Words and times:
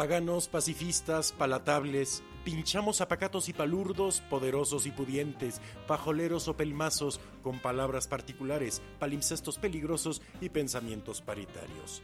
Paganos, 0.00 0.48
pacifistas, 0.48 1.30
palatables, 1.32 2.22
pinchamos 2.42 3.02
apacatos 3.02 3.50
y 3.50 3.52
palurdos, 3.52 4.22
poderosos 4.30 4.86
y 4.86 4.90
pudientes, 4.90 5.60
pajoleros 5.86 6.48
o 6.48 6.56
pelmazos, 6.56 7.20
con 7.42 7.58
palabras 7.58 8.08
particulares, 8.08 8.80
palimpsestos 8.98 9.58
peligrosos 9.58 10.22
y 10.40 10.48
pensamientos 10.48 11.20
paritarios. 11.20 12.02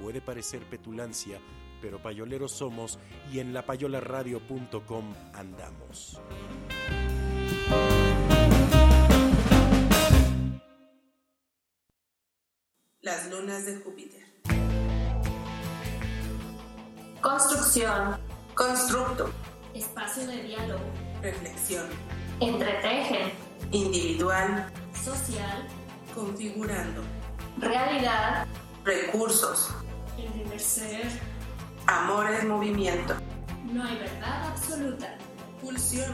Puede 0.00 0.20
parecer 0.20 0.62
petulancia, 0.70 1.40
pero 1.80 2.00
payoleros 2.00 2.52
somos 2.52 3.00
y 3.32 3.40
en 3.40 3.52
lapayolaradio.com 3.52 5.12
andamos. 5.34 6.20
Las 13.00 13.28
lunas 13.32 13.66
de 13.66 13.78
Júpiter. 13.78 14.31
Construcción. 17.22 18.18
Constructo. 18.56 19.30
Espacio 19.74 20.26
de 20.26 20.42
diálogo. 20.42 20.82
Reflexión. 21.22 21.86
Entretejen. 22.40 23.30
Individual. 23.70 24.68
Social. 24.92 25.68
Configurando. 26.12 27.00
Realidad. 27.58 28.44
Recursos. 28.84 29.72
El 30.18 30.32
deber 30.32 30.58
ser. 30.58 31.04
Amor 31.86 32.26
en 32.28 32.48
movimiento. 32.48 33.14
No 33.72 33.84
hay 33.84 33.98
verdad 33.98 34.48
absoluta. 34.48 35.16
Pulsión. 35.60 36.12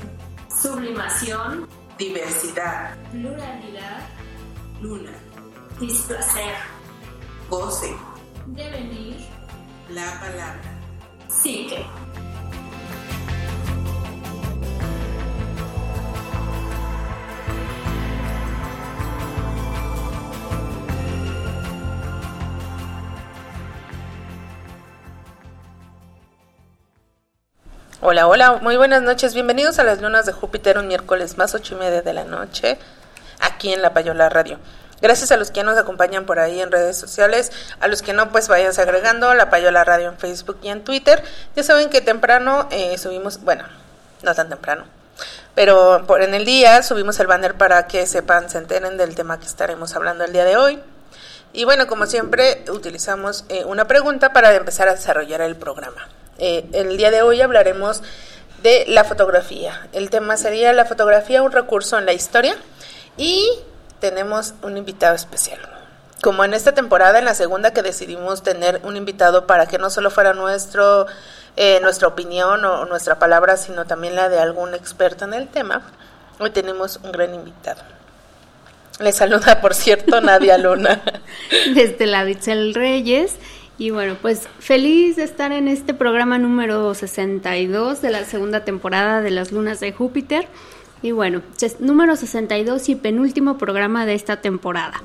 Sublimación. 0.61 1.67
Diversidad. 1.97 2.95
Pluralidad. 3.13 4.07
Luna. 4.83 5.13
Displacer. 5.81 6.55
Goce. 7.49 7.97
Devenir. 8.49 9.27
La 9.89 10.21
palabra. 10.21 10.68
Psique. 11.41 11.87
Hola, 28.01 28.27
hola, 28.27 28.59
muy 28.63 28.77
buenas 28.77 29.03
noches. 29.03 29.35
Bienvenidos 29.35 29.79
a 29.79 29.85
las 29.85 30.01
lunas 30.01 30.27
de 30.27 30.33
Júpiter, 30.33 30.79
un 30.79 30.89
miércoles 30.89 31.39
más 31.39 31.55
ocho 31.55 31.77
y 31.77 31.79
media 31.79 32.03
de 32.03 32.13
la 32.15 32.25
noche, 32.25 32.79
aquí 33.39 33.73
en 33.73 33.83
La 33.83 33.95
Payola 33.95 34.29
Radio. 34.29 34.59
Gracias 35.01 35.31
a 35.31 35.37
los 35.37 35.51
que 35.51 35.63
nos 35.63 35.79
acompañan 35.79 36.27
por 36.27 36.41
ahí 36.41 36.61
en 36.61 36.73
redes 36.73 36.97
sociales, 36.97 37.53
a 37.81 37.89
los 37.89 38.03
que 38.03 38.13
no, 38.13 38.31
pues 38.31 38.49
váyanse 38.49 38.83
agregando 38.83 39.33
La 39.35 39.49
Payola 39.49 39.85
Radio 39.85 40.09
en 40.09 40.19
Facebook 40.19 40.59
y 40.63 40.69
en 40.69 40.83
Twitter. 40.83 41.23
Ya 41.55 41.63
saben 41.63 41.89
que 41.89 42.01
temprano 42.01 42.69
eh, 42.71 42.99
subimos, 42.99 43.43
bueno, 43.43 43.65
no 44.23 44.35
tan 44.35 44.49
temprano, 44.49 44.85
pero 45.55 46.05
por 46.07 46.23
en 46.23 46.35
el 46.35 46.45
día 46.45 46.83
subimos 46.83 47.21
el 47.21 47.29
banner 47.29 47.55
para 47.55 47.87
que 47.87 48.07
sepan, 48.07 48.51
se 48.51 48.59
enteren 48.59 48.97
del 48.97 49.15
tema 49.15 49.39
que 49.39 49.47
estaremos 49.47 49.95
hablando 49.95 50.25
el 50.25 50.33
día 50.33 50.45
de 50.45 50.57
hoy. 50.57 50.81
Y 51.53 51.65
bueno, 51.65 51.87
como 51.87 52.07
siempre, 52.07 52.65
utilizamos 52.71 53.45
eh, 53.49 53.65
una 53.65 53.87
pregunta 53.87 54.33
para 54.33 54.55
empezar 54.55 54.89
a 54.89 54.95
desarrollar 54.95 55.41
el 55.41 55.57
programa. 55.57 56.09
Eh, 56.39 56.69
el 56.73 56.97
día 56.97 57.11
de 57.11 57.23
hoy 57.23 57.41
hablaremos 57.41 58.03
de 58.63 58.85
la 58.89 59.05
fotografía. 59.05 59.89
El 59.93 60.11
tema 60.11 60.37
sería 60.37 60.73
la 60.73 60.85
fotografía, 60.85 61.43
un 61.43 61.53
recurso 61.53 61.99
en 61.99 62.07
la 62.07 62.13
historia. 62.13 62.57
Y 63.17 63.49
tenemos 64.01 64.55
un 64.63 64.77
invitado 64.77 65.15
especial. 65.15 65.59
Como 66.23 66.45
en 66.45 66.55
esta 66.55 66.73
temporada, 66.73 67.19
en 67.19 67.25
la 67.25 67.35
segunda 67.35 67.73
que 67.73 67.83
decidimos 67.83 68.43
tener 68.43 68.81
un 68.83 68.97
invitado 68.97 69.47
para 69.47 69.67
que 69.67 69.79
no 69.79 69.89
solo 69.89 70.11
fuera 70.11 70.35
nuestro, 70.35 71.07
eh, 71.57 71.79
nuestra 71.81 72.09
opinión 72.09 72.65
o 72.65 72.87
nuestra 72.87 73.19
palabra, 73.19 73.57
sino 73.57 73.87
también 73.87 74.17
la 74.17 74.29
de 74.29 74.41
algún 74.41 74.75
experto 74.75 75.25
en 75.25 75.35
el 75.35 75.49
tema, 75.49 75.83
hoy 76.41 76.51
tenemos 76.51 76.99
un 77.05 77.13
gran 77.13 77.35
invitado. 77.35 77.83
Le 79.01 79.13
saluda, 79.13 79.61
por 79.61 79.75
cierto, 79.75 80.21
Nadia 80.23 80.59
Luna. 80.59 81.01
Desde 81.75 82.07
la 82.07 82.25
Bitzel 82.25 82.75
Reyes. 82.75 83.37
Y 83.79 83.91
bueno, 83.91 84.17
pues 84.21 84.49
feliz 84.59 85.15
de 85.15 85.23
estar 85.23 85.53
en 85.53 85.69
este 85.69 85.95
programa 85.95 86.37
número 86.39 86.93
62 86.95 88.03
de 88.03 88.11
la 88.11 88.25
segunda 88.25 88.65
temporada 88.65 89.21
de 89.21 89.31
las 89.31 89.53
lunas 89.53 89.79
de 89.79 89.93
Júpiter. 89.93 90.49
Y 91.03 91.13
bueno, 91.13 91.43
número 91.81 92.17
62 92.17 92.89
y 92.89 92.95
penúltimo 92.97 93.57
programa 93.59 94.05
de 94.07 94.15
esta 94.15 94.41
temporada. 94.41 95.01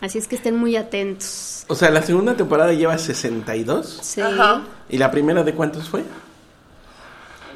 Así 0.00 0.18
es 0.18 0.26
que 0.28 0.36
estén 0.36 0.56
muy 0.56 0.76
atentos. 0.76 1.64
O 1.68 1.74
sea, 1.74 1.90
la 1.90 2.02
segunda 2.02 2.34
temporada 2.36 2.72
lleva 2.72 2.98
62. 2.98 3.98
Sí. 4.02 4.20
Ajá. 4.20 4.62
¿Y 4.88 4.98
la 4.98 5.10
primera 5.10 5.42
de 5.44 5.54
cuántos 5.54 5.88
fue? 5.88 6.02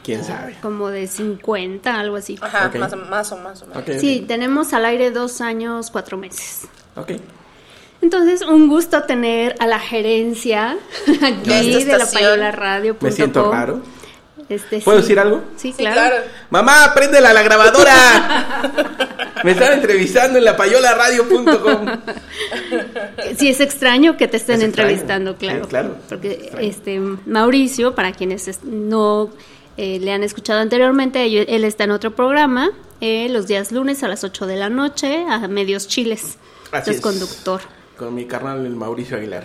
¿Quién 0.04 0.22
sabe? 0.22 0.56
Como 0.62 0.88
de 0.88 1.08
50, 1.08 1.98
algo 1.98 2.16
así. 2.16 2.38
Ajá, 2.41 2.70
más, 2.78 2.92
o- 2.92 2.96
más 2.96 3.32
o 3.32 3.36
más 3.38 3.62
o 3.62 3.66
menos. 3.66 4.00
Sí, 4.00 4.25
tenemos 4.26 4.72
al 4.72 4.84
aire 4.84 5.10
dos 5.10 5.41
años, 5.41 5.91
cuatro 5.91 6.16
meses. 6.16 6.62
Ok. 6.94 7.12
Entonces, 8.02 8.42
un 8.42 8.69
gusto 8.69 9.02
tener 9.02 9.56
a 9.58 9.66
la 9.66 9.80
gerencia 9.80 10.76
aquí 11.22 11.84
De 11.84 11.98
la. 11.98 12.06
Payola 12.06 12.52
Radio. 12.52 12.96
Me 13.00 13.10
siento 13.10 13.50
raro. 13.50 13.80
Este, 14.48 14.80
¿Puedo 14.80 14.98
sí. 14.98 15.02
decir 15.02 15.18
algo? 15.18 15.42
Sí, 15.56 15.72
Sí, 15.72 15.78
claro. 15.78 15.94
claro. 15.94 16.16
¡Mamá, 16.50 16.92
préndela 16.94 17.32
la 17.32 17.42
grabadora! 17.42 18.72
Me 19.44 19.52
están 19.52 19.72
entrevistando 19.74 20.38
en 20.38 20.44
la 20.44 20.56
payolaradio.com. 20.56 21.86
Sí, 23.38 23.48
es 23.48 23.60
extraño 23.60 24.16
que 24.16 24.28
te 24.28 24.36
estén 24.36 24.56
Es 24.60 24.62
extraño. 24.68 24.88
entrevistando, 24.90 25.36
claro. 25.36 25.64
Sí, 25.64 25.68
claro, 25.70 25.96
Porque 26.08 26.52
este 26.60 26.98
Mauricio, 27.00 27.94
para 27.94 28.12
quienes 28.12 28.48
es- 28.48 28.64
no 28.64 29.30
eh, 29.76 29.98
le 30.00 30.12
han 30.12 30.22
escuchado 30.22 30.60
anteriormente, 30.60 31.26
él 31.54 31.64
está 31.64 31.84
en 31.84 31.90
otro 31.90 32.14
programa 32.14 32.70
eh, 33.00 33.28
los 33.28 33.46
días 33.46 33.72
lunes 33.72 34.02
a 34.02 34.08
las 34.08 34.24
8 34.24 34.46
de 34.46 34.56
la 34.56 34.70
noche 34.70 35.26
a 35.28 35.46
medios 35.48 35.86
chiles. 35.86 36.38
Así 36.72 36.90
es 36.90 36.96
es. 36.96 37.02
conductor. 37.02 37.60
Con 37.98 38.14
mi 38.14 38.24
carnal, 38.26 38.64
el 38.64 38.74
Mauricio 38.74 39.16
Aguilar. 39.18 39.44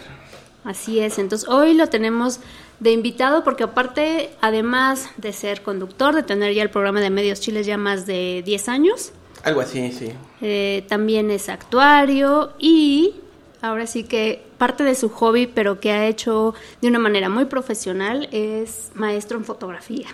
Así 0.64 1.00
es, 1.00 1.18
entonces 1.20 1.50
hoy 1.50 1.74
lo 1.74 1.88
tenemos 1.88 2.40
de 2.82 2.92
invitado 2.92 3.44
porque 3.44 3.64
aparte, 3.64 4.32
además 4.42 5.10
de 5.18 5.32
ser 5.34 5.62
conductor, 5.62 6.14
de 6.16 6.24
tener 6.24 6.54
ya 6.54 6.64
el 6.64 6.70
programa 6.72 7.00
de 7.00 7.10
Medios 7.12 7.40
Chiles 7.40 7.66
ya 7.66 7.78
más 7.78 8.06
de 8.06 8.42
10 8.44 8.70
años, 8.70 9.12
Algo 9.44 9.62
así, 9.62 9.92
sí. 9.92 10.12
eh, 10.42 10.84
también 10.90 11.30
es 11.32 11.48
actuario 11.48 12.52
y 12.60 13.14
ahora 13.62 13.86
sí 13.88 14.04
que 14.04 14.44
parte 14.58 14.84
de 14.84 14.96
su 14.96 15.10
hobby, 15.10 15.46
pero 15.48 15.80
que 15.80 15.92
ha 15.92 16.08
hecho 16.08 16.54
de 16.82 16.88
una 16.88 17.00
manera 17.00 17.30
muy 17.30 17.46
profesional, 17.46 18.28
es 18.32 18.92
maestro 18.96 19.38
en 19.38 19.46
fotografía. 19.46 20.08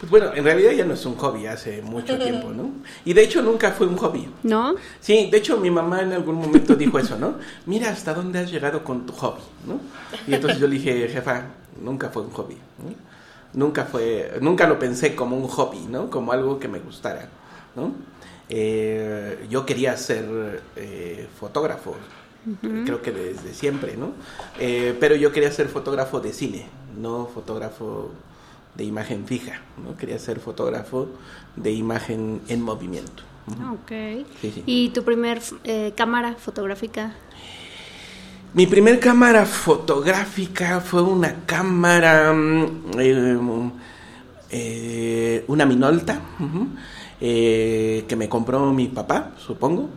Pues 0.00 0.10
bueno, 0.10 0.34
en 0.34 0.44
realidad 0.44 0.72
ya 0.72 0.84
no 0.84 0.94
es 0.94 1.06
un 1.06 1.14
hobby 1.16 1.46
hace 1.46 1.80
mucho 1.80 2.18
tiempo, 2.18 2.50
¿no? 2.50 2.70
Y 3.04 3.12
de 3.14 3.22
hecho 3.22 3.40
nunca 3.40 3.70
fue 3.70 3.86
un 3.86 3.96
hobby. 3.96 4.28
¿No? 4.42 4.74
Sí, 5.00 5.28
de 5.30 5.38
hecho 5.38 5.58
mi 5.58 5.70
mamá 5.70 6.02
en 6.02 6.12
algún 6.12 6.34
momento 6.34 6.74
dijo 6.74 6.98
eso, 6.98 7.16
¿no? 7.18 7.36
Mira 7.66 7.90
hasta 7.90 8.12
dónde 8.14 8.40
has 8.40 8.50
llegado 8.50 8.82
con 8.82 9.06
tu 9.06 9.12
hobby, 9.12 9.40
¿no? 9.66 9.80
Y 10.26 10.34
entonces 10.34 10.58
yo 10.60 10.66
le 10.66 10.74
dije, 10.74 11.08
jefa, 11.08 11.46
nunca 11.82 12.10
fue 12.10 12.22
un 12.22 12.30
hobby, 12.30 12.54
¿no? 12.54 12.94
Nunca 13.54 13.84
fue, 13.84 14.38
nunca 14.40 14.66
lo 14.66 14.78
pensé 14.78 15.14
como 15.14 15.36
un 15.36 15.48
hobby, 15.48 15.86
¿no? 15.88 16.10
Como 16.10 16.32
algo 16.32 16.58
que 16.58 16.68
me 16.68 16.80
gustara, 16.80 17.28
¿no? 17.76 17.92
Eh, 18.48 19.46
yo 19.48 19.64
quería 19.64 19.96
ser 19.96 20.62
eh, 20.76 21.26
fotógrafo, 21.38 21.94
creo 22.60 23.00
que 23.00 23.10
desde 23.10 23.54
siempre, 23.54 23.96
¿no? 23.96 24.12
Eh, 24.58 24.94
pero 25.00 25.16
yo 25.16 25.32
quería 25.32 25.50
ser 25.50 25.68
fotógrafo 25.68 26.20
de 26.20 26.32
cine, 26.32 26.66
no 27.00 27.26
fotógrafo 27.26 28.10
de 28.74 28.84
imagen 28.84 29.26
fija, 29.26 29.62
¿no? 29.82 29.96
Quería 29.96 30.18
ser 30.18 30.40
fotógrafo 30.40 31.08
de 31.56 31.72
imagen 31.72 32.42
en 32.48 32.60
movimiento. 32.60 33.22
Ok. 33.72 34.26
Sí, 34.40 34.52
sí. 34.52 34.62
¿Y 34.66 34.88
tu 34.90 35.04
primer 35.04 35.40
cámara 35.96 36.34
fotográfica? 36.34 37.14
Mi 38.54 38.68
primer 38.68 39.00
cámara 39.00 39.46
fotográfica 39.46 40.80
fue 40.80 41.02
una 41.02 41.44
cámara, 41.44 42.32
mm, 42.32 43.00
eh, 43.00 43.70
eh, 44.50 45.44
una 45.48 45.66
Minolta, 45.66 46.20
eh, 47.20 48.04
que 48.06 48.14
me 48.14 48.28
compró 48.28 48.72
mi 48.72 48.86
papá, 48.86 49.32
supongo. 49.38 49.88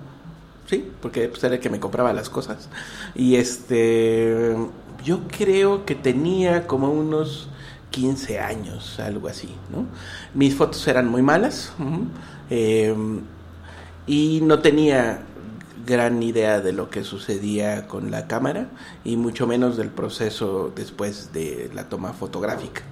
Sí, 0.65 0.89
porque 0.99 1.27
pues, 1.29 1.43
era 1.43 1.53
el 1.55 1.61
que 1.61 1.69
me 1.69 1.79
compraba 1.79 2.11
las 2.13 2.31
cosas. 2.31 2.67
Y 3.13 3.35
este, 3.35 4.55
yo 5.03 5.19
creo 5.27 5.85
que 5.85 5.93
tenía 5.93 6.65
como 6.65 6.89
unos 6.89 7.49
15 7.91 8.39
años, 8.39 8.99
algo 8.99 9.27
así, 9.27 9.49
¿no? 9.71 9.85
Mis 10.33 10.55
fotos 10.55 10.87
eran 10.87 11.07
muy 11.07 11.21
malas. 11.21 11.73
y 14.07 14.39
no 14.41 14.59
tenía 14.61 15.21
gran 15.87 16.21
idea 16.21 16.61
de 16.61 16.73
lo 16.73 16.91
que 16.91 17.03
sucedía 17.03 17.87
con 17.87 18.11
la 18.11 18.27
cámara 18.27 18.69
y 19.03 19.15
mucho 19.17 19.47
menos 19.47 19.77
del 19.77 19.89
proceso 19.89 20.71
después 20.75 21.31
de 21.33 21.71
la 21.73 21.89
toma 21.89 22.13
fotográfica. 22.13 22.83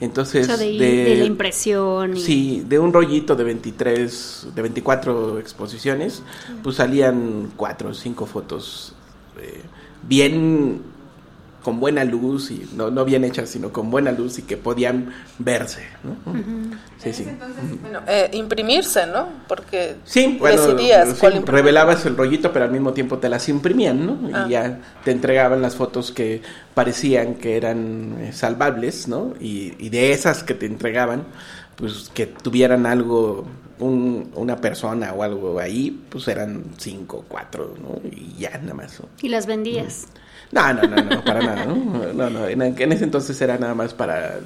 Entonces, 0.00 0.44
O 0.44 0.46
sea, 0.46 0.56
de, 0.56 0.78
de 0.78 1.16
la 1.16 1.24
impresión. 1.26 2.16
y- 2.16 2.20
Sí, 2.20 2.64
de 2.66 2.78
un 2.78 2.92
rollito 2.92 3.36
de 3.36 3.44
23, 3.44 4.48
de 4.54 4.62
24 4.62 5.38
exposiciones, 5.38 6.22
pues 6.62 6.76
salían 6.76 7.52
cuatro 7.54 7.90
o 7.90 7.94
cinco 7.94 8.24
fotos 8.26 8.94
eh, 9.38 9.60
bien 10.08 10.80
con 11.62 11.78
buena 11.80 12.04
luz 12.04 12.50
y 12.50 12.68
no, 12.74 12.90
no 12.90 13.04
bien 13.04 13.24
hechas, 13.24 13.50
sino 13.50 13.72
con 13.72 13.90
buena 13.90 14.12
luz 14.12 14.38
y 14.38 14.42
que 14.42 14.56
podían 14.56 15.12
verse. 15.38 15.82
¿no? 16.02 16.16
Sí, 17.02 17.12
sí. 17.12 17.26
Bueno, 17.82 18.00
eh, 18.06 18.30
imprimirse, 18.32 19.06
¿no? 19.06 19.28
Porque 19.48 19.96
Sí, 20.04 20.36
bueno, 20.40 20.62
decidías 20.66 21.08
sí, 21.10 21.14
cuál 21.20 21.36
imprimir. 21.36 21.60
revelabas 21.62 22.06
el 22.06 22.16
rollito, 22.16 22.52
pero 22.52 22.64
al 22.64 22.70
mismo 22.72 22.92
tiempo 22.92 23.18
te 23.18 23.28
las 23.28 23.48
imprimían, 23.48 24.06
¿no? 24.06 24.18
Ah. 24.32 24.44
Y 24.48 24.52
ya 24.52 24.80
te 25.04 25.10
entregaban 25.10 25.60
las 25.62 25.76
fotos 25.76 26.12
que 26.12 26.42
parecían 26.74 27.34
que 27.34 27.56
eran 27.56 28.16
eh, 28.20 28.32
salvables, 28.32 29.08
¿no? 29.08 29.34
Y, 29.40 29.74
y 29.78 29.88
de 29.90 30.12
esas 30.12 30.42
que 30.42 30.54
te 30.54 30.66
entregaban, 30.66 31.24
pues 31.76 32.10
que 32.14 32.26
tuvieran 32.26 32.86
algo, 32.86 33.46
un- 33.78 34.30
una 34.34 34.56
persona 34.56 35.12
o 35.12 35.22
algo 35.22 35.58
ahí, 35.58 36.02
pues 36.10 36.28
eran 36.28 36.64
cinco, 36.78 37.24
cuatro, 37.28 37.74
¿no? 37.82 38.00
Y 38.10 38.34
ya 38.38 38.58
nada 38.58 38.74
más. 38.74 39.00
¿no? 39.00 39.06
Y 39.22 39.28
las 39.28 39.46
vendías. 39.46 40.06
No, 40.14 40.20
no, 40.52 40.72
no, 40.72 40.96
no, 41.02 41.24
para 41.24 41.40
nada, 41.40 41.64
¿no? 41.66 42.12
No, 42.12 42.30
no, 42.30 42.46
en, 42.46 42.62
en 42.62 42.92
ese 42.92 43.04
entonces 43.04 43.40
era 43.40 43.56
nada 43.56 43.74
más 43.74 43.94
para, 43.94 44.40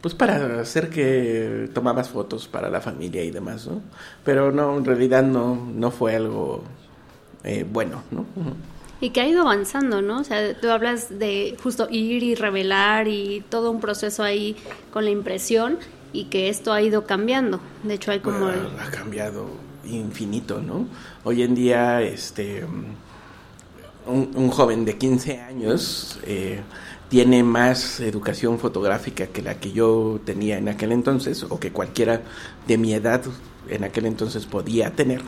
pues 0.00 0.14
para 0.14 0.60
hacer 0.60 0.90
que 0.90 1.70
tomabas 1.72 2.08
fotos 2.08 2.46
para 2.48 2.68
la 2.68 2.80
familia 2.80 3.24
y 3.24 3.30
demás, 3.30 3.66
¿no? 3.66 3.80
Pero 4.24 4.52
no, 4.52 4.76
en 4.76 4.84
realidad 4.84 5.22
no, 5.22 5.56
no 5.74 5.90
fue 5.90 6.16
algo 6.16 6.62
eh, 7.44 7.64
bueno, 7.70 8.02
¿no? 8.10 8.26
Y 9.00 9.10
que 9.10 9.20
ha 9.20 9.26
ido 9.26 9.42
avanzando, 9.42 10.02
¿no? 10.02 10.20
O 10.20 10.24
sea, 10.24 10.58
tú 10.58 10.70
hablas 10.70 11.18
de 11.18 11.56
justo 11.62 11.88
ir 11.90 12.22
y 12.22 12.34
revelar 12.34 13.08
y 13.08 13.44
todo 13.48 13.70
un 13.70 13.80
proceso 13.80 14.22
ahí 14.22 14.56
con 14.92 15.04
la 15.04 15.10
impresión 15.10 15.78
y 16.12 16.24
que 16.24 16.48
esto 16.48 16.72
ha 16.72 16.82
ido 16.82 17.06
cambiando. 17.06 17.60
De 17.84 17.94
hecho, 17.94 18.10
hay 18.10 18.20
como... 18.20 18.46
Bueno, 18.46 18.70
ha 18.80 18.90
cambiado 18.90 19.46
infinito, 19.84 20.60
¿no? 20.60 20.86
Hoy 21.24 21.42
en 21.42 21.54
día, 21.54 22.02
este, 22.02 22.64
un, 24.08 24.50
joven 24.50 24.84
de 24.84 24.96
15 24.96 25.40
años 25.40 26.18
eh, 26.24 26.60
tiene 27.08 27.42
más 27.42 28.00
educación 28.00 28.58
fotográfica 28.58 29.26
que 29.28 29.42
la 29.42 29.54
que 29.60 29.72
yo 29.72 30.20
tenía 30.24 30.58
en 30.58 30.68
aquel 30.68 30.92
entonces, 30.92 31.44
o 31.48 31.58
que 31.58 31.70
cualquiera 31.70 32.22
de 32.66 32.78
mi 32.78 32.94
edad 32.94 33.22
en 33.68 33.84
aquel 33.84 34.06
entonces 34.06 34.46
podía 34.46 34.90
tener. 34.94 35.22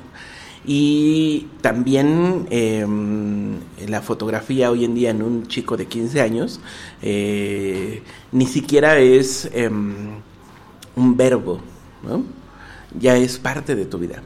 Y 0.65 1.49
también 1.63 2.47
eh, 2.51 2.87
la 3.89 4.03
fotografía 4.03 4.71
hoy 4.71 4.85
en 4.85 4.95
día 4.95 5.11
en 5.11 5.23
un 5.23 5.47
chico 5.47 5.77
de 5.77 5.87
15 5.87 6.21
años 6.21 6.61
eh, 7.01 8.03
ni 8.33 8.47
siquiera 8.47 8.99
es 8.99 9.49
em, 9.55 10.19
un 10.97 11.17
verbo. 11.17 11.61
Ya 12.99 13.17
es 13.17 13.39
parte 13.39 13.75
de 13.75 13.87
tu 13.87 13.99
vida. 13.99 14.23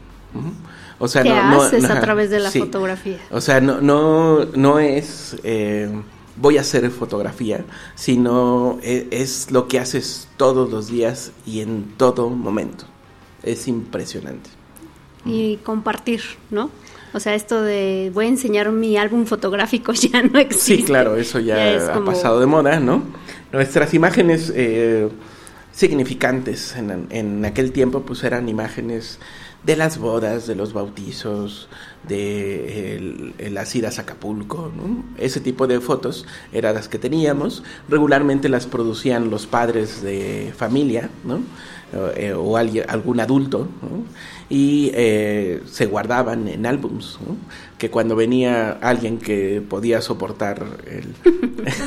O 0.98 1.08
sea, 1.08 1.22
¿Qué 1.22 1.28
no, 1.30 1.50
no- 1.50 1.62
haces 1.62 1.84
a 1.84 1.92
ajá, 1.94 2.00
través 2.00 2.30
de 2.30 2.38
la 2.40 2.50
sí. 2.50 2.60
fotografía? 2.60 3.18
O 3.30 3.40
sea, 3.40 3.60
no, 3.60 3.80
no, 3.80 4.44
no 4.54 4.78
es 4.78 5.36
eh, 5.42 5.90
voy 6.36 6.56
a 6.58 6.60
hacer 6.62 6.88
fotografía, 6.90 7.64
sino 7.96 8.78
e- 8.82 9.08
es, 9.10 9.50
lo 9.50 9.66
que 9.68 9.80
haces 9.80 10.28
todos 10.36 10.70
los 10.70 10.88
días 10.88 11.32
y 11.46 11.60
en 11.60 11.92
todo 11.96 12.30
momento. 12.30 12.84
Es 13.42 13.66
impresionante. 13.68 14.50
y 15.26 15.56
compartir, 15.58 16.20
¿no? 16.50 16.70
O 17.12 17.20
sea, 17.20 17.34
esto 17.34 17.62
de 17.62 18.10
voy 18.12 18.26
a 18.26 18.28
enseñar 18.28 18.70
mi 18.72 18.96
álbum 18.96 19.24
fotográfico 19.26 19.92
ya 19.94 20.22
no 20.22 20.38
existe. 20.38 20.76
Sí, 20.78 20.82
claro, 20.84 21.16
eso 21.16 21.38
ya, 21.40 21.70
es 21.72 21.84
ha 21.84 21.92
como- 21.92 22.06
pasado 22.06 22.40
de 22.40 22.46
moda, 22.46 22.78
¿no? 22.80 23.02
Nuestras 23.52 23.94
imágenes 23.94 24.52
eh, 24.54 25.08
significantes 25.72 26.74
en, 26.76 27.06
en 27.10 27.44
aquel 27.44 27.72
tiempo, 27.72 28.02
pues 28.02 28.22
eran 28.24 28.48
imágenes 28.48 29.18
de 29.64 29.76
las 29.76 29.98
bodas, 29.98 30.46
de 30.46 30.54
los 30.54 30.72
bautizos, 30.72 31.68
de 32.06 32.96
el- 32.96 33.34
el- 33.38 33.54
las 33.54 33.74
idas 33.74 33.98
a 33.98 34.02
Acapulco, 34.02 34.70
¿no? 34.76 35.04
Ese 35.16 35.40
tipo 35.40 35.66
de 35.66 35.80
fotos 35.80 36.26
eran 36.52 36.74
las 36.74 36.88
que 36.88 36.98
teníamos. 36.98 37.62
Regularmente 37.88 38.48
las 38.50 38.66
producían 38.66 39.30
los 39.30 39.46
padres 39.46 40.02
de 40.02 40.52
familia, 40.56 41.08
¿no? 41.24 41.40
Eh, 42.16 42.32
o 42.34 42.56
alguien, 42.56 42.84
algún 42.88 43.20
adulto, 43.20 43.68
¿no? 43.82 44.04
y 44.50 44.90
eh, 44.94 45.62
se 45.66 45.86
guardaban 45.86 46.48
en 46.48 46.66
álbums, 46.66 47.18
¿no? 47.26 47.36
que 47.78 47.90
cuando 47.90 48.14
venía 48.14 48.72
alguien 48.82 49.18
que 49.18 49.62
podía 49.66 50.00
soportar 50.00 50.64
el... 50.86 51.14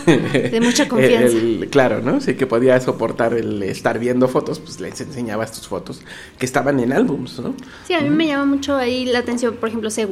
De 0.51 0.59
mucha 0.61 0.87
confianza. 0.89 1.37
el- 1.37 1.67
claro, 1.69 2.01
¿no? 2.01 2.19
Sí, 2.21 2.35
que 2.35 2.47
podía 2.47 2.79
soportar 2.79 3.33
el 3.33 3.61
estar 3.63 3.99
viendo 3.99 4.27
fotos, 4.27 4.59
pues 4.59 4.79
les 4.79 4.99
enseñabas 5.01 5.51
tus 5.51 5.67
fotos 5.67 6.01
que 6.39 6.45
estaban 6.45 6.79
en 6.79 6.93
álbums, 6.93 7.39
¿no? 7.39 7.53
Sí, 7.85 7.93
a 7.93 8.01
mí 8.01 8.09
me 8.09 8.27
llama 8.27 8.45
mucho 8.45 8.75
ahí 8.75 9.05
la 9.05 9.19
atención, 9.19 9.55
por 9.55 9.69
ejemplo, 9.69 9.89
se 9.89 10.07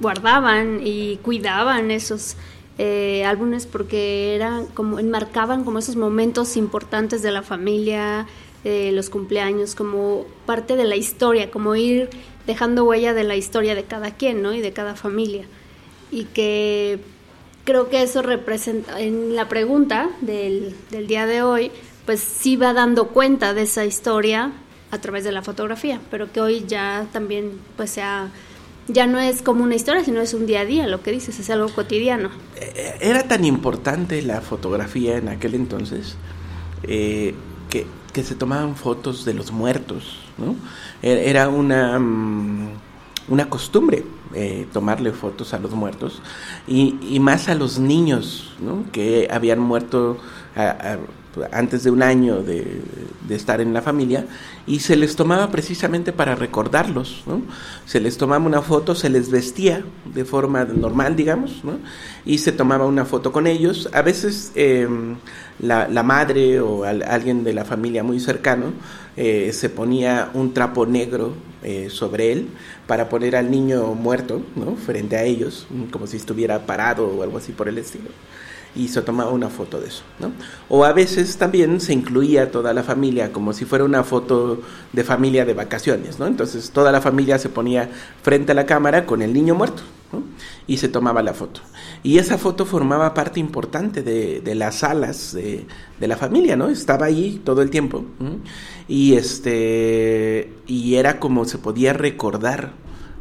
guardaban 0.00 0.80
y 0.82 1.16
cuidaban 1.22 1.90
esos 1.90 2.36
eh, 2.78 3.24
álbumes 3.24 3.66
porque 3.66 4.34
eran 4.34 4.66
como 4.66 4.98
enmarcaban 4.98 5.64
como 5.64 5.78
esos 5.78 5.96
momentos 5.96 6.56
importantes 6.56 7.22
de 7.22 7.30
la 7.30 7.42
familia, 7.42 8.26
eh, 8.64 8.90
los 8.92 9.10
cumpleaños, 9.10 9.74
como 9.74 10.26
parte 10.46 10.76
de 10.76 10.84
la 10.84 10.96
historia, 10.96 11.50
como 11.50 11.76
ir 11.76 12.10
dejando 12.46 12.84
huella 12.84 13.14
de 13.14 13.24
la 13.24 13.36
historia 13.36 13.74
de 13.74 13.84
cada 13.84 14.12
quien, 14.12 14.42
¿no? 14.42 14.54
Y 14.54 14.60
de 14.60 14.72
cada 14.72 14.94
familia. 14.94 15.44
Y 16.10 16.24
que 16.24 16.98
creo 17.64 17.88
que 17.88 18.02
eso 18.02 18.22
representa, 18.22 19.00
en 19.00 19.34
la 19.34 19.48
pregunta 19.48 20.10
del, 20.20 20.74
del 20.90 21.06
día 21.06 21.26
de 21.26 21.42
hoy, 21.42 21.70
pues 22.06 22.20
sí 22.20 22.56
va 22.56 22.72
dando 22.72 23.08
cuenta 23.08 23.54
de 23.54 23.62
esa 23.62 23.84
historia 23.84 24.52
a 24.90 24.98
través 25.00 25.24
de 25.24 25.32
la 25.32 25.42
fotografía, 25.42 26.00
pero 26.10 26.30
que 26.30 26.40
hoy 26.40 26.64
ya 26.68 27.06
también, 27.12 27.52
pues 27.76 27.90
sea, 27.90 28.30
ya 28.88 29.06
no 29.06 29.18
es 29.18 29.42
como 29.42 29.64
una 29.64 29.74
historia, 29.74 30.04
sino 30.04 30.20
es 30.20 30.34
un 30.34 30.46
día 30.46 30.60
a 30.60 30.64
día, 30.64 30.86
lo 30.86 31.02
que 31.02 31.10
dices, 31.10 31.38
es 31.38 31.50
algo 31.50 31.68
cotidiano. 31.70 32.30
Eh, 32.56 32.98
Era 33.00 33.26
tan 33.26 33.44
importante 33.44 34.20
la 34.22 34.40
fotografía 34.40 35.16
en 35.16 35.28
aquel 35.28 35.54
entonces 35.54 36.16
eh, 36.82 37.34
que, 37.70 37.86
que 38.14 38.22
se 38.22 38.34
tomaban 38.34 38.76
fotos 38.76 39.26
de 39.26 39.34
los 39.34 39.52
muertos, 39.52 40.16
¿no? 40.38 40.54
E- 41.02 41.28
Era 41.28 41.50
una, 41.50 41.98
mm, 41.98 42.68
una 43.28 43.50
costumbre 43.50 44.04
eh, 44.34 44.66
tomarle 44.72 45.12
fotos 45.12 45.52
a 45.52 45.58
los 45.58 45.72
muertos 45.72 46.22
y, 46.66 47.18
más 47.20 47.48
a 47.48 47.54
los 47.54 47.78
niños, 47.78 48.54
¿no? 48.60 48.90
Que 48.90 49.28
habían 49.30 49.60
muerto 49.60 50.16
antes 51.52 51.84
de 51.84 51.90
un 51.90 52.02
año 52.02 52.42
de, 52.42 52.80
estar 53.30 53.60
en 53.60 53.72
la 53.72 53.82
familia 53.82 54.26
y 54.66 54.80
se 54.80 54.96
les 54.96 55.16
tomaba 55.16 55.50
precisamente 55.50 56.12
para 56.12 56.34
recordarlos. 56.34 57.24
Se 57.86 58.00
les 58.00 58.16
tomaba 58.16 58.44
una 58.44 58.62
foto, 58.62 58.94
se 58.94 59.08
les 59.08 59.30
vestía 59.30 59.84
de 60.14 60.24
forma 60.24 60.64
normal, 60.64 61.16
digamos. 61.16 61.62
Y 62.24 62.38
se 62.38 62.52
tomaba 62.52 62.86
una 62.86 63.04
foto 63.04 63.32
con 63.32 63.46
ellos. 63.46 63.88
A 63.92 64.02
veces 64.02 64.52
eh, 64.54 64.86
la, 65.58 66.02
madre 66.02 66.60
o 66.60 66.84
al- 66.84 67.02
alguien 67.02 67.44
de 67.44 67.52
la 67.52 67.64
familia 67.64 68.02
muy 68.02 68.20
cercano 68.20 68.72
eh, 69.16 69.50
se 69.52 69.68
ponía 69.68 70.30
un 70.34 70.52
trapo 70.54 70.86
negro 70.86 71.34
eh, 71.62 71.88
sobre 71.90 72.32
él 72.32 72.48
para 72.86 73.08
poner 73.08 73.36
al 73.36 73.50
niño 73.50 73.94
muerto. 73.94 74.42
Frente 74.84 75.16
a 75.16 75.24
ellos, 75.24 75.66
como 75.90 76.06
si 76.06 76.16
estuviera 76.16 76.66
parado 76.66 77.06
o 77.08 77.22
algo 77.22 77.38
así 77.38 77.52
por 77.52 77.68
el 77.68 77.78
estilo 77.78 78.10
y 78.76 78.88
se 78.88 79.02
tomaba 79.02 79.30
una 79.30 79.48
foto 79.48 79.80
de 79.80 79.88
eso, 79.88 80.02
¿no? 80.18 80.32
O 80.68 80.84
a 80.84 80.92
veces 80.92 81.36
también 81.36 81.80
se 81.80 81.92
incluía 81.92 82.50
toda 82.50 82.72
la 82.72 82.82
familia 82.82 83.32
como 83.32 83.52
si 83.52 83.64
fuera 83.64 83.84
una 83.84 84.02
foto 84.02 84.60
de 84.92 85.04
familia 85.04 85.44
de 85.44 85.54
vacaciones, 85.54 86.18
¿no? 86.18 86.26
Entonces 86.26 86.70
toda 86.70 86.90
la 86.90 87.00
familia 87.00 87.38
se 87.38 87.48
ponía 87.48 87.88
frente 88.22 88.52
a 88.52 88.54
la 88.54 88.66
cámara 88.66 89.06
con 89.06 89.22
el 89.22 89.32
niño 89.32 89.54
muerto. 89.54 89.82
Y 90.68 90.76
se 90.76 90.88
tomaba 90.88 91.24
la 91.24 91.34
foto. 91.34 91.60
Y 92.04 92.18
esa 92.18 92.38
foto 92.38 92.64
formaba 92.66 93.14
parte 93.14 93.40
importante 93.40 94.02
de, 94.02 94.40
de 94.40 94.54
las 94.54 94.76
salas 94.76 95.32
de, 95.32 95.66
la 95.98 96.16
familia, 96.16 96.54
¿no? 96.54 96.68
Estaba 96.68 97.06
ahí 97.06 97.40
todo 97.44 97.62
el 97.62 97.70
tiempo. 97.70 98.04
Y 98.86 99.14
este 99.14 100.52
y 100.68 100.94
era 100.94 101.18
como 101.18 101.46
se 101.46 101.58
podía 101.58 101.94
recordar 101.94 102.72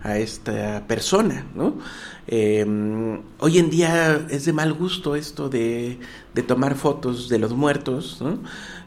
a 0.03 0.17
esta 0.17 0.85
persona, 0.87 1.45
¿no? 1.55 1.75
Eh, 2.27 2.65
hoy 3.39 3.57
en 3.57 3.69
día 3.69 4.25
es 4.29 4.45
de 4.45 4.53
mal 4.53 4.73
gusto 4.73 5.15
esto 5.15 5.49
de, 5.49 5.97
de 6.33 6.41
tomar 6.41 6.75
fotos 6.75 7.29
de 7.29 7.39
los 7.39 7.53
muertos, 7.53 8.17
¿no? 8.21 8.39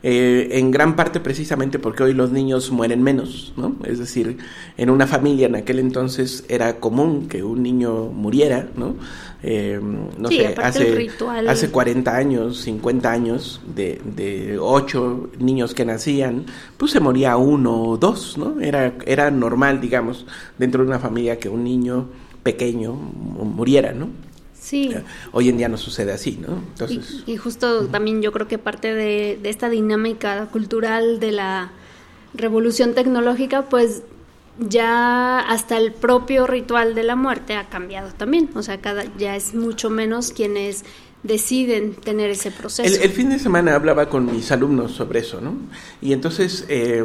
Eh, 0.02 0.58
en 0.58 0.70
gran 0.70 0.94
parte 0.94 1.20
precisamente 1.20 1.78
porque 1.78 2.02
hoy 2.02 2.12
los 2.12 2.30
niños 2.30 2.70
mueren 2.70 3.02
menos, 3.02 3.52
¿no? 3.56 3.76
Es 3.84 3.98
decir, 3.98 4.38
en 4.76 4.90
una 4.90 5.06
familia 5.06 5.46
en 5.46 5.56
aquel 5.56 5.78
entonces 5.78 6.44
era 6.48 6.80
común 6.80 7.28
que 7.28 7.42
un 7.42 7.62
niño 7.62 8.06
muriera, 8.06 8.68
¿no? 8.76 8.96
Eh, 9.42 9.78
no 9.82 10.28
Sí, 10.28 10.38
sé, 10.38 10.54
hace, 10.60 11.06
hace 11.46 11.70
40 11.70 12.16
años, 12.16 12.58
50 12.62 13.12
años, 13.12 13.60
de, 13.74 14.00
de 14.04 14.58
8 14.58 15.30
niños 15.38 15.74
que 15.74 15.84
nacían, 15.84 16.46
pues 16.76 16.92
se 16.92 17.00
moría 17.00 17.36
uno 17.36 17.82
o 17.82 17.96
dos, 17.98 18.38
¿no? 18.38 18.60
Era, 18.60 18.94
era 19.06 19.30
normal, 19.30 19.80
digamos, 19.80 20.26
dentro 20.58 20.82
de 20.82 20.88
una 20.88 20.98
familia 20.98 21.38
que 21.38 21.48
un 21.48 21.64
niño 21.64 22.08
pequeño 22.42 22.92
mu- 22.94 23.44
muriera, 23.44 23.92
¿no? 23.92 24.08
Sí. 24.52 25.06
Hoy 25.32 25.48
en 25.48 25.58
día 25.58 25.68
no 25.68 25.76
sucede 25.76 26.12
así, 26.12 26.38
¿no? 26.40 26.54
Y, 26.86 27.04
Entonces, 27.04 27.24
y 27.24 27.36
justo 27.36 27.88
también 27.88 28.22
yo 28.22 28.32
creo 28.32 28.46
que 28.48 28.58
parte 28.58 28.94
de, 28.94 29.38
de 29.42 29.48
esta 29.50 29.68
dinámica 29.68 30.46
cultural 30.52 31.18
de 31.20 31.32
la 31.32 31.72
revolución 32.34 32.94
tecnológica, 32.94 33.68
pues 33.68 34.04
ya 34.58 35.40
hasta 35.40 35.76
el 35.76 35.92
propio 35.92 36.46
ritual 36.46 36.94
de 36.94 37.02
la 37.02 37.16
muerte 37.16 37.54
ha 37.54 37.68
cambiado 37.68 38.12
también. 38.12 38.50
O 38.54 38.62
sea, 38.62 38.80
cada 38.80 39.04
ya 39.16 39.36
es 39.36 39.54
mucho 39.54 39.90
menos 39.90 40.32
quienes 40.32 40.84
deciden 41.22 41.94
tener 41.94 42.30
ese 42.30 42.50
proceso. 42.50 43.02
El, 43.02 43.10
fin 43.10 43.30
de 43.30 43.38
semana 43.38 43.74
hablaba 43.74 44.08
con 44.08 44.26
mis 44.26 44.50
alumnos 44.52 44.92
sobre 44.92 45.20
eso, 45.20 45.40
¿no? 45.40 45.54
Y 46.00 46.12
entonces 46.12 46.64
eh, 46.68 47.04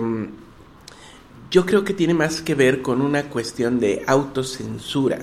yo 1.49 1.65
creo 1.65 1.83
que 1.83 1.93
tiene 1.93 2.13
más 2.13 2.41
que 2.41 2.55
ver 2.55 2.81
con 2.81 3.01
una 3.01 3.23
cuestión 3.23 3.79
de 3.79 4.03
autocensura. 4.07 5.19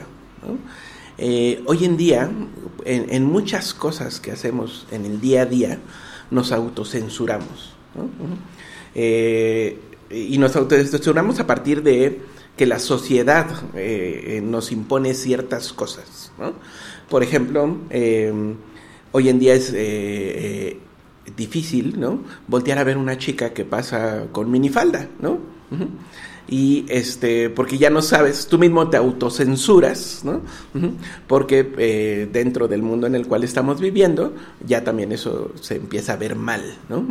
Eh, 1.17 1.63
hoy 1.67 1.85
en 1.85 1.97
día, 1.97 2.31
en, 2.85 3.25
muchas 3.25 3.75
cosas 3.75 4.21
que 4.21 4.31
hacemos 4.31 4.87
en 4.91 5.05
el 5.05 5.21
día 5.21 5.43
a 5.43 5.47
día, 5.47 5.79
nos 6.31 6.53
autocensuramos, 6.53 7.75
¿no? 7.95 8.09
Eh, 8.95 9.79
y 10.11 10.39
nos 10.39 10.57
autocensuramos 10.57 11.41
a 11.41 11.47
partir 11.47 11.83
de 11.83 12.21
que 12.59 12.67
la 12.67 12.79
sociedad 12.79 13.47
eh, 13.75 14.25
eh, 14.27 14.41
nos 14.43 14.73
impone 14.73 15.15
ciertas 15.15 15.73
cosas. 15.73 16.33
¿no? 16.39 16.53
Por 17.09 17.23
ejemplo, 17.23 17.79
eh, 17.91 18.33
hoy 19.13 19.29
en 19.29 19.39
día 19.39 19.55
es 19.55 19.75
difícil 21.37 21.99
¿no? 21.99 22.21
voltear 22.49 22.79
a 22.79 22.85
ver 22.85 22.99
una 22.99 23.17
chica 23.17 23.55
que 23.55 23.65
pasa 23.65 24.27
con 24.33 24.51
minifalda, 24.51 25.09
¿no? 25.21 25.39
Y 26.51 26.87
este, 26.89 27.51
porque 27.51 27.77
ya 27.77 27.91
no 27.91 28.01
sabes, 28.01 28.47
tú 28.47 28.59
mismo 28.59 28.89
te 28.89 28.97
autocensuras, 28.97 30.23
¿no? 30.25 30.41
Porque 31.27 32.27
dentro 32.33 32.69
del 32.69 32.83
mundo 32.83 33.07
en 33.07 33.15
el 33.15 33.27
cual 33.27 33.45
estamos 33.45 33.79
viviendo, 33.81 34.33
ya 34.67 34.83
también 34.83 35.13
eso 35.13 35.53
se 35.61 35.77
empieza 35.77 36.15
a 36.15 36.17
ver 36.17 36.37
mal, 36.37 36.79
¿no? 36.89 37.05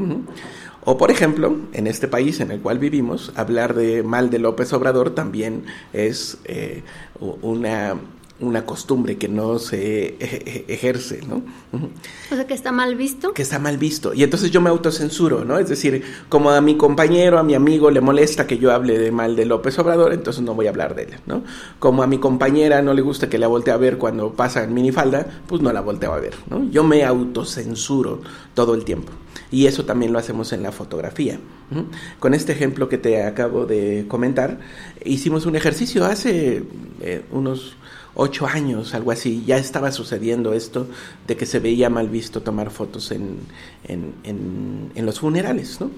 O 0.90 0.98
por 0.98 1.12
ejemplo, 1.12 1.58
en 1.74 1.86
este 1.86 2.08
país 2.08 2.40
en 2.40 2.50
el 2.50 2.62
cual 2.62 2.80
vivimos, 2.80 3.34
hablar 3.36 3.74
de 3.74 4.04
mal 4.04 4.30
de 4.30 4.40
López 4.40 4.72
Obrador 4.72 5.10
también 5.10 5.66
es 5.92 6.38
eh, 6.46 6.82
una, 7.42 7.98
una 8.40 8.66
costumbre 8.66 9.18
que 9.18 9.28
no 9.28 9.60
se 9.60 10.16
eh, 10.18 10.66
ejerce, 10.70 11.20
¿no? 11.28 11.42
O 12.32 12.36
sea, 12.36 12.48
que 12.48 12.54
está 12.54 12.72
mal 12.72 12.96
visto. 12.96 13.34
Que 13.34 13.42
está 13.42 13.60
mal 13.60 13.78
visto. 13.78 14.14
Y 14.14 14.24
entonces 14.24 14.50
yo 14.50 14.62
me 14.62 14.70
autocensuro, 14.70 15.44
¿no? 15.44 15.60
Es 15.60 15.68
decir, 15.68 16.06
como 16.30 16.52
a 16.52 16.62
mi 16.62 16.78
compañero, 16.78 17.38
a 17.38 17.44
mi 17.44 17.54
amigo 17.54 17.92
le 17.92 18.00
molesta 18.00 18.48
que 18.48 18.58
yo 18.58 18.72
hable 18.72 18.98
de 18.98 19.12
mal 19.12 19.36
de 19.36 19.44
López 19.44 19.78
Obrador, 19.80 20.14
entonces 20.14 20.42
no 20.42 20.54
voy 20.54 20.68
a 20.68 20.70
hablar 20.70 20.96
de 20.96 21.04
él, 21.04 21.16
¿no? 21.26 21.44
Como 21.80 22.02
a 22.02 22.08
mi 22.08 22.18
compañera 22.18 22.82
no 22.82 22.94
le 22.94 23.02
gusta 23.02 23.28
que 23.28 23.38
la 23.38 23.48
voltee 23.48 23.74
a 23.74 23.78
ver 23.78 23.98
cuando 23.98 24.32
pasa 24.32 24.64
en 24.64 24.74
minifalda, 24.74 25.28
pues 25.48 25.62
no 25.62 25.74
la 25.74 25.82
volteo 25.82 26.14
a 26.14 26.20
ver, 26.22 26.36
¿no? 26.50 26.64
Yo 26.72 26.86
me 26.86 27.04
autocensuro 27.04 28.22
todo 28.54 28.74
el 28.74 28.86
tiempo. 28.86 29.12
Y 29.52 29.66
eso 29.68 29.86
también 29.86 30.12
lo 30.12 30.20
hacemos 30.20 30.52
en 30.54 30.62
la 30.64 30.72
fotografía. 30.72 31.40
Con 32.20 32.34
este 32.34 32.52
ejemplo 32.54 32.90
que 32.90 32.98
te 32.98 33.24
acabo 33.24 33.66
de 33.66 34.06
comentar, 34.08 34.60
hicimos 35.06 35.46
un 35.46 35.56
ejercicio 35.56 36.06
hace 36.06 36.64
eh, 37.02 37.24
unos 37.32 37.76
ocho 38.16 38.48
años, 38.48 38.94
algo 38.94 39.12
así, 39.12 39.44
ya 39.46 39.58
estaba 39.58 39.92
sucediendo 39.92 40.54
esto 40.54 40.88
de 41.28 41.38
que 41.38 41.46
se 41.46 41.60
veía 41.60 41.90
mal 41.90 42.10
visto 42.10 42.42
tomar 42.42 42.72
fotos 42.72 43.12
en, 43.12 43.38
en, 43.88 44.14
en- 44.24 44.92
en 44.96 45.06
los 45.06 45.20
funerales, 45.20 45.80
¿no? 45.80 45.92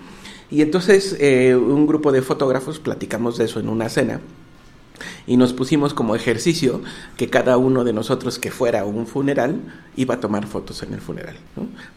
Y 0.51 0.61
entonces 0.61 1.15
eh, 1.19 1.55
un 1.55 1.85
grupo 1.87 2.11
de 2.11 2.21
fotógrafos 2.23 2.79
platicamos 2.79 3.37
de 3.37 3.45
eso 3.45 3.59
en 3.59 3.69
una 3.69 3.87
cena 3.87 4.19
y 5.27 5.37
nos 5.37 5.53
pusimos 5.53 5.93
como 5.93 6.15
ejercicio 6.15 6.81
que 7.17 7.29
cada 7.29 7.57
uno 7.57 7.83
de 7.83 7.93
nosotros 7.93 8.39
que 8.39 8.51
fuera 8.51 8.81
a 8.81 8.85
un 8.85 9.07
funeral 9.07 9.61
iba 9.95 10.15
a 10.15 10.19
tomar 10.19 10.47
fotos 10.47 10.83
en 10.83 10.93
el 10.93 11.01
funeral. 11.01 11.35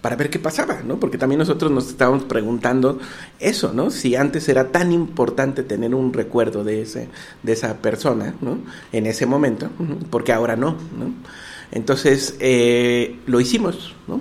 Para 0.00 0.16
ver 0.16 0.30
qué 0.30 0.38
pasaba, 0.38 0.82
¿no? 0.82 0.98
Porque 0.98 1.18
también 1.18 1.38
nosotros 1.38 1.70
nos 1.70 1.88
estábamos 1.88 2.24
preguntando 2.24 2.98
eso, 3.38 3.72
¿no? 3.72 3.90
Si 3.90 4.16
antes 4.16 4.48
era 4.48 4.72
tan 4.72 4.92
importante 4.92 5.62
tener 5.62 5.94
un 5.94 6.12
recuerdo 6.12 6.64
de 6.64 6.82
ese 6.82 7.08
de 7.42 7.52
esa 7.52 7.78
persona, 7.78 8.34
¿no? 8.40 8.58
En 8.92 9.06
ese 9.06 9.26
momento, 9.26 9.70
porque 10.10 10.32
ahora 10.32 10.56
no, 10.56 10.72
¿no? 10.72 11.12
Entonces 11.70 12.36
eh, 12.40 13.18
lo 13.26 13.40
hicimos, 13.40 13.94
¿no? 14.06 14.20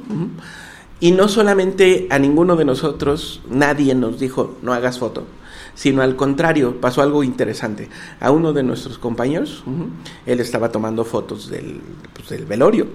Y 1.00 1.12
no 1.12 1.28
solamente 1.28 2.08
a 2.12 2.20
ninguno 2.20 2.56
de 2.56 2.66
nosotros, 2.66 3.42
nadie 3.50 3.96
nos 3.96 4.20
dijo, 4.20 4.58
no 4.62 4.74
hagas 4.74 5.00
foto, 5.00 5.26
sino 5.74 6.02
al 6.02 6.16
contrario, 6.16 6.80
pasó 6.80 7.02
algo 7.02 7.24
interesante. 7.24 7.90
A 8.20 8.32
uno 8.32 8.54
de 8.54 8.64
nuestros 8.64 8.98
compañeros, 8.98 9.64
él 10.26 10.40
estaba 10.40 10.72
tomando 10.72 11.06
fotos 11.06 11.50
del, 11.50 11.82
pues, 12.14 12.30
del 12.30 12.46
velorio, 12.46 12.88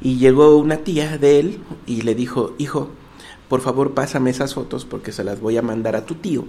y 0.00 0.16
llegó 0.16 0.56
una 0.56 0.78
tía 0.78 1.18
de 1.18 1.40
él 1.40 1.58
y 1.86 2.02
le 2.02 2.14
dijo, 2.14 2.54
hijo, 2.58 2.90
por 3.50 3.60
favor 3.60 3.94
pásame 3.94 4.30
esas 4.30 4.54
fotos 4.54 4.84
porque 4.84 5.10
se 5.10 5.24
las 5.24 5.40
voy 5.40 5.56
a 5.56 5.62
mandar 5.62 5.96
a 5.96 6.06
tu 6.06 6.14
tío, 6.14 6.44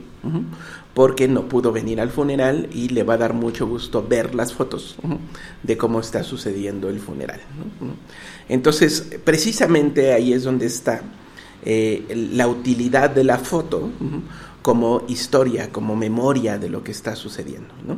porque 0.93 1.27
no 1.27 1.49
pudo 1.49 1.71
venir 1.71 1.99
al 1.99 2.11
funeral 2.11 2.69
y 2.71 2.89
le 2.89 3.01
va 3.01 3.15
a 3.15 3.17
dar 3.17 3.33
mucho 3.33 3.65
gusto 3.65 4.05
ver 4.07 4.35
las 4.35 4.53
fotos 4.53 4.97
de 5.63 5.77
cómo 5.77 5.99
está 5.99 6.23
sucediendo 6.23 6.89
el 6.89 6.99
funeral. 6.99 7.41
Entonces, 8.47 9.17
precisamente 9.23 10.13
ahí 10.13 10.31
es 10.31 10.43
donde 10.43 10.67
está 10.67 11.01
eh, 11.65 12.29
la 12.33 12.47
utilidad 12.47 13.09
de 13.09 13.23
la 13.23 13.39
foto 13.39 13.89
como 14.61 15.03
historia, 15.07 15.71
como 15.71 15.95
memoria 15.95 16.57
de 16.57 16.69
lo 16.69 16.83
que 16.83 16.91
está 16.91 17.15
sucediendo. 17.15 17.73
¿no? 17.85 17.97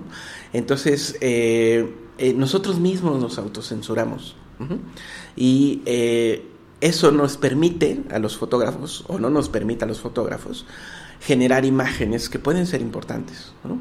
Entonces, 0.54 1.18
eh, 1.22 1.94
eh, 2.18 2.34
nosotros 2.34 2.80
mismos 2.80 3.20
nos 3.20 3.38
autocensuramos 3.38 4.36
y 5.36 5.82
eh, 5.86 6.46
eso 6.80 7.12
nos 7.12 7.36
permite 7.38 8.04
a 8.12 8.20
los 8.20 8.38
fotógrafos, 8.38 9.04
o 9.08 9.20
no 9.20 9.30
nos 9.30 9.50
permite 9.50 9.84
a 9.84 9.88
los 9.88 10.00
fotógrafos, 10.00 10.66
generar 11.20 11.66
imágenes 11.66 12.30
que 12.30 12.40
pueden 12.40 12.66
ser 12.66 12.82
importantes. 12.82 13.54
¿no? 13.64 13.80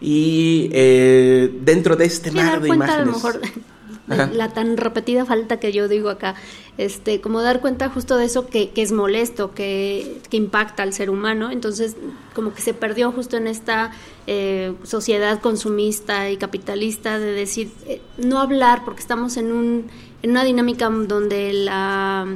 Y 0.00 0.68
dentro 0.68 1.96
de 1.96 2.06
este 2.06 2.30
mar 2.30 2.62
de 2.62 2.68
imágenes... 2.68 3.00
a 3.00 3.04
lo 3.04 3.12
mejor 3.12 3.40
de 3.40 3.52
Ajá. 4.08 4.30
la 4.32 4.48
tan 4.48 4.76
repetida 4.76 5.24
falta 5.24 5.60
que 5.60 5.72
yo 5.72 5.88
digo 5.88 6.08
acá, 6.08 6.34
este, 6.78 7.20
como 7.20 7.42
dar 7.42 7.60
cuenta 7.60 7.88
justo 7.88 8.16
de 8.16 8.24
eso 8.24 8.46
que, 8.46 8.70
que 8.70 8.82
es 8.82 8.92
molesto, 8.92 9.54
que, 9.54 10.20
que 10.30 10.36
impacta 10.36 10.82
al 10.82 10.92
ser 10.92 11.10
humano, 11.10 11.50
entonces 11.50 11.96
como 12.34 12.54
que 12.54 12.62
se 12.62 12.74
perdió 12.74 13.12
justo 13.12 13.36
en 13.36 13.46
esta 13.46 13.92
eh, 14.26 14.74
sociedad 14.84 15.40
consumista 15.40 16.30
y 16.30 16.36
capitalista 16.36 17.18
de 17.18 17.32
decir, 17.32 17.70
eh, 17.86 18.00
no 18.16 18.40
hablar 18.40 18.84
porque 18.84 19.00
estamos 19.00 19.36
en, 19.36 19.52
un, 19.52 19.86
en 20.22 20.30
una 20.30 20.44
dinámica 20.44 20.88
donde 20.88 21.52
la 21.52 22.26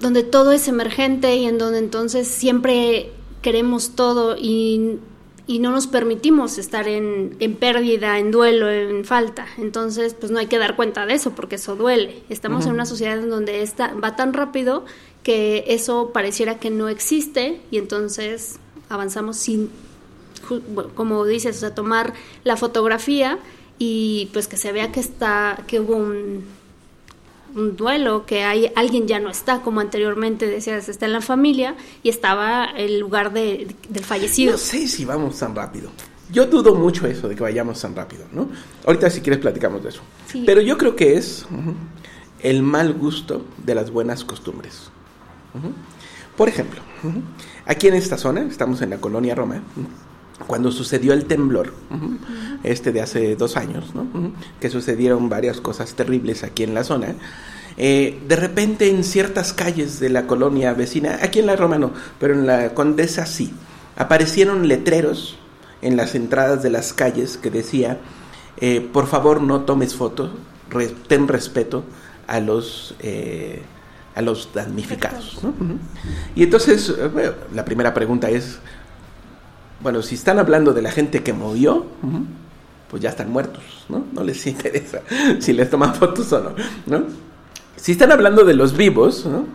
donde 0.00 0.22
todo 0.22 0.52
es 0.52 0.68
emergente 0.68 1.36
y 1.36 1.46
en 1.46 1.58
donde 1.58 1.78
entonces 1.78 2.28
siempre 2.28 3.10
queremos 3.42 3.96
todo 3.96 4.36
y, 4.36 4.98
y 5.48 5.60
no 5.60 5.70
nos 5.72 5.86
permitimos 5.86 6.58
estar 6.58 6.86
en, 6.88 7.34
en 7.40 7.56
pérdida, 7.56 8.18
en 8.18 8.30
duelo, 8.30 8.70
en 8.70 9.06
falta. 9.06 9.46
Entonces, 9.56 10.12
pues 10.12 10.30
no 10.30 10.38
hay 10.38 10.46
que 10.46 10.58
dar 10.58 10.76
cuenta 10.76 11.06
de 11.06 11.14
eso 11.14 11.34
porque 11.34 11.56
eso 11.56 11.74
duele. 11.74 12.22
Estamos 12.28 12.66
en 12.66 12.72
una 12.72 12.84
sociedad 12.84 13.18
en 13.18 13.30
donde 13.30 13.62
esta, 13.62 13.94
va 13.94 14.14
tan 14.14 14.34
rápido 14.34 14.84
que 15.22 15.64
eso 15.68 16.10
pareciera 16.12 16.58
que 16.58 16.68
no 16.68 16.88
existe 16.88 17.62
y 17.70 17.78
entonces 17.78 18.58
avanzamos 18.90 19.38
sin, 19.38 19.70
como 20.94 21.24
dices, 21.24 21.56
o 21.56 21.60
sea, 21.60 21.74
tomar 21.74 22.12
la 22.44 22.58
fotografía 22.58 23.38
y 23.78 24.28
pues 24.34 24.48
que 24.48 24.58
se 24.58 24.70
vea 24.72 24.92
que 24.92 25.00
está, 25.00 25.64
que 25.66 25.80
hubo 25.80 25.96
un, 25.96 26.44
un 27.58 27.76
duelo, 27.76 28.24
que 28.24 28.44
hay 28.44 28.70
alguien 28.76 29.06
ya 29.06 29.20
no 29.20 29.30
está, 29.30 29.60
como 29.60 29.80
anteriormente 29.80 30.46
decías, 30.46 30.88
está 30.88 31.06
en 31.06 31.12
la 31.12 31.20
familia 31.20 31.76
y 32.02 32.08
estaba 32.08 32.64
el 32.64 32.98
lugar 32.98 33.32
de, 33.32 33.74
del 33.88 34.04
fallecido. 34.04 34.52
No 34.52 34.58
sé 34.58 34.88
si 34.88 35.04
vamos 35.04 35.38
tan 35.38 35.54
rápido. 35.54 35.90
Yo 36.30 36.46
dudo 36.46 36.74
mucho 36.74 37.06
eso 37.06 37.28
de 37.28 37.34
que 37.34 37.42
vayamos 37.42 37.80
tan 37.80 37.96
rápido, 37.96 38.24
¿no? 38.32 38.48
Ahorita 38.86 39.08
si 39.10 39.20
quieres 39.20 39.40
platicamos 39.40 39.82
de 39.82 39.88
eso. 39.90 40.02
Sí. 40.26 40.42
Pero 40.44 40.60
yo 40.60 40.76
creo 40.76 40.94
que 40.94 41.16
es 41.16 41.46
el 42.40 42.62
mal 42.62 42.92
gusto 42.92 43.44
de 43.64 43.74
las 43.74 43.90
buenas 43.90 44.24
costumbres. 44.24 44.90
Por 46.36 46.48
ejemplo, 46.48 46.80
aquí 47.66 47.88
en 47.88 47.94
esta 47.94 48.16
zona, 48.16 48.42
estamos 48.42 48.80
en 48.82 48.90
la 48.90 48.98
colonia 48.98 49.34
Roma, 49.34 49.62
cuando 50.46 50.70
sucedió 50.70 51.12
el 51.12 51.24
temblor, 51.26 51.74
este 52.62 52.92
de 52.92 53.00
hace 53.02 53.36
dos 53.36 53.56
años, 53.56 53.94
¿no? 53.94 54.06
Que 54.60 54.70
sucedieron 54.70 55.28
varias 55.28 55.60
cosas 55.60 55.94
terribles 55.94 56.44
aquí 56.44 56.62
en 56.62 56.74
la 56.74 56.84
zona, 56.84 57.14
eh, 57.76 58.20
de 58.26 58.36
repente 58.36 58.88
en 58.90 59.04
ciertas 59.04 59.52
calles 59.52 60.00
de 60.00 60.08
la 60.10 60.26
colonia 60.26 60.72
vecina, 60.74 61.18
aquí 61.22 61.38
en 61.40 61.46
la 61.46 61.56
Roma 61.56 61.78
no, 61.78 61.92
pero 62.18 62.34
en 62.34 62.46
la 62.46 62.74
Condesa 62.74 63.26
sí, 63.26 63.52
aparecieron 63.96 64.66
letreros 64.68 65.38
en 65.82 65.96
las 65.96 66.14
entradas 66.14 66.62
de 66.62 66.70
las 66.70 66.92
calles 66.92 67.36
que 67.36 67.50
decía, 67.50 67.98
eh, 68.60 68.80
por 68.92 69.06
favor 69.06 69.42
no 69.42 69.60
tomes 69.62 69.94
fotos, 69.94 70.30
re- 70.70 70.94
ten 71.08 71.28
respeto 71.28 71.84
a 72.26 72.40
los... 72.40 72.94
eh, 73.00 73.62
a 74.14 74.22
los 74.22 74.48
damnificados. 74.52 75.38
Y 76.34 76.42
entonces, 76.42 76.92
bueno, 77.12 77.34
la 77.54 77.64
primera 77.64 77.94
pregunta 77.94 78.28
es, 78.28 78.58
bueno, 79.88 80.02
si 80.02 80.16
están 80.16 80.38
hablando 80.38 80.74
de 80.74 80.82
la 80.82 80.90
gente 80.90 81.22
que 81.22 81.32
murió, 81.32 81.86
pues 82.90 83.02
ya 83.02 83.08
están 83.08 83.32
muertos, 83.32 83.62
¿no? 83.88 84.04
No 84.12 84.22
les 84.22 84.46
interesa 84.46 85.00
si 85.38 85.54
les 85.54 85.70
toman 85.70 85.94
fotos 85.94 86.30
o 86.34 86.40
no, 86.40 86.50
¿no? 86.84 87.06
Si 87.76 87.92
están 87.92 88.12
hablando 88.12 88.44
de 88.44 88.52
los 88.52 88.76
vivos, 88.76 89.24
¿no? 89.24 89.46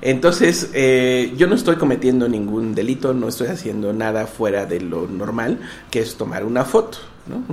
Entonces, 0.00 0.70
eh, 0.72 1.34
yo 1.36 1.46
no 1.46 1.56
estoy 1.56 1.76
cometiendo 1.76 2.26
ningún 2.26 2.74
delito, 2.74 3.12
no 3.12 3.28
estoy 3.28 3.48
haciendo 3.48 3.92
nada 3.92 4.26
fuera 4.26 4.64
de 4.64 4.80
lo 4.80 5.06
normal, 5.06 5.60
que 5.90 6.00
es 6.00 6.16
tomar 6.16 6.46
una 6.46 6.64
foto, 6.64 6.96
¿no? 7.26 7.44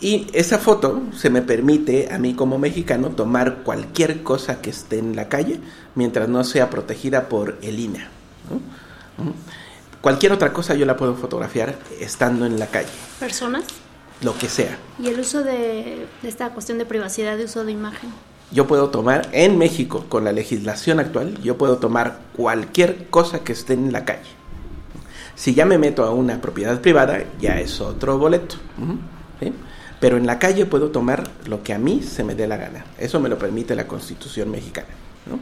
Y 0.00 0.26
esa 0.32 0.58
foto 0.58 1.02
se 1.14 1.30
me 1.30 1.40
permite 1.40 2.12
a 2.12 2.18
mí 2.18 2.34
como 2.34 2.58
mexicano 2.58 3.10
tomar 3.10 3.58
cualquier 3.62 4.24
cosa 4.24 4.60
que 4.60 4.70
esté 4.70 4.98
en 4.98 5.14
la 5.14 5.28
calle 5.28 5.60
mientras 5.94 6.28
no 6.28 6.42
sea 6.42 6.68
protegida 6.68 7.28
por 7.28 7.58
el 7.62 7.78
INA. 7.78 8.10
¿no? 8.50 8.60
Cualquier 10.00 10.32
otra 10.32 10.52
cosa 10.52 10.74
yo 10.74 10.86
la 10.86 10.96
puedo 10.96 11.14
fotografiar 11.16 11.74
estando 12.00 12.46
en 12.46 12.58
la 12.58 12.66
calle, 12.66 12.88
Personas. 13.18 13.64
lo 14.22 14.36
que 14.38 14.48
sea. 14.48 14.78
Y 15.02 15.08
el 15.08 15.18
uso 15.20 15.42
de, 15.42 16.06
de 16.22 16.28
esta 16.28 16.50
cuestión 16.50 16.78
de 16.78 16.86
privacidad, 16.86 17.36
de 17.36 17.44
uso 17.44 17.64
de 17.64 17.72
imagen. 17.72 18.10
Yo 18.52 18.66
puedo 18.68 18.90
tomar 18.90 19.28
en 19.32 19.58
México, 19.58 20.04
con 20.08 20.22
la 20.24 20.30
legislación 20.32 21.00
actual, 21.00 21.36
yo 21.42 21.58
puedo 21.58 21.78
tomar 21.78 22.20
cualquier 22.36 23.08
cosa 23.08 23.40
que 23.40 23.52
esté 23.52 23.72
en 23.72 23.92
la 23.92 24.04
calle. 24.04 24.30
Si 25.34 25.52
ya 25.54 25.66
me 25.66 25.76
meto 25.78 26.04
a 26.04 26.12
una 26.12 26.40
propiedad 26.40 26.80
privada, 26.80 27.24
ya 27.40 27.58
es 27.60 27.80
otro 27.80 28.16
boleto. 28.18 28.54
¿sí? 29.40 29.52
Pero 30.00 30.16
en 30.16 30.26
la 30.26 30.38
calle 30.38 30.64
puedo 30.64 30.90
tomar 30.90 31.28
lo 31.46 31.62
que 31.62 31.74
a 31.74 31.78
mí 31.78 32.02
se 32.02 32.22
me 32.22 32.34
dé 32.36 32.46
la 32.46 32.56
gana. 32.56 32.84
Eso 32.98 33.18
me 33.18 33.28
lo 33.28 33.36
permite 33.36 33.74
la 33.74 33.86
Constitución 33.88 34.50
mexicana. 34.50 34.88
¿no? 35.28 35.40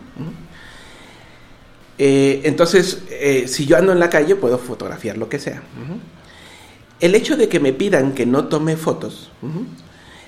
Eh, 1.99 2.43
entonces, 2.45 3.03
eh, 3.11 3.47
si 3.47 3.67
yo 3.67 3.77
ando 3.77 3.93
en 3.93 4.01
la 4.01 4.11
calle, 4.11 4.37
puedo 4.37 4.59
fotografiar 4.59 5.17
lo 5.17 5.29
que 5.29 5.39
sea. 5.39 5.63
El 7.01 7.15
hecho 7.15 7.37
de 7.37 7.49
que 7.49 7.61
me 7.61 7.73
pidan 7.73 8.15
que 8.15 8.27
no 8.27 8.47
tome 8.47 8.77
fotos 8.77 9.31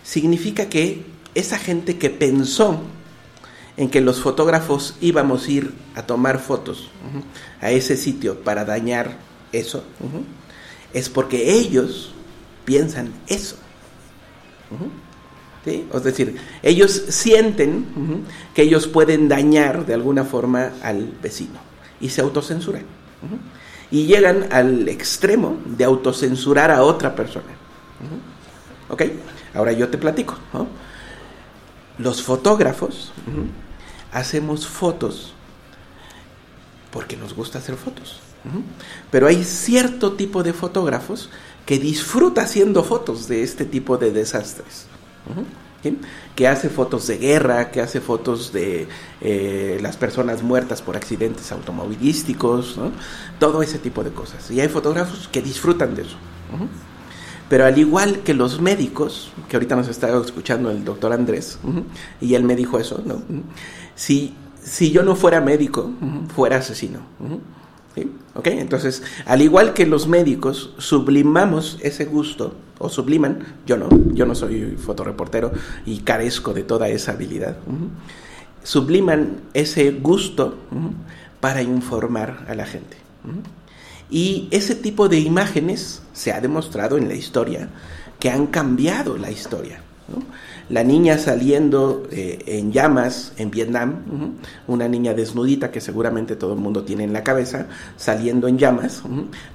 significa 0.02 0.68
que 0.68 1.04
esa 1.34 1.58
gente 1.58 1.98
que 1.98 2.10
pensó 2.10 2.80
en 3.76 3.90
que 3.90 4.00
los 4.00 4.20
fotógrafos 4.20 4.96
íbamos 5.00 5.46
a 5.46 5.50
ir 5.50 5.74
a 5.94 6.02
tomar 6.02 6.38
fotos 6.38 6.90
a 7.60 7.70
ese 7.70 7.96
sitio 7.96 8.42
para 8.42 8.64
dañar 8.64 9.18
eso, 9.52 9.84
es 10.92 11.08
porque 11.08 11.52
ellos 11.52 12.12
piensan 12.64 13.12
eso. 13.26 13.56
Es 15.66 16.02
decir, 16.04 16.36
ellos 16.62 17.02
sienten 17.08 18.24
que 18.54 18.62
ellos 18.62 18.86
pueden 18.86 19.28
dañar 19.28 19.86
de 19.86 19.94
alguna 19.94 20.24
forma 20.24 20.72
al 20.82 21.12
vecino 21.22 21.58
y 22.00 22.08
se 22.08 22.20
autocensuran. 22.20 22.84
Y 23.90 24.06
llegan 24.06 24.52
al 24.52 24.88
extremo 24.88 25.58
de 25.64 25.84
autocensurar 25.84 26.70
a 26.70 26.82
otra 26.82 27.14
persona. 27.14 27.54
¿Ok? 28.88 29.02
Ahora 29.54 29.72
yo 29.72 29.88
te 29.88 29.98
platico. 29.98 30.36
Los 31.98 32.22
fotógrafos 32.22 33.12
hacemos 34.12 34.66
fotos 34.66 35.32
porque 36.90 37.16
nos 37.16 37.34
gusta 37.34 37.58
hacer 37.58 37.76
fotos. 37.76 38.20
Pero 39.10 39.26
hay 39.26 39.42
cierto 39.44 40.12
tipo 40.12 40.42
de 40.42 40.52
fotógrafos 40.52 41.30
que 41.64 41.78
disfruta 41.78 42.42
haciendo 42.42 42.84
fotos 42.84 43.26
de 43.26 43.42
este 43.42 43.64
tipo 43.64 43.98
de 43.98 44.12
desastres. 44.12 44.85
Que 46.34 46.48
hace 46.48 46.68
fotos 46.68 47.06
de 47.06 47.16
guerra, 47.18 47.70
que 47.70 47.80
hace 47.80 48.00
fotos 48.00 48.52
de 48.52 48.88
eh, 49.20 49.78
las 49.80 49.96
personas 49.96 50.42
muertas 50.42 50.82
por 50.82 50.96
accidentes 50.96 51.52
automovilísticos, 51.52 52.78
todo 53.38 53.62
ese 53.62 53.78
tipo 53.78 54.02
de 54.02 54.10
cosas. 54.10 54.50
Y 54.50 54.60
hay 54.60 54.68
fotógrafos 54.68 55.28
que 55.28 55.42
disfrutan 55.42 55.94
de 55.94 56.02
eso. 56.02 56.16
Pero 57.48 57.64
al 57.64 57.78
igual 57.78 58.20
que 58.24 58.34
los 58.34 58.60
médicos, 58.60 59.30
que 59.48 59.56
ahorita 59.56 59.76
nos 59.76 59.86
está 59.86 60.08
escuchando 60.20 60.72
el 60.72 60.84
doctor 60.84 61.12
Andrés, 61.12 61.58
y 62.20 62.34
él 62.34 62.42
me 62.42 62.56
dijo 62.56 62.80
eso, 62.80 63.00
¿no? 63.04 63.22
Si, 63.94 64.34
si 64.60 64.90
yo 64.90 65.04
no 65.04 65.14
fuera 65.14 65.40
médico, 65.40 65.92
fuera 66.34 66.56
asesino. 66.56 67.00
ujú. 67.20 67.40
¿Sí? 67.94 68.12
¿Ok? 68.34 68.48
Entonces, 68.48 69.02
al 69.24 69.40
igual 69.40 69.72
que 69.72 69.86
los 69.86 70.06
médicos, 70.06 70.74
sublimamos 70.76 71.78
ese 71.80 72.04
gusto, 72.04 72.54
o 72.78 72.88
subliman, 72.88 73.38
yo 73.66 73.76
no, 73.76 73.88
yo 74.12 74.26
no 74.26 74.34
soy 74.34 74.76
fotoreportero 74.76 75.52
y 75.84 75.98
carezco 76.00 76.52
de 76.52 76.62
toda 76.62 76.88
esa 76.88 77.12
habilidad. 77.12 77.56
Subliman 78.62 79.40
ese 79.54 79.92
gusto 79.92 80.56
para 81.40 81.62
informar 81.62 82.44
a 82.48 82.54
la 82.54 82.66
gente. 82.66 82.96
Y 84.10 84.48
ese 84.50 84.74
tipo 84.74 85.08
de 85.08 85.18
imágenes 85.18 86.02
se 86.12 86.32
ha 86.32 86.40
demostrado 86.40 86.96
en 86.96 87.08
la 87.08 87.14
historia 87.14 87.68
que 88.20 88.30
han 88.30 88.46
cambiado 88.46 89.16
la 89.16 89.30
historia. 89.30 89.80
¿no? 90.08 90.22
La 90.68 90.82
niña 90.82 91.16
saliendo 91.16 92.08
eh, 92.10 92.42
en 92.46 92.72
llamas 92.72 93.32
en 93.36 93.52
Vietnam, 93.52 94.36
una 94.66 94.88
niña 94.88 95.14
desnudita 95.14 95.70
que 95.70 95.80
seguramente 95.80 96.34
todo 96.34 96.54
el 96.54 96.58
mundo 96.58 96.82
tiene 96.82 97.04
en 97.04 97.12
la 97.12 97.22
cabeza, 97.22 97.66
saliendo 97.96 98.48
en 98.48 98.58
llamas, 98.58 99.02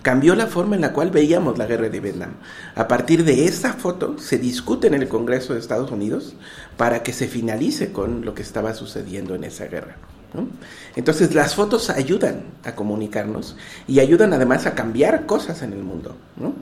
cambió 0.02 0.36
la 0.36 0.48
forma 0.48 0.76
en 0.76 0.82
la 0.82 0.94
cual 0.94 1.12
veíamos 1.12 1.58
la 1.58 1.66
guerra 1.66 1.90
de 1.90 2.00
Vietnam. 2.00 2.32
A 2.76 2.88
partir 2.88 3.26
de 3.26 3.46
esa 3.46 3.74
foto 3.74 4.18
se 4.20 4.38
discute 4.38 4.88
en 4.88 4.94
el 4.94 5.10
Congreso 5.10 5.54
de 5.54 5.60
Estados 5.60 5.92
Unidos 5.92 6.34
para 6.78 7.04
que 7.04 7.12
se 7.12 7.28
finalice 7.28 7.92
con 7.92 8.24
lo 8.24 8.34
que 8.34 8.42
estaba 8.42 8.74
sucediendo 8.74 9.36
en 9.36 9.44
esa 9.44 9.66
guerra. 9.66 9.98
¿no? 10.34 10.48
Entonces 10.96 11.36
las 11.36 11.56
fotos 11.56 11.90
ayudan 11.90 12.44
a 12.64 12.74
comunicarnos 12.74 13.58
y 13.86 14.00
ayudan 14.00 14.32
además 14.32 14.66
a 14.66 14.76
cambiar 14.76 15.26
cosas 15.26 15.62
en 15.62 15.74
el 15.74 15.84
mundo. 15.84 16.16
¿no? 16.38 16.54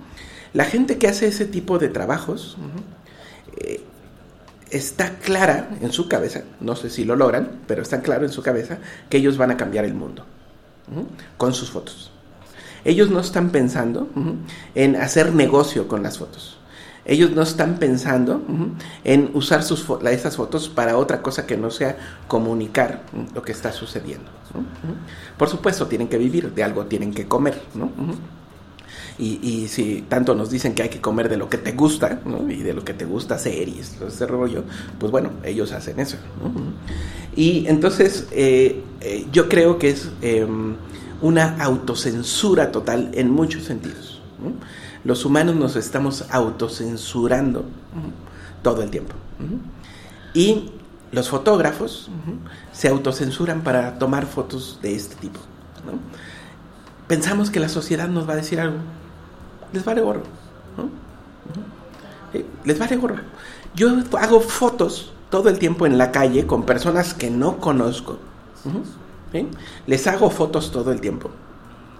La 0.54 0.66
gente 0.66 0.98
que 0.98 1.08
hace 1.08 1.28
ese 1.28 1.46
tipo 1.46 1.78
de 1.78 1.90
trabajos 1.90 2.58
eh, 3.58 3.84
está 4.72 5.18
clara 5.20 5.70
en 5.82 5.92
su 5.92 6.08
cabeza, 6.08 6.42
no 6.60 6.76
sé 6.76 6.90
si 6.90 7.06
lo 7.06 7.16
logran, 7.16 7.62
pero 7.68 7.82
está 7.82 8.02
claro 8.02 8.26
en 8.26 8.32
su 8.32 8.42
cabeza 8.42 8.78
que 9.10 9.18
ellos 9.18 9.38
van 9.38 9.52
a 9.52 9.58
cambiar 9.58 9.86
el 9.86 9.94
mundo 9.94 10.26
con 11.38 11.54
sus 11.54 11.70
fotos. 11.72 12.12
Ellos 12.86 13.10
no 13.10 13.20
están 13.20 13.50
pensando 13.50 14.08
en 14.76 14.96
hacer 14.96 15.34
negocio 15.34 15.88
con 15.88 16.02
las 16.02 16.18
fotos. 16.18 16.58
Ellos 17.06 17.32
no 17.32 17.42
están 17.42 17.78
pensando 17.78 18.42
en 19.04 19.32
usar 19.34 19.64
sus 19.64 19.88
fo- 19.88 20.06
esas 20.10 20.36
fotos 20.36 20.70
para 20.70 20.98
otra 20.98 21.22
cosa 21.22 21.46
que 21.48 21.58
no 21.58 21.72
sea 21.72 21.98
comunicar 22.28 23.04
lo 23.34 23.42
que 23.42 23.52
está 23.52 23.72
sucediendo. 23.72 24.30
Por 25.38 25.50
supuesto, 25.50 25.88
tienen 25.88 26.08
que 26.08 26.18
vivir, 26.18 26.54
de 26.54 26.64
algo 26.64 26.86
tienen 26.86 27.14
que 27.14 27.28
comer. 27.28 27.62
Y, 29.22 29.68
si 29.68 30.06
tanto 30.08 30.34
nos 30.34 30.50
dicen 30.50 30.74
que 30.74 30.84
hay 30.84 30.90
que 30.90 31.02
comer 31.02 31.28
de 31.28 31.36
lo 31.36 31.50
que 31.50 31.58
te 31.58 31.74
gusta, 31.74 32.22
y 32.48 32.64
de 32.64 32.74
lo 32.74 32.86
que 32.86 32.94
te 32.94 33.04
gusta 33.04 33.38
series, 33.38 33.98
ese 34.02 34.26
rollo, 34.26 34.64
pues 34.98 35.12
bueno, 35.12 35.32
ellos 35.44 35.74
hacen 35.74 36.00
eso. 36.00 36.16
Y 37.36 37.68
entonces 37.68 38.28
eh, 38.32 38.82
eh, 39.02 39.28
yo 39.32 39.50
creo 39.50 39.78
que 39.78 39.90
es 39.90 40.10
eh, 40.22 40.48
una 41.22 41.62
autocensura 41.62 42.72
total 42.72 43.12
en 43.14 43.30
muchos 43.30 43.64
sentidos. 43.66 44.22
Los 45.04 45.26
humanos 45.26 45.58
nos 45.58 45.76
estamos 45.76 46.24
autocensurando 46.30 47.66
todo 48.64 48.84
el 48.84 48.90
tiempo. 48.90 49.16
Y 50.34 50.72
los 51.12 51.28
fotógrafos 51.28 52.10
se 52.72 52.88
autocensuran 52.88 53.64
para 53.64 54.00
tomar 54.00 54.26
fotos 54.26 54.80
de 54.82 54.96
este 54.96 55.16
tipo. 55.16 55.42
Pensamos 57.08 57.50
que 57.50 57.60
la 57.60 57.70
sociedad 57.70 58.08
nos 58.08 58.30
va 58.30 58.34
a 58.34 58.38
decir 58.38 58.60
algo. 58.60 58.78
Les 59.74 59.84
vale 59.86 60.02
gorro. 60.02 60.22
Sí, 62.34 62.46
Les 62.66 62.80
vale 62.80 62.96
gorro. 62.96 63.16
Yo 63.76 63.90
hago 64.20 64.40
fotos 64.40 65.14
todo 65.30 65.50
el 65.50 65.60
tiempo 65.60 65.86
en 65.86 65.98
la 65.98 66.12
calle 66.12 66.48
con 66.48 66.64
personas 66.64 67.14
que 67.14 67.30
no 67.30 67.58
conozco. 67.58 68.18
Les 69.86 70.08
hago 70.08 70.30
fotos 70.30 70.72
todo 70.72 70.92
el 70.92 71.02
tiempo. 71.02 71.30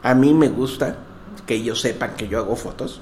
A 0.02 0.16
mí 0.16 0.34
me 0.34 0.50
gusta 0.50 0.96
que 1.46 1.56
ellos 1.56 1.82
sepan 1.82 2.16
que 2.16 2.28
yo 2.28 2.40
hago 2.40 2.56
fotos. 2.56 3.02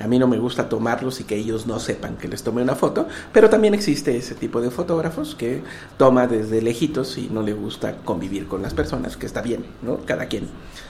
A 0.00 0.06
mí 0.06 0.18
no 0.18 0.28
me 0.28 0.38
gusta 0.38 0.68
tomarlos 0.68 1.20
y 1.20 1.24
que 1.24 1.34
ellos 1.36 1.66
no 1.66 1.80
sepan 1.80 2.16
que 2.16 2.28
les 2.28 2.42
tomé 2.42 2.62
una 2.62 2.74
foto, 2.74 3.08
pero 3.32 3.50
también 3.50 3.74
existe 3.74 4.16
ese 4.16 4.34
tipo 4.34 4.60
de 4.60 4.70
fotógrafos 4.70 5.34
que 5.34 5.62
toma 5.96 6.26
desde 6.26 6.62
lejitos 6.62 7.18
y 7.18 7.28
no 7.28 7.42
le 7.42 7.52
gusta 7.52 7.96
convivir 8.04 8.46
con 8.46 8.62
las 8.62 8.72
personas, 8.72 9.16
que 9.16 9.26
está 9.26 9.42
bien, 9.42 9.64
¿no? 9.82 9.98
Cada 10.04 10.26
quien. 10.26 10.48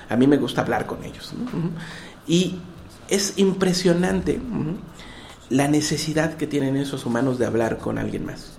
A 0.09 0.17
mí 0.17 0.27
me 0.27 0.37
gusta 0.37 0.61
hablar 0.61 0.87
con 0.87 1.03
ellos. 1.05 1.33
Y 2.27 2.57
es 3.09 3.35
impresionante 3.37 4.41
la 5.51 5.69
necesidad 5.69 6.35
que 6.35 6.47
tienen 6.47 6.77
esos 6.77 7.05
humanos 7.05 7.39
de 7.39 7.47
hablar 7.47 7.79
con 7.79 7.99
alguien 7.99 8.25
más. 8.25 8.59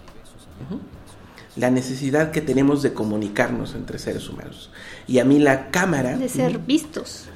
La 1.56 1.69
necesidad 1.69 2.32
que 2.32 2.41
tenemos 2.41 2.82
de 2.82 2.93
comunicarnos 2.93 3.76
entre 3.76 3.99
seres 3.99 4.30
humanos. 4.30 4.69
Y 5.08 5.19
a 5.19 5.26
mí 5.26 5.39
la 5.39 5.69
cámara... 5.69 6.17
De 6.17 6.30
ser 6.30 6.60
vistos, 6.60 7.28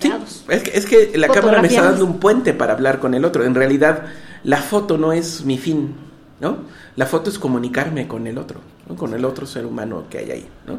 Sí, 0.00 0.10
es 0.48 0.62
que, 0.62 0.78
es 0.78 0.86
que 0.86 1.18
la 1.18 1.28
cámara 1.28 1.60
me 1.60 1.68
está 1.68 1.82
dando 1.82 2.04
un 2.06 2.18
puente 2.18 2.54
para 2.54 2.72
hablar 2.72 2.98
con 2.98 3.12
el 3.14 3.24
otro. 3.24 3.44
En 3.44 3.54
realidad, 3.54 4.04
la 4.42 4.56
foto 4.56 4.96
no 4.96 5.12
es 5.12 5.44
mi 5.44 5.58
fin, 5.58 5.94
¿no? 6.40 6.58
La 6.96 7.04
foto 7.04 7.28
es 7.28 7.38
comunicarme 7.38 8.08
con 8.08 8.26
el 8.26 8.38
otro, 8.38 8.60
¿no? 8.88 8.96
con 8.96 9.12
el 9.12 9.24
otro 9.24 9.46
ser 9.46 9.66
humano 9.66 10.04
que 10.08 10.18
hay 10.18 10.30
ahí, 10.30 10.48
¿no? 10.66 10.78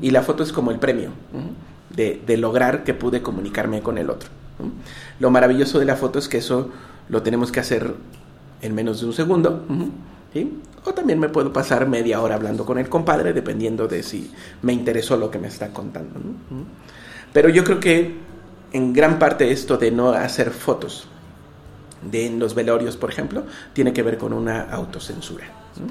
Y 0.00 0.10
la 0.10 0.22
foto 0.22 0.42
es 0.42 0.52
como 0.52 0.70
el 0.70 0.78
premio 0.78 1.10
de, 1.94 2.36
lograr 2.36 2.84
que 2.84 2.94
pude 2.94 3.22
comunicarme 3.22 3.82
con 3.82 3.98
el 3.98 4.10
otro. 4.10 4.28
Lo 5.18 5.30
maravilloso 5.30 5.78
de 5.78 5.84
la 5.84 5.96
foto 5.96 6.18
es 6.18 6.28
que 6.28 6.38
eso 6.38 6.70
lo 7.08 7.22
tenemos 7.22 7.50
que 7.50 7.60
hacer 7.60 7.94
en 8.62 8.74
menos 8.74 9.00
de 9.00 9.06
un 9.06 9.12
segundo. 9.12 9.64
O 10.84 10.94
también 10.94 11.18
me 11.18 11.28
puedo 11.28 11.52
pasar 11.52 11.86
media 11.88 12.20
hora 12.20 12.36
hablando 12.36 12.64
con 12.64 12.78
el 12.78 12.88
compadre, 12.88 13.32
dependiendo 13.32 13.86
de 13.86 14.02
si 14.02 14.30
me 14.62 14.72
interesó 14.72 15.16
lo 15.16 15.30
que 15.30 15.38
me 15.38 15.48
está 15.48 15.72
contando. 15.72 16.18
Ujú. 16.18 16.64
Pero 17.32 17.48
yo 17.48 17.64
creo 17.64 17.80
que 17.80 18.14
en 18.72 18.92
gran 18.92 19.18
parte 19.18 19.50
esto 19.50 19.76
de 19.76 19.90
no 19.90 20.10
hacer 20.10 20.50
fotos 20.50 21.08
de 22.02 22.26
en 22.26 22.38
los 22.38 22.54
velorios, 22.54 22.96
por 22.96 23.10
ejemplo, 23.10 23.44
tiene 23.72 23.92
que 23.92 24.02
ver 24.02 24.16
con 24.16 24.32
una 24.32 24.62
autocensura. 24.62 25.46
¿no? 25.76 25.86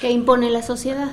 Que 0.00 0.10
impone 0.10 0.50
la 0.50 0.62
sociedad. 0.62 1.10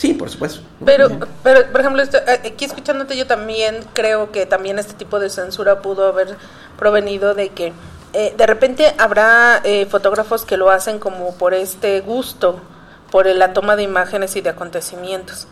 Sí, 0.00 0.14
por 0.14 0.30
supuesto. 0.30 0.62
Pero, 0.86 1.10
pero 1.42 1.70
por 1.70 1.82
ejemplo, 1.82 2.02
esto- 2.02 2.16
eh, 2.26 2.40
aquí 2.54 2.64
escuchándote 2.64 3.18
yo 3.18 3.26
también 3.26 3.84
creo 3.92 4.32
que 4.32 4.46
también 4.46 4.78
este 4.78 4.94
tipo 4.94 5.20
de 5.20 5.28
censura 5.28 5.82
pudo 5.82 6.06
haber 6.06 6.38
provenido 6.78 7.34
de 7.34 7.50
que 7.50 7.74
eh, 8.14 8.32
de 8.34 8.46
repente 8.46 8.94
habrá 8.96 9.60
eh, 9.62 9.84
fotógrafos 9.90 10.46
que 10.46 10.56
lo 10.56 10.70
hacen 10.70 10.98
como 10.98 11.34
por 11.34 11.52
este 11.52 12.00
gusto, 12.00 12.60
por 13.10 13.26
la 13.26 13.52
toma 13.52 13.76
de 13.76 13.82
imágenes 13.82 14.36
y 14.36 14.40
de 14.40 14.48
acontecimientos, 14.48 15.46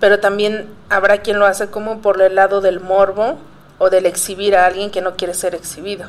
pero 0.00 0.18
también 0.18 0.68
habrá 0.90 1.18
quien 1.18 1.38
lo 1.38 1.46
hace 1.46 1.68
como 1.68 2.02
por 2.02 2.20
el 2.20 2.34
lado 2.34 2.60
del 2.60 2.80
morbo 2.80 3.38
o 3.78 3.88
del 3.88 4.06
exhibir 4.06 4.56
a 4.56 4.66
alguien 4.66 4.90
que 4.90 5.00
no 5.00 5.14
quiere 5.14 5.32
ser 5.32 5.54
exhibido. 5.54 6.06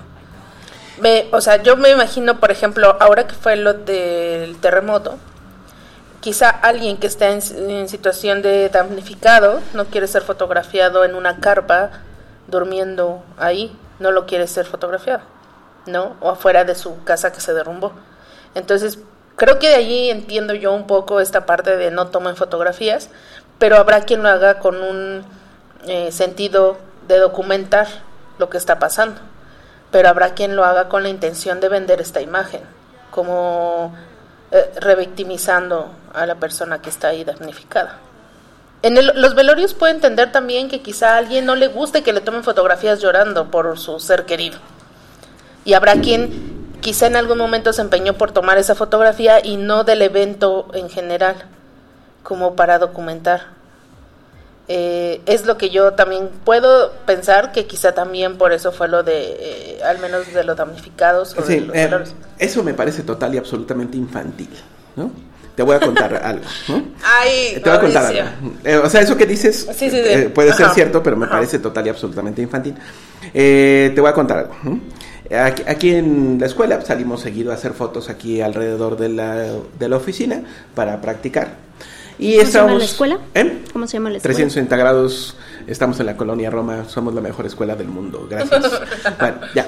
Me, 1.00 1.28
o 1.32 1.42
sea, 1.42 1.62
yo 1.62 1.78
me 1.78 1.92
imagino, 1.92 2.40
por 2.40 2.50
ejemplo, 2.50 2.98
ahora 3.00 3.28
que 3.28 3.36
fue 3.36 3.56
lo 3.56 3.74
del 3.74 4.58
terremoto, 4.58 5.20
quizá 6.24 6.50
alguien 6.50 6.96
que 6.96 7.08
está 7.08 7.32
en, 7.32 7.42
situación 7.90 8.42
de 8.42 8.70
damnificado 8.70 9.60
no 9.74 9.88
quiere 9.88 10.08
ser 10.08 10.22
fotografiado 10.22 11.04
en 11.04 11.16
una 11.16 11.42
carpa 11.42 11.92
durmiendo 12.48 13.22
ahí, 13.38 13.78
no 14.00 14.10
lo 14.12 14.26
quiere 14.26 14.48
ser 14.48 14.66
fotografiado, 14.66 15.24
¿no? 15.86 16.16
O 16.22 16.30
afuera 16.30 16.64
de 16.64 16.76
su 16.76 17.04
casa 17.04 17.34
que 17.34 17.42
se 17.42 17.54
derrumbó. 17.54 17.92
Entonces, 18.56 19.00
creo 19.36 19.60
que 19.60 19.68
de 19.68 19.76
allí 19.76 20.10
entiendo 20.10 20.54
yo 20.54 20.72
un 20.72 20.88
poco 20.88 21.20
esta 21.20 21.46
parte 21.46 21.76
de 21.76 21.92
no 21.92 22.08
tomen 22.08 22.38
fotografías, 22.38 23.10
pero 23.60 23.76
habrá 23.76 24.04
quien 24.04 24.24
lo 24.24 24.30
haga 24.30 24.60
con 24.60 24.82
un 24.82 25.26
eh, 25.88 26.10
sentido 26.14 26.78
de 27.06 27.18
documentar 27.18 27.88
lo 28.38 28.50
que 28.50 28.58
está 28.58 28.80
pasando, 28.80 29.20
pero 29.92 30.08
habrá 30.08 30.36
quien 30.36 30.56
lo 30.56 30.64
haga 30.64 30.88
con 30.88 31.04
la 31.04 31.10
intención 31.10 31.60
de 31.60 31.68
vender 31.68 32.00
esta 32.00 32.22
imagen, 32.22 32.62
como 33.12 33.94
eh, 34.54 34.72
revictimizando 34.80 35.92
a 36.14 36.26
la 36.26 36.36
persona 36.36 36.82
que 36.82 36.90
está 36.90 37.10
ahí 37.10 37.24
damnificada. 37.24 37.98
En 38.84 38.98
el- 38.98 39.12
los 39.16 39.34
velorios 39.34 39.74
puedo 39.74 39.92
entender 39.92 40.32
también 40.32 40.70
que 40.70 40.82
quizá 40.82 41.16
a 41.16 41.18
alguien 41.18 41.46
no 41.46 41.56
le 41.56 41.68
guste 41.68 42.04
que 42.04 42.14
le 42.14 42.22
tomen 42.22 42.44
fotografías 42.44 43.02
llorando 43.02 43.50
por 43.50 43.80
su 43.80 44.00
ser 44.00 44.26
querido. 44.26 44.60
Y 45.66 45.74
habrá 45.74 45.96
quien 45.96 46.78
quizá 46.82 47.08
en 47.08 47.16
algún 47.16 47.38
momento 47.38 47.74
se 47.74 47.82
empeñó 47.82 48.14
por 48.14 48.32
tomar 48.32 48.58
esa 48.58 48.76
fotografía 48.76 49.44
y 49.44 49.58
no 49.58 49.86
del 49.86 50.02
evento 50.02 50.68
en 50.74 50.90
general, 50.90 51.36
como 52.22 52.56
para 52.56 52.78
documentar. 52.78 53.53
Eh, 54.70 55.20
es 55.26 55.46
lo 55.46 55.58
que 55.58 55.70
yo 55.70 55.92
también 55.94 56.30
puedo 56.46 56.94
pensar 57.06 57.52
que 57.52 57.66
quizá 57.68 57.92
también 57.94 58.38
por 58.38 58.54
eso 58.54 58.72
fue 58.72 58.88
lo 58.88 59.04
de, 59.04 59.36
eh, 59.38 59.80
al 59.84 60.00
menos 60.00 60.34
de 60.34 60.42
los 60.46 60.56
damnificados 60.56 61.36
o 61.38 61.42
de 61.42 61.60
los 61.60 61.76
eh, 61.76 61.90
eso 62.40 62.64
me 62.64 62.74
parece 62.74 63.04
total 63.04 63.36
y 63.36 63.38
absolutamente 63.38 63.98
infantil, 63.98 64.48
¿no? 64.96 65.12
Te 65.56 65.64
voy 65.64 65.76
a 65.76 65.82
contar 65.82 66.16
algo, 66.24 66.46
¿no? 66.70 66.82
Ay, 67.04 67.56
Te 67.56 67.70
voy 67.70 67.78
a 67.78 67.82
contar 67.82 68.06
algo. 68.06 68.54
Eh, 68.64 68.78
o 68.78 68.90
sea, 68.90 69.02
eso 69.02 69.18
que 69.18 69.26
dices 69.26 69.68
Sí, 69.76 69.90
sí, 69.90 69.92
sí. 69.92 69.98
eh, 69.98 70.32
puede 70.34 70.54
ser 70.54 70.70
cierto, 70.70 71.04
pero 71.04 71.18
me 71.18 71.26
Ajá. 71.26 71.36
parece 71.36 71.60
total 71.60 71.86
y 71.86 71.90
absolutamente 71.90 72.42
infantil. 72.42 72.76
Eh, 73.34 73.92
te 73.94 74.00
voy 74.02 74.10
a 74.10 74.14
contar 74.14 74.38
algo. 74.40 74.56
¿no? 74.64 74.80
Aquí, 75.44 75.64
aquí 75.68 75.94
en 75.96 76.38
la 76.40 76.46
escuela 76.48 76.80
salimos 76.82 77.22
seguido 77.22 77.52
a 77.52 77.56
hacer 77.56 77.74
fotos 77.74 78.10
aquí 78.10 78.42
alrededor 78.42 78.98
de 78.98 79.10
la, 79.10 79.36
de 79.78 79.90
la 79.90 79.98
oficina 79.98 80.42
para 80.74 81.02
practicar. 81.02 81.56
Y 82.20 82.38
¿Cómo 82.38 82.38
se 82.38 82.38
llama 82.38 82.44
estábamos, 82.48 82.78
la 82.80 82.86
escuela? 82.86 83.20
¿Eh? 83.34 83.64
¿Cómo 83.74 83.88
se 83.88 83.94
llama 83.94 84.10
la 84.10 84.18
escuela? 84.18 84.36
360 84.36 84.78
grados, 84.78 85.36
estamos 85.68 86.00
en 86.00 86.06
la 86.06 86.18
colonia 86.18 86.50
Roma, 86.50 86.86
somos 86.88 87.14
la 87.14 87.22
mejor 87.22 87.46
escuela 87.46 87.76
del 87.76 87.88
mundo, 87.88 88.28
gracias. 88.30 88.82
bueno, 89.20 89.38
ya. 89.56 89.68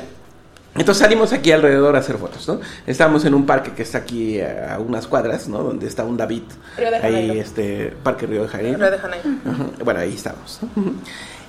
Entonces 0.76 1.02
salimos 1.02 1.32
aquí 1.32 1.54
alrededor 1.54 1.96
a 1.96 2.00
hacer 2.00 2.18
fotos, 2.18 2.46
¿no? 2.50 2.60
Estábamos 2.86 3.24
en 3.24 3.34
un 3.34 3.46
parque 3.46 3.72
que 3.72 3.84
está 3.84 4.00
aquí 4.00 4.42
a 4.42 4.78
unas 4.86 5.08
cuadras, 5.08 5.48
¿no? 5.48 5.64
Donde 5.64 5.88
está 5.88 6.04
un 6.04 6.18
David, 6.18 6.44
Río 6.78 6.90
de 6.92 6.96
ahí, 6.98 7.02
Janeiro. 7.02 7.34
este, 7.36 7.94
Parque 8.04 8.26
Río 8.28 8.42
de 8.42 8.48
Janeiro. 8.50 8.78
Río 8.80 8.92
de 8.92 8.98
Janeiro. 8.98 9.30
Ajá, 9.50 9.66
Bueno, 9.86 10.00
ahí 10.02 10.14
estamos. 10.14 10.60
¿no? 10.76 10.84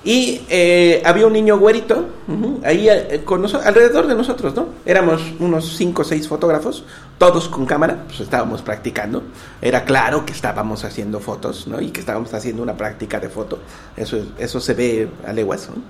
Y 0.07 0.39
eh, 0.47 1.01
había 1.03 1.27
un 1.27 1.33
niño 1.33 1.59
güerito 1.59 2.05
ujú, 2.29 2.61
ahí 2.63 2.87
eh, 2.87 3.23
con 3.25 3.43
alrededor 3.45 4.07
de 4.07 4.15
nosotros, 4.15 4.55
¿no? 4.55 4.67
Éramos 4.85 5.21
unos 5.37 5.75
cinco 5.75 6.03
o 6.03 6.05
seis 6.05 6.29
fotógrafos, 6.29 6.85
todos 7.17 7.49
con 7.49 7.65
cámara, 7.65 8.05
pues 8.07 8.21
estábamos 8.21 8.61
practicando. 8.61 9.23
Era 9.61 9.83
claro 9.83 10.25
que 10.25 10.31
estábamos 10.31 10.85
haciendo 10.85 11.19
fotos, 11.19 11.67
¿no? 11.67 11.81
Y 11.81 11.89
que 11.89 11.99
estábamos 11.99 12.33
haciendo 12.33 12.63
una 12.63 12.77
práctica 12.77 13.19
de 13.19 13.27
foto. 13.27 13.59
Eso, 13.97 14.17
eso 14.37 14.61
se 14.61 14.73
ve 14.75 15.09
a 15.27 15.33
leguas, 15.33 15.67
¿no? 15.67 15.81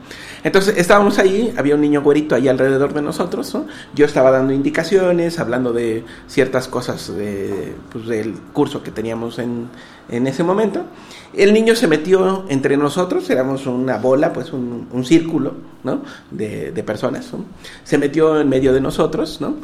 Entonces 0.44 0.80
estábamos 0.80 1.20
ahí, 1.20 1.54
había 1.56 1.76
un 1.76 1.82
niño 1.82 2.02
güerito 2.02 2.34
ahí 2.34 2.48
alrededor 2.48 2.96
de 2.96 3.04
nosotros, 3.04 3.54
¿no? 3.54 3.68
Yo 3.94 4.08
estaba 4.08 4.32
dando 4.32 4.52
indicaciones, 4.52 5.38
hablando 5.38 5.74
de 5.74 6.04
ciertas 6.28 6.68
cosas 6.68 7.16
de, 7.16 7.76
pues, 7.92 8.08
del 8.08 8.34
curso 8.52 8.82
que 8.82 8.90
teníamos 8.90 9.38
en, 9.38 9.70
en 10.10 10.26
ese 10.26 10.44
momento. 10.44 10.86
El 11.34 11.54
niño 11.54 11.76
se 11.76 11.88
metió 11.88 12.46
entre 12.50 12.78
nosotros, 12.78 13.30
éramos 13.30 13.68
una 13.68 13.98
bola, 14.08 14.34
pues 14.34 14.52
un, 14.54 14.88
un 14.92 15.06
círculo, 15.06 15.54
¿no? 15.84 16.02
De, 16.32 16.72
de 16.72 16.84
personas, 16.84 17.32
¿no? 17.32 17.46
Se 17.84 17.98
metió 17.98 18.40
en 18.42 18.50
medio 18.50 18.74
de 18.74 18.82
nosotros, 18.82 19.40
¿no? 19.42 19.56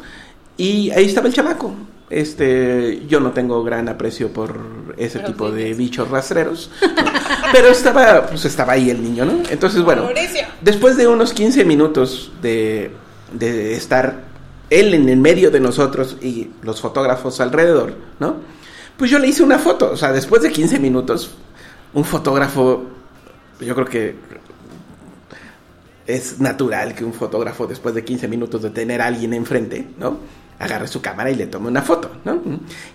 Y 0.56 0.90
ahí 0.90 1.06
estaba 1.06 1.26
el 1.26 1.34
chamaco. 1.34 1.74
Este, 2.10 3.02
yo 3.08 3.18
no 3.18 3.32
tengo 3.32 3.64
gran 3.64 3.88
aprecio 3.88 4.32
por 4.32 4.94
ese 4.98 5.20
tipo 5.20 5.50
de 5.50 5.64
niños. 5.64 5.78
bichos 5.78 6.10
rastreros, 6.10 6.70
¿no? 6.82 7.02
pero 7.52 7.68
estaba, 7.68 8.26
pues 8.26 8.44
estaba 8.44 8.74
ahí 8.74 8.90
el 8.90 9.02
niño, 9.02 9.24
¿no? 9.24 9.42
Entonces, 9.50 9.82
bueno, 9.82 10.04
Mauricio. 10.04 10.46
después 10.60 10.96
de 10.96 11.08
unos 11.08 11.32
15 11.32 11.64
minutos 11.64 12.30
de, 12.42 12.92
de 13.32 13.74
estar 13.74 14.24
él 14.70 14.94
en 14.94 15.08
el 15.08 15.18
medio 15.18 15.50
de 15.50 15.60
nosotros 15.60 16.16
y 16.22 16.50
los 16.62 16.80
fotógrafos 16.80 17.40
alrededor, 17.40 17.94
¿no? 18.20 18.36
Pues 18.96 19.10
yo 19.10 19.18
le 19.18 19.26
hice 19.26 19.42
una 19.42 19.58
foto, 19.58 19.90
o 19.92 19.96
sea, 19.96 20.12
después 20.12 20.42
de 20.42 20.52
15 20.52 20.78
minutos, 20.78 21.30
un 21.94 22.04
fotógrafo, 22.04 22.84
yo 23.60 23.74
creo 23.74 23.86
que 23.86 24.16
es 26.06 26.40
natural 26.40 26.94
que 26.94 27.04
un 27.04 27.12
fotógrafo 27.12 27.66
después 27.66 27.94
de 27.94 28.04
15 28.04 28.28
minutos 28.28 28.62
de 28.62 28.70
tener 28.70 29.00
a 29.00 29.06
alguien 29.06 29.32
enfrente, 29.34 29.86
¿no? 29.98 30.18
Agarre 30.58 30.86
su 30.86 31.00
cámara 31.00 31.30
y 31.30 31.34
le 31.34 31.46
tome 31.46 31.68
una 31.68 31.82
foto, 31.82 32.10
¿no? 32.24 32.40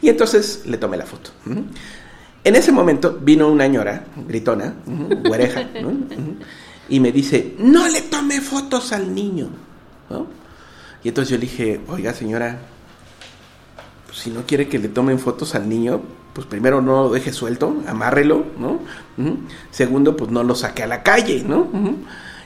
Y 0.01 0.09
entonces 0.09 0.63
le 0.65 0.77
tomé 0.77 0.97
la 0.97 1.05
foto. 1.05 1.31
En 2.43 2.55
ese 2.55 2.71
momento 2.71 3.17
vino 3.21 3.49
una 3.49 3.67
ñora, 3.67 4.05
gritona, 4.27 4.75
güereja, 4.85 5.67
¿no? 5.81 5.93
Y 6.87 6.99
me 6.99 7.11
dice, 7.11 7.55
no 7.59 7.87
le 7.87 8.01
tome 8.03 8.41
fotos 8.41 8.91
al 8.93 9.13
niño. 9.13 9.49
Y 11.03 11.09
entonces 11.09 11.29
yo 11.29 11.37
le 11.37 11.41
dije, 11.41 11.81
oiga 11.87 12.13
señora, 12.13 12.59
si 14.13 14.29
no 14.29 14.43
quiere 14.45 14.67
que 14.67 14.79
le 14.79 14.89
tomen 14.89 15.19
fotos 15.19 15.55
al 15.55 15.67
niño, 15.67 16.01
pues 16.39 16.47
primero 16.47 16.81
no 16.81 17.03
lo 17.03 17.09
deje 17.09 17.33
suelto, 17.33 17.83
amárrelo, 17.85 18.45
¿no? 18.57 18.79
Segundo, 19.71 20.15
pues 20.15 20.31
no 20.31 20.41
lo 20.41 20.55
saque 20.55 20.83
a 20.83 20.87
la 20.87 21.03
calle, 21.03 21.43
¿no? 21.45 21.67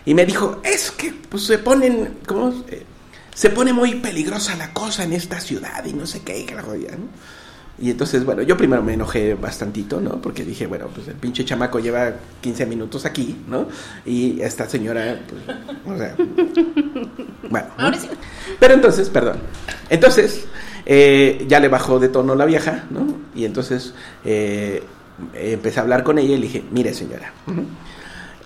Y 0.03 0.15
me 0.15 0.25
dijo, 0.25 0.59
es 0.63 0.89
que 0.89 1.13
pues 1.29 1.43
se 1.43 1.59
ponen, 1.59 2.17
¿cómo? 2.25 2.51
Eh, 2.69 2.87
se 3.35 3.51
pone 3.51 3.71
muy 3.71 3.93
peligrosa 3.93 4.55
la 4.55 4.73
cosa 4.73 5.03
en 5.03 5.13
esta 5.13 5.39
ciudad 5.39 5.85
y 5.85 5.93
no 5.93 6.07
sé 6.07 6.23
qué, 6.23 6.39
y 6.39 6.47
la 6.47 6.63
¿no? 6.63 6.73
Y 7.77 7.91
entonces, 7.91 8.25
bueno, 8.25 8.41
yo 8.41 8.57
primero 8.57 8.81
me 8.81 8.93
enojé 8.93 9.35
bastantito, 9.35 10.01
¿no? 10.01 10.19
Porque 10.19 10.43
dije, 10.43 10.65
bueno, 10.65 10.87
pues 10.87 11.07
el 11.09 11.13
pinche 11.13 11.45
chamaco 11.45 11.77
lleva 11.77 12.13
15 12.41 12.65
minutos 12.65 13.05
aquí, 13.05 13.35
¿no? 13.47 13.67
Y 14.07 14.41
esta 14.41 14.67
señora, 14.67 15.19
pues, 15.29 15.55
o 15.85 15.97
sea, 15.99 16.15
bueno. 17.47 17.67
Pero 18.59 18.73
entonces, 18.73 19.07
perdón. 19.07 19.37
Entonces, 19.91 20.47
eh, 20.85 21.45
ya 21.47 21.59
le 21.59 21.67
bajó 21.67 21.99
de 21.99 22.09
tono 22.09 22.35
la 22.35 22.45
vieja, 22.45 22.85
¿no? 22.89 23.07
Y 23.35 23.45
entonces 23.45 23.93
eh, 24.25 24.83
empecé 25.33 25.79
a 25.79 25.83
hablar 25.83 26.03
con 26.03 26.19
ella 26.19 26.35
y 26.35 26.37
le 26.37 26.47
dije, 26.47 26.63
mire 26.71 26.93
señora. 26.93 27.33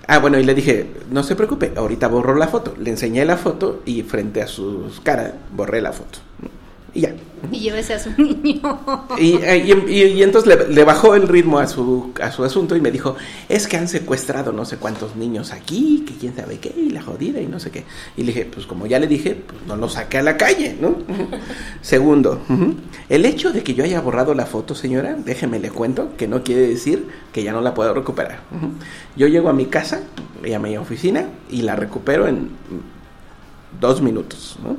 Ah, 0.10 0.20
bueno, 0.20 0.40
y 0.40 0.44
le 0.44 0.56
dije, 0.56 0.90
no 1.12 1.22
se 1.22 1.36
preocupe, 1.36 1.74
ahorita 1.76 2.08
borro 2.08 2.36
la 2.36 2.48
foto. 2.48 2.74
Le 2.80 2.90
enseñé 2.90 3.26
la 3.26 3.36
foto 3.36 3.82
y 3.86 4.04
frente 4.04 4.42
a 4.42 4.48
su 4.48 4.90
cara 5.04 5.34
borré 5.54 5.82
la 5.82 5.92
foto. 5.92 6.20
¿no? 6.42 6.50
Y 6.94 7.02
ya. 7.02 7.14
Y 7.52 7.60
llévese 7.60 7.94
a 7.94 8.00
su 8.00 8.10
niño. 8.22 8.62
Y, 9.20 9.36
eh, 9.36 9.58
y- 9.88 9.92
y- 9.94 10.04
y 10.14 10.24
entonces 10.24 10.58
le, 10.58 10.74
le 10.74 10.84
bajó 10.84 11.16
el 11.16 11.28
ritmo 11.28 11.60
a 11.60 11.68
su, 11.68 12.12
a 12.22 12.32
su 12.32 12.44
asunto 12.44 12.76
y 12.76 12.82
me 12.82 12.92
dijo, 12.92 13.16
es 13.50 13.68
que 13.68 13.78
han 13.78 13.88
secuestrado 13.88 14.52
no 14.52 14.66
sé 14.66 14.78
cuántos 14.78 15.16
niños 15.16 15.52
aquí, 15.54 16.04
que 16.08 16.14
quién 16.16 16.36
sabe 16.36 16.60
qué, 16.60 16.74
y 16.78 16.90
la 16.90 17.02
jodida 17.02 17.40
y 17.42 17.48
no 17.48 17.60
sé 17.60 17.72
qué. 17.72 17.84
Y 18.16 18.22
le 18.24 18.28
dije, 18.34 18.46
pues 18.54 18.66
como 18.66 18.86
ya 18.88 19.00
le 19.00 19.08
dije, 19.08 19.36
pues 19.48 19.60
no 19.68 19.76
lo 19.76 19.90
saque 19.90 20.18
a 20.18 20.24
la 20.24 20.38
calle, 20.38 20.78
¿no? 20.80 20.98
Segundo, 21.82 22.42
el 23.10 23.26
hecho 23.26 23.52
de 23.52 23.64
que 23.64 23.74
yo 23.74 23.84
haya 23.84 24.02
borrado 24.02 24.34
la 24.34 24.46
foto, 24.46 24.76
señora, 24.76 25.16
déjeme 25.16 25.60
le 25.60 25.70
cuento, 25.70 26.10
que 26.18 26.28
no 26.28 26.44
quiere 26.44 26.68
decir 26.68 27.08
que 27.34 27.44
ya 27.44 27.52
no 27.54 27.62
la 27.62 27.74
puedo 27.74 27.94
recuperar. 27.94 28.40
Yo 29.16 29.28
llego 29.28 29.50
a 29.50 29.54
mi 29.54 29.66
casa 29.68 30.02
y 30.44 30.54
a 30.54 30.60
mi 30.60 30.78
oficina 30.78 31.26
y 31.50 31.62
la 31.64 31.76
recupero 31.76 32.28
en 32.28 32.50
dos 33.80 34.02
minutos. 34.02 34.58
¿no? 34.64 34.78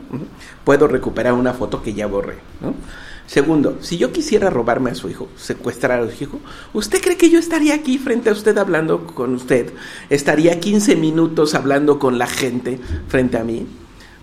Puedo 0.69 0.87
recuperar 0.87 1.33
una 1.33 1.55
foto 1.55 1.83
que 1.83 1.95
ya 1.95 2.07
borré. 2.07 2.35
¿no? 2.61 2.75
Segundo, 3.27 3.79
si 3.81 3.97
yo 3.97 4.13
quisiera 4.13 4.51
robarme 4.51 4.91
a 4.91 4.95
su 4.95 5.09
hijo, 5.09 5.29
secuestrar 5.35 5.99
a 5.99 6.11
su 6.11 6.23
hijo, 6.23 6.41
¿usted 6.75 7.01
cree 7.01 7.17
que 7.17 7.31
yo 7.31 7.39
estaría 7.39 7.75
aquí 7.75 7.97
frente 7.97 8.29
a 8.29 8.35
usted 8.35 8.59
hablando 8.59 9.07
con 9.07 9.33
usted? 9.35 9.73
¿Estaría 10.11 10.61
15 10.61 10.95
minutos 10.97 11.55
hablando 11.55 11.99
con 11.99 12.19
la 12.19 12.27
gente 12.27 12.79
frente 13.09 13.39
a 13.39 13.45
mí? 13.45 13.67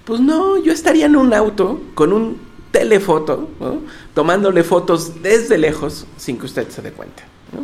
Pues 0.03 0.19
no, 0.19 0.61
yo 0.61 0.71
estaría 0.71 1.07
en 1.07 1.15
un 1.15 1.33
auto 1.33 1.81
con 1.95 2.13
un 2.13 2.37
telefoto, 2.69 3.49
¿no? 3.59 3.81
tomándole 4.13 4.63
fotos 4.63 5.23
desde 5.23 5.57
lejos 5.57 6.05
sin 6.17 6.37
que 6.37 6.45
usted 6.45 6.69
se 6.69 6.83
dé 6.83 6.91
cuenta. 6.91 7.23
¿no? 7.53 7.63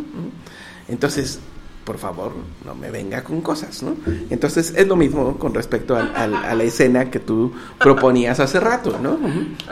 Entonces, 0.87 1.39
por 1.83 1.97
favor, 1.97 2.33
no 2.65 2.75
me 2.75 2.91
venga 2.91 3.23
con 3.23 3.41
cosas, 3.41 3.81
¿no? 3.83 3.95
Entonces 4.29 4.73
es 4.75 4.87
lo 4.87 4.95
mismo 4.95 5.37
con 5.37 5.53
respecto 5.53 5.95
al- 5.95 6.13
al- 6.15 6.35
a, 6.35 6.53
la 6.55 6.63
escena 6.63 7.09
que 7.09 7.19
tú 7.19 7.53
proponías 7.79 8.39
hace 8.39 8.59
rato, 8.59 8.99
¿no? 9.01 9.17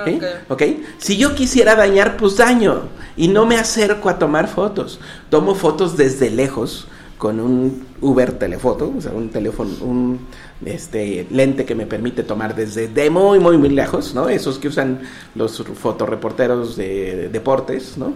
¿Sí? 0.05 0.19
¿Ok? 0.49 0.63
Si 0.97 1.17
yo 1.17 1.35
quisiera 1.35 1.75
dañar, 1.75 2.17
pues 2.17 2.37
daño. 2.37 2.83
Y 3.15 3.27
no 3.27 3.45
me 3.45 3.57
acerco 3.57 4.09
a 4.09 4.17
tomar 4.17 4.47
fotos. 4.47 4.99
Tomo 5.29 5.53
fotos 5.55 5.97
desde 5.97 6.29
lejos 6.29 6.87
con 7.19 7.41
un 7.41 7.85
Uber 7.99 8.31
telefoto, 8.39 8.93
o 8.97 9.01
sea, 9.01 9.11
un 9.11 9.27
teléfono, 9.27 9.69
un 9.81 10.19
este 10.65 11.27
lente 11.29 11.65
que 11.65 11.75
me 11.75 11.85
permite 11.85 12.23
tomar 12.23 12.55
desde 12.55 12.87
de 12.87 13.09
muy, 13.09 13.39
muy, 13.39 13.57
muy 13.57 13.69
lejos, 13.69 14.15
¿no? 14.15 14.29
Esos 14.29 14.57
que 14.57 14.69
usan 14.69 15.01
los 15.35 15.61
fotoreporteros 15.61 16.77
de 16.77 17.27
deportes, 17.27 17.97
¿no? 17.97 18.13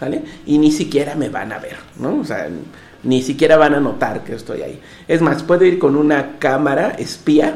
¿Vale? 0.00 0.22
Y 0.46 0.56
ni 0.56 0.72
siquiera 0.72 1.14
me 1.14 1.28
van 1.28 1.52
a 1.52 1.58
ver, 1.58 1.76
¿no? 2.00 2.20
O 2.20 2.24
sea, 2.24 2.48
ni 3.02 3.22
siquiera 3.22 3.58
van 3.58 3.74
a 3.74 3.80
notar 3.80 4.24
que 4.24 4.34
estoy 4.34 4.62
ahí. 4.62 4.80
Es 5.06 5.20
más, 5.20 5.42
puedo 5.42 5.66
ir 5.66 5.78
con 5.78 5.94
una 5.94 6.38
cámara 6.38 6.92
espía 6.98 7.54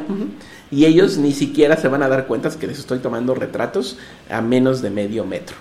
y 0.71 0.85
ellos 0.85 1.17
ni 1.17 1.33
siquiera 1.33 1.79
se 1.79 1.89
van 1.89 2.03
a 2.03 2.09
dar 2.09 2.27
cuenta 2.27 2.51
que 2.51 2.67
les 2.67 2.79
estoy 2.79 2.99
tomando 2.99 3.35
retratos 3.35 3.97
a 4.31 4.43
menos 4.43 4.83
de 4.83 4.91
medio 4.91 5.25
metro. 5.25 5.57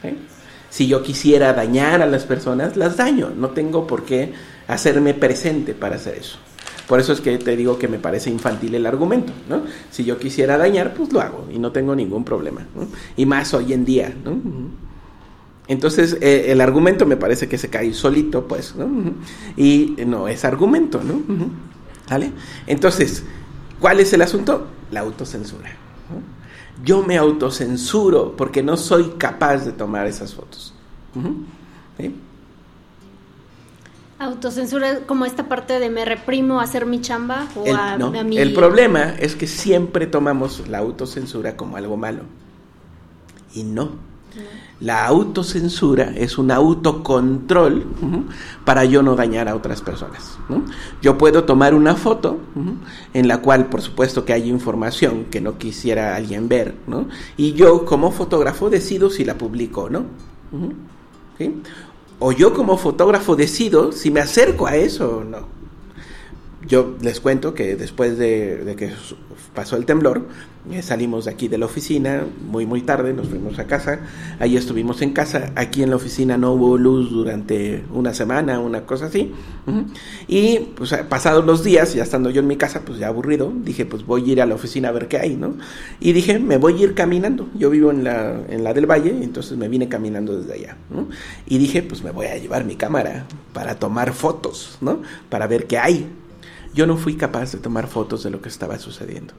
¿sí? 0.00 0.16
Si 0.70 0.86
yo 0.86 1.02
quisiera 1.02 1.52
dañar 1.52 2.02
a 2.02 2.06
las 2.06 2.24
personas, 2.24 2.76
las 2.76 2.96
daño. 2.96 3.30
No 3.36 3.50
tengo 3.50 3.86
por 3.86 4.04
qué 4.04 4.32
hacerme 4.66 5.14
presente 5.14 5.74
para 5.74 5.96
hacer 5.96 6.18
eso. 6.18 6.38
Por 6.86 7.00
eso 7.00 7.12
es 7.12 7.20
que 7.20 7.36
te 7.36 7.54
digo 7.54 7.78
que 7.78 7.86
me 7.86 7.98
parece 7.98 8.30
infantil 8.30 8.74
el 8.74 8.86
argumento, 8.86 9.32
¿no? 9.48 9.62
Si 9.90 10.04
yo 10.04 10.18
quisiera 10.18 10.56
dañar, 10.56 10.94
pues 10.94 11.12
lo 11.12 11.20
hago 11.20 11.46
y 11.52 11.58
no 11.58 11.70
tengo 11.70 11.94
ningún 11.94 12.24
problema. 12.24 12.66
Y 13.16 13.26
más 13.26 13.52
hoy 13.52 13.74
en 13.74 13.84
día, 13.84 14.14
¿no? 14.24 14.40
Entonces, 15.68 16.16
eh, 16.22 16.46
el 16.48 16.62
argumento 16.62 17.04
me 17.04 17.18
parece 17.18 17.46
que 17.46 17.58
se 17.58 17.68
cae 17.68 17.92
solito, 17.92 18.48
pues, 18.48 18.74
¿no? 18.74 18.88
Y 19.54 19.96
no 20.06 20.28
es 20.28 20.46
argumento, 20.46 21.02
¿no? 21.02 21.20
¿Vale? 22.08 22.32
Entonces, 22.66 23.22
¿cuál 23.78 24.00
es 24.00 24.14
el 24.14 24.22
asunto? 24.22 24.66
La 24.90 25.00
autocensura. 25.00 25.68
¿no? 26.08 26.37
Yo 26.84 27.02
me 27.02 27.16
autocensuro 27.16 28.36
porque 28.36 28.62
no 28.62 28.76
soy 28.76 29.14
capaz 29.18 29.64
de 29.64 29.72
tomar 29.72 30.06
esas 30.06 30.34
fotos. 30.34 30.74
¿Sí? 31.98 32.14
Autocensura 34.20 35.00
como 35.06 35.24
esta 35.24 35.48
parte 35.48 35.78
de 35.78 35.90
me 35.90 36.04
reprimo 36.04 36.60
a 36.60 36.64
hacer 36.64 36.86
mi 36.86 37.00
chamba 37.00 37.46
o 37.54 37.64
El, 37.64 37.76
a, 37.76 37.96
no, 37.98 38.06
a 38.06 38.24
mi... 38.24 38.36
el 38.36 38.52
problema 38.52 39.14
es 39.18 39.36
que 39.36 39.46
siempre 39.46 40.06
tomamos 40.06 40.68
la 40.68 40.78
autocensura 40.78 41.56
como 41.56 41.76
algo 41.76 41.96
malo. 41.96 42.22
Y 43.54 43.62
no. 43.62 43.90
La 44.80 45.06
autocensura 45.06 46.12
es 46.16 46.38
un 46.38 46.52
autocontrol 46.52 47.84
para 48.64 48.84
yo 48.84 49.02
no 49.02 49.16
dañar 49.16 49.48
a 49.48 49.56
otras 49.56 49.82
personas. 49.82 50.38
¿no? 50.48 50.62
Yo 51.02 51.18
puedo 51.18 51.44
tomar 51.44 51.74
una 51.74 51.96
foto 51.96 52.38
en 53.12 53.26
la 53.26 53.38
cual, 53.42 53.66
por 53.66 53.82
supuesto, 53.82 54.24
que 54.24 54.32
hay 54.32 54.48
información 54.48 55.24
que 55.24 55.40
no 55.40 55.58
quisiera 55.58 56.14
alguien 56.14 56.48
ver, 56.48 56.76
¿no? 56.86 57.08
y 57.36 57.54
yo 57.54 57.84
como 57.84 58.12
fotógrafo 58.12 58.70
decido 58.70 59.10
si 59.10 59.24
la 59.24 59.36
publico 59.36 59.82
o 59.82 59.90
no. 59.90 60.04
O 62.20 62.32
yo 62.32 62.54
como 62.54 62.76
fotógrafo 62.76 63.34
decido 63.34 63.90
si 63.90 64.10
me 64.12 64.20
acerco 64.20 64.66
a 64.66 64.76
eso 64.76 65.18
o 65.18 65.24
no. 65.24 65.57
Yo 66.66 66.96
les 67.00 67.20
cuento 67.20 67.54
que 67.54 67.76
después 67.76 68.18
de, 68.18 68.74
que 68.76 68.90
pasó 69.54 69.76
el 69.76 69.86
temblor, 69.86 70.26
eh, 70.72 70.82
salimos 70.82 71.26
de 71.26 71.30
aquí 71.30 71.46
de 71.46 71.56
la 71.56 71.66
oficina 71.66 72.26
muy 72.50 72.66
muy 72.66 72.82
tarde, 72.82 73.12
nos 73.14 73.28
fuimos 73.28 73.60
a 73.60 73.66
casa, 73.68 74.00
ahí 74.40 74.56
estuvimos 74.56 75.00
en 75.00 75.12
casa, 75.12 75.52
aquí 75.54 75.84
en 75.84 75.90
la 75.90 75.96
oficina 75.96 76.36
no 76.36 76.52
hubo 76.52 76.76
luz 76.76 77.10
durante 77.10 77.84
una 77.92 78.12
semana, 78.12 78.58
una 78.58 78.84
cosa 78.86 79.06
así, 79.06 79.32
y 80.26 80.58
pues 80.74 80.92
pasados 81.08 81.44
los 81.46 81.62
días, 81.62 81.94
ya 81.94 82.02
estando 82.02 82.28
yo 82.28 82.40
en 82.40 82.48
mi 82.48 82.56
casa, 82.56 82.82
pues 82.84 82.98
ya 82.98 83.06
aburrido, 83.06 83.52
dije 83.62 83.86
pues 83.86 84.04
voy 84.04 84.28
a 84.28 84.32
ir 84.32 84.42
a 84.42 84.46
la 84.46 84.56
oficina 84.56 84.88
a 84.88 84.92
ver 84.92 85.06
qué 85.06 85.18
hay, 85.18 85.36
¿no? 85.36 85.54
Y 86.00 86.12
dije, 86.12 86.40
me 86.40 86.56
voy 86.56 86.80
a 86.80 86.84
ir 86.86 86.94
caminando, 86.94 87.48
yo 87.54 87.70
vivo 87.70 87.92
en 87.92 88.02
la, 88.02 88.36
en 88.48 88.64
la 88.64 88.74
del 88.74 88.86
Valle, 88.86 89.16
entonces 89.22 89.56
me 89.56 89.68
vine 89.68 89.88
caminando 89.88 90.36
desde 90.36 90.54
allá. 90.54 90.76
Y 91.46 91.58
dije, 91.58 91.82
pues 91.82 92.02
me 92.02 92.10
voy 92.10 92.26
a 92.26 92.36
llevar 92.36 92.64
mi 92.64 92.74
cámara 92.74 93.26
para 93.52 93.76
tomar 93.76 94.12
fotos, 94.12 94.76
¿no? 94.80 95.02
Para 95.30 95.46
ver 95.46 95.66
qué 95.66 95.78
hay, 95.78 96.06
yo 96.78 96.86
no 96.86 96.96
fui 96.96 97.14
capaz 97.16 97.50
de 97.52 97.58
tomar 97.58 97.88
fotos 97.88 98.22
de 98.22 98.30
lo 98.30 98.40
que 98.40 98.48
estaba 98.48 98.78
sucediendo. 98.78 99.34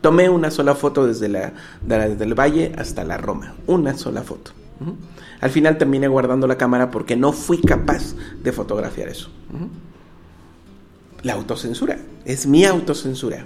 Tomé 0.00 0.28
una 0.28 0.50
sola 0.50 0.74
foto 0.74 1.06
desde, 1.06 1.28
la, 1.28 1.52
de 1.82 1.98
la- 1.98 2.08
desde 2.08 2.24
el 2.24 2.34
valle 2.38 2.72
hasta 2.78 3.02
la 3.04 3.16
Roma, 3.18 3.54
una 3.66 3.96
sola 3.98 4.22
foto. 4.22 4.52
Al 5.40 5.50
final 5.50 5.76
terminé 5.78 6.06
guardando 6.08 6.46
la 6.46 6.56
cámara 6.56 6.90
porque 6.90 7.16
no 7.16 7.32
fui 7.32 7.58
capaz 7.60 8.14
de 8.42 8.52
fotografiar 8.52 9.08
eso. 9.08 9.28
Ujú. 9.54 9.68
La 11.22 11.34
autocensura, 11.34 11.98
es 12.24 12.46
mi 12.46 12.64
autocensura, 12.64 13.44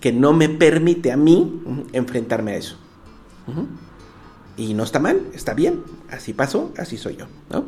que 0.00 0.12
no 0.12 0.32
me 0.32 0.48
permite 0.48 1.10
a 1.12 1.16
mí 1.16 1.62
enfrentarme 1.92 2.52
a 2.52 2.56
eso. 2.56 2.76
Y 4.56 4.74
no 4.74 4.82
está 4.84 4.98
mal, 4.98 5.20
está 5.34 5.52
bien. 5.54 5.82
Así 6.10 6.32
pasó, 6.32 6.72
así 6.78 6.96
soy 6.96 7.16
yo. 7.16 7.26
¿no? 7.50 7.64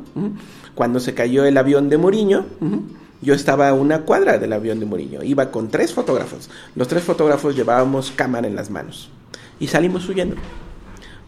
Cuando 0.74 0.98
se 1.00 1.14
cayó 1.14 1.44
el 1.44 1.56
avión 1.56 1.88
de 1.88 1.98
Muriño, 1.98 2.46
ujú, 2.60 2.82
yo 3.20 3.34
estaba 3.34 3.68
a 3.68 3.74
una 3.74 4.02
cuadra 4.02 4.38
del 4.38 4.52
avión 4.52 4.80
de 4.80 4.86
Muriño. 4.86 5.22
Iba 5.22 5.50
con 5.50 5.68
tres 5.68 5.92
fotógrafos. 5.92 6.48
Los 6.74 6.88
tres 6.88 7.02
fotógrafos 7.02 7.56
llevábamos 7.56 8.12
cámara 8.12 8.46
en 8.46 8.54
las 8.54 8.70
manos. 8.70 9.10
Y 9.58 9.68
salimos 9.68 10.08
huyendo. 10.08 10.36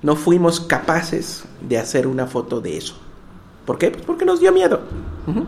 No 0.03 0.17
fuimos 0.17 0.61
capaces 0.61 1.45
de 1.61 1.79
hacer 1.79 2.07
una 2.07 2.27
foto 2.27 2.61
de 2.61 2.77
eso. 2.77 2.97
¿Por 3.67 3.79
qué? 3.79 3.91
Pues 3.91 4.05
porque 4.05 4.25
nos 4.25 4.41
dio 4.41 4.53
miedo. 4.53 4.81
Ujú. 5.27 5.45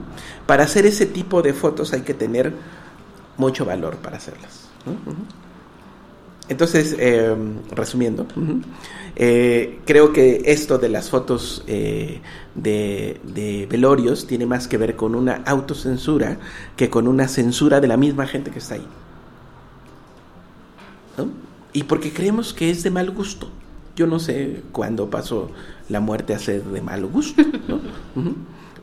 Para 0.46 0.64
hacer 0.64 0.84
ese 0.86 1.06
tipo 1.06 1.42
de 1.42 1.54
fotos 1.54 1.92
hay 1.92 2.02
que 2.02 2.14
tener 2.14 2.52
mucho 3.36 3.64
valor 3.64 3.96
para 3.96 4.18
hacerlas. 4.18 4.68
¿no? 4.84 4.92
Ujú. 4.92 5.22
Entonces, 6.48 6.96
eh, 6.98 7.34
resumiendo, 7.70 8.26
eh, 9.16 9.80
creo 9.84 10.12
que 10.12 10.42
esto 10.46 10.78
de 10.78 10.88
las 10.88 11.08
fotos 11.08 11.62
eh, 11.66 12.20
de, 12.54 13.20
de 13.22 13.66
velorios 13.70 14.26
tiene 14.26 14.46
más 14.46 14.68
que 14.68 14.76
ver 14.76 14.96
con 14.96 15.14
una 15.14 15.42
autocensura 15.46 16.38
que 16.76 16.90
con 16.90 17.06
una 17.06 17.28
censura 17.28 17.80
de 17.80 17.88
la 17.88 17.96
misma 17.96 18.26
gente 18.26 18.50
que 18.50 18.58
está 18.58 18.74
ahí. 18.74 18.86
¿No? 21.16 21.28
Y 21.72 21.84
porque 21.84 22.12
creemos 22.12 22.52
que 22.52 22.70
es 22.70 22.82
de 22.82 22.90
mal 22.90 23.10
gusto. 23.10 23.48
Yo 23.94 24.06
no 24.06 24.18
sé 24.18 24.62
cuándo 24.72 25.08
pasó 25.10 25.50
la 25.88 26.00
muerte 26.00 26.34
a 26.34 26.38
ser 26.38 26.64
de 26.64 26.80
mal 26.80 27.06
gusto, 27.06 27.42
¿no? 27.68 27.80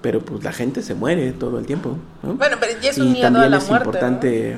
Pero 0.01 0.21
pues 0.21 0.43
la 0.43 0.53
gente 0.53 0.81
se 0.81 0.95
muere 0.95 1.33
todo 1.33 1.59
el 1.59 1.65
tiempo. 1.65 1.97
¿no? 2.23 2.35
Bueno, 2.35 2.55
pero 2.57 2.71
ya 2.81 2.91
es 2.91 2.97
un 2.99 3.07
y 3.07 3.11
miedo 3.11 3.27
a 3.27 3.31
también 3.31 3.51
la 3.51 3.57
es 3.57 3.67
muerte, 3.67 3.85
importante 3.85 4.57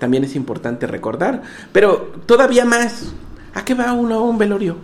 también 0.00 0.24
es 0.24 0.34
importante 0.34 0.88
recordar 0.88 1.42
pero 1.70 2.12
todavía 2.26 2.64
más 2.64 3.12
a 3.54 3.64
qué 3.64 3.74
va 3.74 3.92
uno 3.92 4.16
a 4.16 4.22
un 4.22 4.36
velorio 4.36 4.76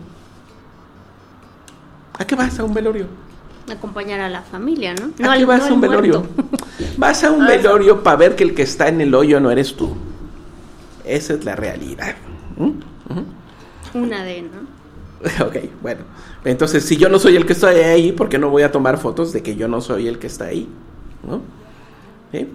a 2.19 2.25
qué 2.25 2.37
vas 2.37 2.59
a 2.61 2.65
un 2.65 2.73
velorio 2.73 3.07
acompañar 3.71 4.21
a 4.21 4.29
la 4.29 4.43
familia, 4.43 4.95
¿no? 4.95 5.29
a 5.29 5.37
qué 5.37 5.45
vas 5.45 5.63
no 5.63 5.71
a 5.71 5.73
un 5.75 5.81
velorio 5.81 6.21
muerto. 6.21 6.45
vas 6.97 7.25
a 7.25 7.33
un 7.33 7.45
velorio 7.45 8.05
para 8.05 8.17
ver 8.17 8.37
que 8.37 8.45
el 8.45 8.55
que 8.55 8.63
está 8.63 8.87
en 8.87 9.01
el 9.01 9.13
hoyo 9.13 9.41
no 9.41 9.51
eres 9.51 9.75
tú 9.75 9.97
esa 11.05 11.35
es 11.35 11.45
la 11.45 11.57
realidad 11.57 12.15
¿Mm? 12.57 12.65
Ujú. 12.65 14.05
Una 14.05 14.25
de, 14.25 14.43
¿no? 14.43 14.77
Ok, 15.47 15.57
bueno. 15.83 16.03
Entonces, 16.45 16.85
si 16.85 16.97
yo 16.97 17.09
no 17.09 17.19
soy 17.19 17.37
el 17.37 17.47
que 17.47 17.55
está 17.55 17.69
ahí, 17.69 18.13
¿por 18.13 18.29
qué 18.29 18.39
no 18.39 18.51
voy 18.51 18.63
a 18.63 18.71
tomar 18.71 18.99
fotos 18.99 19.33
de 19.33 19.43
que 19.43 19.57
yo 19.57 19.69
no 19.69 19.81
soy 19.81 20.07
el 20.09 20.19
que 20.19 20.27
está 20.27 20.47
ahí? 20.47 20.69
¿No? 21.29 21.41
¿Sí? 22.33 22.49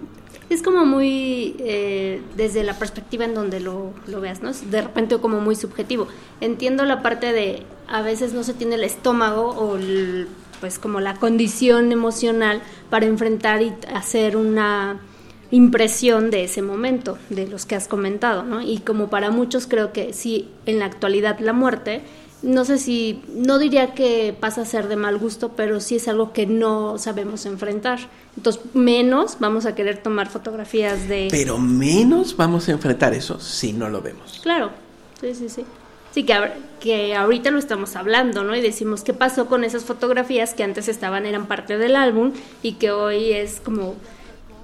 Es 0.51 0.61
como 0.61 0.85
muy, 0.85 1.55
eh, 1.59 2.21
desde 2.35 2.65
la 2.65 2.77
perspectiva 2.77 3.23
en 3.23 3.33
donde 3.33 3.61
lo, 3.61 3.93
lo 4.05 4.19
veas, 4.19 4.41
¿no? 4.41 4.51
De 4.51 4.81
repente 4.81 5.17
como 5.19 5.39
muy 5.39 5.55
subjetivo. 5.55 6.09
Entiendo 6.41 6.83
la 6.83 7.01
parte 7.01 7.31
de 7.31 7.63
a 7.87 8.01
veces 8.01 8.33
no 8.33 8.43
se 8.43 8.53
tiene 8.53 8.75
el 8.75 8.83
estómago 8.83 9.47
o 9.47 9.77
pues 10.59 10.77
como 10.77 10.99
la 10.99 11.15
condición 11.15 11.93
emocional 11.93 12.61
para 12.89 13.05
enfrentar 13.05 13.61
y 13.61 13.73
hacer 13.93 14.35
una 14.35 14.99
impresión 15.51 16.31
de 16.31 16.43
ese 16.43 16.61
momento, 16.61 17.17
de 17.29 17.47
los 17.47 17.65
que 17.65 17.75
has 17.75 17.87
comentado, 17.87 18.43
¿no? 18.43 18.61
Y 18.61 18.79
como 18.79 19.09
para 19.09 19.31
muchos 19.31 19.67
creo 19.67 19.93
que 19.93 20.11
sí, 20.11 20.49
en 20.65 20.79
la 20.79 20.85
actualidad 20.85 21.39
la 21.39 21.53
muerte, 21.53 22.01
no 22.41 22.65
sé 22.65 22.77
si, 22.77 23.23
no 23.33 23.59
diría 23.59 23.93
que 23.93 24.35
pasa 24.39 24.61
a 24.61 24.65
ser 24.65 24.87
de 24.87 24.95
mal 24.95 25.17
gusto, 25.17 25.49
pero 25.55 25.79
sí 25.79 25.97
es 25.97 26.07
algo 26.07 26.33
que 26.33 26.45
no 26.47 26.97
sabemos 26.97 27.45
enfrentar. 27.45 27.99
Entonces, 28.35 28.61
menos 28.73 29.37
vamos 29.39 29.65
a 29.65 29.75
querer 29.75 29.97
tomar 30.01 30.29
fotografías 30.29 31.07
de... 31.07 31.27
Pero 31.29 31.57
menos 31.57 32.35
vamos 32.37 32.67
a 32.67 32.71
enfrentar 32.71 33.13
eso 33.13 33.39
si 33.39 33.73
no 33.73 33.89
lo 33.89 34.01
vemos. 34.01 34.39
Claro, 34.41 34.71
sí, 35.19 35.35
sí, 35.35 35.49
sí. 35.49 35.65
Sí, 36.13 36.23
que, 36.25 36.35
que 36.81 37.15
ahorita 37.15 37.51
lo 37.51 37.59
estamos 37.59 37.95
hablando, 37.95 38.43
¿no? 38.43 38.53
Y 38.55 38.61
decimos, 38.61 39.01
¿qué 39.03 39.13
pasó 39.13 39.45
con 39.45 39.63
esas 39.63 39.85
fotografías 39.85 40.53
que 40.53 40.63
antes 40.63 40.87
estaban, 40.89 41.25
eran 41.25 41.45
parte 41.45 41.77
del 41.77 41.95
álbum 41.95 42.33
y 42.61 42.73
que 42.73 42.91
hoy 42.91 43.31
es 43.31 43.61
como, 43.61 43.95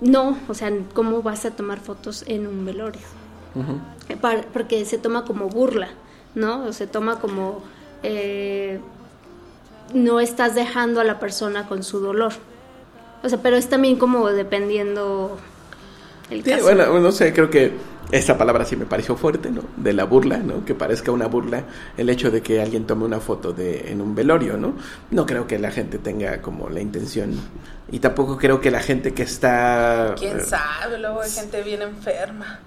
no, 0.02 0.38
o 0.50 0.54
sea, 0.54 0.72
¿cómo 0.94 1.22
vas 1.22 1.46
a 1.46 1.52
tomar 1.52 1.80
fotos 1.80 2.24
en 2.28 2.48
un 2.48 2.66
velorio? 2.66 3.02
par- 4.22 4.46
porque 4.54 4.84
se 4.86 4.98
toma 4.98 5.24
como 5.26 5.48
burla, 5.48 5.90
¿no? 6.38 6.66
O 6.66 6.74
se 6.74 6.88
toma 6.88 7.20
como 7.20 7.64
eh, 8.04 8.80
no 9.94 10.20
estás 10.20 10.56
dejando 10.56 11.02
a 11.02 11.04
la 11.04 11.20
persona 11.20 11.68
con 11.68 11.84
su 11.84 12.00
dolor. 12.00 12.34
O 13.24 13.30
sea, 13.30 13.42
pero 13.42 13.58
es 13.58 13.70
también 13.70 13.98
como 13.98 14.30
dependiendo 14.30 15.38
el 16.30 16.44
Sí, 16.44 16.50
caso. 16.52 16.64
bueno, 16.64 17.00
no 17.00 17.12
sé, 17.12 17.34
creo 17.34 17.50
que 17.50 17.74
esta 18.12 18.38
palabra 18.38 18.64
sí 18.66 18.76
me 18.78 18.86
pareció 18.86 19.18
fuerte, 19.18 19.50
¿no? 19.50 19.64
De 19.76 19.94
la 19.94 20.06
burla, 20.06 20.38
¿no? 20.38 20.64
Que 20.66 20.76
parezca 20.76 21.12
una 21.12 21.28
burla 21.28 21.64
el 21.98 22.10
hecho 22.10 22.32
de 22.32 22.42
que 22.42 22.62
alguien 22.62 22.86
tome 22.86 23.06
una 23.06 23.20
foto 23.20 23.52
de 23.54 23.92
en 23.92 24.02
un 24.02 24.16
velorio, 24.16 24.58
¿no? 24.58 24.76
No 25.12 25.26
creo 25.26 25.48
que 25.48 25.60
la 25.60 25.72
gente 25.72 25.98
tenga 25.98 26.42
como 26.42 26.70
la 26.70 26.80
intención 26.80 27.34
y 27.92 28.00
tampoco 28.00 28.38
creo 28.38 28.62
que 28.62 28.72
la 28.72 28.82
gente 28.82 29.14
que 29.14 29.24
está 29.24 30.16
¿Quién 30.18 30.40
eh, 30.40 30.42
sabe? 30.42 31.00
Luego 31.00 31.22
hay 31.22 31.32
gente 31.32 31.62
bien 31.64 31.82
enferma. 31.82 32.60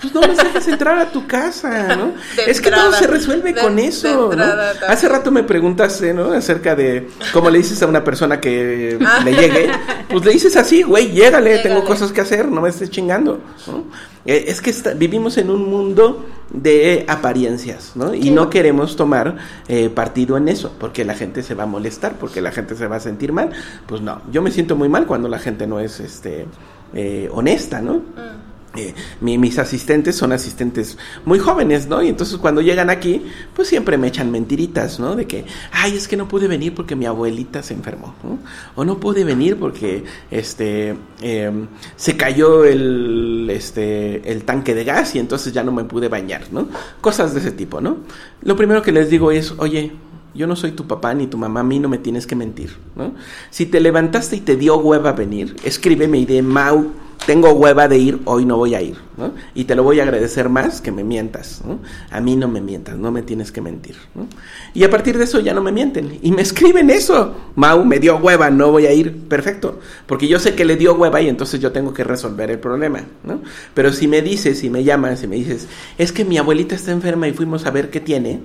Pues 0.00 0.14
no 0.14 0.20
les 0.20 0.36
dejes 0.36 0.68
entrar 0.68 0.96
a 0.96 1.10
tu 1.10 1.26
casa, 1.26 1.96
¿no? 1.96 2.12
De 2.36 2.48
es 2.50 2.60
que 2.60 2.70
todo 2.70 2.92
se 2.92 3.06
resuelve 3.08 3.52
de- 3.52 3.60
con 3.60 3.78
eso, 3.80 4.08
¿no? 4.08 4.32
entrada 4.32 4.70
también. 4.74 4.90
Hace 4.92 5.08
rato 5.08 5.32
me 5.32 5.42
preguntaste, 5.42 6.14
¿no? 6.14 6.30
Acerca 6.32 6.76
de 6.76 7.08
cómo 7.32 7.50
le 7.50 7.58
dices 7.58 7.82
a 7.82 7.86
una 7.88 8.04
persona 8.04 8.40
que 8.40 8.96
Ah. 9.04 9.20
le 9.24 9.32
llegue. 9.34 9.68
Pues 10.08 10.24
le 10.24 10.32
dices 10.32 10.56
así, 10.56 10.82
güey, 10.82 11.10
llégale, 11.10 11.58
tengo 11.58 11.84
cosas 11.84 12.12
que 12.12 12.20
hacer, 12.20 12.46
no 12.46 12.60
me 12.60 12.68
estés 12.68 12.90
chingando, 12.90 13.40
¿no? 13.66 13.84
Eh, 14.24 14.44
Es 14.48 14.60
que 14.60 14.70
está- 14.70 14.94
vivimos 14.94 15.36
en 15.36 15.50
un 15.50 15.68
mundo 15.68 16.26
de 16.50 17.04
apariencias, 17.08 17.92
¿no? 17.96 18.14
Y 18.14 18.22
Sí. 18.24 18.30
no 18.30 18.48
queremos 18.50 18.94
tomar 18.94 19.36
eh, 19.66 19.90
partido 19.90 20.36
en 20.36 20.48
eso, 20.48 20.72
porque 20.78 21.04
la 21.04 21.14
gente 21.14 21.42
se 21.42 21.54
va 21.54 21.64
a 21.64 21.66
molestar, 21.66 22.14
porque 22.20 22.40
la 22.40 22.52
gente 22.52 22.76
se 22.76 22.86
va 22.86 22.96
a 22.96 23.00
sentir 23.00 23.32
mal. 23.32 23.50
Pues 23.86 24.00
no, 24.00 24.22
yo 24.30 24.42
me 24.42 24.50
siento 24.52 24.76
muy 24.76 24.88
mal 24.88 25.06
cuando 25.06 25.28
la 25.28 25.38
gente 25.40 25.66
no 25.66 25.80
es, 25.80 25.98
este, 25.98 26.46
eh, 26.94 27.28
honesta, 27.32 27.80
¿no? 27.80 28.02
Eh, 28.78 28.94
mi- 29.20 29.38
mis 29.38 29.58
asistentes 29.58 30.14
son 30.14 30.30
asistentes 30.30 30.96
muy 31.24 31.40
jóvenes, 31.40 31.88
¿no? 31.88 32.00
Y 32.00 32.08
entonces 32.08 32.36
cuando 32.36 32.60
llegan 32.60 32.90
aquí, 32.90 33.22
pues 33.56 33.66
siempre 33.66 33.98
me 33.98 34.06
echan 34.06 34.30
mentiritas, 34.30 35.00
¿no? 35.00 35.16
De 35.16 35.26
que, 35.26 35.44
ay, 35.72 35.96
es 35.96 36.06
que 36.06 36.16
no 36.16 36.28
pude 36.28 36.46
venir 36.46 36.74
porque 36.76 36.94
mi 36.94 37.04
abuelita 37.06 37.62
se 37.62 37.74
enfermó, 37.74 38.14
¿no? 38.22 38.38
O 38.76 38.84
no 38.84 38.98
pude 39.00 39.24
venir 39.24 39.56
porque, 39.56 40.04
este, 40.30 40.94
em, 41.20 41.66
se 41.96 42.16
cayó 42.16 42.64
el, 42.64 43.48
este, 43.50 44.30
el 44.30 44.44
tanque 44.44 44.74
de 44.74 44.84
gas 44.84 45.14
y 45.16 45.18
entonces 45.18 45.52
ya 45.52 45.64
no 45.64 45.72
me 45.72 45.82
pude 45.84 46.06
bañar, 46.08 46.42
¿no? 46.52 46.68
Cosas 47.00 47.34
de 47.34 47.40
ese 47.40 47.50
tipo, 47.50 47.80
¿no? 47.80 47.96
Lo 48.42 48.54
primero 48.56 48.80
que 48.82 48.92
les 48.92 49.10
digo 49.10 49.32
es, 49.32 49.52
oye, 49.58 49.90
yo 50.34 50.46
no 50.46 50.56
soy 50.56 50.72
tu 50.72 50.86
papá 50.86 51.14
ni 51.14 51.26
tu 51.26 51.38
mamá, 51.38 51.60
a 51.60 51.64
mí 51.64 51.78
no 51.78 51.88
me 51.88 51.98
tienes 51.98 52.26
que 52.26 52.36
mentir. 52.36 52.70
Si 53.50 53.66
te 53.66 53.80
levantaste 53.80 54.36
y 54.36 54.40
te 54.40 54.56
dio 54.56 54.76
hueva 54.78 55.12
venir, 55.12 55.56
escríbeme 55.64 56.18
y 56.18 56.26
de 56.26 56.42
Mau, 56.42 56.92
tengo 57.26 57.52
hueva 57.52 57.88
de 57.88 57.98
ir, 57.98 58.20
hoy 58.24 58.46
no 58.46 58.56
voy 58.56 58.74
a 58.74 58.80
ir. 58.80 58.96
Y 59.54 59.64
te 59.64 59.74
lo 59.74 59.82
voy 59.82 60.00
a 60.00 60.04
agradecer 60.04 60.48
más 60.48 60.80
que 60.80 60.92
me 60.92 61.04
mientas. 61.04 61.62
A 62.10 62.20
mí 62.20 62.36
no 62.36 62.48
me 62.48 62.60
mientas, 62.60 62.96
no 62.96 63.10
me 63.10 63.22
tienes 63.22 63.52
que 63.52 63.60
mentir. 63.60 63.96
Y 64.72 64.84
a 64.84 64.90
partir 64.90 65.18
de 65.18 65.24
eso 65.24 65.40
ya 65.40 65.52
no 65.52 65.60
me 65.60 65.72
mienten 65.72 66.18
y 66.22 66.30
me 66.30 66.42
escriben 66.42 66.88
eso. 66.90 67.34
Mau, 67.56 67.84
me 67.84 67.98
dio 67.98 68.16
hueva, 68.16 68.50
no 68.50 68.70
voy 68.70 68.86
a 68.86 68.92
ir, 68.92 69.14
perfecto, 69.28 69.80
porque 70.06 70.28
yo 70.28 70.38
sé 70.38 70.54
que 70.54 70.64
le 70.64 70.76
dio 70.76 70.94
hueva 70.94 71.20
y 71.20 71.28
entonces 71.28 71.60
yo 71.60 71.72
tengo 71.72 71.92
que 71.92 72.04
resolver 72.04 72.50
el 72.50 72.60
problema. 72.60 73.02
Pero 73.74 73.92
si 73.92 74.08
me 74.08 74.22
dices, 74.22 74.60
si 74.60 74.70
me 74.70 74.84
llamas, 74.84 75.20
si 75.20 75.26
me 75.26 75.36
dices, 75.36 75.68
es 75.98 76.12
que 76.12 76.24
mi 76.24 76.38
abuelita 76.38 76.76
está 76.76 76.92
enferma 76.92 77.28
y 77.28 77.32
fuimos 77.32 77.66
a 77.66 77.70
ver 77.70 77.90
qué 77.90 78.00
tiene, 78.00 78.40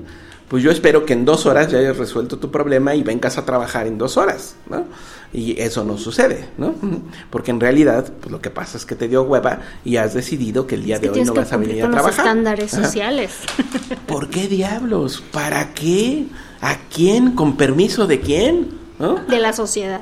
pues 0.47 0.63
yo 0.63 0.71
espero 0.71 1.06
que 1.06 1.13
en 1.13 1.25
dos 1.25 1.45
horas 1.45 1.71
ya 1.71 1.79
hayas 1.79 1.97
resuelto 1.97 2.38
tu 2.38 2.51
problema 2.51 2.93
y 2.95 3.03
vengas 3.03 3.38
a 3.38 3.45
trabajar 3.45 3.88
en 3.88 3.97
dos 3.97 4.17
horas, 4.17 4.56
¿no? 4.69 4.86
Y 5.34 5.60
eso 5.60 5.84
no 5.84 5.97
sucede, 5.97 6.47
¿no? 6.60 6.75
Porque 7.32 7.49
en 7.51 7.60
realidad, 7.60 8.12
pues 8.19 8.32
lo 8.32 8.39
que 8.39 8.49
pasa 8.51 8.77
es 8.77 8.86
que 8.86 8.95
te 8.95 9.08
dio 9.08 9.23
hueva 9.23 9.62
y 9.84 9.97
has 9.97 10.13
decidido 10.13 10.67
que 10.67 10.75
el 10.75 10.84
día 10.84 10.95
Es 10.95 11.01
que 11.01 11.10
de 11.10 11.19
hoy 11.21 11.25
no 11.25 11.34
vas 11.34 11.51
a 11.53 11.58
venir 11.58 11.77
a 11.79 11.82
con 11.88 11.91
los 11.91 12.01
trabajar. 12.01 12.25
estándares 12.27 12.73
Ajá. 12.73 12.84
sociales. 12.84 13.32
¿Por 14.08 14.29
qué 14.29 14.47
diablos? 14.47 15.23
¿Para 15.32 15.73
qué? 15.73 16.25
¿A 16.62 16.77
quién? 16.93 17.32
¿Con 17.32 17.58
permiso 17.58 18.06
de 18.08 18.19
quién? 18.19 18.84
¿No? 18.99 19.15
de 19.15 19.39
la 19.39 19.53
sociedad. 19.53 20.01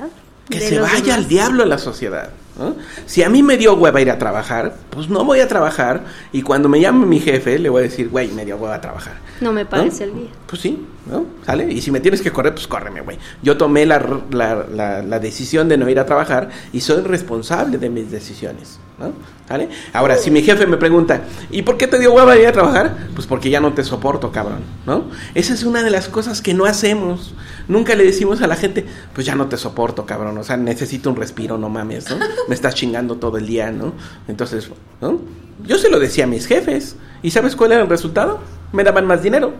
Que 0.49 0.59
de 0.59 0.67
se 0.67 0.79
vaya 0.79 0.95
demás. 1.01 1.17
al 1.17 1.27
diablo 1.29 1.65
la 1.65 1.77
sociedad. 1.77 2.31
¿No? 2.61 2.75
Si 3.05 3.23
a 3.23 3.29
mí 3.29 3.43
me 3.43 3.57
dio 3.57 3.75
hueva 3.75 4.01
ir 4.01 4.11
a 4.11 4.17
trabajar, 4.17 4.75
pues 4.89 5.09
no 5.09 5.25
voy 5.25 5.39
a 5.39 5.47
trabajar. 5.47 6.03
Y 6.31 6.41
cuando 6.41 6.69
me 6.69 6.79
llame 6.79 7.05
mi 7.05 7.19
jefe, 7.19 7.59
le 7.59 7.69
voy 7.69 7.81
a 7.81 7.83
decir, 7.83 8.09
güey, 8.09 8.29
me 8.29 8.45
dio 8.45 8.57
hueva 8.57 8.75
a 8.75 8.81
trabajar. 8.81 9.15
No 9.41 9.51
me 9.51 9.65
parece 9.65 10.03
el 10.05 10.15
día. 10.15 10.29
Pues 10.47 10.61
sí, 10.61 10.85
¿no? 11.09 11.25
¿Sale? 11.45 11.71
Y 11.71 11.81
si 11.81 11.91
me 11.91 11.99
tienes 11.99 12.21
que 12.21 12.31
correr, 12.31 12.53
pues 12.53 12.67
córreme, 12.67 13.01
güey. 13.01 13.17
Yo 13.41 13.57
tomé 13.57 13.85
la, 13.85 13.99
la, 14.31 14.65
la, 14.71 15.01
la 15.01 15.19
decisión 15.19 15.67
de 15.67 15.77
no 15.77 15.89
ir 15.89 15.99
a 15.99 16.05
trabajar 16.05 16.49
y 16.71 16.81
soy 16.81 17.01
responsable 17.01 17.77
de 17.77 17.89
mis 17.89 18.11
decisiones, 18.11 18.79
¿no? 18.99 19.13
¿Sale? 19.47 19.67
Ahora, 19.91 20.15
si 20.15 20.31
mi 20.31 20.41
jefe 20.43 20.65
me 20.65 20.77
pregunta, 20.77 21.21
¿y 21.49 21.63
por 21.63 21.77
qué 21.77 21.87
te 21.87 21.99
dio 21.99 22.13
hueva 22.13 22.37
ir 22.37 22.47
a 22.47 22.51
trabajar? 22.53 22.95
Pues 23.15 23.27
porque 23.27 23.49
ya 23.49 23.59
no 23.59 23.73
te 23.73 23.83
soporto, 23.83 24.31
cabrón, 24.31 24.61
¿no? 24.85 25.05
Esa 25.33 25.53
es 25.53 25.63
una 25.63 25.83
de 25.83 25.89
las 25.89 26.07
cosas 26.07 26.41
que 26.41 26.53
no 26.53 26.65
hacemos. 26.65 27.33
Nunca 27.67 27.95
le 27.95 28.03
decimos 28.05 28.41
a 28.41 28.47
la 28.47 28.55
gente, 28.55 28.85
pues 29.13 29.25
ya 29.25 29.35
no 29.35 29.47
te 29.47 29.57
soporto, 29.57 30.05
cabrón. 30.05 30.37
O 30.37 30.43
sea, 30.43 30.55
necesito 30.55 31.09
un 31.09 31.17
respiro, 31.17 31.57
no 31.57 31.67
mames, 31.67 32.09
¿no? 32.09 32.17
Me 32.47 32.55
estás 32.55 32.75
chingando 32.75 33.15
todo 33.17 33.37
el 33.37 33.47
día, 33.47 33.71
¿no? 33.71 33.93
Entonces, 34.27 34.69
¿no? 35.01 35.19
Yo 35.65 35.77
se 35.77 35.89
lo 35.89 35.99
decía 35.99 36.23
a 36.23 36.27
mis 36.27 36.47
jefes. 36.47 36.95
¿Y 37.21 37.31
sabes 37.31 37.55
cuál 37.55 37.73
era 37.73 37.81
el 37.81 37.89
resultado? 37.89 38.39
Me 38.71 38.83
daban 38.83 39.05
más 39.05 39.21
dinero. 39.21 39.53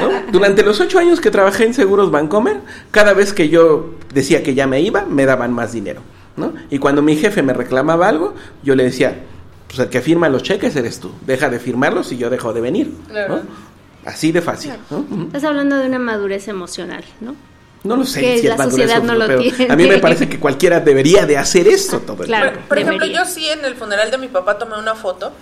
¿No? 0.00 0.32
Durante 0.32 0.62
los 0.62 0.80
ocho 0.80 0.98
años 0.98 1.20
que 1.20 1.30
trabajé 1.30 1.64
en 1.64 1.74
Seguros 1.74 2.10
Bancomer, 2.10 2.60
cada 2.90 3.14
vez 3.14 3.32
que 3.32 3.48
yo 3.48 3.94
decía 4.12 4.42
que 4.42 4.54
ya 4.54 4.66
me 4.66 4.80
iba, 4.80 5.04
me 5.04 5.26
daban 5.26 5.52
más 5.52 5.72
dinero. 5.72 6.02
¿no? 6.36 6.52
Y 6.70 6.78
cuando 6.78 7.02
mi 7.02 7.16
jefe 7.16 7.42
me 7.42 7.52
reclamaba 7.52 8.08
algo, 8.08 8.34
yo 8.62 8.74
le 8.74 8.84
decía, 8.84 9.22
pues 9.66 9.78
el 9.78 9.88
que 9.88 10.00
firma 10.00 10.28
los 10.28 10.42
cheques 10.42 10.74
eres 10.76 11.00
tú, 11.00 11.12
deja 11.26 11.48
de 11.48 11.58
firmarlos 11.58 12.12
y 12.12 12.16
yo 12.16 12.30
dejo 12.30 12.52
de 12.52 12.60
venir. 12.60 12.92
¿no? 13.28 13.40
Así 14.04 14.32
de 14.32 14.42
fácil. 14.42 14.72
Estás 15.26 15.44
hablando 15.44 15.76
de 15.76 15.86
una 15.86 15.98
madurez 15.98 16.48
emocional, 16.48 17.04
¿no? 17.20 17.34
No 17.84 17.96
lo 17.96 18.04
sé 18.04 18.20
Que 18.22 18.38
si 18.38 18.46
la 18.48 18.56
sociedad 18.56 19.02
no 19.02 19.14
lo 19.14 19.26
pero 19.26 19.40
tiene. 19.40 19.70
a 19.72 19.76
mí 19.76 19.86
me 19.86 19.98
parece 19.98 20.26
que 20.28 20.40
cualquiera 20.40 20.80
debería 20.80 21.26
de 21.26 21.36
hacer 21.36 21.68
esto 21.68 22.00
todo 22.00 22.22
el 22.22 22.28
Claro. 22.28 22.50
tiempo. 22.50 22.68
Por, 22.68 22.78
ejemplo, 22.78 23.06
yo 23.06 23.24
sí 23.26 23.46
en 23.48 23.62
el 23.64 23.74
funeral 23.76 24.10
de 24.10 24.16
mi 24.18 24.28
papá 24.28 24.58
tomé 24.58 24.78
una 24.78 24.94
foto. 24.94 25.32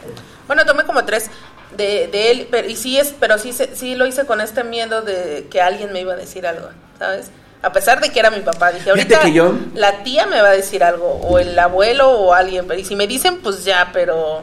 Bueno, 0.48 0.64
tomé 0.66 0.83
como 0.85 1.05
tres 1.05 1.31
de, 1.76 2.09
de 2.09 2.31
él, 2.33 2.48
pero, 2.50 2.68
y 2.68 2.74
sí 2.74 2.98
es, 2.98 3.14
pero 3.18 3.38
sí, 3.38 3.52
se- 3.52 3.74
sí 3.76 3.94
lo 3.94 4.07
hice 4.07 4.26
con 4.26 4.40
este 4.40 4.64
miedo 4.64 5.02
de 5.02 5.46
que 5.50 5.61
alguien 5.62 5.92
me 5.92 6.00
iba 6.00 6.14
a 6.14 6.16
decir 6.16 6.46
algo, 6.46 6.68
¿sabes? 6.98 7.31
A 7.62 7.72
pesar 7.72 8.00
de 8.00 8.11
que 8.11 8.18
era 8.18 8.31
mi 8.31 8.40
papá, 8.40 8.72
dije, 8.72 8.90
ahorita 8.90 9.20
que 9.20 9.33
yo- 9.33 9.55
la 9.76 10.02
tía 10.02 10.26
me 10.26 10.42
va 10.42 10.48
a 10.48 10.52
decir 10.52 10.83
algo, 10.83 11.07
o 11.22 11.38
el 11.38 11.57
abuelo 11.57 12.11
o 12.11 12.35
alguien, 12.35 12.66
pero 12.66 12.81
y 12.81 12.85
si 12.85 12.96
me 12.96 13.07
dicen, 13.07 13.38
pues 13.38 13.64
ya, 13.64 13.90
pero 13.92 14.42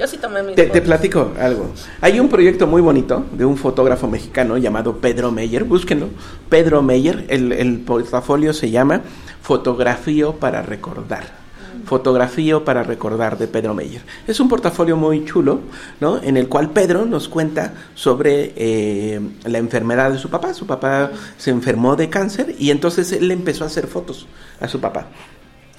yo 0.00 0.06
sí 0.06 0.16
tomé 0.16 0.42
mis 0.42 0.56
Te, 0.56 0.64
te 0.64 0.80
platico 0.80 1.32
algo. 1.38 1.70
Hay 2.00 2.18
un 2.18 2.30
proyecto 2.30 2.66
muy 2.66 2.80
bonito 2.80 3.26
de 3.32 3.44
un 3.44 3.58
fotógrafo 3.58 4.08
mexicano 4.08 4.56
llamado 4.56 4.96
Pedro 4.96 5.30
Meyer. 5.30 5.64
Búsquenlo. 5.64 6.08
Pedro 6.48 6.80
Meyer. 6.80 7.26
El, 7.28 7.52
el 7.52 7.80
portafolio 7.80 8.54
se 8.54 8.70
llama 8.70 9.02
Fotografío 9.42 10.36
para 10.36 10.62
Recordar. 10.62 11.38
Fotografío 11.84 12.64
para 12.64 12.82
recordar 12.82 13.36
de 13.36 13.46
Pedro 13.46 13.74
Meyer. 13.74 14.00
Es 14.26 14.40
un 14.40 14.48
portafolio 14.48 14.96
muy 14.96 15.24
chulo, 15.24 15.60
¿no? 16.00 16.22
En 16.22 16.36
el 16.36 16.48
cual 16.48 16.70
Pedro 16.70 17.04
nos 17.04 17.28
cuenta 17.28 17.74
sobre 17.94 18.54
eh, 18.56 19.20
la 19.44 19.58
enfermedad 19.58 20.12
de 20.12 20.18
su 20.18 20.30
papá. 20.30 20.54
Su 20.54 20.66
papá 20.66 21.10
se 21.36 21.50
enfermó 21.50 21.96
de 21.96 22.08
cáncer 22.08 22.54
y 22.58 22.70
entonces 22.70 23.12
él 23.12 23.30
empezó 23.30 23.64
a 23.64 23.66
hacer 23.66 23.86
fotos 23.86 24.26
a 24.60 24.68
su 24.68 24.80
papá. 24.80 25.08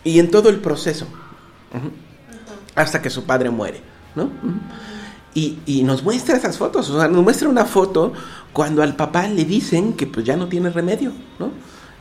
Y 0.03 0.19
en 0.19 0.29
todo 0.29 0.49
el 0.49 0.57
proceso, 0.57 1.07
hasta 2.75 3.01
que 3.01 3.10
su 3.10 3.23
padre 3.25 3.49
muere, 3.49 3.90
¿no? 4.15 4.30
Y, 5.34 5.60
y 5.65 5.84
nos 5.84 6.04
muestra 6.04 6.36
esas 6.36 6.58
fotos, 6.58 6.89
o 6.89 7.00
sea, 7.00 7.08
nos 7.08 7.24
muestra 7.24 7.47
una 7.47 7.65
foto 7.65 8.12
cuando 8.54 8.84
al 8.84 8.95
papá 8.95 9.28
le 9.28 9.45
dicen 9.45 9.93
que 9.93 10.08
pues 10.08 10.26
ya 10.26 10.36
no 10.36 10.47
tiene 10.47 10.69
remedio, 10.69 11.12
¿no? 11.39 11.52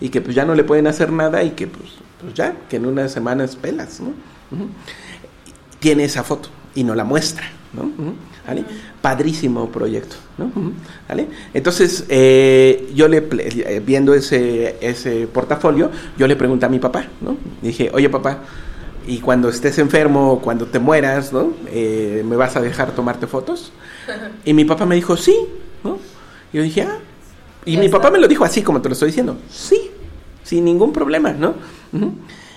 Y 0.00 0.08
que 0.08 0.20
pues 0.20 0.34
ya 0.34 0.44
no 0.44 0.54
le 0.54 0.64
pueden 0.64 0.86
hacer 0.86 1.12
nada 1.12 1.42
y 1.44 1.50
que 1.50 1.66
pues, 1.66 1.90
pues 2.20 2.34
ya, 2.34 2.56
que 2.68 2.76
en 2.76 2.86
unas 2.86 3.12
semanas 3.12 3.56
pelas, 3.56 4.00
¿no? 4.00 4.12
Tiene 5.78 6.04
esa 6.04 6.24
foto 6.24 6.48
y 6.74 6.84
nos 6.84 6.96
la 6.96 7.04
muestra, 7.04 7.44
¿no? 7.72 7.90
¿Vale? 8.46 8.64
Padrísimo 9.00 9.70
proyecto, 9.70 10.16
¿no? 10.36 10.50
¿Vale? 11.08 11.28
Entonces, 11.54 12.04
eh, 12.08 12.90
yo 12.94 13.06
le, 13.06 13.18
eh, 13.30 13.82
viendo 13.84 14.14
ese, 14.14 14.76
ese 14.80 15.28
portafolio, 15.28 15.90
yo 16.18 16.26
le 16.26 16.34
pregunté 16.34 16.66
a 16.66 16.68
mi 16.68 16.80
papá, 16.80 17.04
¿no? 17.20 17.36
Dije, 17.62 17.90
oye 17.92 18.08
papá, 18.08 18.40
y 19.10 19.18
cuando 19.18 19.48
estés 19.48 19.76
enfermo, 19.78 20.40
cuando 20.40 20.66
te 20.66 20.78
mueras, 20.78 21.32
¿no? 21.32 21.52
Eh, 21.66 22.22
¿Me 22.24 22.36
vas 22.36 22.54
a 22.54 22.60
dejar 22.60 22.92
tomarte 22.92 23.26
fotos? 23.26 23.72
Y 24.44 24.54
mi 24.54 24.64
papá 24.64 24.86
me 24.86 24.94
dijo, 24.94 25.16
sí, 25.16 25.34
yo 26.52 26.62
dije, 26.62 26.82
ah. 26.82 26.98
Y 27.64 27.76
mi 27.76 27.88
papá 27.88 28.10
me 28.10 28.18
lo 28.18 28.28
dijo 28.28 28.44
así 28.44 28.62
como 28.62 28.80
te 28.80 28.88
lo 28.88 28.92
estoy 28.92 29.08
diciendo, 29.08 29.36
sí, 29.50 29.90
sin 30.44 30.64
ningún 30.64 30.92
problema, 30.92 31.32
¿no? 31.32 31.54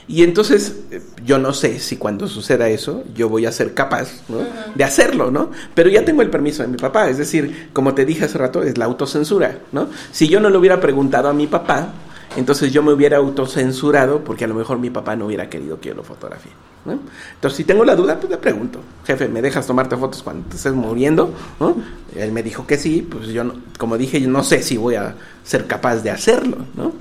Y 0.08 0.22
entonces, 0.24 0.84
eh, 0.92 1.02
yo 1.26 1.40
no 1.40 1.54
sé 1.54 1.80
si 1.80 1.98
cuando 1.98 2.28
suceda 2.28 2.70
eso, 2.70 3.04
yo 3.16 3.30
voy 3.30 3.48
a 3.48 3.52
ser 3.52 3.74
capaz 3.74 4.22
¿no? 4.30 4.38
de 4.76 4.84
hacerlo, 4.84 5.32
¿no? 5.32 5.50
Pero 5.74 5.90
ya 5.90 6.06
tengo 6.06 6.22
el 6.22 6.30
permiso 6.30 6.62
de 6.62 6.70
mi 6.70 6.78
papá, 6.78 7.10
es 7.10 7.18
decir, 7.18 7.70
como 7.74 7.96
te 7.96 8.06
dije 8.06 8.26
hace 8.26 8.38
rato, 8.38 8.62
es 8.62 8.78
la 8.78 8.86
autocensura, 8.86 9.60
¿no? 9.72 9.88
Si 10.12 10.28
yo 10.28 10.40
no 10.40 10.50
le 10.50 10.58
hubiera 10.58 10.80
preguntado 10.80 11.30
a 11.30 11.34
mi 11.34 11.48
papá, 11.48 11.94
entonces 12.38 12.72
yo 12.72 12.82
me 12.84 12.92
hubiera 12.94 13.18
autocensurado 13.18 14.24
porque 14.24 14.46
a 14.46 14.48
lo 14.48 14.56
mejor 14.56 14.80
mi 14.80 14.90
papá 14.90 15.16
no 15.16 15.26
hubiera 15.28 15.50
querido 15.50 15.80
que 15.80 15.90
yo 15.90 15.96
lo 15.96 16.04
fotografie. 16.04 16.52
¿no? 16.86 17.00
Entonces, 17.36 17.56
si 17.58 17.64
tengo 17.64 17.86
la 17.86 17.96
duda, 17.96 18.20
pues 18.20 18.30
le 18.30 18.38
pregunto, 18.38 18.80
jefe, 19.06 19.30
¿me 19.30 19.42
dejas 19.42 19.66
tomarte 19.66 19.96
fotos 19.96 20.22
cuando 20.22 20.48
te 20.50 20.58
estés 20.58 20.74
muriendo? 20.74 21.34
¿no? 21.60 21.78
Él 22.16 22.32
me 22.34 22.44
dijo 22.44 22.68
que 22.68 22.78
sí, 22.78 23.08
pues 23.10 23.28
yo, 23.30 23.44
no- 23.46 23.56
como 23.78 23.98
dije, 23.98 24.20
yo 24.20 24.30
no 24.30 24.44
sé 24.44 24.62
si 24.62 24.76
voy 24.76 24.96
a 24.96 25.16
ser 25.46 25.66
capaz 25.66 25.98
de 26.04 26.12
hacerlo. 26.12 26.58
¿no? 26.76 26.92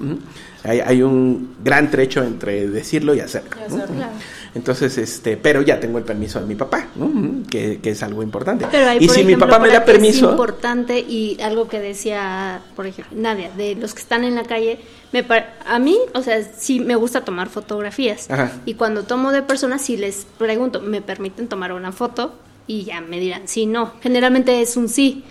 Hay, 0.65 0.79
hay 0.79 1.03
un 1.03 1.57
gran 1.65 1.91
trecho 1.91 2.23
entre 2.23 2.69
decirlo 2.69 3.13
y 3.15 3.21
hacerlo. 3.21 3.51
¿no? 3.69 3.85
Claro. 3.97 4.13
Entonces, 4.55 4.99
este, 4.99 5.37
pero 5.37 5.63
ya 5.63 5.81
tengo 5.81 5.97
el 5.99 6.05
permiso 6.05 6.39
de 6.41 6.47
mi 6.47 6.55
papá, 6.55 6.89
¿no? 6.97 7.07
Ujú, 7.07 7.43
que, 7.51 7.81
que 7.81 7.91
es 7.91 8.03
algo 8.03 8.23
importante. 8.23 8.67
Pero 8.71 8.91
ahí, 8.91 8.99
y 9.01 9.09
si 9.09 9.25
mi 9.25 9.37
papá 9.37 9.59
me 9.59 9.69
da 9.69 9.85
ti 9.85 9.91
Es 9.91 9.97
permiso, 9.97 10.31
importante 10.31 10.99
y 10.99 11.39
algo 11.43 11.69
que 11.69 11.81
decía, 11.81 12.61
por 12.77 12.87
ejemplo, 12.87 13.17
Nadia, 13.19 13.51
de 13.57 13.75
los 13.77 13.95
que 13.95 14.01
están 14.03 14.25
en 14.25 14.35
la 14.35 14.43
calle, 14.45 14.79
me 15.13 15.23
par- 15.25 15.57
a 15.67 15.79
mí, 15.79 15.97
o 16.15 16.23
sea, 16.23 16.43
sí 16.43 16.81
me 16.81 16.97
gusta 16.97 17.23
tomar 17.25 17.49
fotografías. 17.49 18.31
Ajá. 18.31 18.53
Y 18.67 18.75
cuando 18.75 19.05
tomo 19.05 19.33
de 19.33 19.43
personas, 19.43 19.81
sí 19.83 19.97
les 19.97 20.27
pregunto, 20.39 20.81
¿me 20.81 21.01
permiten 21.01 21.49
tomar 21.49 21.73
una 21.73 21.93
foto? 21.93 22.35
Y 22.67 22.85
ya 22.85 23.01
me 23.01 23.19
dirán 23.21 23.49
sí, 23.49 23.67
no. 23.67 23.93
Generalmente 24.03 24.61
es 24.61 24.77
un 24.77 24.89
sí. 24.89 25.25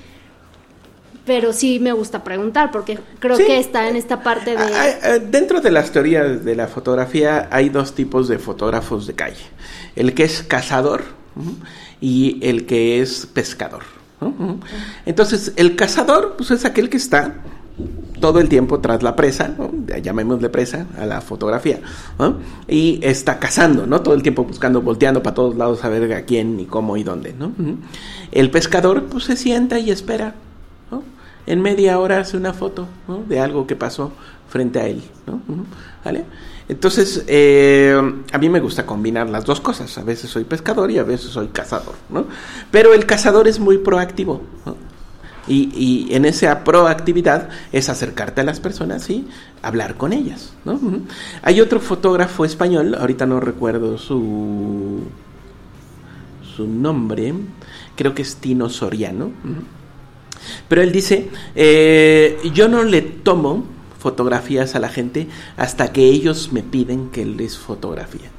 Pero 1.25 1.53
sí 1.53 1.79
me 1.79 1.91
gusta 1.91 2.23
preguntar 2.23 2.71
porque 2.71 2.97
creo 3.19 3.37
Sí. 3.37 3.45
que 3.45 3.59
está 3.59 3.87
en 3.87 3.95
esta 3.95 4.23
parte 4.23 4.51
de... 4.51 4.57
Ah, 4.57 4.85
ah, 5.03 5.09
Dentro 5.19 5.61
de 5.61 5.69
las 5.71 5.91
teorías 5.91 6.43
de 6.43 6.55
la 6.55 6.67
fotografía 6.67 7.47
hay 7.51 7.69
dos 7.69 7.93
tipos 7.93 8.27
de 8.27 8.39
fotógrafos 8.39 9.05
de 9.07 9.13
calle. 9.13 9.43
El 9.95 10.13
que 10.13 10.23
es 10.23 10.41
cazador 10.43 11.03
y 11.99 12.39
el 12.41 12.65
que 12.65 13.01
es 13.01 13.27
pescador. 13.27 13.83
Entonces, 15.05 15.53
el 15.55 15.75
cazador 15.75 16.35
pues, 16.37 16.51
es 16.51 16.65
aquel 16.65 16.89
que 16.89 16.97
está 16.97 17.35
todo 18.19 18.39
el 18.39 18.49
tiempo 18.49 18.79
tras 18.79 19.01
la 19.01 19.15
presa, 19.15 19.47
¿no? 19.47 19.71
llamémosle 20.01 20.49
presa 20.49 20.85
a 20.99 21.07
la 21.07 21.21
fotografía, 21.21 21.79
¿no? 22.19 22.37
y 22.67 22.99
está 23.01 23.39
cazando, 23.39 23.87
¿no? 23.87 24.01
Todo 24.01 24.13
el 24.13 24.21
tiempo 24.21 24.43
buscando, 24.43 24.81
volteando 24.81 25.23
para 25.23 25.33
todos 25.33 25.55
lados 25.55 25.83
a 25.83 25.89
ver 25.89 26.13
a 26.13 26.21
quién 26.23 26.59
y 26.59 26.65
cómo 26.65 26.97
y 26.97 27.03
dónde, 27.03 27.33
¿no? 27.33 27.51
El 28.31 28.51
pescador 28.51 29.05
pues 29.05 29.23
se 29.23 29.35
sienta 29.35 29.79
y 29.79 29.89
espera. 29.89 30.35
En 31.47 31.61
media 31.61 31.99
hora 31.99 32.19
hace 32.19 32.37
una 32.37 32.53
foto. 32.53 32.87
De 33.27 33.39
algo 33.39 33.67
que 33.67 33.75
pasó 33.75 34.11
frente 34.49 34.79
a 34.79 34.87
él. 34.87 35.01
¿Vale? 36.03 36.25
Entonces, 36.69 37.23
eh, 37.27 37.99
a 38.31 38.37
mí 38.37 38.49
me 38.49 38.59
gusta 38.59 38.85
combinar 38.85 39.29
las 39.29 39.45
dos 39.45 39.59
cosas. 39.61 39.97
A 39.97 40.03
veces 40.03 40.29
soy 40.29 40.43
pescador 40.43 40.91
y 40.91 40.99
a 40.99 41.03
veces 41.03 41.31
soy 41.31 41.47
cazador, 41.47 41.95
¿no? 42.09 42.25
Pero 42.71 42.93
el 42.93 43.05
cazador 43.05 43.47
es 43.47 43.59
muy 43.59 43.77
proactivo. 43.77 44.41
Y, 45.47 45.71
y 45.75 46.15
en 46.15 46.25
esa 46.25 46.63
proactividad 46.63 47.49
es 47.71 47.89
acercarte 47.89 48.41
a 48.41 48.43
las 48.43 48.59
personas 48.59 49.09
y 49.09 49.27
hablar 49.61 49.95
con 49.95 50.13
ellas. 50.13 50.53
Hay 51.41 51.59
otro 51.59 51.79
fotógrafo 51.79 52.45
español, 52.45 52.95
ahorita 52.95 53.25
no 53.25 53.39
recuerdo 53.39 53.97
su 53.97 55.01
su 56.55 56.67
nombre, 56.67 57.33
creo 57.95 58.13
que 58.13 58.21
es 58.21 58.35
Tino 58.35 58.69
Soriano. 58.69 59.31
Pero 60.67 60.81
él 60.81 60.91
dice, 60.91 61.29
eh, 61.55 62.37
yo 62.53 62.67
no 62.67 62.83
le 62.83 63.01
tomo 63.01 63.65
fotografías 63.99 64.75
a 64.75 64.79
la 64.79 64.89
gente 64.89 65.27
hasta 65.57 65.93
que 65.93 66.05
ellos 66.05 66.51
me 66.51 66.63
piden 66.63 67.09
que 67.09 67.25
les 67.25 67.57
fotografíe. 67.57 68.29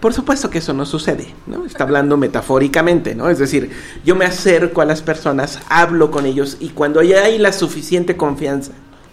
Por 0.00 0.12
supuesto 0.12 0.50
que 0.50 0.58
eso 0.58 0.72
no 0.72 0.86
sucede, 0.86 1.34
¿no? 1.46 1.64
Está 1.64 1.84
hablando 1.84 2.16
metafóricamente, 2.16 3.14
¿no? 3.14 3.28
Es 3.30 3.38
decir, 3.38 3.70
yo 4.04 4.14
me 4.14 4.24
acerco 4.24 4.80
a 4.80 4.84
las 4.84 5.02
personas, 5.02 5.60
hablo 5.68 6.10
con 6.10 6.26
ellos 6.26 6.58
y 6.60 6.70
cuando 6.70 7.02
ya 7.02 7.24
hay 7.24 7.38
la 7.38 7.52
suficiente 7.52 8.16
confianza, 8.16 8.72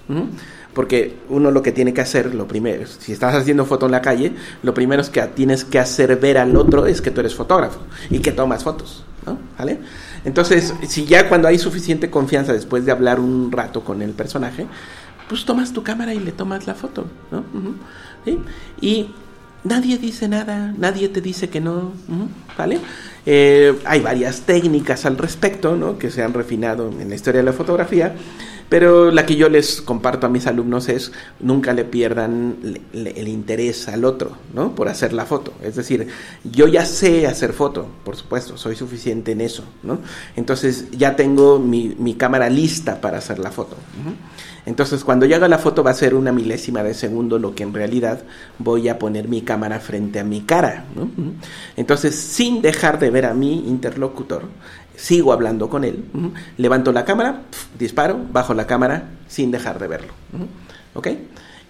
¿m? 0.10 0.28
porque 0.74 1.18
uno 1.30 1.52
lo 1.52 1.62
que 1.62 1.72
tiene 1.72 1.94
que 1.94 2.02
hacer, 2.02 2.34
lo 2.34 2.48
primero, 2.48 2.86
si 2.88 3.14
estás 3.14 3.36
haciendo 3.36 3.66
foto 3.66 3.86
en 3.86 3.92
la 3.92 4.02
calle, 4.02 4.34
lo 4.62 4.74
primero 4.74 5.02
es 5.02 5.10
que 5.10 5.22
tienes 5.22 5.64
que 5.64 5.80
hacer 5.80 6.16
ver 6.18 6.38
al 6.38 6.56
otro 6.56 6.86
es 6.86 7.02
que 7.02 7.12
tú 7.12 7.22
eres 7.22 7.36
fotógrafo 7.36 7.80
y 8.10 8.20
que 8.20 8.32
tomas 8.32 8.64
fotos, 8.64 9.06
¿no? 9.26 9.38
¿Vale? 9.58 9.80
Entonces, 10.26 10.74
si 10.88 11.06
ya 11.06 11.28
cuando 11.28 11.48
hay 11.48 11.58
suficiente 11.58 12.10
confianza 12.10 12.54
después 12.54 12.86
de 12.86 12.92
hablar 12.92 13.20
un 13.20 13.52
rato 13.52 13.84
con 13.84 14.02
el 14.02 14.12
personaje, 14.12 14.68
pues 15.28 15.46
tomas 15.46 15.74
tu 15.74 15.84
cámara 15.84 16.14
y 16.14 16.20
le 16.20 16.32
tomas 16.32 16.68
la 16.68 16.76
foto, 16.76 17.06
¿no? 17.32 17.44
Y 18.80 19.10
nadie 19.64 19.98
dice 19.98 20.28
nada, 20.28 20.74
nadie 20.78 21.10
te 21.10 21.22
dice 21.22 21.50
que 21.50 21.62
no, 21.62 21.94
¿vale? 22.58 22.80
Eh, 23.26 23.80
hay 23.86 24.02
varias 24.02 24.42
técnicas 24.42 25.06
al 25.06 25.18
respecto, 25.18 25.76
¿no? 25.76 25.98
Que 25.98 26.12
se 26.12 26.24
han 26.24 26.34
refinado 26.34 26.90
en 27.00 27.10
la 27.10 27.16
historia 27.16 27.42
de 27.42 27.46
la 27.46 27.54
fotografía, 27.54 28.16
pero 28.74 29.12
la 29.12 29.24
que 29.24 29.36
yo 29.36 29.50
les 29.50 29.84
comparto 29.84 30.26
a 30.26 30.32
mis 30.32 30.48
alumnos 30.48 30.90
es 30.90 31.12
nunca 31.40 31.74
le 31.74 31.86
pierdan 31.86 32.56
el 32.92 33.28
interés 33.28 33.88
al 33.88 34.04
otro, 34.04 34.32
¿no? 34.52 34.74
Por 34.74 34.90
hacer 34.90 35.14
la 35.14 35.28
foto. 35.28 35.54
Es 35.62 35.76
decir, 35.76 36.08
yo 36.44 36.68
ya 36.68 36.84
sé 36.84 37.28
hacer 37.28 37.54
foto, 37.54 37.86
por 38.04 38.16
supuesto, 38.16 38.58
soy 38.58 38.76
suficiente 38.76 39.34
en 39.34 39.42
eso, 39.42 39.64
¿no? 39.84 40.00
Entonces 40.36 40.90
ya 40.90 41.16
tengo 41.16 41.60
mi, 41.60 42.16
cámara 42.16 42.50
lista 42.50 43.00
para 43.00 43.20
hacer 43.20 43.38
la 43.38 43.52
foto. 43.52 43.76
Entonces, 44.66 45.04
cuando 45.04 45.26
yo 45.26 45.36
haga 45.36 45.48
la 45.48 45.58
foto 45.60 45.84
va 45.84 45.92
a 45.92 45.94
ser 45.94 46.16
una 46.16 46.32
milésima 46.32 46.84
de 46.84 46.94
segundo 46.94 47.38
lo 47.38 47.54
que 47.54 47.64
en 47.64 47.74
realidad 47.74 48.24
voy 48.60 48.88
a 48.88 48.98
poner 48.98 49.28
mi 49.28 49.42
cámara 49.42 49.80
frente 49.80 50.20
a 50.20 50.24
mi 50.24 50.42
cara. 50.42 50.86
Entonces, 51.76 52.16
sin 52.16 52.62
dejar 52.62 52.98
de 52.98 53.10
ver 53.10 53.26
a 53.26 53.34
mi 53.34 53.68
interlocutor, 53.68 54.44
sigo 54.96 55.34
hablando 55.34 55.70
con 55.70 55.84
él, 55.84 56.04
levanto 56.58 56.92
la 56.92 57.06
cámara, 57.06 57.42
pf, 57.50 57.68
disparo, 57.78 58.20
bajo 58.32 58.54
la 58.54 58.68
cámara 58.68 59.10
sin 59.28 59.52
dejar 59.52 59.80
de 59.80 59.88
verlo. 59.88 60.14
¿Ok? 60.94 61.08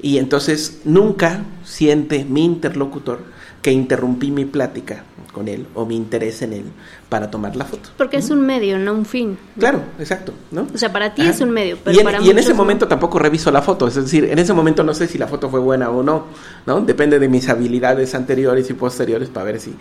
Y 0.01 0.17
entonces 0.17 0.81
nunca 0.83 1.43
siente 1.63 2.25
mi 2.25 2.43
interlocutor 2.43 3.19
que 3.61 3.71
interrumpí 3.71 4.29
mi 4.31 4.43
plática 4.43 5.03
con 5.31 5.47
él 5.47 5.65
o 5.73 5.85
mi 5.85 5.95
interés 5.95 6.41
en 6.41 6.53
él 6.53 6.65
para 7.09 7.31
tomar 7.31 7.55
la 7.55 7.65
foto. 7.65 7.89
Porque 7.97 8.17
es 8.17 8.29
un 8.29 8.45
medio, 8.45 8.77
no 8.77 8.93
un 8.93 9.05
fin. 9.05 9.37
Claro, 9.57 9.81
exacto, 9.97 10.33
¿no? 10.51 10.67
O 10.73 10.77
sea, 10.77 10.91
para 10.91 11.13
ti 11.15 11.21
Ajá. 11.21 11.31
es 11.31 11.41
un 11.41 11.49
medio, 11.49 11.77
pero 11.83 11.95
y 11.95 11.99
en, 11.99 12.05
para 12.05 12.21
y 12.21 12.29
en 12.29 12.37
ese 12.37 12.49
no. 12.49 12.55
momento 12.55 12.87
tampoco 12.87 13.17
reviso 13.17 13.49
la 13.49 13.61
foto, 13.61 13.87
es 13.87 13.95
decir, 13.95 14.25
en 14.25 14.37
ese 14.37 14.53
momento 14.53 14.83
no 14.83 14.93
sé 14.93 15.07
si 15.07 15.17
la 15.17 15.27
foto 15.27 15.49
fue 15.49 15.61
buena 15.61 15.89
o 15.89 16.03
no, 16.03 16.25
¿no? 16.65 16.81
Depende 16.81 17.17
de 17.19 17.29
mis 17.29 17.47
habilidades 17.49 18.13
anteriores 18.13 18.69
y 18.69 18.73
posteriores 18.73 19.29
para 19.29 19.45
ver 19.45 19.59
si 19.59 19.73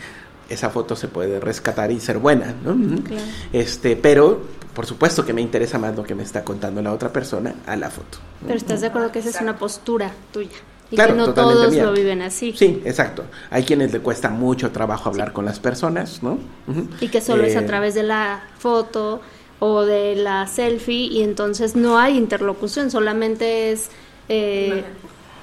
esa 0.48 0.70
foto 0.70 0.96
se 0.96 1.08
puede 1.08 1.40
rescatar 1.40 1.90
y 1.90 2.00
ser 2.00 2.18
buena, 2.18 2.54
¿no? 2.64 2.74
Claro. 3.02 3.22
Este, 3.52 3.96
pero 3.96 4.42
por 4.74 4.86
supuesto 4.86 5.24
que 5.24 5.32
me 5.32 5.40
interesa 5.42 5.78
más 5.78 5.94
lo 5.96 6.02
que 6.02 6.14
me 6.14 6.22
está 6.22 6.44
contando 6.44 6.80
la 6.82 6.92
otra 6.92 7.12
persona 7.12 7.54
a 7.66 7.76
la 7.76 7.90
foto. 7.90 8.18
Pero 8.44 8.56
estás 8.56 8.80
de 8.80 8.86
acuerdo 8.88 9.12
que 9.12 9.18
esa 9.18 9.30
es 9.30 9.40
una 9.40 9.58
postura 9.58 10.10
tuya. 10.32 10.50
Y 10.90 10.94
Claro, 10.96 11.14
que 11.14 11.18
no 11.18 11.24
totalmente 11.26 11.58
todos 11.60 11.72
mía. 11.74 11.84
lo 11.84 11.92
viven 11.92 12.20
así. 12.22 12.52
Sí, 12.56 12.82
exacto. 12.84 13.24
Hay 13.50 13.62
quienes 13.64 13.92
le 13.92 14.00
cuesta 14.00 14.28
mucho 14.28 14.70
trabajo 14.72 15.08
hablar 15.08 15.32
con 15.32 15.44
las 15.46 15.58
personas, 15.58 16.22
¿no? 16.22 16.38
Y 17.00 17.08
que 17.08 17.20
solo 17.22 17.44
es 17.44 17.54
Eh, 17.54 17.58
a 17.58 17.66
través 17.66 17.94
de 17.94 18.02
la 18.02 18.42
foto 18.58 19.20
o 19.58 19.84
de 19.84 20.16
la 20.16 20.46
selfie 20.48 21.06
y 21.06 21.22
entonces 21.22 21.76
no 21.76 21.98
hay 21.98 22.18
interlocución, 22.18 22.90
solamente 22.90 23.72
es 23.72 23.88
eh, 24.28 24.84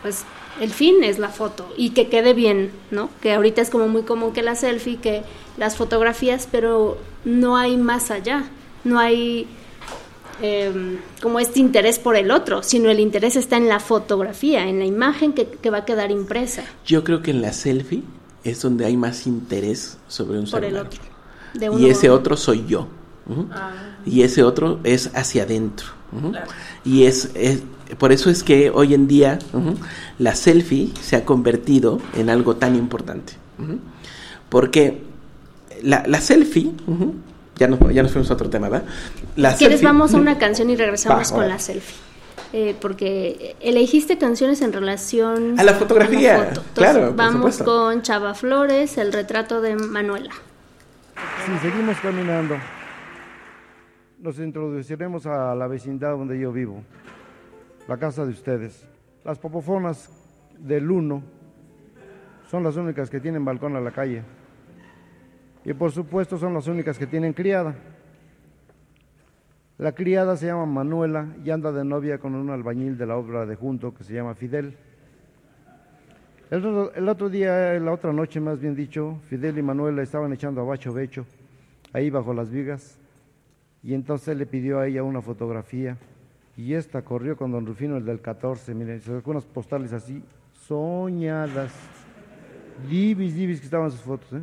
pues 0.03 0.23
el 0.59 0.71
fin 0.71 1.03
es 1.03 1.19
la 1.19 1.29
foto 1.29 1.67
y 1.77 1.91
que 1.91 2.09
quede 2.09 2.33
bien, 2.33 2.71
¿no? 2.91 3.09
Que 3.21 3.33
ahorita 3.33 3.61
es 3.61 3.69
como 3.69 3.87
muy 3.87 4.03
común 4.03 4.33
que 4.33 4.41
la 4.41 4.55
selfie, 4.55 4.97
que 4.97 5.23
las 5.57 5.75
fotografías, 5.77 6.47
pero 6.51 6.97
no 7.25 7.55
hay 7.57 7.77
más 7.77 8.11
allá, 8.11 8.45
no 8.83 8.99
hay 8.99 9.47
eh, 10.41 10.97
como 11.21 11.39
este 11.39 11.59
interés 11.59 11.99
por 11.99 12.15
el 12.15 12.31
otro, 12.31 12.63
sino 12.63 12.89
el 12.89 12.99
interés 12.99 13.35
está 13.35 13.57
en 13.57 13.67
la 13.67 13.79
fotografía, 13.79 14.67
en 14.67 14.79
la 14.79 14.85
imagen 14.85 15.33
que, 15.33 15.47
que 15.47 15.69
va 15.69 15.79
a 15.79 15.85
quedar 15.85 16.11
impresa 16.11 16.63
Yo 16.85 17.03
creo 17.03 17.21
que 17.21 17.31
en 17.31 17.41
la 17.41 17.51
selfie 17.51 18.03
es 18.45 18.61
donde 18.61 18.85
hay 18.85 18.95
más 18.95 19.27
interés 19.27 19.97
sobre 20.07 20.39
un 20.39 20.45
por 20.45 20.61
ser 20.61 20.63
el 20.65 20.73
humano. 20.75 20.87
otro. 20.89 21.01
De 21.55 21.65
y 21.65 21.69
uno- 21.69 21.87
ese 21.87 22.09
otro 22.09 22.37
soy 22.37 22.65
yo. 22.67 22.87
Ujú. 23.27 23.47
Y 24.05 24.21
ese 24.23 24.43
otro 24.43 24.79
es 24.83 25.11
hacia 25.13 25.43
adentro. 25.43 25.87
Y 26.85 27.03
es, 27.03 27.31
es- 27.35 27.63
por 27.97 28.11
eso 28.11 28.29
es 28.29 28.43
que 28.43 28.69
hoy 28.69 28.93
en 28.93 29.07
día 29.07 29.39
la 30.17 30.35
selfie 30.35 30.91
se 31.01 31.15
ha 31.15 31.25
convertido 31.25 31.99
en 32.15 32.29
algo 32.29 32.55
tan 32.55 32.75
importante. 32.75 33.33
Porque 34.49 35.01
la, 35.83 36.03
la 36.07 36.21
selfie, 36.21 36.71
ya, 37.57 37.67
nos, 37.67 37.79
ya 37.93 38.03
nos 38.03 38.11
fuimos 38.11 38.29
a 38.31 38.33
otro 38.33 38.49
tema, 38.49 38.69
¿verdad? 38.69 38.87
La 39.35 39.55
¿Quieres? 39.55 39.81
Vamos 39.81 40.13
a 40.13 40.17
una 40.17 40.37
canción 40.37 40.69
y 40.69 40.75
regresamos 40.75 41.31
Va, 41.31 41.35
con 41.35 41.47
la 41.47 41.59
selfie. 41.59 41.95
Eh, 42.51 42.75
porque 42.81 43.55
elegiste 43.59 44.17
canciones 44.17 44.63
en 44.63 44.73
relación 44.73 45.59
A 45.59 45.63
la 45.63 45.75
fotografía, 45.75 46.33
a 46.33 46.37
la 46.39 46.45
foto. 46.45 46.63
Entonces, 46.67 46.93
claro, 46.93 47.07
por 47.09 47.15
vamos 47.15 47.55
supuesto. 47.55 47.65
con 47.65 48.01
Chava 48.01 48.33
Flores, 48.33 48.97
el 48.97 49.13
retrato 49.13 49.61
de 49.61 49.75
Manuela. 49.75 50.31
Si 51.45 51.57
seguimos 51.59 51.97
caminando, 51.99 52.55
nos 54.19 54.39
introduciremos 54.39 55.27
a 55.27 55.53
la 55.53 55.67
vecindad 55.67 56.11
donde 56.17 56.39
yo 56.39 56.51
vivo, 56.51 56.81
la 57.89 57.97
casa 57.97 58.23
de 58.23 58.29
ustedes. 58.31 58.85
Las 59.25 59.39
popofonas 59.39 60.11
del 60.59 60.91
1 60.91 61.23
son 62.47 62.63
las 62.63 62.75
únicas 62.75 63.09
que 63.09 63.19
tienen 63.19 63.43
balcón 63.43 63.75
a 63.75 63.81
la 63.81 63.89
calle. 63.89 64.21
Y 65.65 65.73
por 65.73 65.91
supuesto 65.91 66.37
son 66.37 66.53
las 66.53 66.67
únicas 66.67 66.99
que 66.99 67.07
tienen 67.07 67.33
criada. 67.33 67.73
La 69.79 69.93
criada 69.93 70.37
se 70.37 70.45
llama 70.45 70.67
Manuela 70.67 71.29
y 71.43 71.49
anda 71.49 71.71
de 71.71 71.83
novia 71.83 72.19
con 72.19 72.35
un 72.35 72.51
albañil 72.51 72.95
de 72.95 73.07
la 73.07 73.17
obra 73.17 73.47
de 73.47 73.55
junto 73.55 73.91
que 73.95 74.03
se 74.03 74.13
llama 74.13 74.35
Fidel. 74.35 74.77
El, 76.51 77.09
otro- 77.09 77.29
día, 77.29 77.73
la 77.79 77.91
otra 77.91 78.13
noche 78.13 78.39
más 78.39 78.59
bien 78.59 78.75
dicho, 78.75 79.19
Fidel 79.29 79.57
y 79.57 79.63
Manuela 79.63 80.03
estaban 80.03 80.31
echando 80.31 80.61
a 80.61 80.63
bacho 80.63 80.93
becho, 80.93 81.25
ahí 81.93 82.09
bajo 82.11 82.33
las 82.35 82.51
vigas, 82.51 82.99
y 83.81 83.93
entonces 83.95 84.35
le 84.37 84.45
pidió 84.45 84.79
a 84.79 84.87
ella 84.87 85.03
una 85.03 85.21
fotografía, 85.21 85.95
y 86.59 86.73
esta 86.73 87.03
corrió 87.03 87.37
con 87.37 87.53
don 87.53 87.65
Rufino, 87.65 87.95
el 87.95 88.03
del 88.03 88.19
14, 88.19 88.75
miren, 88.75 88.99
se 88.99 89.15
sacó 89.15 89.31
unas 89.31 89.45
postales 89.45 89.93
así, 89.93 90.21
soñadas, 90.67 91.71
divis, 92.89 93.33
divis 93.33 93.61
que 93.61 93.65
estaban 93.65 93.89
sus 93.89 94.01
fotos, 94.01 94.33
¿eh? 94.33 94.41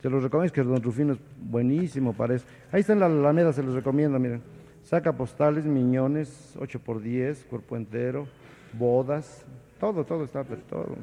Se 0.00 0.10
los 0.10 0.24
recomiendo, 0.24 0.46
es 0.46 0.50
que 0.52 0.64
don 0.64 0.82
Rufino 0.82 1.12
es 1.12 1.20
buenísimo 1.40 2.14
para 2.14 2.34
eso. 2.34 2.44
Ahí 2.72 2.80
está 2.80 2.94
en 2.94 2.98
la 2.98 3.06
Alameda, 3.06 3.52
se 3.52 3.62
los 3.62 3.76
recomiendo, 3.76 4.18
miren. 4.18 4.42
Saca 4.82 5.12
postales, 5.12 5.64
miñones, 5.64 6.56
8 6.58 6.80
por 6.80 7.00
10 7.00 7.44
cuerpo 7.44 7.76
entero, 7.76 8.26
bodas, 8.72 9.44
todo, 9.78 10.04
todo 10.04 10.24
está, 10.24 10.42
pero 10.42 10.62
todo. 10.62 10.96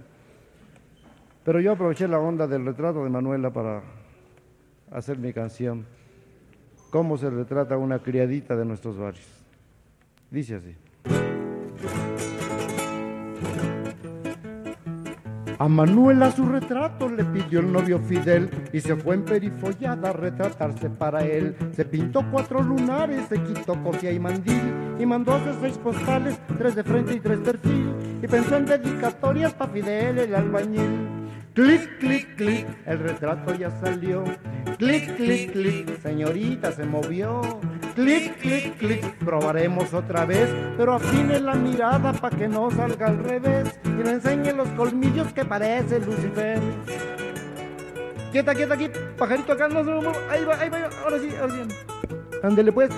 Pero 1.45 1.61
yo 1.61 1.71
aproveché 1.71 2.05
la 2.05 2.19
onda 2.19 2.47
del 2.47 2.65
retrato 2.65 3.01
de 3.05 3.09
Manuela 3.09 3.49
para 3.49 3.81
hacer 4.91 5.17
mi 5.17 5.31
canción. 5.31 5.85
¿Cómo 6.89 7.17
se 7.17 7.29
retrata 7.29 7.77
una 7.77 7.99
criadita 7.99 8.57
de 8.57 8.65
nuestros 8.65 8.97
barrios? 8.97 9.38
Dice 10.31 10.55
así. 10.55 10.75
A 15.57 15.67
Manuela 15.67 16.31
su 16.31 16.45
retrato 16.45 17.09
le 17.09 17.25
pidió 17.25 17.59
el 17.59 17.69
novio 17.69 17.99
Fidel 17.99 18.49
y 18.71 18.79
se 18.79 18.95
fue 18.95 19.15
en 19.15 19.25
perifollada 19.25 20.11
a 20.11 20.13
retratarse 20.13 20.89
para 20.89 21.25
él. 21.25 21.53
Se 21.75 21.83
pintó 21.83 22.23
cuatro 22.31 22.61
lunares, 22.61 23.27
se 23.27 23.43
quitó 23.43 23.81
cofia 23.83 24.11
y 24.13 24.19
mandil 24.19 24.73
y 24.97 25.05
mandó 25.05 25.33
hacer 25.33 25.55
seis 25.59 25.77
postales, 25.77 26.39
tres 26.57 26.75
de 26.75 26.83
frente 26.83 27.13
y 27.15 27.19
tres 27.19 27.39
perfil. 27.39 27.93
Y 28.21 28.27
pensó 28.27 28.55
en 28.55 28.67
dedicatorias 28.67 29.53
para 29.53 29.71
Fidel 29.73 30.19
el 30.19 30.35
albañil. 30.35 31.18
Clic, 31.53 31.97
clic, 31.99 32.35
clic, 32.35 32.67
el 32.85 32.99
retrato 32.99 33.53
ya 33.55 33.71
salió. 33.71 34.23
Clic, 34.77 35.15
clic, 35.15 35.51
clic, 35.51 36.01
señorita 36.01 36.71
se 36.71 36.85
movió. 36.85 37.41
Clic, 37.95 38.37
clic, 38.37 38.77
clic, 38.77 39.03
probaremos 39.25 39.93
otra 39.93 40.25
vez, 40.25 40.49
pero 40.77 40.93
afine 40.93 41.39
la 41.39 41.55
mirada 41.55 42.13
para 42.13 42.37
que 42.37 42.47
no 42.47 42.69
salga 42.71 43.07
al 43.07 43.23
revés 43.23 43.79
y 43.83 44.03
le 44.03 44.11
enseñe 44.11 44.53
los 44.53 44.69
colmillos 44.69 45.33
que 45.33 45.43
parece 45.43 45.99
Lucifer. 45.99 46.59
Quieta, 48.31 48.53
quieta, 48.53 48.75
aquí, 48.75 48.89
pajarito 49.17 49.53
acá, 49.53 49.67
no 49.67 49.83
se 49.83 49.89
mueva. 49.89 50.13
Ahí 50.29 50.45
va, 50.45 50.55
ahí 50.59 50.69
va, 50.69 50.89
ahora 51.03 51.19
sí, 51.19 51.29
ahora 51.41 51.53
sí. 51.55 51.75
Ándele 52.43 52.71
pues. 52.71 52.91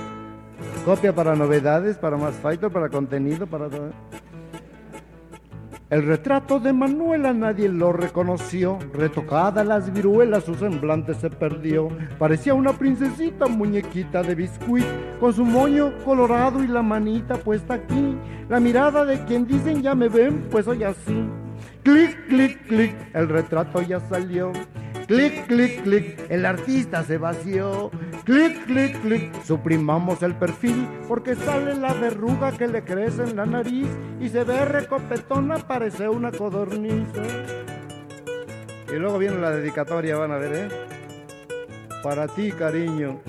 Copia 0.83 1.13
para 1.13 1.35
novedades, 1.35 1.97
para 1.97 2.17
más 2.17 2.35
fighter, 2.35 2.69
para 2.69 2.89
contenido, 2.89 3.47
para 3.47 3.69
todo. 3.69 3.91
El 5.91 6.05
retrato 6.05 6.61
de 6.61 6.71
Manuela 6.71 7.33
nadie 7.33 7.67
lo 7.67 7.91
reconoció. 7.91 8.79
Retocada 8.93 9.65
las 9.65 9.91
viruelas, 9.91 10.45
su 10.45 10.55
semblante 10.55 11.13
se 11.13 11.29
perdió. 11.29 11.89
Parecía 12.17 12.53
una 12.53 12.71
princesita, 12.71 13.47
muñequita 13.47 14.23
de 14.23 14.33
biscuit, 14.33 14.85
con 15.19 15.33
su 15.33 15.43
moño 15.43 15.91
colorado 16.05 16.63
y 16.63 16.67
la 16.67 16.81
manita 16.81 17.35
puesta 17.35 17.73
aquí. 17.73 18.15
La 18.47 18.61
mirada 18.61 19.03
de 19.03 19.25
quien 19.25 19.45
dicen 19.45 19.81
ya 19.81 19.93
me 19.93 20.07
ven, 20.07 20.47
pues 20.49 20.63
soy 20.63 20.85
así. 20.85 21.25
Clic, 21.83 22.25
clic, 22.29 22.67
clic, 22.67 22.95
el 23.13 23.27
retrato 23.27 23.81
ya 23.81 23.99
salió. 23.99 24.53
Clic, 25.11 25.45
clic, 25.45 25.83
clic, 25.83 26.25
el 26.29 26.45
artista 26.45 27.03
se 27.03 27.17
vació. 27.17 27.91
Clic, 28.23 28.63
clic, 28.65 28.97
clic, 29.01 29.43
suprimamos 29.43 30.23
el 30.23 30.35
perfil 30.35 30.87
porque 31.09 31.35
sale 31.35 31.75
la 31.75 31.91
verruga 31.93 32.53
que 32.53 32.65
le 32.65 32.81
crece 32.85 33.23
en 33.23 33.35
la 33.35 33.45
nariz 33.45 33.89
y 34.21 34.29
se 34.29 34.45
ve 34.45 34.63
recopetona, 34.63 35.57
parece 35.67 36.07
una 36.07 36.31
codorniz. 36.31 37.09
¿eh? 37.15 37.63
Y 38.95 38.99
luego 38.99 39.17
viene 39.17 39.39
la 39.39 39.51
dedicatoria, 39.51 40.15
van 40.15 40.31
a 40.31 40.37
ver, 40.37 40.53
¿eh? 40.55 40.69
Para 42.01 42.29
ti, 42.29 42.53
cariño. 42.53 43.19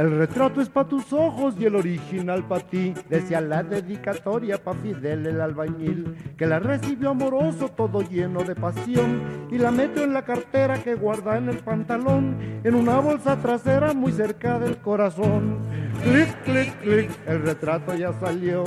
El 0.00 0.16
retrato 0.16 0.62
es 0.62 0.70
para 0.70 0.88
tus 0.88 1.12
ojos 1.12 1.56
y 1.58 1.66
el 1.66 1.76
original 1.76 2.42
para 2.48 2.66
ti. 2.66 2.94
Decía 3.10 3.42
la 3.42 3.62
dedicatoria 3.62 4.56
pa' 4.56 4.72
Fidel 4.72 5.26
el 5.26 5.42
albañil, 5.42 6.16
que 6.38 6.46
la 6.46 6.58
recibió 6.58 7.10
amoroso, 7.10 7.68
todo 7.68 8.00
lleno 8.00 8.42
de 8.42 8.54
pasión, 8.54 9.20
y 9.50 9.58
la 9.58 9.70
metió 9.70 10.02
en 10.02 10.14
la 10.14 10.24
cartera 10.24 10.82
que 10.82 10.94
guarda 10.94 11.36
en 11.36 11.50
el 11.50 11.58
pantalón, 11.58 12.34
en 12.64 12.74
una 12.76 12.98
bolsa 12.98 13.36
trasera 13.42 13.92
muy 13.92 14.12
cerca 14.12 14.58
del 14.58 14.78
corazón. 14.78 15.58
Clic, 16.02 16.44
clic, 16.44 16.80
clic, 16.80 17.10
el 17.26 17.42
retrato 17.42 17.94
ya 17.94 18.14
salió. 18.14 18.64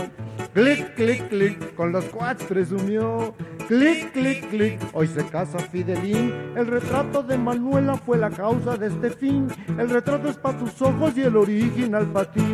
Clic, 0.53 0.93
clic, 0.93 1.29
clic, 1.29 1.73
con 1.73 1.91
los 1.91 2.05
quads 2.05 2.43
presumió. 2.43 3.33
Clic, 3.67 4.11
clic, 4.11 4.47
clic, 4.51 4.79
hoy 4.93 5.07
se 5.07 5.25
casa 5.25 5.57
Fidelín. 5.57 6.31
El 6.55 6.67
retrato 6.67 7.23
de 7.23 7.39
Manuela 7.39 7.95
fue 7.95 8.19
la 8.19 8.29
causa 8.29 8.77
de 8.77 8.85
este 8.85 9.09
fin. 9.09 9.47
El 9.79 9.89
retrato 9.89 10.29
es 10.29 10.37
para 10.37 10.59
tus 10.59 10.79
ojos 10.79 11.17
y 11.17 11.21
el 11.21 11.37
original 11.37 12.05
para 12.05 12.31
ti. 12.31 12.45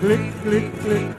Clic, 0.00 0.42
clic, 0.42 0.70
clic. 0.82 1.16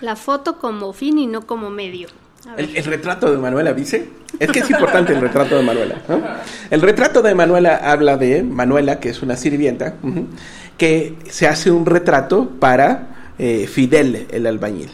La 0.00 0.16
foto 0.16 0.58
como 0.58 0.94
fin 0.94 1.18
y 1.18 1.26
no 1.26 1.46
como 1.46 1.68
medio. 1.68 2.08
El, 2.56 2.76
el 2.76 2.84
retrato 2.84 3.30
de 3.30 3.38
Manuela 3.38 3.72
dice, 3.72 4.08
es 4.38 4.50
que 4.50 4.60
es 4.60 4.70
importante 4.70 5.12
el 5.12 5.20
retrato 5.20 5.56
de 5.56 5.62
Manuela. 5.62 6.02
¿no? 6.08 6.22
El 6.70 6.80
retrato 6.80 7.22
de 7.22 7.34
Manuela 7.34 7.76
habla 7.76 8.16
de 8.16 8.42
Manuela, 8.42 8.98
que 8.98 9.10
es 9.10 9.22
una 9.22 9.36
sirvienta, 9.36 9.94
que 10.78 11.16
se 11.28 11.46
hace 11.46 11.70
un 11.70 11.84
retrato 11.84 12.48
para 12.58 13.34
eh, 13.38 13.66
Fidel, 13.66 14.26
el 14.30 14.46
albañil, 14.46 14.90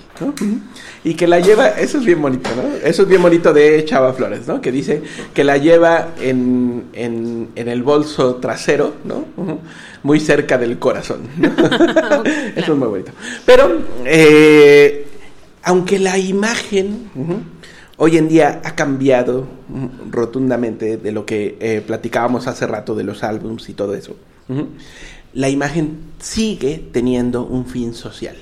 y 1.04 1.14
que 1.14 1.26
la 1.26 1.40
lleva, 1.40 1.68
eso 1.68 1.98
es 1.98 2.04
bien 2.04 2.20
bonito, 2.20 2.50
¿no? 2.56 2.76
Eso 2.84 3.02
es 3.02 3.08
bien 3.08 3.22
bonito 3.22 3.52
de 3.52 3.84
Chava 3.84 4.12
Flores, 4.12 4.46
¿no? 4.46 4.60
Que 4.60 4.72
dice 4.72 5.02
que 5.32 5.44
la 5.44 5.56
lleva 5.56 6.08
en, 6.20 6.86
en, 6.92 7.48
en 7.54 7.68
el 7.68 7.82
bolso 7.82 8.36
trasero, 8.36 8.94
¿no? 9.04 9.26
Muy 10.02 10.20
cerca 10.20 10.58
del 10.58 10.78
corazón. 10.78 11.22
Eso 12.54 12.72
es 12.72 12.78
muy 12.78 12.86
bonito. 12.86 13.10
Pero, 13.44 13.78
eh, 14.04 15.05
aunque 15.66 15.98
la 15.98 16.16
imagen 16.16 17.10
hoy 17.96 18.16
en 18.16 18.28
día 18.28 18.62
ha 18.64 18.76
cambiado 18.76 19.48
ujú, 19.68 19.90
rotundamente 20.12 20.96
de 20.96 21.10
lo 21.10 21.26
que 21.26 21.58
eh, 21.60 21.82
platicábamos 21.84 22.46
hace 22.46 22.68
rato 22.68 22.94
de 22.94 23.02
los 23.02 23.24
álbums 23.24 23.68
y 23.68 23.74
todo 23.74 23.94
eso, 23.94 24.16
la 25.34 25.48
imagen 25.48 25.98
sigue 26.20 26.88
teniendo 26.92 27.44
un 27.44 27.66
fin 27.66 27.94
social. 27.94 28.36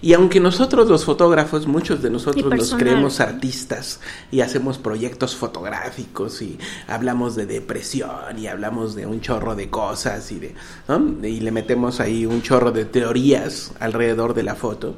Y 0.00 0.14
aunque 0.14 0.40
nosotros 0.40 0.88
los 0.88 1.04
fotógrafos, 1.04 1.66
muchos 1.66 2.00
de 2.00 2.08
nosotros 2.08 2.46
nos 2.46 2.74
creemos 2.76 3.20
artistas 3.20 4.00
y 4.32 4.40
hacemos 4.40 4.78
proyectos 4.78 5.36
fotográficos 5.36 6.40
y 6.40 6.58
hablamos 6.88 7.36
de 7.36 7.44
depresión 7.44 8.38
y 8.38 8.46
hablamos 8.46 8.94
de 8.94 9.04
un 9.04 9.20
chorro 9.20 9.54
de 9.54 9.68
cosas 9.68 10.32
y 10.32 10.38
de 10.38 10.54
¿no? 10.88 11.26
y 11.28 11.40
le 11.40 11.50
metemos 11.50 12.00
ahí 12.00 12.24
un 12.24 12.40
chorro 12.40 12.72
de 12.72 12.86
teorías 12.86 13.72
alrededor 13.80 14.32
de 14.32 14.42
la 14.44 14.54
foto. 14.54 14.94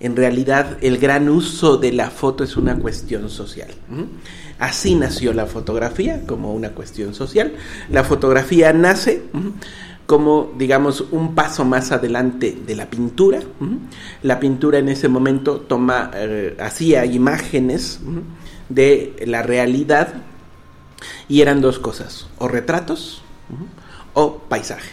En 0.00 0.16
realidad, 0.16 0.78
el 0.80 0.98
gran 0.98 1.28
uso 1.28 1.76
de 1.76 1.92
la 1.92 2.10
foto 2.10 2.42
es 2.42 2.56
una 2.56 2.76
cuestión 2.78 3.28
social. 3.28 3.68
ujú. 3.90 4.06
Así 4.58 4.94
nació 4.94 5.32
la 5.32 5.46
fotografía 5.46 6.26
como 6.26 6.52
una 6.52 6.70
cuestión 6.70 7.14
social. 7.14 7.52
La 7.90 8.04
fotografía 8.04 8.72
nace 8.74 9.22
ujú, 9.32 9.52
como, 10.06 10.52
digamos, 10.58 11.04
un 11.12 11.34
paso 11.34 11.64
más 11.64 11.92
adelante 11.92 12.58
de 12.66 12.76
la 12.76 12.90
pintura. 12.90 13.38
ujú. 13.60 13.78
La 14.22 14.40
pintura 14.40 14.78
en 14.78 14.88
ese 14.88 15.08
momento 15.08 15.60
toma, 15.60 16.10
eh, 16.14 16.56
hacía 16.60 17.04
imágenes 17.06 18.00
de 18.68 19.14
la 19.26 19.42
realidad 19.42 20.08
y 21.28 21.40
eran 21.40 21.60
dos 21.60 21.78
cosas, 21.78 22.26
o 22.38 22.48
retratos 22.48 23.22
o 24.14 24.38
paisaje. 24.48 24.90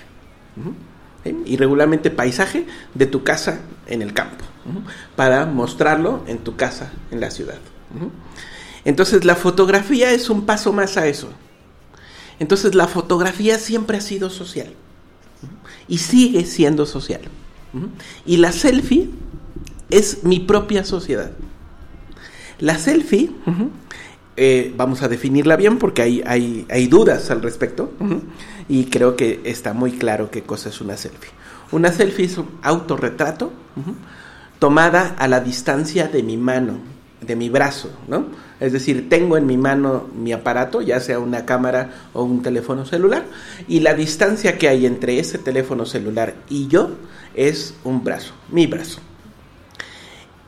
¿Sí? 1.24 1.36
Y 1.45 1.58
regularmente 1.58 2.10
paisaje 2.10 2.66
de 2.93 3.05
tu 3.05 3.24
casa 3.24 3.60
en 3.88 4.01
el 4.01 4.14
campo, 4.14 4.45
para 5.15 5.45
mostrarlo 5.45 6.24
en 6.28 6.39
tu 6.39 6.55
casa 6.55 6.91
en 7.11 7.20
la 7.20 7.32
ciudad. 7.32 7.59
Entonces 8.86 9.26
la 9.26 9.36
fotografía 9.36 10.11
es 10.11 10.30
un 10.30 10.45
paso 10.45 10.74
más 10.74 10.97
a 10.97 11.07
eso. 11.07 11.30
Entonces 12.39 12.76
la 12.76 12.88
fotografía 12.88 13.57
siempre 13.59 13.97
ha 13.97 14.01
sido 14.01 14.30
social 14.30 14.74
y 15.88 15.97
sigue 15.97 16.45
siendo 16.45 16.86
social. 16.86 17.22
Y 18.26 18.38
la 18.38 18.51
selfie 18.51 19.09
es 19.89 20.24
mi 20.24 20.39
propia 20.39 20.84
sociedad. 20.84 21.32
La 22.59 22.78
selfie, 22.80 23.32
eh, 24.36 24.74
vamos 24.76 25.03
a 25.03 25.07
definirla 25.07 25.55
bien 25.55 25.78
porque 25.78 26.01
hay, 26.01 26.24
hay, 26.26 26.65
hay 26.70 26.88
dudas 26.88 27.30
al 27.30 27.41
respecto 27.41 27.91
y 28.68 28.86
creo 28.86 29.15
que 29.15 29.41
está 29.43 29.74
muy 29.74 29.91
claro 29.91 30.32
qué 30.32 30.43
cosa 30.43 30.70
es 30.70 30.82
una 30.82 30.97
selfie. 30.97 31.32
Una 31.72 31.91
selfie 31.91 32.26
es 32.26 32.38
un 32.38 32.49
autorretrato 32.61 33.51
tomada 34.60 35.16
a 35.18 35.28
la 35.28 35.39
distancia 35.39 36.08
de 36.08 36.24
mi 36.24 36.38
mano 36.38 36.97
de 37.22 37.36
mi 37.36 37.49
brazo, 37.49 37.91
¿no? 38.08 38.28
Es 38.60 38.74
decir, 38.74 39.10
tengo 39.10 39.38
en 39.38 39.45
mi 39.45 39.58
mano 39.58 40.08
mi 40.16 40.34
aparato, 40.34 40.82
ya 40.82 40.99
sea 40.99 41.20
una 41.20 41.45
cámara 41.45 42.10
o 42.14 42.24
un 42.24 42.41
teléfono 42.41 42.86
celular, 42.86 43.26
y 43.68 43.80
la 43.80 43.93
distancia 43.93 44.58
que 44.58 44.68
hay 44.68 44.86
entre 44.86 45.20
ese 45.20 45.38
teléfono 45.38 45.86
celular 45.86 46.36
y 46.49 46.68
yo 46.68 46.91
es 47.34 47.74
un 47.84 48.03
brazo, 48.03 48.34
mi 48.49 48.68
brazo. 48.68 48.99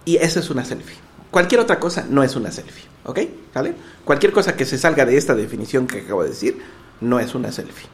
Y 0.06 0.18
esa 0.18 0.40
es 0.40 0.50
una 0.50 0.66
selfie. 0.66 0.98
Cualquier 1.32 1.62
otra 1.62 1.80
cosa 1.80 2.06
no 2.10 2.24
es 2.24 2.36
una 2.36 2.52
selfie, 2.52 2.86
¿ok? 3.06 3.20
¿Vale? 3.54 3.76
Cualquier 4.06 4.32
cosa 4.32 4.56
que 4.56 4.66
se 4.66 4.78
salga 4.78 5.06
de 5.06 5.18
esta 5.18 5.36
definición 5.36 5.86
que 5.86 6.02
acabo 6.02 6.24
de 6.24 6.30
decir 6.30 6.58
no 7.02 7.20
es 7.20 7.34
una 7.36 7.52
selfie. 7.52 7.88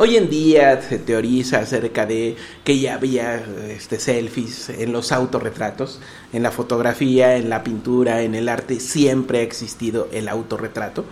Hoy 0.00 0.16
en 0.16 0.30
día 0.30 0.80
se 0.80 1.00
teoriza 1.00 1.58
acerca 1.58 2.06
de 2.06 2.36
que 2.62 2.78
ya 2.78 2.94
había 2.94 3.44
este, 3.68 3.98
selfies 3.98 4.68
en 4.68 4.92
los 4.92 5.10
autorretratos, 5.10 5.98
en 6.32 6.44
la 6.44 6.52
fotografía, 6.52 7.34
en 7.34 7.50
la 7.50 7.64
pintura, 7.64 8.22
en 8.22 8.36
el 8.36 8.48
arte, 8.48 8.78
siempre 8.78 9.40
ha 9.40 9.42
existido 9.42 10.06
el 10.12 10.28
autorretrato. 10.28 11.04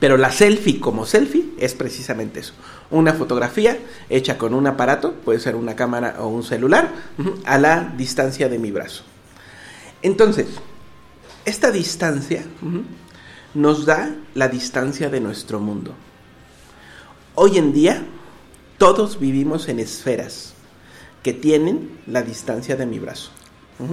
Pero 0.00 0.16
la 0.16 0.32
selfie 0.32 0.80
como 0.80 1.04
selfie 1.04 1.50
es 1.58 1.74
precisamente 1.74 2.40
eso. 2.40 2.54
Una 2.90 3.12
fotografía 3.12 3.76
hecha 4.08 4.38
con 4.38 4.54
un 4.54 4.66
aparato, 4.66 5.12
puede 5.12 5.38
ser 5.38 5.54
una 5.54 5.76
cámara 5.76 6.16
o 6.20 6.28
un 6.28 6.44
celular, 6.44 6.90
a 7.44 7.58
la 7.58 7.92
distancia 7.98 8.48
de 8.48 8.58
mi 8.58 8.70
brazo. 8.70 9.04
Entonces, 10.00 10.46
esta 11.44 11.70
distancia 11.70 12.46
nos 13.52 13.84
da 13.84 14.16
la 14.32 14.48
distancia 14.48 15.10
de 15.10 15.20
nuestro 15.20 15.60
mundo. 15.60 15.92
Hoy 17.34 17.56
en 17.56 17.72
día, 17.72 18.04
todos 18.76 19.18
vivimos 19.18 19.68
en 19.68 19.78
esferas 19.78 20.52
que 21.22 21.32
tienen 21.32 21.98
la 22.06 22.22
distancia 22.22 22.76
de 22.76 22.84
mi 22.84 22.98
brazo. 22.98 23.30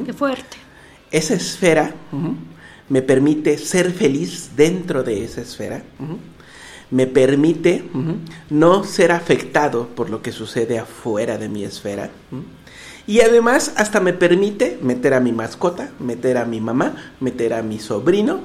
Qué 0.06 0.12
fuerte. 0.12 0.58
Esa 1.10 1.36
esfera 1.36 1.94
me 2.90 3.02
permite 3.02 3.58
ser 3.58 3.92
feliz 3.92 4.52
dentro 4.58 5.04
de 5.04 5.24
esa 5.24 5.42
esfera. 5.42 5.84
Me 6.92 7.08
permite 7.08 7.86
no 8.50 8.84
ser 8.84 9.14
afectado 9.14 9.88
por 9.88 10.10
lo 10.10 10.22
que 10.22 10.34
sucede 10.34 10.78
afuera 10.78 11.38
de 11.38 11.48
mi 11.48 11.64
esfera. 11.64 12.10
Y 13.08 13.22
además 13.22 13.74
hasta 13.78 14.02
me 14.02 14.12
permite 14.12 14.78
meter 14.82 15.14
a 15.14 15.22
mi 15.22 15.32
mascota, 15.32 15.92
meter 16.00 16.38
a 16.38 16.46
mi 16.46 16.60
mamá, 16.60 17.14
meter 17.22 17.54
a 17.54 17.64
mi 17.64 17.80
sobrino. 17.80 18.42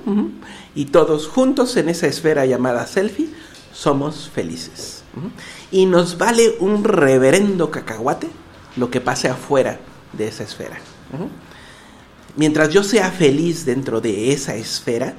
y 0.76 0.86
todos 0.86 1.26
juntos 1.26 1.76
en 1.76 1.88
esa 1.88 2.06
esfera 2.06 2.46
llamada 2.46 2.86
selfie 2.86 3.28
somos 3.74 4.30
felices. 4.30 5.02
Y 5.70 5.84
nos 5.86 6.16
vale 6.16 6.56
un 6.60 6.84
reverendo 6.84 7.70
cacahuate 7.70 8.28
lo 8.76 8.90
que 8.90 9.00
pase 9.00 9.28
afuera 9.28 9.78
de 10.12 10.28
esa 10.28 10.44
esfera. 10.44 10.78
mientras 12.36 12.70
yo 12.70 12.82
sea 12.82 13.10
feliz 13.10 13.64
dentro 13.64 14.00
de 14.00 14.32
esa 14.32 14.54
esfera, 14.54 15.14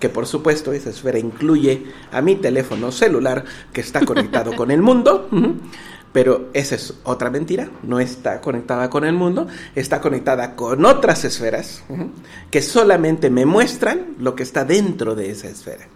que 0.00 0.08
por 0.08 0.26
supuesto 0.26 0.72
esa 0.72 0.90
esfera 0.90 1.18
incluye 1.18 1.86
a 2.10 2.20
mi 2.22 2.36
teléfono 2.36 2.90
celular 2.90 3.44
que 3.72 3.80
está 3.80 4.04
conectado 4.04 4.56
con 4.56 4.70
el 4.70 4.80
mundo, 4.80 5.28
pero 6.12 6.50
esa 6.52 6.74
es 6.74 6.94
otra 7.04 7.30
mentira, 7.30 7.70
no 7.82 8.00
está 8.00 8.40
conectada 8.40 8.90
con 8.90 9.04
el 9.04 9.14
mundo, 9.14 9.46
está 9.74 10.00
conectada 10.00 10.56
con 10.56 10.84
otras 10.84 11.24
esferas 11.24 11.82
que 12.50 12.62
solamente 12.62 13.30
me 13.30 13.46
muestran 13.46 14.16
lo 14.18 14.34
que 14.34 14.42
está 14.42 14.64
dentro 14.64 15.14
de 15.14 15.30
esa 15.30 15.48
esfera. 15.48 15.86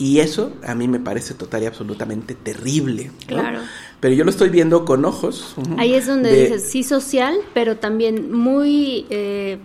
Y 0.00 0.20
eso 0.20 0.52
a 0.66 0.74
mí 0.74 0.88
me 0.88 0.98
parece 0.98 1.34
total 1.34 1.62
y 1.62 1.66
absolutamente 1.66 2.34
terrible. 2.34 3.10
¿no? 3.28 3.36
Claro. 3.36 3.58
Pero 4.00 4.14
yo 4.14 4.24
lo 4.24 4.30
estoy 4.30 4.48
viendo 4.48 4.86
con 4.86 5.04
ojos. 5.04 5.54
Ahí 5.76 5.92
es 5.92 6.06
donde 6.06 6.32
de- 6.32 6.42
dices, 6.44 6.70
sí 6.70 6.82
social, 6.82 7.36
pero 7.52 7.76
también 7.76 8.32
muy 8.32 9.06
eh, 9.10 9.58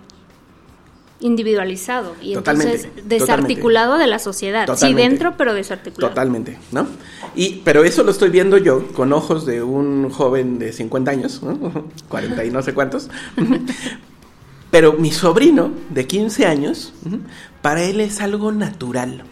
individualizado 1.22 2.16
y 2.22 2.34
Totalmente, 2.34 2.76
entonces 2.76 3.08
desarticulado 3.08 3.98
de 3.98 4.08
la 4.08 4.20
sociedad. 4.20 4.66
Totalmente. 4.66 5.02
Sí, 5.02 5.10
dentro, 5.10 5.38
pero 5.38 5.54
desarticulado. 5.54 6.10
Totalmente, 6.10 6.58
¿no? 6.74 6.86
Y, 7.34 7.62
pero 7.64 7.86
eso 7.86 8.04
lo 8.04 8.12
estoy 8.12 8.30
viendo 8.30 8.58
yo 8.58 8.88
con 8.90 9.14
ojos 9.14 9.46
de 9.46 9.64
un 9.64 10.10
joven 10.10 10.60
de 10.60 10.74
50 10.74 11.12
años, 11.12 11.42
¿no? 11.42 11.86
40 12.10 12.44
y 12.44 12.52
no 12.52 12.62
sé 12.62 12.74
cuántos. 12.74 13.10
Pero 14.72 14.92
mi 14.94 15.12
sobrino 15.12 15.72
de 15.92 16.06
15 16.06 16.46
años, 16.46 16.94
para 17.62 17.84
él 17.84 18.02
es 18.02 18.20
algo 18.20 18.52
natural. 18.52 19.24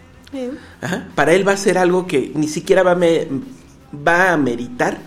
Ajá. 0.80 1.08
Para 1.14 1.32
él 1.34 1.46
va 1.46 1.52
a 1.52 1.56
ser 1.56 1.78
algo 1.78 2.06
que 2.06 2.32
ni 2.34 2.48
siquiera 2.48 2.82
va 2.82 2.92
a, 2.92 2.94
me- 2.96 3.26
va 4.06 4.32
a 4.32 4.36
meritar 4.36 4.98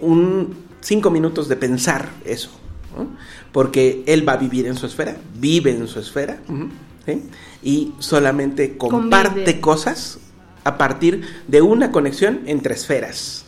un 0.00 0.54
cinco 0.80 1.10
minutos 1.10 1.48
de 1.48 1.56
pensar 1.56 2.08
eso. 2.24 2.50
¿no? 2.96 3.08
Porque 3.52 4.02
él 4.06 4.28
va 4.28 4.34
a 4.34 4.36
vivir 4.36 4.66
en 4.66 4.76
su 4.76 4.86
esfera, 4.86 5.16
vive 5.36 5.70
en 5.70 5.88
su 5.88 5.98
esfera, 5.98 6.38
y 7.62 7.92
solamente 7.98 8.76
comparte 8.76 9.28
Convive. 9.30 9.60
cosas 9.60 10.18
a 10.64 10.78
partir 10.78 11.22
de 11.48 11.60
una 11.62 11.90
conexión 11.92 12.40
entre 12.46 12.74
esferas. 12.74 13.44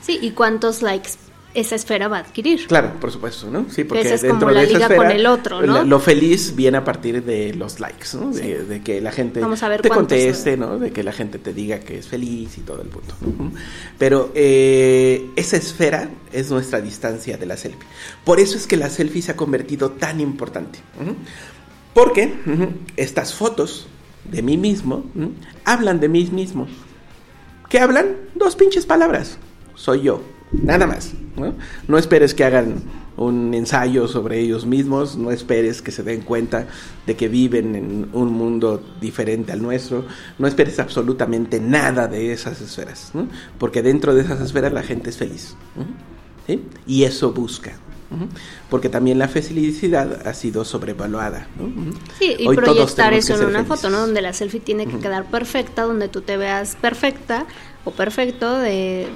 Sí, 0.00 0.18
y 0.22 0.30
cuántos 0.30 0.80
likes 0.82 1.10
esa 1.54 1.74
esfera 1.74 2.08
va 2.08 2.18
a 2.18 2.20
adquirir. 2.20 2.66
Claro, 2.66 2.92
por 3.00 3.10
supuesto, 3.12 3.50
¿no? 3.50 3.66
Sí, 3.70 3.84
porque 3.84 4.02
esa 4.02 4.14
es 4.14 4.22
dentro 4.22 4.40
como 4.40 4.52
la 4.52 4.60
de 4.60 4.66
esa 4.66 4.74
liga 4.74 4.86
esfera, 4.86 5.02
con 5.02 5.10
el 5.10 5.26
otro, 5.26 5.60
lo 5.62 6.00
feliz 6.00 6.54
viene 6.56 6.78
a 6.78 6.84
partir 6.84 7.22
de 7.24 7.54
los 7.54 7.80
likes, 7.80 8.06
¿no? 8.14 8.30
De, 8.30 8.42
Sí. 8.42 8.52
de 8.68 8.80
que 8.82 9.00
la 9.00 9.12
gente 9.12 9.40
Vamos 9.40 9.62
a 9.62 9.68
ver 9.68 9.82
te 9.82 9.88
conteste, 9.88 10.56
¿no? 10.56 10.78
De 10.78 10.92
que 10.92 11.02
la 11.02 11.12
gente 11.12 11.38
te 11.38 11.52
diga 11.52 11.80
que 11.80 11.98
es 11.98 12.08
feliz 12.08 12.56
y 12.58 12.60
todo 12.62 12.80
el 12.82 12.88
punto. 12.88 13.14
Pero 13.98 14.30
eh, 14.34 15.26
esa 15.36 15.56
esfera 15.56 16.08
es 16.32 16.50
nuestra 16.50 16.80
distancia 16.80 17.36
de 17.36 17.46
la 17.46 17.56
selfie. 17.56 17.86
Por 18.24 18.40
eso 18.40 18.56
es 18.56 18.66
que 18.66 18.76
la 18.76 18.88
selfie 18.88 19.22
se 19.22 19.32
ha 19.32 19.36
convertido 19.36 19.90
tan 19.90 20.20
importante. 20.20 20.78
Porque 21.94 22.32
estas 22.96 23.34
fotos 23.34 23.86
de 24.24 24.40
mí 24.42 24.56
mismo 24.56 25.04
hablan 25.64 26.00
de 26.00 26.08
mí 26.08 26.28
mismo. 26.32 26.66
¿Qué 27.68 27.78
hablan? 27.78 28.16
Dos 28.34 28.56
pinches 28.56 28.86
palabras. 28.86 29.38
Soy 29.74 30.02
yo. 30.02 30.22
Nada 30.52 30.86
más. 30.86 31.12
¿no? 31.36 31.54
No 31.88 31.98
esperes 31.98 32.34
que 32.34 32.44
hagan 32.44 32.82
un 33.16 33.52
ensayo 33.54 34.08
sobre 34.08 34.40
ellos 34.40 34.64
mismos, 34.66 35.16
no 35.16 35.30
esperes 35.30 35.82
que 35.82 35.90
se 35.90 36.02
den 36.02 36.22
cuenta 36.22 36.66
de 37.06 37.14
que 37.16 37.28
viven 37.28 37.74
en 37.74 38.08
un 38.12 38.32
mundo 38.32 38.82
diferente 39.00 39.52
al 39.52 39.60
nuestro, 39.60 40.06
no 40.38 40.46
esperes 40.46 40.78
absolutamente 40.78 41.60
nada 41.60 42.08
de 42.08 42.32
esas 42.32 42.60
esferas, 42.60 43.10
¿no? 43.12 43.28
porque 43.58 43.82
dentro 43.82 44.14
de 44.14 44.22
esas 44.22 44.40
esferas 44.40 44.72
la 44.72 44.82
gente 44.82 45.10
es 45.10 45.16
feliz. 45.18 45.56
Y 46.86 47.04
eso 47.04 47.32
busca. 47.32 47.72
Porque 48.68 48.90
también 48.90 49.18
la 49.18 49.28
felicidad 49.28 50.26
ha 50.26 50.34
sido 50.34 50.66
sobrevaluada. 50.66 51.46
Sí, 52.18 52.36
y 52.38 52.46
Hoy 52.46 52.56
proyectar 52.56 53.14
eso 53.14 53.34
en 53.34 53.40
una 53.46 53.60
felices. 53.60 53.68
foto, 53.68 53.90
¿no? 53.90 54.00
Donde 54.00 54.20
la 54.20 54.34
selfie 54.34 54.60
tiene 54.60 54.86
que 54.86 54.98
quedar 54.98 55.30
perfecta, 55.30 55.82
donde 55.82 56.08
tú 56.08 56.20
te 56.20 56.36
veas 56.36 56.76
perfecta 56.76 57.46
o 57.84 57.90
perfecto, 57.90 58.58
de 58.58 59.06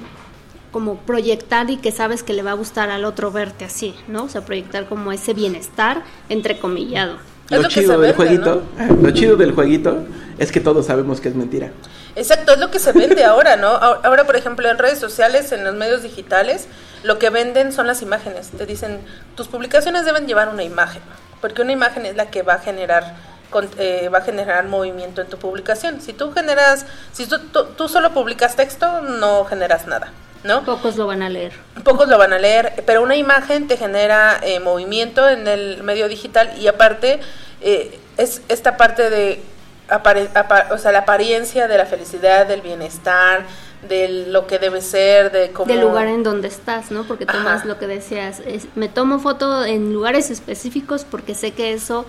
como 0.77 0.97
proyectar 0.97 1.71
y 1.71 1.77
que 1.77 1.91
sabes 1.91 2.21
que 2.21 2.33
le 2.33 2.43
va 2.43 2.51
a 2.51 2.53
gustar 2.53 2.91
al 2.91 3.03
otro 3.03 3.31
verte 3.31 3.65
así, 3.65 3.95
¿no? 4.07 4.25
O 4.25 4.29
sea, 4.29 4.41
proyectar 4.41 4.85
como 4.85 5.11
ese 5.11 5.33
bienestar 5.33 6.03
entrecomillado. 6.29 7.17
Lo, 7.49 7.63
lo 7.63 7.67
chido 7.67 7.93
del 7.93 8.01
vende, 8.01 8.15
jueguito, 8.15 8.61
lo 9.01 9.09
chido 9.09 9.35
del 9.37 9.53
jueguito 9.53 10.05
es 10.37 10.51
que 10.51 10.59
todos 10.59 10.85
sabemos 10.85 11.19
que 11.19 11.29
es 11.29 11.35
mentira. 11.35 11.71
Exacto, 12.15 12.53
es 12.53 12.59
lo 12.59 12.69
que 12.69 12.77
se 12.77 12.91
vende 12.91 13.23
ahora, 13.23 13.55
¿no? 13.55 13.69
Ahora, 13.69 14.01
ahora, 14.03 14.23
por 14.25 14.35
ejemplo, 14.35 14.69
en 14.69 14.77
redes 14.77 14.99
sociales, 14.99 15.51
en 15.51 15.63
los 15.63 15.73
medios 15.73 16.03
digitales, 16.03 16.67
lo 17.01 17.17
que 17.17 17.31
venden 17.31 17.71
son 17.71 17.87
las 17.87 18.03
imágenes. 18.03 18.49
Te 18.51 18.67
dicen, 18.67 18.99
tus 19.33 19.47
publicaciones 19.47 20.05
deben 20.05 20.27
llevar 20.27 20.49
una 20.49 20.61
imagen, 20.61 21.01
porque 21.41 21.63
una 21.63 21.71
imagen 21.71 22.05
es 22.05 22.15
la 22.15 22.27
que 22.29 22.43
va 22.43 22.53
a 22.53 22.59
generar 22.59 23.15
con- 23.49 23.67
eh, 23.79 24.09
va 24.13 24.19
a 24.19 24.21
generar 24.21 24.67
movimiento 24.67 25.21
en 25.21 25.27
tu 25.27 25.37
publicación. 25.39 26.01
Si 26.01 26.13
tú 26.13 26.31
generas, 26.33 26.85
si 27.13 27.25
tú, 27.25 27.39
tú, 27.51 27.63
tú 27.75 27.87
solo 27.89 28.13
publicas 28.13 28.55
texto, 28.55 29.01
no 29.01 29.43
generas 29.45 29.87
nada, 29.87 30.11
¿no? 30.47 30.63
Pocos 30.63 30.95
lo 30.97 31.05
van 31.05 31.21
a 31.21 31.29
leer. 31.29 31.51
Pocos 31.83 32.07
lo 32.07 32.17
van 32.17 32.33
a 32.33 32.39
leer, 32.39 32.83
pero 32.85 33.03
una 33.03 33.15
imagen 33.15 33.67
te 33.67 33.77
genera 33.77 34.39
eh, 34.41 34.59
movimiento 34.59 35.27
en 35.29 35.47
el 35.47 35.83
medio 35.83 36.07
digital 36.07 36.51
y 36.59 36.67
aparte 36.67 37.19
eh, 37.61 37.99
es 38.17 38.41
esta 38.47 38.77
parte 38.77 39.09
de, 39.11 39.41
apare- 39.89 40.29
apa- 40.33 40.67
o 40.71 40.77
sea, 40.77 40.91
la 40.91 40.99
apariencia 40.99 41.67
de 41.67 41.77
la 41.77 41.85
felicidad, 41.85 42.47
del 42.47 42.61
bienestar, 42.61 43.45
de 43.87 44.25
lo 44.27 44.47
que 44.47 44.57
debe 44.57 44.81
ser, 44.81 45.31
de 45.31 45.51
cómo... 45.51 45.71
Del 45.71 45.81
lugar 45.81 46.07
en 46.07 46.23
donde 46.23 46.47
estás, 46.47 46.89
¿no? 46.89 47.03
Porque 47.03 47.25
tomas 47.27 47.59
Ajá. 47.59 47.65
lo 47.67 47.77
que 47.77 47.85
decías, 47.85 48.41
es- 48.45 48.67
me 48.75 48.89
tomo 48.89 49.19
foto 49.19 49.63
en 49.63 49.93
lugares 49.93 50.31
específicos 50.31 51.05
porque 51.05 51.35
sé 51.35 51.51
que 51.51 51.73
eso 51.73 52.05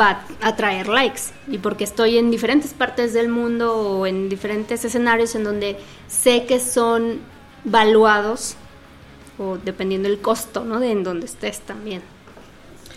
va 0.00 0.22
a 0.40 0.56
traer 0.56 0.88
likes 0.88 1.20
y 1.46 1.58
porque 1.58 1.84
estoy 1.84 2.16
en 2.16 2.30
diferentes 2.30 2.72
partes 2.72 3.12
del 3.12 3.28
mundo 3.28 3.76
o 3.76 4.06
en 4.06 4.30
diferentes 4.30 4.82
escenarios 4.84 5.34
en 5.34 5.44
donde 5.44 5.76
sé 6.08 6.46
que 6.46 6.58
son 6.58 7.20
valuados 7.64 8.56
o 9.38 9.58
dependiendo 9.58 10.08
del 10.08 10.20
costo, 10.20 10.64
¿no? 10.64 10.80
De 10.80 10.90
en 10.90 11.02
donde 11.04 11.26
estés 11.26 11.60
también. 11.60 12.02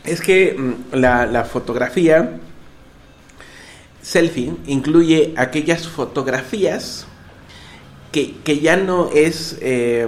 Es 0.03 0.21
que 0.21 0.55
mm, 0.57 0.95
la, 0.95 1.25
la 1.25 1.43
fotografía 1.45 2.39
selfie 4.01 4.53
incluye 4.67 5.33
aquellas 5.37 5.87
fotografías 5.87 7.05
que, 8.11 8.35
que 8.43 8.59
ya 8.59 8.77
no 8.77 9.09
es 9.13 9.57
eh, 9.61 10.07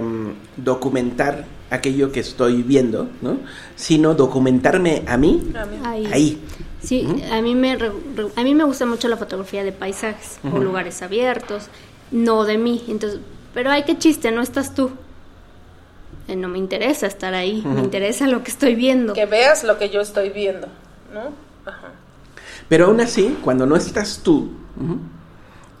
documentar 0.56 1.44
aquello 1.70 2.10
que 2.10 2.20
estoy 2.20 2.62
viendo, 2.62 3.08
¿no? 3.20 3.38
Sino 3.76 4.14
documentarme 4.14 5.02
a 5.06 5.16
mí 5.16 5.42
Ahí. 5.84 6.06
ahí. 6.12 6.38
Sí, 6.82 7.06
a 7.30 7.42
mí 7.42 7.54
me 7.54 7.76
re- 7.76 7.92
re- 8.16 8.28
a 8.36 8.42
mí 8.42 8.54
me 8.54 8.64
gusta 8.64 8.86
mucho 8.86 9.06
la 9.08 9.16
fotografía 9.18 9.62
de 9.62 9.72
paisajes 9.72 10.38
o 10.50 10.58
lugares 10.58 11.02
abiertos, 11.02 11.66
no 12.10 12.44
de 12.44 12.56
mí. 12.56 12.82
Entonces, 12.88 13.20
pero 13.54 13.70
ay 13.70 13.84
qué 13.84 13.98
chiste, 13.98 14.30
no 14.30 14.42
estás 14.42 14.74
tú. 14.74 14.90
Eh, 16.28 16.36
no 16.36 16.48
me 16.48 16.58
interesa 16.58 17.06
estar 17.06 17.34
ahí, 17.34 17.62
me 17.64 17.80
interesa 17.80 18.26
lo 18.28 18.44
que 18.44 18.50
estoy 18.50 18.74
viendo. 18.74 19.14
Que 19.14 19.26
veas 19.26 19.64
lo 19.64 19.78
que 19.78 19.90
yo 19.90 20.00
estoy 20.00 20.30
viendo, 20.30 20.68
¿no? 21.12 21.32
Ajá. 21.66 21.92
Pero 22.68 22.86
aún 22.86 23.00
así, 23.00 23.36
cuando 23.42 23.66
no 23.66 23.74
estás 23.74 24.20
tú, 24.22 24.50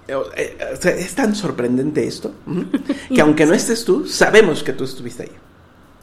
eh, 0.08 0.16
eh, 0.36 0.96
es 0.98 1.14
tan 1.14 1.36
sorprendente 1.36 2.04
esto, 2.06 2.32
que 3.14 3.20
aunque 3.20 3.46
no 3.46 3.54
estés 3.54 3.84
tú, 3.84 4.06
sabemos 4.06 4.62
que 4.64 4.72
tú 4.72 4.84
estuviste 4.84 5.24
ahí. 5.24 5.32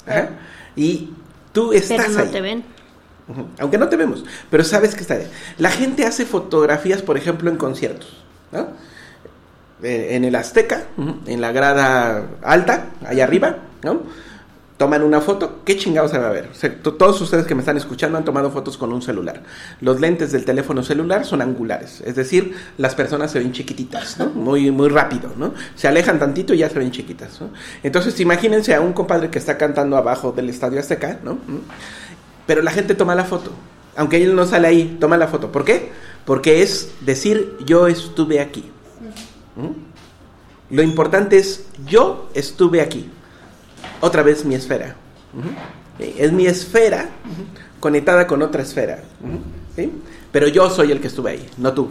Ajá. 0.05 0.29
Y 0.75 1.09
tú 1.51 1.73
estás 1.73 1.97
Pero 1.97 2.09
no 2.13 2.19
ahí. 2.23 2.29
te 2.31 2.41
ven. 2.41 2.63
Aunque 3.59 3.77
no 3.77 3.89
te 3.89 3.97
vemos, 3.97 4.23
pero 4.49 4.63
sabes 4.63 4.95
que 4.95 5.01
está 5.01 5.15
ahí. 5.15 5.27
La 5.57 5.69
gente 5.69 6.05
hace 6.05 6.25
fotografías, 6.25 7.01
por 7.01 7.17
ejemplo, 7.17 7.49
en 7.49 7.57
conciertos. 7.57 8.23
¿no? 8.53 8.67
En 9.83 10.25
el 10.25 10.35
Azteca, 10.35 10.85
en 11.27 11.39
la 11.41 11.51
grada 11.51 12.23
alta, 12.41 12.85
allá 13.05 13.23
arriba, 13.25 13.57
¿no? 13.83 14.01
Toman 14.77 15.01
una 15.01 15.21
foto, 15.21 15.61
¿qué 15.65 15.75
chingados 15.75 16.11
se 16.11 16.19
va 16.19 16.27
a 16.27 16.31
ver? 16.31 16.49
O 16.51 16.53
sea, 16.55 16.71
to- 16.83 16.93
todos 16.93 17.19
ustedes 17.21 17.47
que 17.47 17.55
me 17.55 17.61
están 17.61 17.77
escuchando 17.77 18.15
han 18.17 18.23
tomado 18.25 18.51
fotos 18.51 18.77
con 18.77 18.93
un 18.93 19.01
celular. 19.01 19.41
Los 19.81 19.99
lentes 19.99 20.31
del 20.31 20.45
teléfono 20.45 20.83
celular 20.83 21.25
son 21.25 21.41
angulares, 21.41 22.01
es 22.05 22.13
decir, 22.15 22.55
las 22.77 22.93
personas 22.93 23.31
se 23.31 23.39
ven 23.39 23.51
chiquititas, 23.53 24.19
¿no? 24.19 24.27
Muy, 24.27 24.69
muy 24.69 24.87
rápido, 24.89 25.31
¿no? 25.35 25.53
Se 25.75 25.87
alejan 25.87 26.19
tantito 26.19 26.53
y 26.53 26.59
ya 26.59 26.69
se 26.69 26.77
ven 26.77 26.91
chiquitas, 26.91 27.41
¿no? 27.41 27.49
Entonces, 27.81 28.19
imagínense 28.19 28.75
a 28.75 28.81
un 28.81 28.93
compadre 28.93 29.31
que 29.31 29.39
está 29.39 29.57
cantando 29.57 29.97
abajo 29.97 30.31
del 30.31 30.49
Estadio 30.49 30.79
Azteca, 30.79 31.19
¿no? 31.23 31.39
Pero 32.45 32.61
la 32.61 32.69
gente 32.71 32.93
toma 32.93 33.15
la 33.15 33.25
foto. 33.25 33.51
Aunque 33.95 34.23
él 34.23 34.35
no 34.35 34.45
sale 34.45 34.67
ahí, 34.67 34.97
toma 34.99 35.17
la 35.17 35.27
foto. 35.27 35.51
¿Por 35.51 35.65
qué? 35.65 35.91
Porque 36.23 36.61
es 36.61 36.91
decir, 37.01 37.55
yo 37.65 37.87
estuve 37.87 38.39
aquí. 38.39 38.71
¿Mm? 39.57 40.75
Lo 40.75 40.81
importante 40.83 41.37
es, 41.37 41.65
yo 41.85 42.29
estuve 42.33 42.81
aquí. 42.81 43.09
Otra 44.01 44.23
vez 44.23 44.45
mi 44.45 44.55
esfera. 44.55 44.95
¿Sí? 45.97 46.15
Es 46.17 46.31
mi 46.31 46.45
esfera 46.45 47.09
conectada 47.79 48.27
con 48.27 48.41
otra 48.41 48.61
esfera. 48.61 49.03
Ujú. 49.21 49.39
¿Sí? 49.75 49.91
Pero 50.31 50.47
yo 50.47 50.69
soy 50.69 50.91
el 50.91 51.01
que 51.01 51.07
estuve 51.07 51.31
ahí, 51.31 51.49
no 51.57 51.73
tú. 51.73 51.89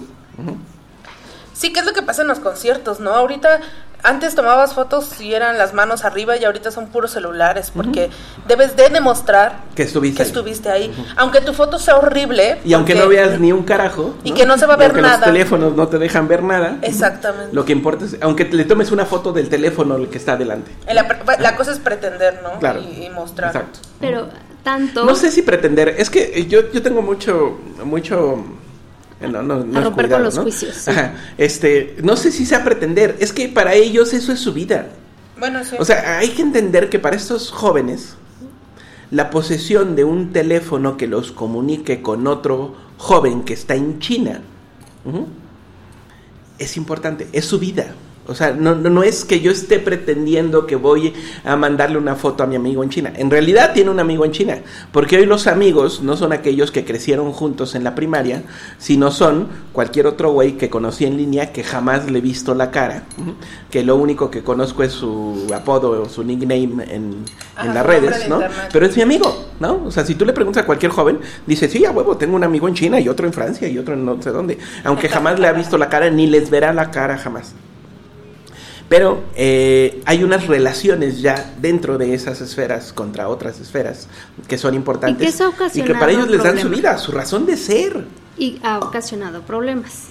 Sí, 1.53 1.73
¿qué 1.73 1.81
es 1.81 1.87
lo 1.87 1.95
que 1.95 2.03
pasa 2.03 2.23
en 2.23 2.29
los 2.29 2.39
conciertos, 2.39 3.01
no? 3.01 3.11
Ahorita, 3.11 3.61
antes 4.03 4.35
tomabas 4.35 4.75
fotos 4.75 5.21
y 5.21 5.35
eran 5.35 5.59
las 5.59 5.75
manos 5.75 6.05
arriba 6.05 6.37
y 6.37 6.45
ahorita 6.45 6.71
son 6.71 6.89
puros 6.89 7.11
celulares, 7.13 7.73
porque 7.75 8.11
debes 8.47 8.77
de 8.77 8.89
demostrar 8.89 9.61
Que 9.75 9.83
estuviste 9.83 10.19
que 10.19 10.23
ahí. 10.23 10.29
estuviste 10.29 10.71
ahí. 10.71 11.07
Aunque 11.17 11.41
tu 11.41 11.53
foto 11.53 11.79
sea 11.79 11.97
horrible. 11.97 12.59
Y 12.65 12.73
aunque 12.73 12.95
no 12.95 13.09
veas 13.09 13.41
ni 13.41 13.53
un 13.53 13.65
carajo. 13.65 14.15
Y 14.25 14.33
que 14.33 14.47
no 14.47 14.59
se 14.59 14.67
va 14.67 14.75
a 14.75 14.77
ver 14.77 14.91
aunque 14.91 15.03
nada. 15.03 15.19
los 15.19 15.27
teléfonos 15.27 15.75
no 15.75 15.89
te 15.89 15.99
dejan 15.99 16.29
ver 16.29 16.43
nada. 16.43 16.79
Exactamente. 16.83 17.55
Lo 17.55 17.65
que 17.65 17.73
importa 17.73 18.05
es, 18.05 18.17
aunque 18.21 18.45
le 18.45 18.65
tomes 18.65 18.91
una 18.93 19.07
foto 19.07 19.33
del 19.33 19.49
teléfono 19.49 19.97
el 19.97 20.09
que 20.09 20.19
está 20.19 20.33
adelante. 20.33 20.71
La, 20.93 21.57
cosa 21.57 21.73
es 21.73 21.79
pretender, 21.79 22.41
¿no? 22.43 22.59
Claro. 22.59 22.81
Y, 22.81 23.05
y 23.07 23.11
mostrar. 23.11 23.49
Exacto. 23.55 23.81
Pero 24.01 24.29
tanto 24.63 25.05
No 25.05 25.15
sé 25.15 25.31
si 25.31 25.43
pretender, 25.43 25.95
es 25.97 26.11
que 26.11 26.47
yo, 26.47 26.73
yo 26.73 26.83
tengo 26.83 27.01
mucho, 27.03 27.59
mucho... 27.85 28.45
No, 29.33 29.43
no, 29.43 29.65
no 29.65 29.77
A 29.77 29.81
es 29.81 29.85
romper 29.85 30.07
cuidado, 30.07 30.15
con 30.17 30.25
los 30.25 30.37
¿no? 30.37 30.43
juicios, 30.43 30.75
sí. 30.77 30.91
Ajá, 30.91 31.15
este, 31.39 31.97
no 32.03 32.17
sé 32.17 32.33
si 32.33 32.47
sea 32.47 32.65
pretender, 32.65 33.17
es 33.21 33.33
que 33.33 33.49
para 33.49 33.75
ellos 33.75 34.13
eso 34.15 34.33
es 34.33 34.41
su 34.41 34.53
vida. 34.53 34.89
Bueno, 35.39 35.65
sí. 35.65 35.77
O 35.79 35.85
sea, 35.85 36.19
hay 36.19 36.31
que 36.31 36.43
entender 36.43 36.89
que 36.89 36.99
para 36.99 37.17
estos 37.17 37.51
jóvenes, 37.51 38.17
la 39.11 39.31
posesión 39.31 39.95
de 39.97 40.05
un 40.05 40.33
teléfono 40.33 40.97
que 40.97 41.07
los 41.07 41.33
comunique 41.33 42.03
con 42.03 42.27
otro 42.27 42.75
joven 42.99 43.43
que 43.45 43.55
está 43.55 43.75
en 43.75 43.99
China, 43.99 44.41
es 46.59 46.77
importante, 46.77 47.29
es 47.33 47.45
su 47.45 47.59
vida. 47.59 47.95
O 48.29 48.35
sea, 48.35 48.53
no, 48.53 48.75
no, 48.75 48.91
no 48.91 49.03
es 49.03 49.25
que 49.25 49.41
yo 49.41 49.51
esté 49.51 49.79
pretendiendo 49.79 50.67
que 50.67 50.77
voy 50.77 51.15
a 51.45 51.57
mandarle 51.57 51.99
una 51.99 52.17
foto 52.17 52.43
a 52.43 52.47
mi 52.47 52.57
amigo 52.57 52.83
en 52.83 52.91
China. 52.91 53.13
En 53.17 53.31
realidad 53.31 53.73
tiene 53.73 53.91
un 53.91 54.01
amigo 54.01 54.25
en 54.25 54.33
China. 54.33 54.59
Porque 54.93 55.17
hoy 55.19 55.27
los 55.27 55.47
amigos 55.47 56.03
no 56.03 56.17
son 56.17 56.33
aquellos 56.33 56.71
que 56.71 56.85
crecieron 56.85 57.33
juntos 57.33 57.75
en 57.75 57.85
la 57.85 57.95
primaria, 57.95 58.43
sino 58.79 59.11
son 59.11 59.49
cualquier 59.73 60.07
otro 60.07 60.33
güey 60.33 60.57
que 60.57 60.71
conocí 60.71 61.05
en 61.05 61.17
línea 61.17 61.53
que 61.53 61.63
jamás 61.63 62.11
le 62.11 62.19
he 62.19 62.23
visto 62.23 62.55
la 62.55 62.71
cara. 62.71 63.05
Que 63.71 63.85
lo 63.85 63.97
único 63.97 64.31
que 64.31 64.43
conozco 64.43 64.83
es 64.83 64.93
su 64.93 65.47
apodo 65.55 66.03
o 66.03 66.09
su 66.09 66.25
nickname 66.25 66.85
en, 66.89 67.25
Ajá, 67.55 67.67
en 67.67 67.75
las 67.75 67.87
redes, 67.87 68.21
de 68.21 68.29
¿no? 68.29 68.41
Pero 68.73 68.87
es 68.87 68.97
mi 68.97 69.03
amigo, 69.03 69.47
¿no? 69.61 69.83
O 69.87 69.91
sea, 69.91 70.05
si 70.05 70.15
tú 70.15 70.25
le 70.25 70.33
preguntas 70.33 70.63
a 70.63 70.67
cualquier 70.67 70.93
joven, 70.93 71.21
dice, 71.47 71.69
sí, 71.69 71.85
a 71.85 71.91
huevo, 71.91 72.17
tengo 72.17 72.37
un 72.37 72.45
amigo 72.45 72.69
en 72.69 72.75
China 72.75 73.01
y 73.01 73.09
otro 73.09 73.27
en 73.27 73.33
Francia 73.33 73.69
y 73.69 73.79
otro 73.79 73.95
en 73.95 74.05
no 74.05 74.21
sé 74.21 74.31
dónde. 74.31 74.59
Aunque 74.85 75.09
jamás 75.09 75.39
le 75.39 75.47
ha 75.47 75.53
visto 75.53 75.79
la 75.79 75.89
cara, 75.89 76.11
ni 76.11 76.27
les 76.27 76.51
verá 76.51 76.73
la 76.73 76.91
cara 76.91 77.19
jamás. 77.19 77.55
Pero 78.89 79.25
eh, 79.35 80.01
hay 80.05 80.23
unas 80.23 80.47
relaciones 80.47 81.21
ya 81.21 81.53
dentro 81.61 81.99
de 81.99 82.15
esas 82.15 82.41
esferas 82.41 82.93
contra 82.93 83.29
otras 83.29 83.59
esferas 83.61 84.07
que 84.47 84.59
son 84.59 84.75
importantes. 84.75 85.23
Y 85.23 85.25
que 85.27 85.35
eso 85.35 85.53
ha 85.59 85.67
y 85.77 85.83
que 85.83 85.95
para 85.95 86.13
ellos 86.13 86.29
les 86.31 86.43
dan 86.43 86.59
su 86.59 86.69
vida, 86.69 86.97
su 86.99 87.11
razón 87.13 87.47
de 87.47 87.57
ser. 87.57 88.05
y 88.39 88.61
ha 88.63 88.79
ocasionado 88.79 89.41
problemas 89.43 90.09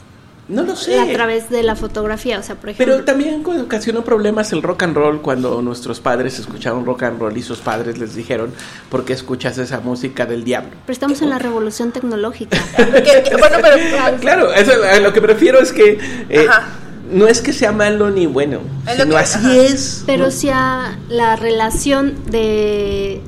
No 0.50 0.64
lo 0.64 0.76
sé. 0.76 1.00
a 1.00 1.12
través 1.14 1.50
de 1.50 1.64
la 1.64 1.76
fotografía, 1.76 2.38
o 2.40 2.44
sea, 2.44 2.56
por 2.56 2.70
ejemplo, 2.70 2.96
Pero 2.96 3.06
también 3.06 3.44
ocasionó 3.46 4.04
problemas 4.04 4.52
el 4.52 4.62
rock 4.62 4.84
and 4.84 4.96
roll 4.98 5.22
cuando 5.22 5.62
nuestros 5.62 6.00
padres 6.02 6.38
escucharon 6.40 6.86
rock 6.86 7.04
and 7.04 7.20
roll 7.20 7.38
y 7.38 7.42
sus 7.44 7.60
padres 7.60 7.98
les 7.98 8.14
dijeron, 8.14 8.52
¿por 8.90 9.06
qué 9.06 9.14
escuchas 9.14 9.58
esa 9.58 9.80
música 9.80 10.26
del 10.26 10.44
diablo? 10.44 10.72
pero 10.86 10.94
estamos 10.94 11.22
en 11.22 11.30
la 11.30 11.40
revolución 11.48 11.92
tecnológica. 11.94 12.58
Que- 12.76 13.24
que- 13.24 13.38
bueno, 13.38 13.58
pero 13.62 14.18
Claro, 14.20 14.52
eso, 14.52 14.72
a 14.84 15.00
lo 15.00 15.14
que 15.14 15.22
prefiero 15.22 15.60
es 15.60 15.72
que 15.72 15.98
eh, 16.30 16.46
Ajá. 16.50 16.68
No 17.12 17.28
es 17.28 17.42
que 17.42 17.54
sea 17.54 17.72
malo 17.72 18.10
ni 18.12 18.26
bueno, 18.26 18.60
Es 18.88 18.94
sino 18.98 19.10
que- 19.10 19.18
así 19.18 19.38
ajá. 19.40 19.56
es. 19.58 20.04
Pero 20.06 20.26
¿no? 20.26 20.32
si 20.32 20.50
a 20.50 20.98
la 21.10 21.36
relación 21.36 22.14
de, 22.30 23.22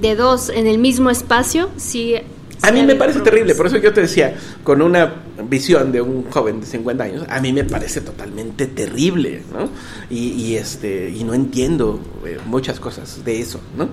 de 0.00 0.16
dos 0.16 0.48
en 0.50 0.66
el 0.66 0.78
mismo 0.78 1.10
espacio, 1.10 1.70
sí. 1.76 2.14
A 2.62 2.72
mí 2.72 2.82
me 2.82 2.96
parece 2.96 3.20
problemas. 3.20 3.24
terrible, 3.24 3.54
por 3.54 3.66
eso 3.68 3.76
yo 3.76 3.92
te 3.92 4.00
decía, 4.00 4.36
con 4.64 4.82
una 4.82 5.14
visión 5.48 5.92
de 5.92 6.00
un 6.00 6.28
joven 6.28 6.60
de 6.60 6.66
50 6.66 7.04
años, 7.04 7.24
a 7.28 7.40
mí 7.40 7.52
me 7.52 7.62
parece 7.62 8.00
totalmente 8.00 8.66
terrible, 8.66 9.42
¿no? 9.52 9.70
Y, 10.10 10.32
y, 10.32 10.56
este, 10.56 11.08
y 11.08 11.22
no 11.22 11.34
entiendo 11.34 12.00
eh, 12.26 12.38
muchas 12.46 12.80
cosas 12.80 13.24
de 13.24 13.40
eso, 13.40 13.60
¿no? 13.76 13.88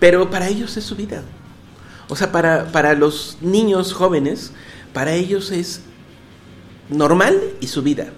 Pero 0.00 0.30
para 0.30 0.48
ellos 0.48 0.76
es 0.76 0.82
su 0.84 0.96
vida. 0.96 1.22
O 2.08 2.16
sea, 2.16 2.32
para, 2.32 2.66
para 2.72 2.94
los 2.94 3.38
niños 3.40 3.92
jóvenes, 3.92 4.50
para 4.92 5.14
ellos 5.14 5.52
es 5.52 5.82
normal 6.90 7.38
y 7.60 7.68
su 7.68 7.82
vida. 7.82 8.08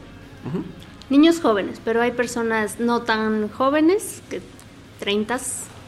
Niños 1.11 1.41
jóvenes, 1.41 1.81
pero 1.85 2.01
hay 2.03 2.13
personas 2.13 2.79
no 2.79 3.03
tan 3.03 3.49
jóvenes, 3.49 4.23
que 4.31 4.41
30 5.01 5.39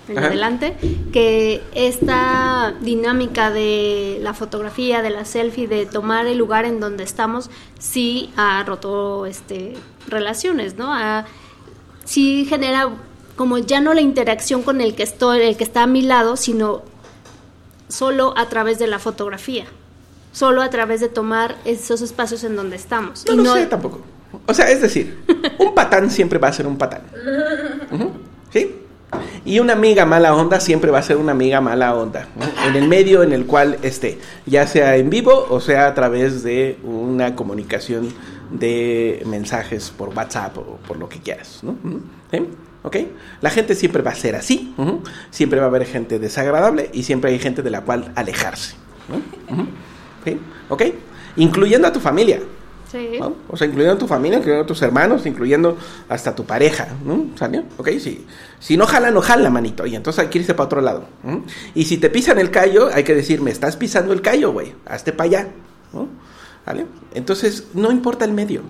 en 0.09 0.19
Ajá. 0.19 0.27
adelante, 0.27 0.77
que 1.13 1.63
esta 1.75 2.75
dinámica 2.81 3.51
de 3.53 4.19
la 4.21 4.35
fotografía, 4.35 5.01
de 5.01 5.11
la 5.11 5.25
selfie, 5.25 5.69
de 5.69 5.87
tomar 5.87 6.27
el 6.27 6.39
lugar 6.39 6.65
en 6.65 6.81
donde 6.81 7.05
estamos, 7.05 7.51
sí 7.79 8.33
ha 8.37 8.65
roto 8.65 9.27
este 9.27 9.75
relaciones, 10.09 10.77
¿no? 10.77 10.93
Ha- 10.93 11.25
sí 12.05 12.45
genera 12.49 12.91
como 13.37 13.59
ya 13.59 13.81
no 13.81 13.95
la 13.95 14.01
interacción 14.01 14.63
con 14.65 14.81
el 14.81 14.97
que 14.97 15.05
estoy, 15.05 15.41
el 15.43 15.57
que 15.57 15.63
está 15.65 15.85
a 15.85 15.87
mi 15.87 16.03
lado, 16.03 16.37
sino 16.37 16.83
solo 17.89 18.35
a 18.37 18.49
través 18.49 18.79
de 18.81 18.87
la 18.89 18.99
fotografía, 18.99 19.67
solo 20.33 20.63
a 20.63 20.71
través 20.71 21.01
de 21.01 21.09
tomar 21.09 21.57
esos 21.65 22.01
espacios 22.03 22.43
en 22.45 22.57
donde 22.57 22.75
estamos. 22.77 23.25
No 23.27 23.35
Y 23.35 23.37
lo 23.37 23.55
sé 23.55 23.67
tampoco. 23.67 24.01
O 24.47 24.55
sea, 24.55 24.71
es 24.71 24.81
decir, 24.81 25.19
un 25.59 25.75
patán 25.75 26.11
siempre 26.11 26.39
va 26.39 26.49
a 26.49 26.53
ser 26.53 26.67
un 26.67 26.79
patán. 26.79 27.03
¿Sí? 28.53 28.77
Y 29.45 29.59
una 29.59 29.75
amiga 29.75 30.07
mala 30.07 30.35
onda 30.35 30.61
siempre 30.61 30.91
va 30.91 30.99
a 30.99 31.03
ser 31.03 31.17
una 31.17 31.33
amiga 31.33 31.61
mala 31.61 31.95
onda. 31.95 32.29
En 32.67 32.77
el 32.77 32.89
medio 32.89 33.23
en 33.23 33.33
el 33.33 33.45
cual 33.47 33.79
esté, 33.83 34.19
ya 34.47 34.67
sea 34.67 34.97
en 34.97 35.11
vivo 35.11 35.47
o 35.51 35.61
sea 35.61 35.87
a 35.87 35.95
través 35.95 36.43
de 36.43 36.79
una 36.83 37.35
comunicación 37.37 38.09
de 38.51 39.23
mensajes 39.27 39.91
por 39.91 40.11
WhatsApp 40.11 40.57
o 40.59 40.79
por 40.87 40.97
lo 40.97 41.09
que 41.09 41.19
quieras. 41.19 41.61
¿no? 41.63 41.77
¿Sí? 42.31 42.49
¿Ok? 42.83 42.97
La 43.41 43.51
gente 43.51 43.75
siempre 43.75 44.03
va 44.03 44.13
a 44.13 44.15
ser 44.15 44.35
así. 44.35 44.75
Siempre 45.31 45.59
va 45.59 45.67
a 45.67 45.69
haber 45.69 45.87
gente 45.87 46.19
desagradable 46.19 46.91
y 46.93 47.03
siempre 47.03 47.31
hay 47.31 47.39
gente 47.39 47.63
de 47.63 47.71
la 47.71 47.83
cual 47.83 48.13
alejarse. 48.15 48.77
¿Sí? 50.25 50.41
¿Ok? 50.69 50.83
Incluyendo 51.37 51.89
a 51.89 51.93
tu 51.93 52.01
familia. 52.01 52.41
Sí. 52.93 53.17
¿no? 53.19 53.35
O 53.49 53.57
sea, 53.57 53.67
incluyendo 53.67 53.95
a 53.97 53.99
tu 53.99 54.07
familia, 54.07 54.37
incluyendo 54.39 54.65
a 54.65 54.67
tus 54.67 54.83
hermanos, 54.83 55.25
incluyendo 55.25 55.79
hasta 56.09 56.35
tu 56.35 56.45
pareja, 56.45 56.89
¿no? 57.05 57.29
¿Salió? 57.37 57.65
Ok, 57.79 57.89
sí. 57.99 58.27
Si 58.61 58.77
no 58.77 58.87
jala, 58.87 59.11
no 59.11 59.23
jala, 59.23 59.49
manito. 59.49 59.87
Y 59.87 59.97
entonces 59.97 60.23
hay 60.23 60.29
que 60.29 60.39
irse 60.41 60.53
para 60.53 60.67
otro 60.67 60.81
lado. 60.83 61.05
¿no? 61.25 61.43
Y 61.75 61.85
si 61.85 61.97
te 61.97 62.11
pisan 62.11 62.39
el 62.39 62.51
callo, 62.51 62.91
hay 62.93 63.03
que 63.03 63.15
decir, 63.15 63.41
me 63.41 63.51
estás 63.51 63.77
pisando 63.77 64.13
el 64.13 64.21
callo, 64.21 64.53
güey. 64.53 64.75
Hazte 64.85 65.13
para 65.13 65.25
allá. 65.29 65.49
¿no? 65.95 66.09
¿Vale? 66.67 66.87
Entonces, 67.15 67.69
no 67.75 67.91
importa 67.91 68.25
el 68.27 68.33
medio. 68.33 68.61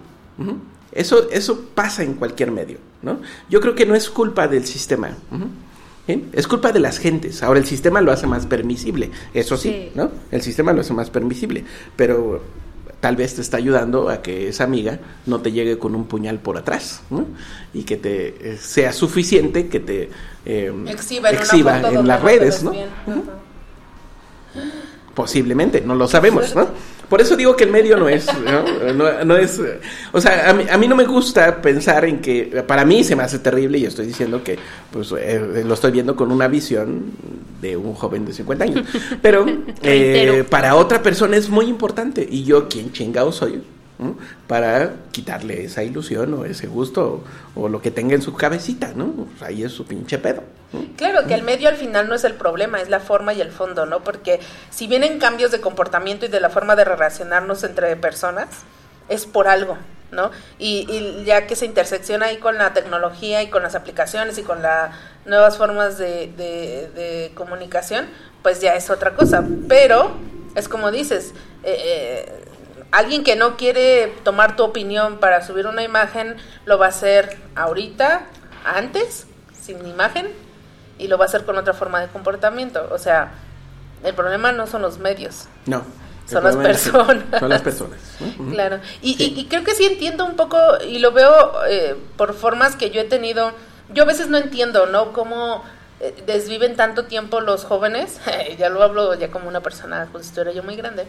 Eso, 0.92 1.28
eso 1.30 1.66
pasa 1.74 2.02
en 2.02 2.14
cualquier 2.14 2.50
medio, 2.52 2.78
¿no? 3.02 3.20
Yo 3.48 3.60
creo 3.60 3.74
que 3.74 3.86
no 3.86 3.94
es 3.94 4.08
culpa 4.10 4.46
del 4.48 4.64
sistema. 4.66 5.10
Es 6.32 6.46
culpa 6.48 6.72
de 6.72 6.80
las 6.80 6.98
gentes. 6.98 7.42
Ahora 7.42 7.60
el 7.60 7.66
sistema 7.66 8.00
lo 8.00 8.12
hace 8.12 8.26
más 8.26 8.46
permisible, 8.46 9.10
eso 9.34 9.56
sí, 9.56 9.70
Sí. 9.70 9.92
¿no? 9.94 10.10
El 10.30 10.42
sistema 10.42 10.72
lo 10.72 10.80
hace 10.80 10.92
más 10.92 11.10
permisible, 11.10 11.64
pero 11.96 12.42
tal 13.02 13.16
vez 13.16 13.34
te 13.34 13.40
está 13.40 13.56
ayudando 13.56 14.08
a 14.10 14.22
que 14.22 14.46
esa 14.46 14.62
amiga 14.62 15.00
no 15.26 15.40
te 15.40 15.50
llegue 15.50 15.76
con 15.76 15.96
un 15.96 16.04
puñal 16.04 16.38
por 16.38 16.56
atrás, 16.56 17.02
¿no? 17.10 17.26
Y 17.74 17.82
que 17.82 17.96
te 17.96 18.52
eh, 18.52 18.56
sea 18.58 18.92
suficiente 18.92 19.66
que 19.66 19.80
te 19.80 20.08
eh, 20.46 20.72
Exhiba 20.86 21.30
en, 21.30 21.36
exhiba 21.36 21.80
las 21.80 22.22
redes. 22.22 22.64
Posiblemente, 25.14 25.80
no 25.80 25.96
lo 25.96 26.06
sabemos, 26.06 26.54
¿no? 26.54 26.68
Por 27.12 27.20
eso 27.20 27.36
digo 27.36 27.54
que 27.54 27.64
el 27.64 27.70
medio 27.70 27.98
no 27.98 28.08
es, 28.08 28.26
¿no? 28.38 28.94
No, 28.94 29.22
no 29.22 29.36
es, 29.36 29.58
eh, 29.58 29.80
o 30.12 30.18
sea, 30.18 30.48
a 30.48 30.54
mí, 30.54 30.64
a 30.70 30.78
mí 30.78 30.88
no 30.88 30.96
me 30.96 31.04
gusta 31.04 31.60
pensar 31.60 32.06
en 32.06 32.22
que, 32.22 32.64
para 32.66 32.86
mí 32.86 33.04
se 33.04 33.14
me 33.14 33.22
hace 33.22 33.38
terrible 33.38 33.76
y 33.76 33.84
estoy 33.84 34.06
diciendo 34.06 34.42
que, 34.42 34.58
pues, 34.90 35.12
eh, 35.20 35.62
lo 35.62 35.74
estoy 35.74 35.92
viendo 35.92 36.16
con 36.16 36.32
una 36.32 36.48
visión 36.48 37.02
de 37.60 37.76
un 37.76 37.92
joven 37.92 38.24
de 38.24 38.32
50 38.32 38.64
años, 38.64 38.86
pero 39.20 39.44
eh, 39.82 40.42
para 40.48 40.74
otra 40.74 41.02
persona 41.02 41.36
es 41.36 41.50
muy 41.50 41.66
importante 41.66 42.26
y 42.26 42.44
yo, 42.44 42.66
¿quién 42.66 42.90
chingado 42.92 43.30
soy? 43.30 43.62
Para 44.46 44.92
quitarle 45.12 45.64
esa 45.64 45.82
ilusión 45.82 46.34
o 46.34 46.44
ese 46.44 46.66
gusto 46.66 47.24
o, 47.54 47.68
lo 47.68 47.80
que 47.82 47.90
tenga 47.90 48.14
en 48.14 48.22
su 48.22 48.34
cabecita, 48.34 48.92
¿no? 48.94 49.06
Pues 49.12 49.42
ahí 49.42 49.62
es 49.64 49.72
su 49.72 49.84
pinche 49.86 50.18
pedo. 50.18 50.42
Claro, 50.96 51.26
que 51.26 51.34
el 51.34 51.42
medio 51.42 51.68
al 51.68 51.76
final 51.76 52.08
no 52.08 52.14
es 52.14 52.24
el 52.24 52.34
problema, 52.34 52.80
es 52.80 52.88
la 52.88 53.00
forma 53.00 53.32
y 53.34 53.40
el 53.40 53.50
fondo, 53.50 53.84
¿no? 53.86 54.02
Porque 54.04 54.40
si 54.70 54.86
vienen 54.86 55.18
cambios 55.18 55.50
de 55.50 55.60
comportamiento 55.60 56.24
y 56.26 56.28
de 56.28 56.40
la 56.40 56.48
forma 56.50 56.76
de 56.76 56.84
relacionarnos 56.84 57.62
entre 57.64 57.94
personas, 57.96 58.48
es 59.08 59.26
por 59.26 59.48
algo, 59.48 59.76
¿no? 60.12 60.30
Y, 60.58 60.86
y 60.90 61.24
ya 61.24 61.46
que 61.46 61.56
se 61.56 61.66
intersecciona 61.66 62.26
ahí 62.26 62.38
con 62.38 62.56
la 62.56 62.72
tecnología 62.72 63.42
y 63.42 63.50
con 63.50 63.62
las 63.62 63.74
aplicaciones 63.74 64.38
y 64.38 64.42
con 64.42 64.62
las 64.62 64.94
nuevas 65.26 65.58
formas 65.58 65.98
de, 65.98 66.32
de- 66.36 66.90
de 66.94 67.32
comunicación, 67.34 68.06
pues 68.42 68.60
ya 68.60 68.74
es 68.74 68.88
otra 68.90 69.14
cosa. 69.14 69.44
Pero 69.68 70.12
es 70.54 70.68
como 70.68 70.90
dices, 70.90 71.32
eh, 71.64 71.76
eh, 71.84 72.41
alguien 72.92 73.24
que 73.24 73.34
no 73.36 73.56
quiere 73.56 74.08
tomar 74.22 74.54
tu 74.56 74.62
opinión 74.62 75.18
para 75.18 75.44
subir 75.44 75.66
una 75.66 75.82
imagen, 75.82 76.36
lo 76.66 76.78
va 76.78 76.86
a 76.86 76.88
hacer 76.90 77.36
ahorita, 77.56 78.22
antes, 78.64 79.26
sin 79.60 79.84
imagen, 79.86 80.28
y 80.98 81.08
lo 81.08 81.18
va 81.18 81.24
a 81.24 81.28
hacer 81.28 81.44
con 81.44 81.56
otra 81.56 81.74
forma 81.74 82.00
de 82.00 82.08
comportamiento. 82.08 82.88
O 82.92 82.98
sea, 82.98 83.32
el 84.04 84.14
problema 84.14 84.52
no 84.52 84.66
son 84.66 84.82
los 84.82 84.98
medios. 84.98 85.46
No. 85.66 85.82
Son 86.26 86.44
las 86.44 86.56
personas. 86.56 87.24
Son 87.40 87.48
las 87.48 87.62
personas. 87.62 87.98
Claro. 88.52 88.78
Y, 89.02 89.14
Sí. 89.14 89.34
y- 89.36 89.40
y 89.40 89.46
creo 89.46 89.64
que 89.64 89.74
sí 89.74 89.84
entiendo 89.84 90.24
un 90.24 90.36
poco, 90.36 90.58
y 90.86 90.98
lo 91.00 91.10
veo 91.12 91.64
eh, 91.68 91.96
por 92.16 92.34
formas 92.34 92.76
que 92.76 92.90
yo 92.90 93.00
he 93.00 93.04
tenido. 93.04 93.52
Yo 93.92 94.04
a 94.04 94.06
veces 94.06 94.28
no 94.28 94.38
entiendo, 94.38 94.86
¿no? 94.86 95.12
Cómo 95.12 95.64
eh, 96.00 96.14
desviven 96.26 96.76
tanto 96.76 97.04
tiempo 97.06 97.40
los 97.40 97.64
jóvenes. 97.64 98.20
ya 98.58 98.68
lo 98.68 98.82
hablo 98.82 99.14
ya 99.14 99.30
como 99.30 99.48
una 99.48 99.60
persona, 99.60 100.06
como 100.06 100.20
si 100.20 100.28
estuviera 100.28 100.52
yo 100.52 100.62
muy 100.62 100.76
grande. 100.76 101.06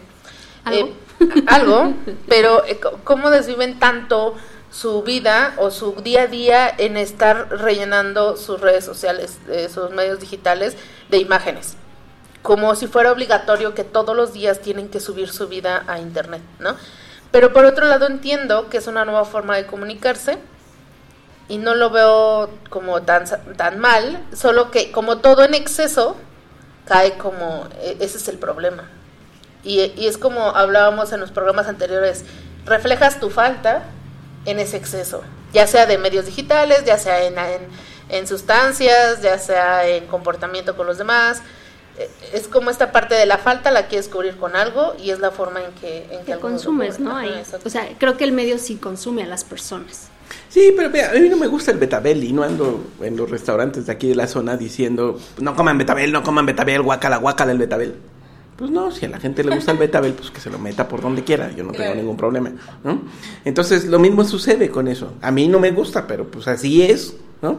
¿Algo? 0.64 0.88
Eh, 1.20 1.44
algo, 1.46 1.94
pero 2.28 2.64
eh, 2.66 2.80
cómo 3.04 3.30
desviven 3.30 3.78
tanto 3.78 4.34
su 4.70 5.02
vida 5.02 5.54
o 5.58 5.70
su 5.70 5.92
día 6.02 6.22
a 6.22 6.26
día 6.26 6.68
en 6.76 6.96
estar 6.96 7.48
rellenando 7.50 8.36
sus 8.36 8.60
redes 8.60 8.84
sociales, 8.84 9.38
eh, 9.48 9.68
sus 9.72 9.90
medios 9.90 10.18
digitales 10.20 10.76
de 11.10 11.18
imágenes 11.18 11.76
como 12.44 12.74
si 12.74 12.86
fuera 12.86 13.10
obligatorio 13.10 13.72
que 13.74 13.84
todos 13.84 14.14
los 14.14 14.34
días 14.34 14.60
tienen 14.60 14.90
que 14.90 15.00
subir 15.00 15.30
su 15.30 15.48
vida 15.48 15.82
a 15.86 15.98
internet, 15.98 16.42
¿no? 16.58 16.76
Pero 17.30 17.54
por 17.54 17.64
otro 17.64 17.86
lado 17.86 18.06
entiendo 18.06 18.68
que 18.68 18.76
es 18.76 18.86
una 18.86 19.06
nueva 19.06 19.24
forma 19.24 19.56
de 19.56 19.64
comunicarse 19.64 20.36
y 21.48 21.56
no 21.56 21.74
lo 21.74 21.88
veo 21.88 22.50
como 22.68 23.00
tan, 23.02 23.24
tan 23.56 23.78
mal, 23.78 24.22
solo 24.36 24.70
que 24.70 24.92
como 24.92 25.18
todo 25.18 25.42
en 25.42 25.54
exceso 25.54 26.16
cae 26.86 27.16
como, 27.16 27.66
e- 27.80 27.96
ese 28.00 28.18
es 28.18 28.28
el 28.28 28.38
problema. 28.38 28.90
Y, 29.64 29.80
y 29.96 30.06
es 30.06 30.18
como 30.18 30.50
hablábamos 30.56 31.12
en 31.12 31.20
los 31.20 31.30
programas 31.30 31.66
anteriores, 31.68 32.24
reflejas 32.66 33.18
tu 33.20 33.30
falta 33.30 33.84
en 34.44 34.58
ese 34.58 34.76
exceso, 34.76 35.22
ya 35.52 35.66
sea 35.66 35.86
de 35.86 35.96
medios 35.98 36.26
digitales, 36.26 36.84
ya 36.84 36.98
sea 36.98 37.24
en, 37.24 37.38
en, 37.38 37.62
en 38.10 38.26
sustancias, 38.26 39.22
ya 39.22 39.38
sea 39.38 39.88
en 39.88 40.06
comportamiento 40.06 40.76
con 40.76 40.86
los 40.86 40.98
demás. 40.98 41.42
Eh, 41.98 42.10
Es 42.34 42.48
como 42.48 42.70
esta 42.70 42.92
parte 42.92 43.14
de 43.14 43.24
la 43.24 43.38
falta 43.38 43.70
la 43.70 43.86
quieres 43.86 44.08
cubrir 44.08 44.36
con 44.36 44.54
algo 44.56 44.94
y 45.02 45.10
es 45.10 45.20
la 45.20 45.30
forma 45.30 45.60
en 45.62 45.72
que, 45.80 46.06
en 46.10 46.24
que 46.26 46.36
consumes. 46.38 47.00
¿no? 47.00 47.16
Ahí. 47.16 47.42
O 47.64 47.70
sea, 47.70 47.88
creo 47.98 48.16
que 48.16 48.24
el 48.24 48.32
medio 48.32 48.58
sí 48.58 48.76
consume 48.76 49.22
a 49.22 49.26
las 49.26 49.44
personas. 49.44 50.08
Sí, 50.48 50.72
pero 50.76 50.90
vea, 50.90 51.10
a 51.10 51.14
mí 51.14 51.28
no 51.28 51.36
me 51.36 51.46
gusta 51.46 51.70
el 51.70 51.78
betabel 51.78 52.22
y 52.24 52.32
no 52.32 52.42
ando 52.42 52.82
en 53.00 53.16
los 53.16 53.30
restaurantes 53.30 53.86
de 53.86 53.92
aquí 53.92 54.08
de 54.08 54.14
la 54.14 54.26
zona 54.26 54.56
diciendo, 54.56 55.18
no 55.38 55.54
coman 55.54 55.78
betabel, 55.78 56.12
no 56.12 56.22
coman 56.22 56.46
betabel, 56.46 56.82
guacala, 56.82 57.16
guacala 57.18 57.52
el 57.52 57.58
betabel. 57.58 57.94
Pues 58.64 58.72
no, 58.72 58.90
si 58.90 59.04
a 59.04 59.10
la 59.10 59.20
gente 59.20 59.44
le 59.44 59.54
gusta 59.54 59.72
el 59.72 59.76
betabel, 59.76 60.14
pues 60.14 60.30
que 60.30 60.40
se 60.40 60.48
lo 60.48 60.58
meta 60.58 60.88
por 60.88 61.02
donde 61.02 61.22
quiera, 61.22 61.52
yo 61.54 61.64
no 61.64 61.72
tengo 61.72 61.94
ningún 61.94 62.16
problema, 62.16 62.50
¿no? 62.82 63.02
Entonces, 63.44 63.84
lo 63.84 63.98
mismo 63.98 64.24
sucede 64.24 64.70
con 64.70 64.88
eso. 64.88 65.12
A 65.20 65.30
mí 65.30 65.48
no 65.48 65.60
me 65.60 65.70
gusta, 65.70 66.06
pero 66.06 66.30
pues 66.30 66.48
así 66.48 66.80
es, 66.80 67.14
¿no? 67.42 67.58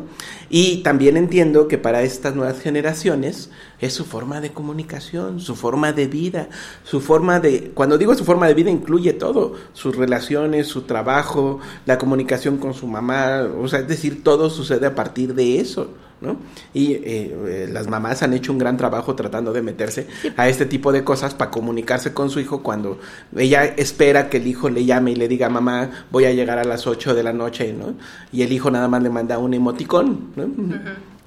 Y 0.49 0.77
también 0.81 1.15
entiendo 1.15 1.67
que 1.67 1.77
para 1.77 2.01
estas 2.01 2.33
nuevas 2.33 2.59
generaciones 2.59 3.51
es 3.79 3.93
su 3.93 4.03
forma 4.03 4.41
de 4.41 4.49
comunicación, 4.49 5.39
su 5.41 5.55
forma 5.55 5.93
de 5.93 6.07
vida, 6.07 6.49
su 6.83 7.01
forma 7.01 7.39
de, 7.39 7.69
cuando 7.75 7.99
digo 7.99 8.15
su 8.15 8.25
forma 8.25 8.47
de 8.47 8.55
vida 8.55 8.71
incluye 8.71 9.13
todo, 9.13 9.53
sus 9.73 9.95
relaciones, 9.95 10.65
su 10.65 10.81
trabajo, 10.85 11.59
la 11.85 11.99
comunicación 11.99 12.57
con 12.57 12.73
su 12.73 12.87
mamá, 12.87 13.47
o 13.61 13.67
sea, 13.67 13.81
es 13.81 13.87
decir, 13.87 14.23
todo 14.23 14.49
sucede 14.49 14.87
a 14.87 14.95
partir 14.95 15.35
de 15.35 15.59
eso. 15.59 15.91
¿No? 16.21 16.37
Y 16.73 16.93
eh, 16.93 17.01
eh, 17.03 17.69
las 17.71 17.87
mamás 17.87 18.23
han 18.23 18.33
hecho 18.33 18.51
un 18.51 18.57
gran 18.57 18.77
trabajo 18.77 19.15
tratando 19.15 19.53
de 19.53 19.61
meterse 19.61 20.07
a 20.37 20.47
este 20.47 20.65
tipo 20.65 20.91
de 20.91 21.03
cosas 21.03 21.33
para 21.33 21.51
comunicarse 21.51 22.13
con 22.13 22.29
su 22.29 22.39
hijo 22.39 22.63
cuando 22.63 22.99
ella 23.35 23.65
espera 23.65 24.29
que 24.29 24.37
el 24.37 24.47
hijo 24.47 24.69
le 24.69 24.85
llame 24.85 25.11
y 25.11 25.15
le 25.15 25.27
diga, 25.27 25.49
mamá, 25.49 26.05
voy 26.11 26.25
a 26.25 26.31
llegar 26.31 26.57
a 26.57 26.63
las 26.63 26.87
8 26.87 27.13
de 27.13 27.23
la 27.23 27.33
noche, 27.33 27.73
¿no? 27.73 27.95
Y 28.31 28.43
el 28.43 28.51
hijo 28.51 28.71
nada 28.71 28.87
más 28.87 29.03
le 29.03 29.09
manda 29.09 29.37
un 29.37 29.53
emoticón, 29.53 30.31
¿no? 30.35 30.45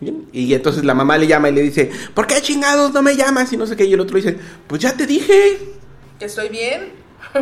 Bien, 0.01 0.27
Y 0.33 0.55
entonces 0.55 0.85
la 0.85 0.95
mamá 0.95 1.19
le 1.19 1.27
llama 1.27 1.49
y 1.49 1.55
le 1.55 1.63
dice, 1.63 1.91
¿por 2.15 2.27
qué 2.27 2.41
chingados 2.41 2.93
no 2.93 3.03
me 3.03 3.17
llamas? 3.17 3.53
Y 3.53 3.57
no 3.57 3.67
sé 3.67 3.77
qué, 3.77 3.85
y 3.85 3.93
el 3.93 4.01
otro 4.01 4.17
dice, 4.17 4.37
pues 4.67 4.81
ya 4.81 4.97
te 4.97 5.07
dije. 5.07 5.59
¿Que 6.19 6.27
estoy 6.27 6.49
bien? 6.49 6.93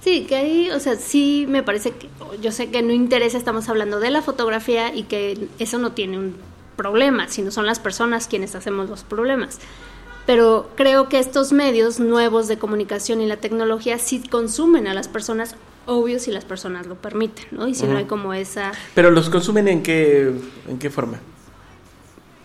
Sí, 0.00 0.26
que 0.28 0.36
ahí, 0.36 0.70
o 0.70 0.80
sea, 0.80 0.96
sí 0.96 1.46
me 1.48 1.62
parece 1.62 1.92
que, 1.92 2.10
yo 2.42 2.52
sé 2.52 2.68
que 2.68 2.82
no 2.82 2.92
interesa, 2.92 3.38
estamos 3.38 3.70
hablando 3.70 4.00
de 4.00 4.10
la 4.10 4.20
fotografía 4.20 4.94
y 4.94 5.04
que 5.04 5.48
eso 5.58 5.78
no 5.78 5.92
tiene 5.92 6.18
un 6.18 6.36
problema, 6.76 7.28
sino 7.28 7.50
son 7.50 7.66
las 7.66 7.78
personas 7.78 8.26
quienes 8.28 8.54
hacemos 8.54 8.88
los 8.90 9.02
problemas. 9.04 9.58
Pero 10.26 10.70
creo 10.74 11.08
que 11.08 11.18
estos 11.18 11.52
medios 11.52 12.00
nuevos 12.00 12.48
de 12.48 12.58
comunicación 12.58 13.20
y 13.20 13.26
la 13.26 13.36
tecnología 13.36 13.98
sí 13.98 14.22
consumen 14.30 14.86
a 14.86 14.94
las 14.94 15.06
personas, 15.06 15.54
obvio 15.86 16.18
si 16.18 16.30
las 16.30 16.46
personas 16.46 16.86
lo 16.86 16.94
permiten, 16.94 17.44
¿no? 17.50 17.68
Y 17.68 17.74
si 17.74 17.86
no 17.86 17.98
hay 17.98 18.04
como 18.06 18.32
esa, 18.32 18.72
Pero 18.94 19.10
los 19.10 19.28
consumen 19.28 19.68
en 19.68 19.82
qué, 19.82 20.32
en 20.66 20.78
qué 20.78 20.88
forma. 20.88 21.20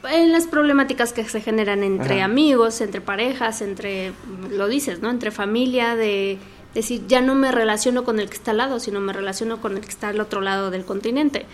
en 0.10 0.32
las 0.34 0.46
problemáticas 0.48 1.14
que 1.14 1.24
se 1.24 1.40
generan 1.40 1.84
entre 1.84 2.16
Ajá. 2.18 2.26
amigos, 2.26 2.82
entre 2.82 3.00
parejas, 3.00 3.62
entre, 3.62 4.12
lo 4.52 4.68
dices, 4.68 5.02
¿no? 5.02 5.10
Entre 5.10 5.32
familia, 5.32 5.96
de 5.96 6.38
decir, 6.74 7.04
ya 7.08 7.22
no 7.22 7.34
me 7.36 7.52
relaciono 7.52 8.04
con 8.04 8.20
el 8.20 8.30
que 8.30 8.36
está 8.36 8.52
al 8.52 8.58
lado, 8.58 8.80
sino 8.82 9.00
me 9.00 9.14
relaciono 9.14 9.62
con 9.62 9.76
el 9.78 9.82
que 9.82 9.90
está 9.90 10.10
al 10.10 10.20
otro 10.20 10.42
lado 10.42 10.70
del 10.70 10.84
continente. 10.84 11.46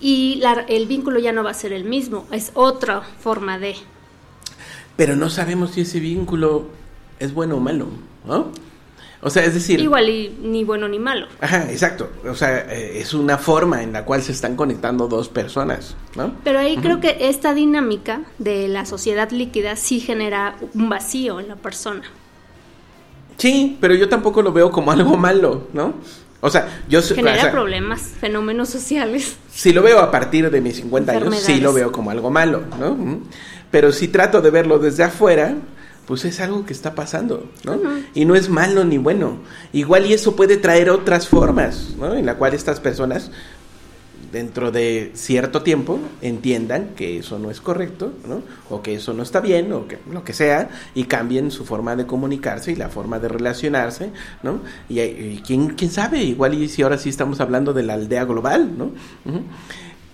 Y 0.00 0.36
la- 0.36 0.64
el 0.68 0.86
vínculo 0.86 1.18
ya 1.18 1.32
no 1.32 1.42
va 1.44 1.50
a 1.50 1.54
ser 1.54 1.72
el 1.72 1.84
mismo, 1.84 2.26
es 2.30 2.50
otra 2.54 3.00
forma 3.02 3.58
de... 3.58 3.76
Pero 4.96 5.16
no 5.16 5.30
sabemos 5.30 5.70
si 5.70 5.80
ese 5.82 5.98
vínculo 6.00 6.66
es 7.18 7.32
bueno 7.34 7.56
o 7.56 7.60
malo, 7.60 7.86
¿no? 8.26 8.48
O 9.22 9.30
sea, 9.30 9.42
es 9.44 9.54
decir... 9.54 9.80
Igual 9.80 10.08
y 10.10 10.36
ni 10.42 10.64
bueno 10.64 10.86
ni 10.86 10.98
malo. 10.98 11.26
Ajá, 11.40 11.70
exacto. 11.70 12.10
O 12.28 12.34
sea, 12.34 12.58
eh, 12.70 12.98
es 13.00 13.14
una 13.14 13.38
forma 13.38 13.82
en 13.82 13.92
la 13.94 14.04
cual 14.04 14.22
se 14.22 14.32
están 14.32 14.54
conectando 14.54 15.08
dos 15.08 15.30
personas, 15.30 15.96
¿no? 16.14 16.34
Pero 16.44 16.58
ahí 16.58 16.76
creo 16.76 17.00
que 17.00 17.16
esta 17.20 17.54
dinámica 17.54 18.20
de 18.38 18.68
la 18.68 18.84
sociedad 18.84 19.30
líquida 19.30 19.76
sí 19.76 19.98
genera 20.00 20.56
un 20.74 20.90
vacío 20.90 21.40
en 21.40 21.48
la 21.48 21.56
persona. 21.56 22.02
Sí, 23.38 23.78
pero 23.80 23.94
yo 23.94 24.08
tampoco 24.10 24.42
lo 24.42 24.52
veo 24.52 24.70
como 24.70 24.92
algo 24.92 25.16
malo, 25.16 25.68
¿no? 25.72 25.94
O 26.46 26.50
sea, 26.50 26.68
yo 26.90 27.00
Genera 27.00 27.38
o 27.38 27.40
sea, 27.40 27.50
problemas, 27.50 28.02
fenómenos 28.20 28.68
sociales. 28.68 29.36
si 29.50 29.72
lo 29.72 29.82
veo 29.82 30.00
a 30.00 30.10
partir 30.10 30.50
de 30.50 30.60
mis 30.60 30.76
50 30.76 31.12
años, 31.12 31.36
sí 31.38 31.58
lo 31.58 31.72
veo 31.72 31.90
como 31.90 32.10
algo 32.10 32.30
malo, 32.30 32.64
¿no? 32.78 33.22
Pero 33.70 33.92
si 33.92 34.08
trato 34.08 34.42
de 34.42 34.50
verlo 34.50 34.78
desde 34.78 35.04
afuera, 35.04 35.54
pues 36.04 36.26
es 36.26 36.40
algo 36.40 36.66
que 36.66 36.74
está 36.74 36.94
pasando, 36.94 37.48
¿no? 37.64 37.80
Y 38.12 38.26
no 38.26 38.34
es 38.34 38.50
malo 38.50 38.84
ni 38.84 38.98
bueno. 38.98 39.38
Igual 39.72 40.04
y 40.04 40.12
eso 40.12 40.36
puede 40.36 40.58
traer 40.58 40.90
otras 40.90 41.28
formas, 41.28 41.94
¿no? 41.98 42.12
En 42.14 42.26
la 42.26 42.34
cual 42.34 42.52
estas 42.52 42.78
personas 42.78 43.30
dentro 44.34 44.72
de 44.72 45.12
cierto 45.14 45.62
tiempo 45.62 46.00
entiendan 46.20 46.88
que 46.96 47.18
eso 47.18 47.38
no 47.38 47.52
es 47.52 47.60
correcto, 47.60 48.12
¿no? 48.26 48.42
O 48.68 48.82
que 48.82 48.96
eso 48.96 49.14
no 49.14 49.22
está 49.22 49.40
bien, 49.40 49.72
o 49.72 49.86
que 49.86 50.00
lo 50.10 50.24
que 50.24 50.32
sea, 50.32 50.70
y 50.92 51.04
cambien 51.04 51.52
su 51.52 51.64
forma 51.64 51.94
de 51.94 52.04
comunicarse 52.04 52.72
y 52.72 52.74
la 52.74 52.88
forma 52.88 53.20
de 53.20 53.28
relacionarse, 53.28 54.10
¿no? 54.42 54.58
Y, 54.88 55.36
quién, 55.46 55.68
quién 55.70 55.90
sabe, 55.92 56.24
igual 56.24 56.54
y 56.54 56.68
si 56.68 56.82
ahora 56.82 56.98
sí 56.98 57.10
estamos 57.10 57.40
hablando 57.40 57.72
de 57.72 57.84
la 57.84 57.94
aldea 57.94 58.24
global, 58.24 58.76
¿no? 58.76 58.90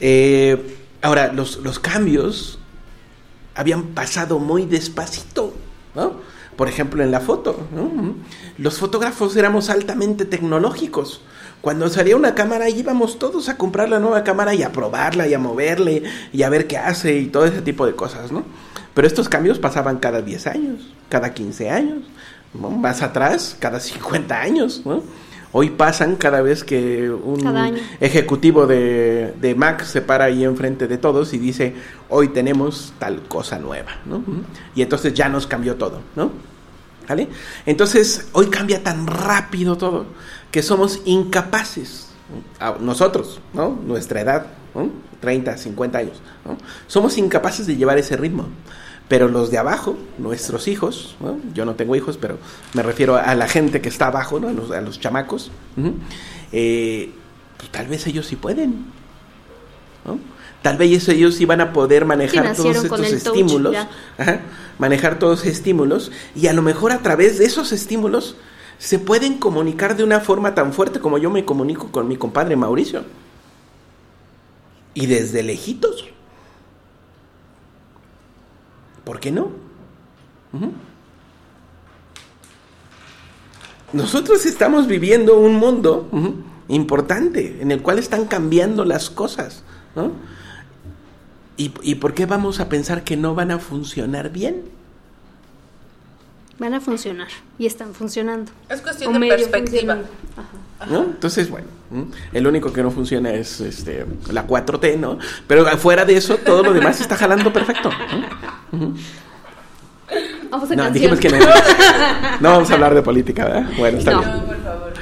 Eh, 0.00 0.76
ahora, 1.00 1.32
los, 1.32 1.56
los 1.56 1.78
cambios 1.78 2.58
habían 3.54 3.84
pasado 3.94 4.38
muy 4.38 4.66
despacito, 4.66 5.54
¿no? 5.94 6.20
Por 6.56 6.68
ejemplo, 6.68 7.02
en 7.02 7.10
la 7.10 7.20
foto, 7.20 7.68
¿no? 7.74 7.90
Los 8.58 8.78
fotógrafos 8.78 9.34
éramos 9.34 9.70
altamente 9.70 10.26
tecnológicos. 10.26 11.22
Cuando 11.60 11.88
salía 11.90 12.16
una 12.16 12.34
cámara 12.34 12.70
íbamos 12.70 13.18
todos 13.18 13.48
a 13.48 13.56
comprar 13.56 13.88
la 13.88 13.98
nueva 13.98 14.24
cámara 14.24 14.54
y 14.54 14.62
a 14.62 14.72
probarla 14.72 15.28
y 15.28 15.34
a 15.34 15.38
moverle 15.38 16.02
y 16.32 16.42
a 16.42 16.48
ver 16.48 16.66
qué 16.66 16.78
hace 16.78 17.18
y 17.18 17.26
todo 17.26 17.44
ese 17.44 17.60
tipo 17.60 17.86
de 17.86 17.94
cosas, 17.94 18.32
¿no? 18.32 18.44
Pero 18.94 19.06
estos 19.06 19.28
cambios 19.28 19.58
pasaban 19.58 19.98
cada 19.98 20.22
10 20.22 20.46
años, 20.46 20.94
cada 21.08 21.34
15 21.34 21.70
años, 21.70 21.98
¿no? 22.54 22.70
más 22.70 23.02
atrás, 23.02 23.56
cada 23.58 23.78
50 23.78 24.40
años, 24.40 24.82
¿no? 24.84 25.02
Hoy 25.52 25.70
pasan 25.70 26.14
cada 26.14 26.42
vez 26.42 26.62
que 26.62 27.10
un 27.10 27.42
ejecutivo 28.00 28.68
de, 28.68 29.34
de 29.40 29.54
Mac 29.56 29.84
se 29.84 30.00
para 30.00 30.26
ahí 30.26 30.44
enfrente 30.44 30.86
de 30.86 30.96
todos 30.96 31.34
y 31.34 31.38
dice, 31.38 31.74
hoy 32.08 32.28
tenemos 32.28 32.92
tal 33.00 33.22
cosa 33.22 33.58
nueva, 33.58 33.98
¿no? 34.06 34.22
Y 34.76 34.82
entonces 34.82 35.12
ya 35.12 35.28
nos 35.28 35.48
cambió 35.48 35.74
todo, 35.74 36.00
¿no? 36.14 36.30
¿Vale? 37.08 37.26
Entonces, 37.66 38.28
hoy 38.32 38.46
cambia 38.46 38.84
tan 38.84 39.08
rápido 39.08 39.76
todo 39.76 40.06
que 40.50 40.62
somos 40.62 41.00
incapaces, 41.04 42.08
nosotros, 42.80 43.40
¿no? 43.52 43.78
Nuestra 43.86 44.20
edad, 44.20 44.46
¿no? 44.74 44.90
30, 45.20 45.56
50 45.56 45.98
años, 45.98 46.22
¿no? 46.44 46.56
Somos 46.86 47.18
incapaces 47.18 47.66
de 47.66 47.76
llevar 47.76 47.98
ese 47.98 48.16
ritmo. 48.16 48.48
Pero 49.08 49.26
los 49.26 49.50
de 49.50 49.58
abajo, 49.58 49.98
nuestros 50.18 50.68
hijos, 50.68 51.16
¿no? 51.18 51.36
yo 51.52 51.64
no 51.64 51.74
tengo 51.74 51.96
hijos, 51.96 52.16
pero 52.16 52.38
me 52.74 52.82
refiero 52.84 53.16
a 53.16 53.34
la 53.34 53.48
gente 53.48 53.80
que 53.80 53.88
está 53.88 54.06
abajo, 54.06 54.38
¿no? 54.38 54.46
a, 54.46 54.52
los, 54.52 54.70
a 54.70 54.80
los 54.80 55.00
chamacos. 55.00 55.50
Eh, 56.52 57.10
pues 57.56 57.72
tal 57.72 57.88
vez 57.88 58.06
ellos 58.06 58.26
sí 58.26 58.36
pueden. 58.36 58.86
¿no? 60.04 60.20
Tal 60.62 60.76
vez 60.76 61.08
ellos 61.08 61.34
sí 61.34 61.44
van 61.44 61.60
a 61.60 61.72
poder 61.72 62.04
manejar 62.04 62.54
todos 62.54 62.76
estos 62.76 63.00
touch, 63.00 63.12
estímulos, 63.12 63.76
ajá, 64.16 64.42
manejar 64.78 65.18
todos 65.18 65.44
estímulos 65.44 66.12
y 66.36 66.46
a 66.46 66.52
lo 66.52 66.62
mejor 66.62 66.92
a 66.92 66.98
través 66.98 67.38
de 67.38 67.46
esos 67.46 67.72
estímulos 67.72 68.36
se 68.80 68.98
pueden 68.98 69.36
comunicar 69.36 69.94
de 69.94 70.02
una 70.02 70.20
forma 70.20 70.54
tan 70.54 70.72
fuerte 70.72 71.00
como 71.00 71.18
yo 71.18 71.28
me 71.28 71.44
comunico 71.44 71.92
con 71.92 72.08
mi 72.08 72.16
compadre 72.16 72.56
Mauricio. 72.56 73.04
Y 74.94 75.04
desde 75.04 75.42
lejitos. 75.42 76.06
¿Por 79.04 79.20
qué 79.20 79.32
no? 79.32 79.50
Nosotros 83.92 84.46
estamos 84.46 84.86
viviendo 84.86 85.38
un 85.38 85.56
mundo 85.56 86.08
importante 86.68 87.58
en 87.60 87.72
el 87.72 87.82
cual 87.82 87.98
están 87.98 88.24
cambiando 88.24 88.86
las 88.86 89.10
cosas. 89.10 89.62
¿no? 89.94 90.12
¿Y, 91.58 91.74
¿Y 91.82 91.96
por 91.96 92.14
qué 92.14 92.24
vamos 92.24 92.60
a 92.60 92.70
pensar 92.70 93.04
que 93.04 93.18
no 93.18 93.34
van 93.34 93.50
a 93.50 93.58
funcionar 93.58 94.30
bien? 94.30 94.79
Van 96.60 96.74
a 96.74 96.80
funcionar 96.80 97.26
y 97.58 97.66
están 97.66 97.94
funcionando. 97.94 98.52
Es 98.68 98.80
cuestión 98.82 99.16
O 99.16 99.18
de 99.18 99.26
perspectiva. 99.28 99.96
funcionando. 99.96 100.08
Ajá. 100.36 100.86
¿no? 100.90 101.02
Entonces, 101.04 101.50
bueno, 101.50 101.66
el 102.32 102.46
único 102.46 102.72
que 102.72 102.82
no 102.82 102.90
funciona 102.90 103.32
es 103.32 103.60
este, 103.60 104.06
la 104.30 104.46
4T, 104.46 104.98
¿no? 104.98 105.18
Pero 105.48 105.66
fuera 105.78 106.04
de 106.04 106.16
eso, 106.16 106.36
todo 106.36 106.62
lo 106.62 106.72
demás 106.72 107.00
está 107.00 107.16
jalando 107.16 107.52
perfecto. 107.52 107.90
¿no? 108.72 108.94
Vamos 110.50 110.70
a 110.70 110.74
No, 110.76 110.90
dijimos 110.90 111.18
que 111.18 111.28
no. 111.30 111.38
No 112.40 112.50
vamos 112.50 112.70
a 112.70 112.74
hablar 112.74 112.94
de 112.94 113.02
política, 113.02 113.44
¿verdad? 113.44 113.70
Bueno, 113.78 113.98
está 113.98 114.12
No. 114.12 114.18
bien. 114.20 114.30
No, 114.36 114.44
por 114.44 114.62
favor. 114.62 114.92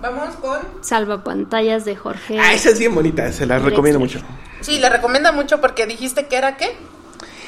Vamos 0.00 0.34
con... 0.36 0.58
Salva 0.82 1.22
pantallas 1.24 1.84
de 1.84 1.96
Jorge. 1.96 2.38
Ah, 2.38 2.52
esa 2.54 2.70
es 2.70 2.78
bien 2.78 2.94
bonita, 2.94 3.30
se 3.32 3.46
la 3.46 3.58
recomiendo 3.58 3.98
mucho. 4.00 4.20
Sí, 4.60 4.78
la 4.78 4.88
recomienda 4.88 5.32
mucho 5.32 5.60
porque 5.60 5.86
dijiste 5.86 6.26
que 6.26 6.36
era 6.36 6.56
qué? 6.56 6.76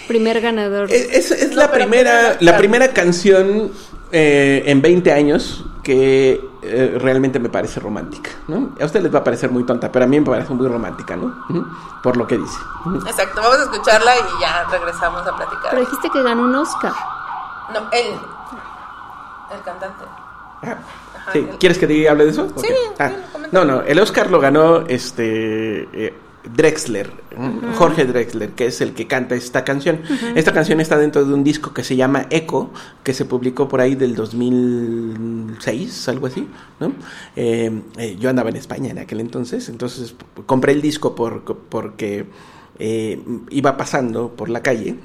Primer 0.08 0.40
ganador. 0.40 0.90
Es, 0.90 1.08
es- 1.10 1.30
es 1.30 1.50
No, 1.50 1.62
la 1.62 1.70
primera, 1.70 2.10
primero, 2.10 2.28
la 2.32 2.38
claro. 2.38 2.58
primera 2.58 2.88
canción 2.88 3.70
eh, 4.12 4.62
en 4.66 4.80
20 4.82 5.12
años 5.12 5.64
que 5.82 6.40
eh, 6.62 6.98
realmente 7.00 7.38
me 7.38 7.48
parece 7.50 7.78
romántica, 7.80 8.30
¿no? 8.48 8.70
A 8.80 8.84
ustedes 8.86 9.02
les 9.04 9.14
va 9.14 9.18
a 9.18 9.24
parecer 9.24 9.50
muy 9.50 9.64
tonta, 9.64 9.90
pero 9.92 10.04
a 10.06 10.08
mí 10.08 10.18
me 10.18 10.24
parece 10.26 10.54
muy 10.54 10.66
romántica, 10.66 11.14
¿no? 11.16 11.34
Por 12.02 12.16
lo 12.16 12.26
que 12.26 12.38
dice. 12.38 12.56
Exacto, 13.06 13.40
vamos 13.42 13.58
a 13.58 13.62
escucharla 13.64 14.12
y 14.16 14.40
ya 14.40 14.64
regresamos 14.70 15.26
a 15.26 15.36
platicar. 15.36 15.70
Pero 15.70 15.80
dijiste 15.82 16.08
que 16.10 16.22
ganó 16.22 16.44
un 16.44 16.54
Oscar. 16.54 16.92
No, 17.72 17.80
él. 17.92 18.14
El 19.54 19.60
cantante. 19.62 20.04
Ah, 20.62 20.76
Ajá, 21.18 21.32
sí, 21.32 21.38
el- 21.50 21.58
¿Quieres 21.58 21.78
que 21.78 21.86
te 21.86 22.08
hable 22.08 22.24
de 22.24 22.30
eso? 22.30 22.48
Sí, 22.56 22.66
Ok. 22.90 22.96
Ah, 23.00 23.10
no, 23.52 23.64
no, 23.64 23.82
el 23.82 23.98
Oscar 24.00 24.30
lo 24.30 24.40
ganó 24.40 24.80
este 24.88 25.82
eh, 25.92 26.18
Drexler, 26.44 27.10
Jorge 27.76 28.04
Drexler, 28.04 28.50
que 28.50 28.66
es 28.66 28.80
el 28.80 28.92
que 28.92 29.06
canta 29.06 29.34
esta 29.34 29.64
canción. 29.64 30.00
Esta 30.34 30.52
canción 30.52 30.80
está 30.80 30.98
dentro 30.98 31.24
de 31.24 31.32
un 31.32 31.44
disco 31.44 31.72
que 31.72 31.82
se 31.82 31.96
llama 31.96 32.26
Echo, 32.30 32.70
que 33.02 33.14
se 33.14 33.24
publicó 33.24 33.68
por 33.68 33.80
ahí 33.80 33.94
del 33.94 34.14
2006, 34.14 36.08
algo 36.08 36.26
así, 36.26 36.46
¿no? 36.80 36.92
Eh, 37.36 37.82
eh, 37.96 38.16
yo 38.18 38.30
andaba 38.30 38.50
en 38.50 38.56
España 38.56 38.90
en 38.90 38.98
aquel 38.98 39.20
entonces, 39.20 39.68
entonces 39.68 40.14
compré 40.46 40.72
el 40.72 40.82
disco 40.82 41.14
por, 41.14 41.44
porque 41.44 42.26
eh, 42.78 43.20
iba 43.50 43.76
pasando 43.76 44.36
por 44.36 44.48
la 44.48 44.62
calle 44.62 44.96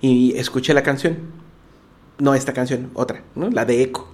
y 0.00 0.36
escuché 0.36 0.72
la 0.72 0.82
canción 0.82 1.38
no 2.18 2.34
esta 2.34 2.52
canción, 2.52 2.90
otra, 2.94 3.22
¿no? 3.34 3.50
la 3.50 3.64
de 3.64 3.82
Echo. 3.82 4.06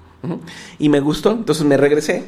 Y 0.79 0.89
me 0.89 1.01
gustó, 1.01 1.33
entonces 1.33 1.65
me 1.65 1.77
regresé 1.77 2.25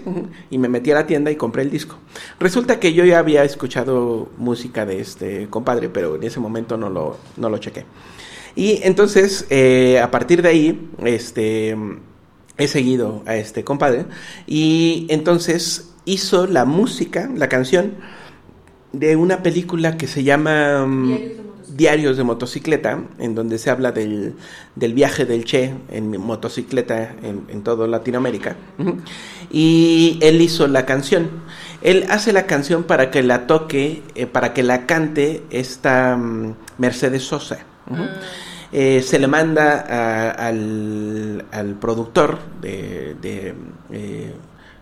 y 0.50 0.58
me 0.58 0.68
metí 0.68 0.90
a 0.90 0.94
la 0.94 1.06
tienda 1.06 1.30
y 1.30 1.36
compré 1.36 1.62
el 1.62 1.70
disco. 1.70 1.96
Resulta 2.38 2.80
que 2.80 2.92
yo 2.92 3.04
ya 3.04 3.18
había 3.18 3.44
escuchado 3.44 4.30
música 4.38 4.86
de 4.86 5.00
este 5.00 5.48
compadre, 5.48 5.88
pero 5.88 6.16
en 6.16 6.22
ese 6.24 6.40
momento 6.40 6.76
no 6.76 6.90
lo, 6.90 7.18
no 7.36 7.48
lo 7.48 7.58
chequé. 7.58 7.84
Y 8.54 8.80
entonces, 8.82 9.46
eh, 9.50 10.00
a 10.00 10.10
partir 10.10 10.42
de 10.42 10.48
ahí, 10.48 10.88
este, 11.04 11.76
he 12.58 12.68
seguido 12.68 13.22
a 13.26 13.36
este 13.36 13.64
compadre 13.64 14.06
y 14.46 15.06
entonces 15.10 15.90
hizo 16.06 16.46
la 16.46 16.64
música, 16.64 17.30
la 17.34 17.48
canción 17.48 17.94
de 18.92 19.16
una 19.16 19.42
película 19.42 19.98
que 19.98 20.06
se 20.06 20.24
llama 20.24 20.86
mm, 20.86 21.18
Diarios 21.76 22.16
de 22.16 22.24
motocicleta, 22.24 23.02
en 23.18 23.34
donde 23.34 23.58
se 23.58 23.70
habla 23.70 23.92
del, 23.92 24.34
del 24.74 24.94
viaje 24.94 25.26
del 25.26 25.44
Che 25.44 25.72
en 25.90 26.10
motocicleta 26.20 27.14
en, 27.22 27.42
en 27.48 27.62
toda 27.62 27.86
Latinoamérica. 27.86 28.56
Y 29.50 30.18
él 30.22 30.40
hizo 30.40 30.66
la 30.66 30.86
canción. 30.86 31.28
Él 31.82 32.06
hace 32.08 32.32
la 32.32 32.46
canción 32.46 32.84
para 32.84 33.10
que 33.10 33.22
la 33.22 33.46
toque, 33.46 34.02
eh, 34.14 34.26
para 34.26 34.52
que 34.54 34.62
la 34.62 34.86
cante 34.86 35.42
esta 35.50 36.16
mm, 36.16 36.54
Mercedes 36.78 37.22
Sosa. 37.24 37.58
Ujú. 37.90 38.02
Eh, 38.72 39.00
se 39.02 39.18
le 39.18 39.26
manda 39.28 39.84
a- 39.88 40.30
al, 40.48 41.44
al 41.52 41.74
productor 41.74 42.38
de, 42.60 43.14
de, 43.22 43.54
eh, 43.92 44.32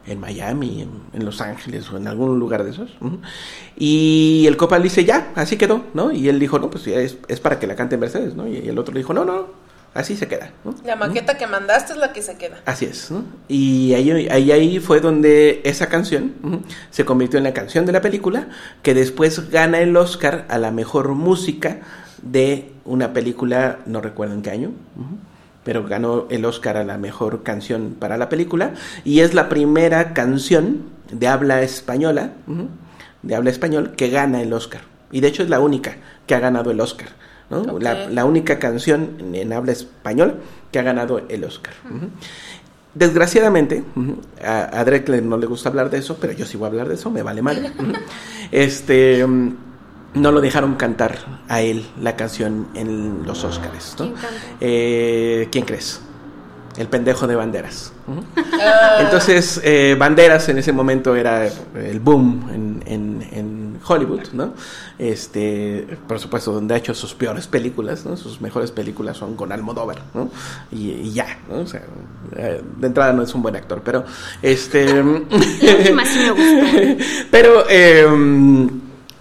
en 0.07 0.21
Miami, 0.21 0.83
en, 0.83 0.91
en 1.13 1.25
Los 1.25 1.41
Ángeles 1.41 1.91
o 1.91 1.97
en 1.97 2.07
algún 2.07 2.39
lugar 2.39 2.65
de 2.65 2.71
esos. 2.71 2.91
Y 3.77 4.45
el 4.47 4.57
copa 4.57 4.79
le 4.79 4.85
dice, 4.85 5.05
ya, 5.05 5.33
así 5.35 5.57
quedó, 5.57 5.85
¿no? 5.95 6.13
Y 6.13 6.29
él 6.29 6.39
dijo, 6.39 6.59
no, 6.59 6.71
pues 6.71 6.85
ya 6.85 6.97
es, 6.97 7.19
es 7.29 7.41
para 7.41 7.59
que 7.59 7.67
la 7.67 7.77
cante 7.77 7.97
Mercedes, 7.97 8.35
¿no? 8.35 8.47
Y 8.47 8.69
el 8.69 8.79
otro 8.79 8.93
le 8.93 9.01
dijo, 9.01 9.15
no, 9.15 9.25
no, 9.25 9.47
así 9.95 10.17
se 10.17 10.29
queda, 10.29 10.51
¿no? 10.65 10.75
La 10.85 10.97
maqueta 10.97 11.39
que 11.39 11.47
mandaste 11.47 11.93
es 11.93 11.99
la 11.99 12.13
que 12.13 12.23
se 12.23 12.37
queda. 12.37 12.61
Así 12.67 12.85
es, 12.85 13.11
¿no? 13.11 13.25
Y 13.49 13.95
ahí, 13.95 14.11
ahí, 14.31 14.53
ahí 14.53 14.79
fue 14.81 15.01
donde 15.01 15.63
esa 15.65 15.89
canción 15.89 16.35
se 16.91 17.05
convirtió 17.05 17.39
en 17.39 17.45
la 17.45 17.55
canción 17.55 17.87
de 17.87 17.93
la 17.93 18.01
película, 18.01 18.49
que 18.83 18.95
después 18.95 19.51
gana 19.51 19.81
el 19.81 19.97
Oscar 19.97 20.45
a 20.49 20.59
la 20.59 20.71
mejor 20.71 21.09
música 21.15 21.81
de 22.23 22.73
una 22.85 23.13
película, 23.13 23.79
no 23.87 24.01
recuerdo 24.01 24.35
en 24.35 24.43
qué 24.43 24.51
año, 24.51 24.73
pero 25.65 25.85
ganó 25.85 26.27
el 26.31 26.45
Oscar 26.45 26.77
a 26.77 26.85
la 26.85 26.99
mejor 26.99 27.43
canción 27.43 27.97
para 27.99 28.17
la 28.17 28.29
película, 28.29 28.75
y 29.05 29.21
es 29.21 29.35
la 29.35 29.49
primera 29.49 30.13
canción 30.15 30.83
de 31.11 31.27
habla 31.29 31.63
española, 31.63 32.33
de 33.23 33.35
habla 33.35 33.51
español, 33.51 33.93
que 33.97 34.11
gana 34.11 34.43
el 34.43 34.53
Oscar. 34.53 34.83
Y 35.11 35.21
de 35.21 35.29
hecho 35.29 35.43
es 35.43 35.49
la 35.49 35.61
única 35.61 35.97
que 36.27 36.35
ha 36.35 36.41
ganado 36.41 36.71
el 36.71 36.81
Oscar. 36.81 37.09
La, 37.81 38.09
la 38.09 38.25
única 38.25 38.59
canción 38.59 39.17
en, 39.19 39.35
en 39.35 39.53
habla 39.53 39.73
español 39.73 40.37
que 40.73 40.79
ha 40.79 40.83
ganado 40.83 41.23
el 41.29 41.45
Oscar. 41.45 41.75
Desgraciadamente, 42.95 43.83
a, 44.45 44.79
a 44.79 44.85
Drexler 44.85 45.23
no 45.23 45.37
le 45.37 45.47
gusta 45.47 45.69
hablar 45.69 45.91
de 45.91 45.99
eso, 45.99 46.17
pero 46.21 46.33
yo 46.33 46.47
sí 46.47 46.57
voy 46.57 46.67
a 46.67 46.69
hablar 46.69 46.89
de 46.89 46.95
eso, 46.95 47.11
me 47.11 47.23
vale. 47.23 47.43
Ujú. 47.43 47.93
Este, 48.53 49.27
mm, 49.27 49.57
no 50.15 50.33
lo 50.33 50.41
dejaron 50.41 50.75
cantar 50.77 51.19
a 51.49 51.61
él 51.61 51.87
la 52.01 52.17
canción 52.17 52.69
en 52.75 53.23
los 53.27 53.45
Oscars. 53.45 53.97
¿no? 53.99 54.07
¿Quién? 54.07 54.15
Eh, 54.61 55.49
¿Quién 55.51 55.65
crees? 55.65 56.01
El 56.77 56.89
pendejo 56.89 57.29
de 57.29 57.37
Banderas. 57.37 57.93
Ah, 58.61 58.99
Entonces, 59.01 59.61
eh, 59.63 59.95
Banderas 59.97 60.49
en 60.49 60.59
ese 60.59 60.73
momento 60.73 61.15
era 61.15 61.47
el 61.47 62.01
boom 62.01 62.51
en, 62.53 62.83
en- 62.87 63.29
en 63.33 63.79
Hollywood, 63.87 64.33
¿no? 64.33 64.55
Este, 64.99 65.87
por 66.09 66.19
supuesto, 66.19 66.51
donde 66.53 66.75
ha 66.75 66.79
hecho 66.79 66.93
sus 66.95 67.15
peores 67.15 67.47
películas, 67.47 68.05
¿no? 68.05 68.17
Sus 68.17 68.41
mejores 68.41 68.73
películas 68.73 69.17
son 69.19 69.37
con 69.37 69.53
Almodóvar, 69.53 69.99
¿no? 70.15 70.31
Y, 70.73 70.91
y 70.91 71.13
ya, 71.13 71.39
¿no? 71.49 71.59
O 71.61 71.67
sea, 71.67 71.83
eh, 72.37 72.61
de 72.79 72.87
entrada 72.89 73.13
no 73.13 73.23
es 73.23 73.33
un 73.35 73.43
buen 73.43 73.55
actor, 73.55 73.81
pero 73.85 74.05
este... 74.43 74.87
La 74.97 75.03
última 75.77 76.05
sí 76.05 76.19
me 76.19 76.31
gustó. 76.31 77.05
pero, 77.31 77.67
eh, 77.69 78.05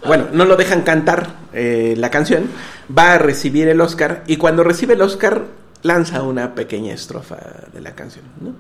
bueno, 0.05 0.27
no 0.31 0.45
lo 0.45 0.55
dejan 0.55 0.81
cantar 0.81 1.27
eh, 1.53 1.95
la 1.97 2.09
canción 2.09 2.49
va 2.95 3.13
a 3.13 3.17
recibir 3.17 3.67
el 3.67 3.79
Oscar 3.81 4.23
y 4.27 4.37
cuando 4.37 4.63
recibe 4.63 4.95
el 4.95 5.01
Oscar 5.01 5.43
lanza 5.83 6.23
una 6.23 6.55
pequeña 6.55 6.93
estrofa 6.93 7.37
de 7.71 7.81
la 7.81 7.93
canción, 7.93 8.25
¿no? 8.41 8.53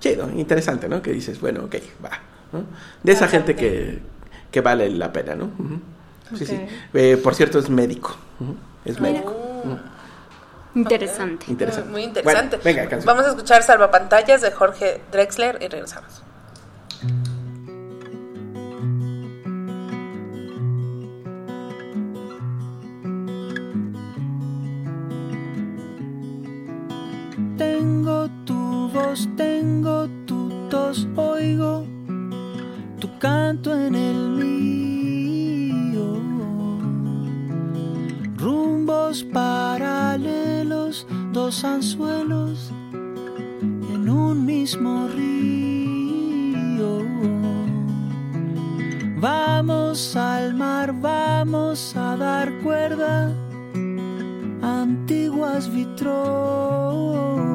Chido, 0.00 0.30
interesante, 0.36 0.88
¿no? 0.88 1.02
Que 1.02 1.12
dices, 1.12 1.40
bueno, 1.40 1.64
ok, 1.64 1.74
va. 2.04 2.10
¿no? 2.52 2.64
De 3.02 3.12
esa 3.12 3.28
gente 3.28 3.54
que, 3.56 3.98
que 4.50 4.60
vale 4.60 4.88
la 4.90 5.12
pena, 5.12 5.34
¿no? 5.34 5.50
Sí, 6.36 6.46
sí. 6.46 6.60
Eh, 6.94 7.18
por 7.22 7.34
cierto, 7.34 7.58
es 7.58 7.68
médico. 7.68 8.16
Es 8.84 9.00
médico. 9.00 9.34
Oh. 9.36 9.68
Ujú. 9.68 9.78
Interesante. 10.76 11.46
Interesante. 11.48 11.90
Muy 11.90 12.04
interesante. 12.04 12.56
Bueno, 12.56 12.64
venga, 12.64 12.88
canción. 12.88 13.06
Vamos 13.06 13.26
a 13.26 13.30
escuchar 13.30 13.62
Salvapantallas 13.62 14.40
de 14.40 14.52
Jorge 14.52 15.00
Drexler 15.10 15.58
y 15.60 15.68
regresamos. 15.68 16.22
Tengo 29.36 30.08
tu 30.26 30.50
tos, 30.68 31.08
oigo 31.16 31.86
tu 33.00 33.08
canto 33.18 33.72
en 33.74 33.94
el 33.94 34.28
mío. 34.42 36.20
Rumbos 38.36 39.24
paralelos, 39.24 41.06
dos 41.32 41.64
anzuelos 41.64 42.70
en 43.94 44.10
un 44.10 44.44
mismo 44.44 45.08
río. 45.08 47.02
Vamos 49.20 50.14
al 50.16 50.54
mar, 50.54 50.92
vamos 51.00 51.96
a 51.96 52.16
dar 52.16 52.52
cuerda 52.62 53.32
antiguas 54.62 55.72
vitrolas. 55.72 57.47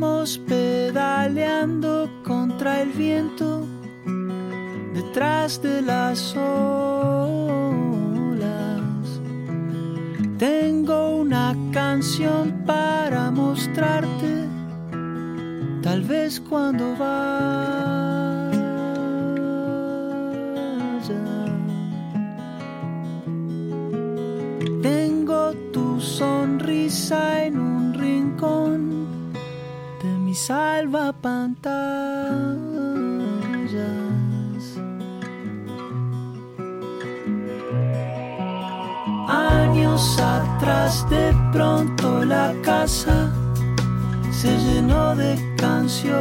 Vamos 0.00 0.38
pedaleando 0.46 2.08
contra 2.22 2.82
el 2.82 2.90
viento 2.90 3.66
detrás 4.94 5.60
de 5.60 5.82
las 5.82 6.36
olas. 6.36 7.58
Tengo 10.38 11.16
una 11.16 11.52
canción 11.72 12.62
para 12.64 13.32
mostrarte, 13.32 14.44
tal 15.82 16.02
vez 16.02 16.38
cuando 16.48 16.96
vaya. 16.96 17.98
Tengo 24.80 25.52
tu 25.72 26.00
sonrisa 26.00 27.47
de 30.48 30.54
mi 30.54 30.88
salvapantallas. 30.88 31.44
Años 39.28 40.18
atrás 40.18 41.08
de 41.10 41.34
pronto 41.52 42.24
la 42.24 42.54
casa 42.62 43.30
se 44.30 44.56
llenó 44.58 45.14
de 45.16 45.36
canciones, 45.56 46.18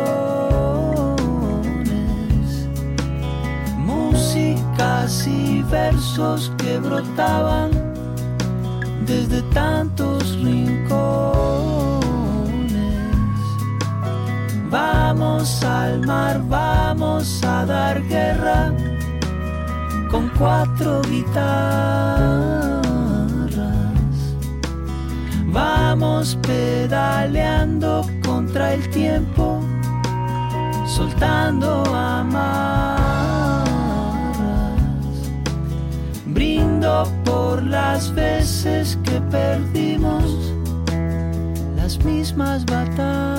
músicas 3.78 5.28
y 5.28 5.64
versos 5.64 6.52
que 6.58 6.78
brotaban 6.80 7.72
desde 9.06 9.42
tantos 9.54 10.17
Vamos 14.70 15.64
al 15.64 16.06
mar, 16.06 16.42
vamos 16.50 17.42
a 17.44 17.66
dar 17.66 18.04
guerra 18.04 18.74
con 20.12 20.30
cuatro 20.38 21.02
guitarras. 21.04 22.86
Vamos 25.46 26.38
pedaleando 26.42 28.06
contra 28.26 28.74
el 28.74 28.90
tiempo, 28.90 29.62
soltando 30.86 31.84
amarras. 31.96 33.70
Brindo 36.26 37.10
por 37.24 37.64
las 37.64 38.14
veces 38.14 39.00
que 39.04 39.22
perdimos 39.32 40.54
las 41.78 42.04
mismas 42.04 42.66
batallas. 42.66 43.37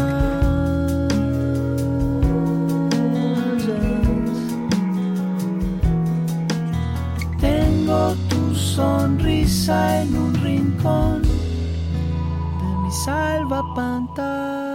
Sonrisa 8.78 10.02
en 10.02 10.16
un 10.16 10.32
rincón 10.34 11.22
de 11.22 12.68
mi 12.80 12.90
salvapantallas. 13.04 14.67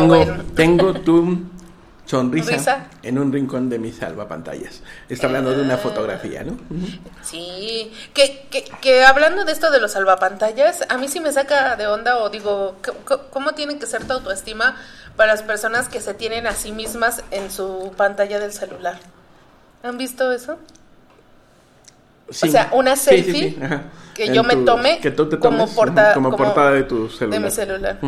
Tengo, 0.00 0.16
bueno. 0.16 0.44
tengo 0.54 0.94
tu 0.94 1.38
sonrisa 2.06 2.52
Risa. 2.52 2.86
en 3.02 3.18
un 3.18 3.32
rincón 3.32 3.68
de 3.68 3.78
mi 3.78 3.92
salvapantallas. 3.92 4.80
Está 5.08 5.26
hablando 5.26 5.52
de 5.52 5.62
una 5.62 5.76
fotografía, 5.76 6.44
¿no? 6.44 6.56
Sí, 7.22 7.92
que, 8.14 8.46
que, 8.50 8.64
que 8.80 9.04
hablando 9.04 9.44
de 9.44 9.52
esto 9.52 9.70
de 9.70 9.80
los 9.80 9.92
salvapantallas, 9.92 10.84
a 10.88 10.98
mí 10.98 11.08
sí 11.08 11.20
me 11.20 11.32
saca 11.32 11.76
de 11.76 11.86
onda 11.88 12.18
o 12.18 12.30
digo, 12.30 12.76
¿cómo 13.30 13.52
tiene 13.52 13.78
que 13.78 13.86
ser 13.86 14.04
tu 14.04 14.12
autoestima 14.12 14.76
para 15.16 15.32
las 15.32 15.42
personas 15.42 15.88
que 15.88 16.00
se 16.00 16.14
tienen 16.14 16.46
a 16.46 16.52
sí 16.52 16.72
mismas 16.72 17.24
en 17.32 17.50
su 17.50 17.92
pantalla 17.96 18.38
del 18.38 18.52
celular? 18.52 18.98
¿Han 19.82 19.98
visto 19.98 20.30
eso? 20.30 20.58
Sí. 22.30 22.48
O 22.48 22.50
sea, 22.50 22.70
una 22.72 22.96
sí, 22.96 23.04
selfie 23.04 23.50
sí, 23.50 23.58
que 24.14 24.24
En 24.26 24.34
yo 24.34 24.42
me 24.42 24.56
tome 24.56 24.98
que 24.98 25.12
tú 25.12 25.28
te 25.28 25.38
como 25.38 25.68
tomes, 25.68 25.98
ajá, 25.98 26.14
como, 26.14 26.30
como 26.30 26.44
portada 26.44 26.72
de 26.72 26.82
tu 26.82 27.08
celular. 27.08 27.40
de 27.40 27.44
mi 27.46 27.50
celular. 27.52 27.98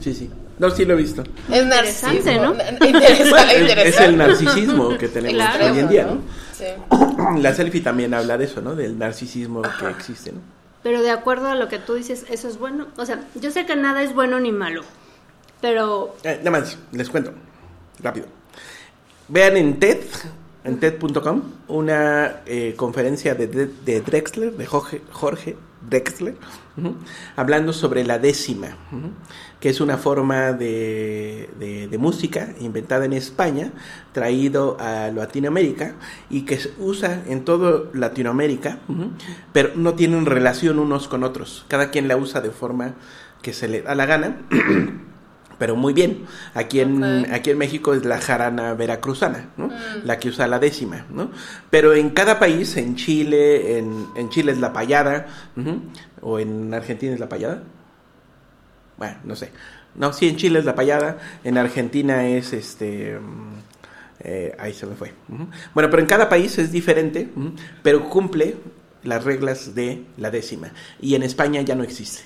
Sí, 0.00 0.14
sí. 0.14 0.30
No, 0.58 0.70
sí 0.70 0.84
lo 0.84 0.94
he 0.94 0.96
visto. 0.96 1.22
Es 1.50 1.62
Interesante, 1.62 2.36
narcisismo. 2.36 2.42
¿no? 2.42 2.54
Interesa- 2.86 3.30
Bueno, 3.30 3.50
es- 3.50 3.56
es, 3.56 3.60
interesante. 3.60 4.04
el 4.04 4.16
narcisismo 4.18 4.98
que 4.98 5.08
tenemos 5.08 5.34
Claro. 5.34 5.72
hoy 5.72 5.78
en 5.78 5.88
día, 5.88 6.04
¿no? 6.04 6.18
Sí. 6.56 7.40
La 7.40 7.54
selfie 7.54 7.80
también 7.80 8.14
habla 8.14 8.38
de 8.38 8.44
eso, 8.44 8.60
¿no? 8.60 8.74
Del 8.74 8.98
narcisismo 8.98 9.62
que 9.62 9.88
existe, 9.90 10.32
¿no? 10.32 10.40
Pero 10.82 11.00
de 11.02 11.10
acuerdo 11.10 11.48
a 11.48 11.54
lo 11.54 11.68
que 11.68 11.78
tú 11.78 11.94
dices, 11.94 12.26
eso 12.30 12.48
es 12.48 12.58
bueno. 12.58 12.88
O 12.96 13.06
sea, 13.06 13.20
yo 13.34 13.50
sé 13.50 13.66
que 13.66 13.76
nada 13.76 14.02
es 14.02 14.14
bueno 14.14 14.38
ni 14.40 14.52
malo. 14.52 14.82
Pero 15.60 16.16
Eh, 16.24 16.38
nada 16.38 16.50
más, 16.58 16.76
les 16.92 17.08
cuento, 17.08 17.32
rápido. 18.00 18.26
Vean 19.28 19.56
en 19.56 19.78
TED, 19.78 19.98
en 20.64 20.78
TED.com, 20.80 21.42
una 21.68 22.40
eh, 22.46 22.74
conferencia 22.76 23.34
de, 23.34 23.46
de, 23.46 23.66
de 23.84 24.00
Drexler, 24.00 24.52
de 24.52 24.66
Jorge, 24.66 25.00
Jorge 25.12 25.56
Drexler, 25.88 26.36
ujú, 26.76 26.94
hablando 27.36 27.72
sobre 27.72 28.04
la 28.04 28.18
décima, 28.18 28.68
que 29.60 29.68
es 29.68 29.80
una 29.80 29.96
forma 29.98 30.52
de, 30.52 31.50
de- 31.58 31.98
música 31.98 32.48
inventada 32.60 33.04
en 33.04 33.12
España, 33.12 33.72
traído 34.12 34.76
a 34.80 35.10
Latinoamérica 35.10 35.94
y 36.30 36.42
que 36.42 36.58
se 36.58 36.72
usa 36.78 37.22
en 37.26 37.44
todo 37.44 37.90
Latinoamérica, 37.94 38.78
pero 39.52 39.70
no 39.76 39.94
tienen 39.94 40.26
relación 40.26 40.78
unos 40.78 41.08
con 41.08 41.22
otros. 41.24 41.64
Cada 41.68 41.90
quien 41.90 42.08
la 42.08 42.16
usa 42.16 42.40
de 42.40 42.50
forma 42.50 42.94
que 43.42 43.52
se 43.52 43.68
le 43.68 43.82
da 43.82 43.94
la 43.94 44.06
gana. 44.06 44.36
pero 45.62 45.76
muy 45.76 45.92
bien. 45.92 46.24
Aquí 46.54 46.80
en, 46.80 47.04
aquí 47.32 47.50
en 47.50 47.58
México 47.58 47.94
es 47.94 48.04
la 48.04 48.20
jarana 48.20 48.74
veracruzana, 48.74 49.50
¿no? 49.56 49.70
La 50.02 50.18
que 50.18 50.28
usa 50.28 50.48
la 50.48 50.58
décima, 50.58 51.06
¿no? 51.08 51.30
Pero 51.70 51.94
en 51.94 52.10
cada 52.10 52.40
país, 52.40 52.76
en 52.76 52.96
Chile, 52.96 53.78
en, 53.78 54.08
en 54.16 54.28
Chile 54.28 54.50
es 54.50 54.58
la 54.58 54.72
payada, 54.72 55.28
o 56.20 56.40
en 56.40 56.74
Argentina 56.74 57.14
es 57.14 57.20
la 57.20 57.28
payada. 57.28 57.62
Bueno, 58.96 59.18
no 59.22 59.36
sé. 59.36 59.52
No, 59.94 60.12
sí, 60.12 60.28
en 60.28 60.36
Chile 60.36 60.58
es 60.58 60.64
la 60.64 60.74
payada, 60.74 61.18
en 61.44 61.56
Argentina 61.56 62.26
es 62.26 62.52
este... 62.52 63.20
mm, 63.20 63.52
eh, 64.18 64.56
ahí 64.58 64.74
se 64.74 64.86
me 64.86 64.96
fue. 64.96 65.12
Bueno, 65.74 65.88
pero 65.90 66.00
en 66.00 66.08
cada 66.08 66.28
país 66.28 66.58
es 66.58 66.72
diferente, 66.72 67.28
pero 67.84 68.10
cumple 68.10 68.56
las 69.04 69.22
reglas 69.22 69.76
de 69.76 70.06
la 70.16 70.32
décima. 70.32 70.72
Y 71.00 71.14
en 71.14 71.22
España 71.22 71.60
ya 71.60 71.76
no 71.76 71.84
existe. 71.84 72.22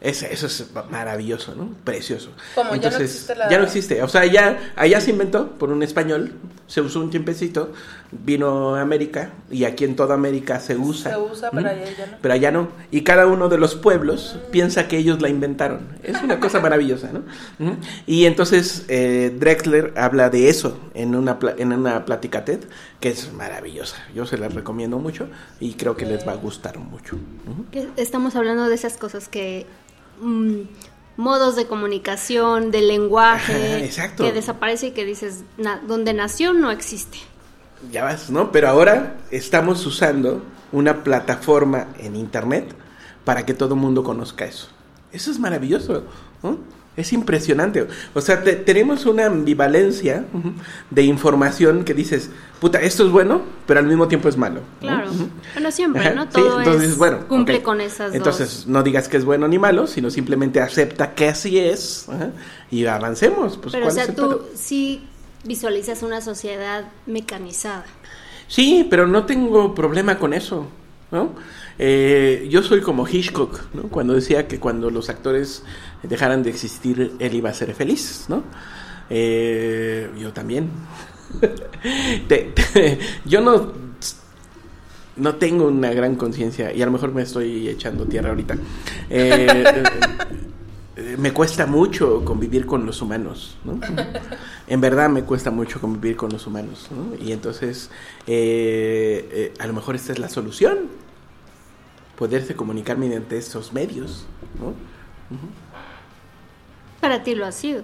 Es- 0.00 0.22
eso 0.22 0.46
es 0.46 0.64
maravilloso, 0.90 1.54
¿no? 1.54 1.68
Precioso. 1.84 2.30
¿Cómo? 2.54 2.74
¿Ya 2.76 2.90
no 2.90 2.96
existe 2.96 3.34
la- 3.34 3.50
ya 3.50 3.58
no 3.58 3.64
existe. 3.64 4.02
O 4.02 4.08
sea, 4.08 4.24
ya 4.24 4.72
allá 4.76 5.00
se 5.00 5.10
inventó 5.10 5.50
por 5.52 5.70
un 5.70 5.82
español, 5.82 6.32
se 6.66 6.80
usó 6.80 7.00
un 7.00 7.10
tiempecito, 7.10 7.72
vino 8.10 8.76
a 8.76 8.80
América 8.80 9.30
y 9.50 9.64
aquí 9.64 9.84
en 9.84 9.96
toda 9.96 10.14
América 10.14 10.58
se 10.58 10.76
usa. 10.76 11.10
Se 11.12 11.18
usa, 11.18 11.50
pero 11.50 11.62
¿Mm? 11.64 11.66
allá 11.66 11.84
ya 11.96 12.06
no. 12.06 12.12
Pero 12.22 12.34
allá 12.34 12.50
no. 12.50 12.68
Y 12.90 13.02
cada 13.02 13.26
uno 13.26 13.48
de 13.50 13.58
los 13.58 13.74
pueblos 13.74 14.36
piensa 14.50 14.88
que 14.88 14.96
ellos 14.96 15.20
la 15.20 15.28
inventaron. 15.28 15.80
Es 16.02 16.20
una 16.22 16.40
cosa 16.40 16.60
maravillosa, 16.60 17.10
¿no? 17.12 17.20
Ujú. 17.64 17.76
Y 18.06 18.24
entonces 18.24 18.84
eh, 18.88 19.36
Drexler 19.38 19.92
habla 19.96 20.30
de 20.30 20.48
eso 20.48 20.78
en 20.94 21.14
una, 21.14 21.38
pla- 21.38 21.54
en 21.58 21.72
una 21.74 22.06
plática 22.06 22.44
TED, 22.46 22.60
que 23.00 23.10
es 23.10 23.32
maravillosa. 23.34 23.96
Yo 24.14 24.24
se 24.24 24.38
la 24.38 24.48
recomiendo 24.48 24.98
mucho 24.98 25.28
y 25.60 25.74
creo 25.74 25.94
que 25.96 26.06
les 26.06 26.26
va 26.26 26.32
a 26.32 26.36
gustar 26.36 26.78
mucho. 26.78 27.18
Que 27.70 27.88
estamos 27.96 28.34
hablando 28.34 28.66
de 28.68 28.74
esas 28.74 28.96
cosas 28.96 29.28
que... 29.28 29.66
mm, 30.20 30.60
modos 31.16 31.56
de 31.56 31.66
comunicación, 31.66 32.70
de 32.70 32.80
lenguaje, 32.82 33.90
Ajá, 33.98 34.16
que 34.16 34.32
desaparece 34.32 34.88
y 34.88 34.90
que 34.92 35.04
dices, 35.04 35.44
"Na- 35.58 35.80
donde 35.86 36.14
nació 36.14 36.52
no 36.52 36.70
existe. 36.70 37.18
Ya 37.90 38.04
vas, 38.04 38.30
¿no? 38.30 38.52
Pero 38.52 38.68
ahora 38.68 39.16
estamos 39.30 39.84
usando 39.86 40.42
una 40.72 41.02
plataforma 41.02 41.88
en 41.98 42.14
Internet 42.16 42.74
para 43.24 43.44
que 43.46 43.54
todo 43.54 43.74
el 43.74 43.80
mundo 43.80 44.02
conozca 44.04 44.44
eso. 44.44 44.68
Eso 45.12 45.30
es 45.30 45.38
maravilloso, 45.38 46.04
¿no? 46.42 46.58
Es 47.00 47.12
impresionante. 47.12 47.86
O 48.14 48.20
sea, 48.20 48.42
te- 48.42 48.56
tenemos 48.56 49.06
una 49.06 49.26
ambivalencia 49.26 50.24
de 50.90 51.02
información 51.02 51.84
que 51.84 51.94
dices, 51.94 52.30
puta, 52.60 52.80
esto 52.80 53.04
es 53.06 53.10
bueno, 53.10 53.42
pero 53.66 53.80
al 53.80 53.86
mismo 53.86 54.06
tiempo 54.08 54.28
es 54.28 54.36
malo. 54.36 54.60
Claro. 54.80 55.10
Ujú. 55.10 55.28
Bueno, 55.54 55.70
siempre, 55.70 56.02
Ajá, 56.02 56.14
¿no? 56.14 56.22
sí, 56.24 56.28
Todo 56.32 56.58
entonces, 56.58 56.90
es- 56.90 56.98
bueno, 56.98 57.26
cumple 57.28 57.62
con 57.62 57.80
esas 57.80 58.14
Entonces, 58.14 58.48
dos. 58.58 58.66
no 58.66 58.82
digas 58.82 59.08
que 59.08 59.16
es 59.16 59.24
bueno 59.24 59.48
ni 59.48 59.58
malo, 59.58 59.86
sino 59.86 60.10
simplemente 60.10 60.60
acepta 60.60 61.14
que 61.14 61.28
así 61.28 61.58
es 61.58 62.06
ajá, 62.08 62.30
y 62.70 62.84
avancemos. 62.86 63.56
Pues, 63.56 63.72
Pero 63.72 63.84
o 63.84 63.88
¿cuál 63.88 63.94
sea, 63.94 64.02
es 64.04 64.08
el 64.10 64.14
tú 64.16 64.42
sí 64.54 65.04
visualizas 65.44 66.02
una 66.02 66.20
sociedad 66.20 66.84
mecanizada. 67.06 67.84
Sí, 68.46 68.86
pero 68.90 69.06
no 69.06 69.24
tengo 69.26 69.74
problema 69.74 70.18
con 70.18 70.34
eso, 70.34 70.66
¿no? 71.10 71.34
Eh, 71.78 72.46
yo 72.50 72.62
soy 72.62 72.82
como 72.82 73.08
Hitchcock, 73.08 73.58
¿no? 73.72 73.84
Cuando 73.84 74.12
decía 74.12 74.46
que 74.48 74.58
cuando 74.60 74.90
los 74.90 75.08
actores 75.08 75.62
dejaran 76.02 76.42
de 76.42 76.50
existir, 76.50 77.12
él 77.18 77.34
iba 77.34 77.50
a 77.50 77.54
ser 77.54 77.74
feliz, 77.74 78.26
¿no? 78.28 78.42
Eh, 79.10 80.10
yo 80.18 80.32
también. 80.32 80.70
Te- 82.28 82.52
yo 83.24 83.40
no, 83.40 83.72
no 85.16 85.34
tengo 85.36 85.66
una 85.66 85.92
gran 85.92 86.16
conciencia, 86.16 86.72
y 86.72 86.82
a 86.82 86.86
lo 86.86 86.92
mejor 86.92 87.12
me 87.12 87.22
estoy 87.22 87.68
echando 87.68 88.06
tierra 88.06 88.30
ahorita. 88.30 88.56
Eh, 89.08 89.64
eh, 90.96 91.16
me 91.18 91.32
cuesta 91.32 91.66
mucho 91.66 92.24
convivir 92.24 92.66
con 92.66 92.84
los 92.86 93.00
humanos, 93.02 93.56
¿no? 93.64 93.80
En 94.66 94.80
verdad 94.80 95.08
me 95.08 95.24
cuesta 95.24 95.50
mucho 95.50 95.80
convivir 95.80 96.16
con 96.16 96.30
los 96.30 96.46
humanos, 96.46 96.88
¿no? 96.90 97.16
Y 97.24 97.32
entonces, 97.32 97.90
eh, 98.26 99.52
a 99.58 99.66
lo 99.66 99.72
mejor 99.72 99.94
esta 99.96 100.12
es 100.12 100.18
la 100.18 100.28
solución, 100.28 100.78
poderse 102.16 102.54
comunicar 102.54 102.98
mediante 102.98 103.38
estos 103.38 103.72
medios. 103.72 104.26
Para 107.10 107.24
ti 107.24 107.34
lo 107.34 107.44
ha 107.44 107.50
sido, 107.50 107.82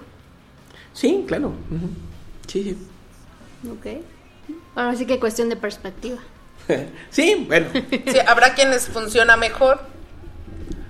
Sí, 0.92 1.24
claro. 1.26 1.48
ujú. 1.48 1.88
Sí, 2.46 2.62
sí. 2.62 3.68
¿ok? 3.68 4.04
Ahora 4.76 4.94
sí 4.94 5.04
que 5.04 5.18
cuestión 5.18 5.48
de 5.48 5.56
perspectiva. 5.56 6.18
Sí, 7.10 7.44
bueno. 7.48 7.66
Sí, 7.72 8.18
habrá 8.24 8.54
quienes 8.54 8.86
funciona 8.86 9.36
mejor 9.36 9.80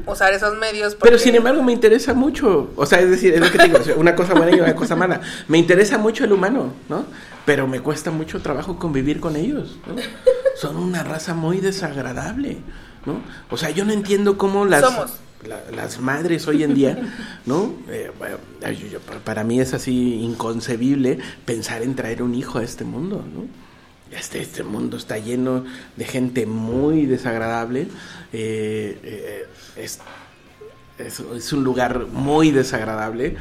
usar 0.07 0.35
esos 0.35 0.55
medios. 0.59 0.97
Pero 0.97 1.13
porque- 1.13 1.19
sin 1.19 1.35
embargo 1.35 1.63
me 1.63 1.73
interesa 1.73 2.13
mucho, 2.13 2.71
o 2.77 2.85
sea, 2.85 3.01
es 3.01 3.09
decir, 3.09 3.33
es 3.33 3.41
lo 3.41 3.51
que 3.51 3.57
te 3.57 3.69
digo, 3.69 3.79
una 3.97 4.15
cosa 4.15 4.35
buena 4.35 4.55
y 4.55 4.61
una 4.61 4.75
cosa 4.77 4.95
mala. 4.97 5.23
Me 5.49 5.57
interesa 5.57 5.97
mucho 5.97 6.25
el 6.25 6.33
humano, 6.35 6.75
¿no? 6.91 7.07
Pero 7.47 7.67
me 7.67 7.81
cuesta 7.81 8.11
mucho 8.11 8.43
trabajo 8.43 8.79
convivir 8.79 9.19
con 9.19 9.35
ellos, 9.35 9.79
¿no? 9.87 9.95
Son 10.57 10.77
una 10.77 11.03
raza 11.05 11.33
muy 11.33 11.61
desagradable, 11.61 12.59
¿no? 13.07 13.23
O 13.51 13.57
sea, 13.57 13.71
yo 13.71 13.87
no 13.87 13.95
entiendo 13.95 14.37
cómo 14.37 14.67
las 14.67 14.83
Somos. 14.83 15.13
La- 15.47 15.63
las 15.75 16.01
madres 16.01 16.47
hoy 16.49 16.63
en 16.63 16.75
día, 16.75 16.99
¿no? 17.47 17.75
Eh, 17.89 18.11
para 19.25 19.45
mí 19.45 19.61
es 19.61 19.75
así 19.75 20.15
inconcebible 20.23 21.19
pensar 21.45 21.83
en 21.83 21.95
traer 21.95 22.23
un 22.23 22.35
hijo 22.35 22.59
a 22.59 22.65
este 22.65 22.85
mundo, 22.85 23.25
¿no? 23.35 23.45
Este, 24.17 24.41
este 24.41 24.63
mundo 24.63 24.97
está 24.97 25.19
lleno 25.19 25.65
de 25.97 26.05
gente 26.05 26.47
muy 26.47 27.07
desagradable. 27.07 27.89
eh, 28.33 28.99
eh, 29.03 29.87
es, 30.99 31.53
un 31.53 31.65
lugar 31.65 32.07
muy 32.07 32.51
desagradable. 32.53 33.37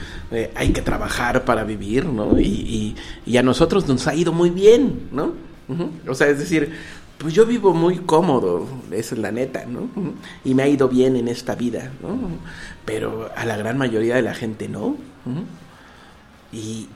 hay 0.56 0.74
que 0.74 0.82
trabajar 0.82 1.46
para 1.46 1.64
vivir, 1.64 2.06
¿no? 2.06 2.38
Y, 2.40 2.96
a 3.38 3.44
nosotros 3.44 3.88
nos 3.88 4.08
ha 4.08 4.16
ido 4.16 4.34
muy 4.34 4.50
bien, 4.50 5.08
¿no? 5.12 5.34
O 6.08 6.14
sea, 6.16 6.28
es 6.28 6.40
decir, 6.40 6.74
pues 7.18 7.34
yo 7.34 7.46
vivo 7.46 7.74
muy 7.74 8.00
cómodo, 8.00 8.68
esa 8.92 9.16
es 9.16 9.22
la 9.22 9.32
neta, 9.32 9.66
¿no? 9.66 9.88
Y 10.44 10.54
me 10.54 10.64
ha 10.64 10.68
ido 10.68 10.88
bien 10.90 11.16
en 11.16 11.28
esta 11.28 11.56
vida, 11.56 11.92
¿no? 12.02 12.18
Pero 12.86 13.30
a 13.36 13.46
la 13.46 13.56
gran 13.58 13.78
mayoría 13.78 14.16
de 14.16 14.22
la 14.22 14.34
gente 14.34 14.68
no. 14.68 14.98
Y, 16.52 16.88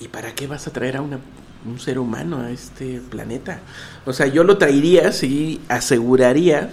¿Y 0.00 0.08
para 0.08 0.34
qué 0.34 0.46
vas 0.46 0.66
a 0.66 0.72
traer 0.72 0.96
a 0.96 1.02
una- 1.02 1.20
un 1.66 1.78
ser 1.78 1.98
humano 1.98 2.40
a 2.40 2.50
este 2.50 3.00
planeta? 3.10 3.60
O 4.06 4.12
sea, 4.12 4.26
yo 4.26 4.44
lo 4.44 4.58
traería 4.58 5.12
si 5.12 5.60
aseguraría 5.68 6.70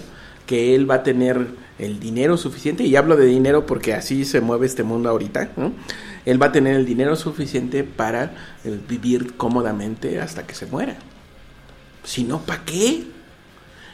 que 0.48 0.74
él 0.76 0.90
va 0.90 0.96
a 0.96 1.04
tener 1.04 1.46
el 1.80 2.00
dinero 2.00 2.38
suficiente, 2.38 2.84
y 2.84 2.96
hablo 2.96 3.16
de 3.16 3.26
dinero 3.26 3.66
porque 3.66 3.94
así 3.94 4.26
se 4.26 4.42
mueve 4.42 4.66
este 4.66 4.84
mundo 4.84 5.10
ahorita, 5.10 5.52
¿no? 5.58 5.72
Él 6.26 6.42
va 6.42 6.48
a 6.48 6.52
tener 6.52 6.76
el 6.76 6.86
dinero 6.86 7.16
suficiente 7.16 7.84
para 7.84 8.32
eh, 8.64 8.80
vivir 8.88 9.36
cómodamente 9.38 10.20
hasta 10.20 10.46
que 10.46 10.54
se 10.54 10.66
muera. 10.68 10.96
Si 12.04 12.24
no, 12.24 12.40
¿para 12.42 12.64
qué? 12.66 13.06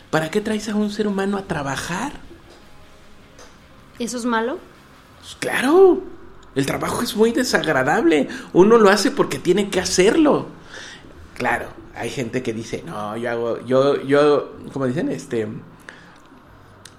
¿Para 0.09 0.31
qué 0.31 0.41
traes 0.41 0.69
a 0.69 0.75
un 0.75 0.89
ser 0.89 1.07
humano 1.07 1.38
a 1.38 1.43
trabajar? 1.43 2.13
¿Eso 3.99 4.17
es 4.17 4.25
malo? 4.25 4.59
Pues 5.19 5.35
claro, 5.39 6.03
El 6.55 6.65
trabajo 6.65 7.03
es 7.03 7.15
muy 7.15 7.31
desagradable. 7.34 8.29
Uno 8.53 8.77
lo 8.77 8.89
hace 8.89 9.11
porque 9.11 9.38
tiene 9.38 9.69
que 9.69 9.79
hacerlo. 9.79 10.47
Claro, 11.35 11.67
hay 11.95 12.09
gente 12.09 12.41
que 12.41 12.53
dice, 12.53 12.84
no, 12.85 13.15
yo 13.15 13.29
hago, 13.29 13.65
yo, 13.65 14.01
yo, 14.03 14.53
como 14.73 14.88
dicen, 14.88 15.09
este, 15.09 15.47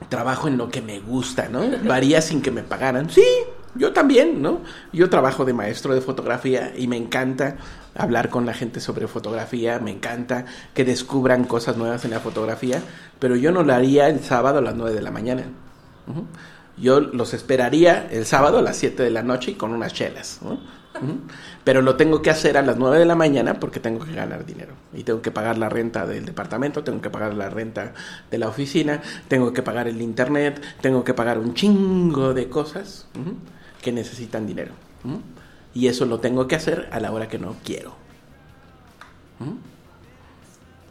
trabajo 0.08 0.46
en 0.46 0.58
lo 0.58 0.70
que 0.70 0.80
me 0.80 1.00
gusta, 1.00 1.48
¿no? 1.48 1.66
Lo 1.66 1.92
haría 1.92 2.22
sin 2.22 2.40
que 2.40 2.52
me 2.52 2.62
pagaran. 2.62 3.10
Sí, 3.10 3.26
yo 3.74 3.92
también, 3.92 4.42
¿no? 4.42 4.60
Yo 4.92 5.10
trabajo 5.10 5.44
de 5.44 5.52
maestro 5.52 5.94
de 5.94 6.00
fotografía 6.00 6.72
y 6.76 6.86
me 6.86 6.96
encanta 6.96 7.56
hablar 7.94 8.28
con 8.28 8.46
la 8.46 8.54
gente 8.54 8.80
sobre 8.80 9.06
fotografía, 9.08 9.78
me 9.78 9.90
encanta 9.90 10.44
que 10.74 10.84
descubran 10.84 11.44
cosas 11.44 11.76
nuevas 11.76 12.04
en 12.04 12.12
la 12.12 12.20
fotografía, 12.20 12.80
pero 13.18 13.36
yo 13.36 13.52
no 13.52 13.62
lo 13.62 13.74
haría 13.74 14.08
el 14.08 14.20
sábado 14.20 14.58
a 14.58 14.62
las 14.62 14.74
9 14.74 14.94
de 14.94 15.02
la 15.02 15.10
mañana. 15.10 15.44
Yo 16.76 17.00
los 17.00 17.34
esperaría 17.34 18.08
el 18.10 18.24
sábado 18.24 18.58
a 18.58 18.62
las 18.62 18.76
7 18.76 19.02
de 19.02 19.10
la 19.10 19.22
noche 19.22 19.52
y 19.52 19.54
con 19.54 19.72
unas 19.72 19.92
chelas. 19.92 20.38
¿no? 20.42 20.60
Pero 21.64 21.82
lo 21.82 21.96
tengo 21.96 22.22
que 22.22 22.30
hacer 22.30 22.56
a 22.56 22.62
las 22.62 22.76
9 22.76 22.98
de 22.98 23.04
la 23.04 23.14
mañana 23.14 23.54
porque 23.54 23.80
tengo 23.80 24.04
que 24.04 24.14
ganar 24.14 24.46
dinero. 24.46 24.74
Y 24.94 25.02
tengo 25.02 25.20
que 25.20 25.30
pagar 25.30 25.58
la 25.58 25.68
renta 25.68 26.06
del 26.06 26.24
departamento, 26.24 26.84
tengo 26.84 27.00
que 27.00 27.10
pagar 27.10 27.34
la 27.34 27.50
renta 27.50 27.94
de 28.30 28.38
la 28.38 28.48
oficina, 28.48 29.00
tengo 29.26 29.52
que 29.52 29.62
pagar 29.62 29.88
el 29.88 30.00
internet, 30.00 30.62
tengo 30.80 31.04
que 31.04 31.14
pagar 31.14 31.38
un 31.38 31.54
chingo 31.54 32.32
de 32.32 32.48
cosas 32.48 33.06
ujú, 33.14 33.34
necesitan 33.92 34.46
dinero. 34.46 34.72
Y 35.74 35.86
eso 35.86 36.06
lo 36.06 36.20
tengo 36.20 36.48
que 36.48 36.56
hacer 36.56 36.88
a 36.92 37.00
la 37.00 37.12
hora 37.12 37.28
que 37.28 37.38
no 37.38 37.56
quiero. 37.64 37.94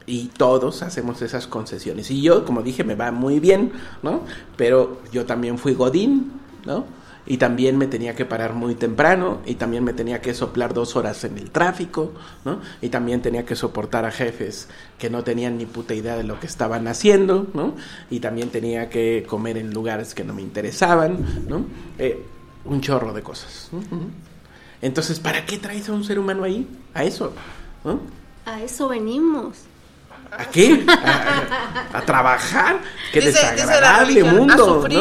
Y 0.06 0.28
todos 0.28 0.82
hacemos 0.82 1.20
esas 1.20 1.46
concesiones. 1.46 2.10
Y 2.10 2.22
yo, 2.22 2.44
como 2.46 2.62
dije, 2.62 2.84
me 2.84 2.94
va 2.94 3.12
muy 3.12 3.40
bien, 3.40 3.72
¿no? 4.02 4.22
Pero 4.56 5.02
yo 5.12 5.26
también 5.26 5.58
fui 5.58 5.74
Godín, 5.74 6.32
¿no? 6.64 6.86
Y 7.26 7.36
también 7.36 7.76
me 7.76 7.86
tenía 7.86 8.14
que 8.14 8.24
parar 8.24 8.54
muy 8.54 8.74
temprano, 8.74 9.42
y 9.44 9.56
también 9.56 9.84
me 9.84 9.92
tenía 9.92 10.22
que 10.22 10.32
soplar 10.32 10.72
dos 10.72 10.96
horas 10.96 11.24
en 11.24 11.36
el 11.36 11.50
tráfico, 11.50 12.12
¿no? 12.46 12.62
Y 12.80 12.88
también 12.88 13.20
tenía 13.20 13.44
que 13.44 13.54
soportar 13.54 14.06
a 14.06 14.10
jefes 14.10 14.68
que 14.98 15.10
no 15.10 15.24
tenían 15.24 15.58
ni 15.58 15.66
puta 15.66 15.92
idea 15.92 16.16
de 16.16 16.24
lo 16.24 16.40
que 16.40 16.46
estaban 16.46 16.88
haciendo, 16.88 17.46
¿no? 17.52 17.74
Y 18.08 18.20
también 18.20 18.48
tenía 18.48 18.88
que 18.88 19.26
comer 19.28 19.58
en 19.58 19.74
lugares 19.74 20.14
que 20.14 20.24
no 20.24 20.32
me 20.32 20.40
interesaban, 20.40 21.46
¿no? 21.46 21.66
Eh, 21.98 22.24
un 22.64 22.80
chorro 22.80 23.12
de 23.12 23.22
cosas. 23.22 23.70
Entonces, 24.82 25.18
¿para 25.20 25.44
qué 25.44 25.58
traes 25.58 25.88
a 25.88 25.92
un 25.92 26.04
ser 26.04 26.18
humano 26.18 26.44
ahí? 26.44 26.66
A 26.94 27.04
eso, 27.04 27.32
¿no? 27.84 28.00
A 28.46 28.62
eso 28.62 28.88
venimos. 28.88 29.58
¿A 30.30 30.44
qué? 30.44 30.84
¿A, 30.86 30.92
a- 31.94 31.98
a 31.98 32.02
trabajar? 32.02 32.78
Qué 33.12 33.20
Dice- 33.20 33.30
dice 33.32 33.42
la 33.46 33.52
desagradable 33.52 34.20
a 34.28 34.32
mundo, 34.32 34.64
sufrir. 34.82 34.98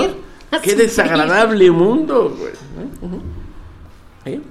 ¿no? 0.52 0.58
A 0.58 0.62
Qué 0.62 0.70
sufrir. 0.72 0.88
desagradable 0.88 1.72
mundo. 1.72 2.38
¿Eh? 4.26 4.42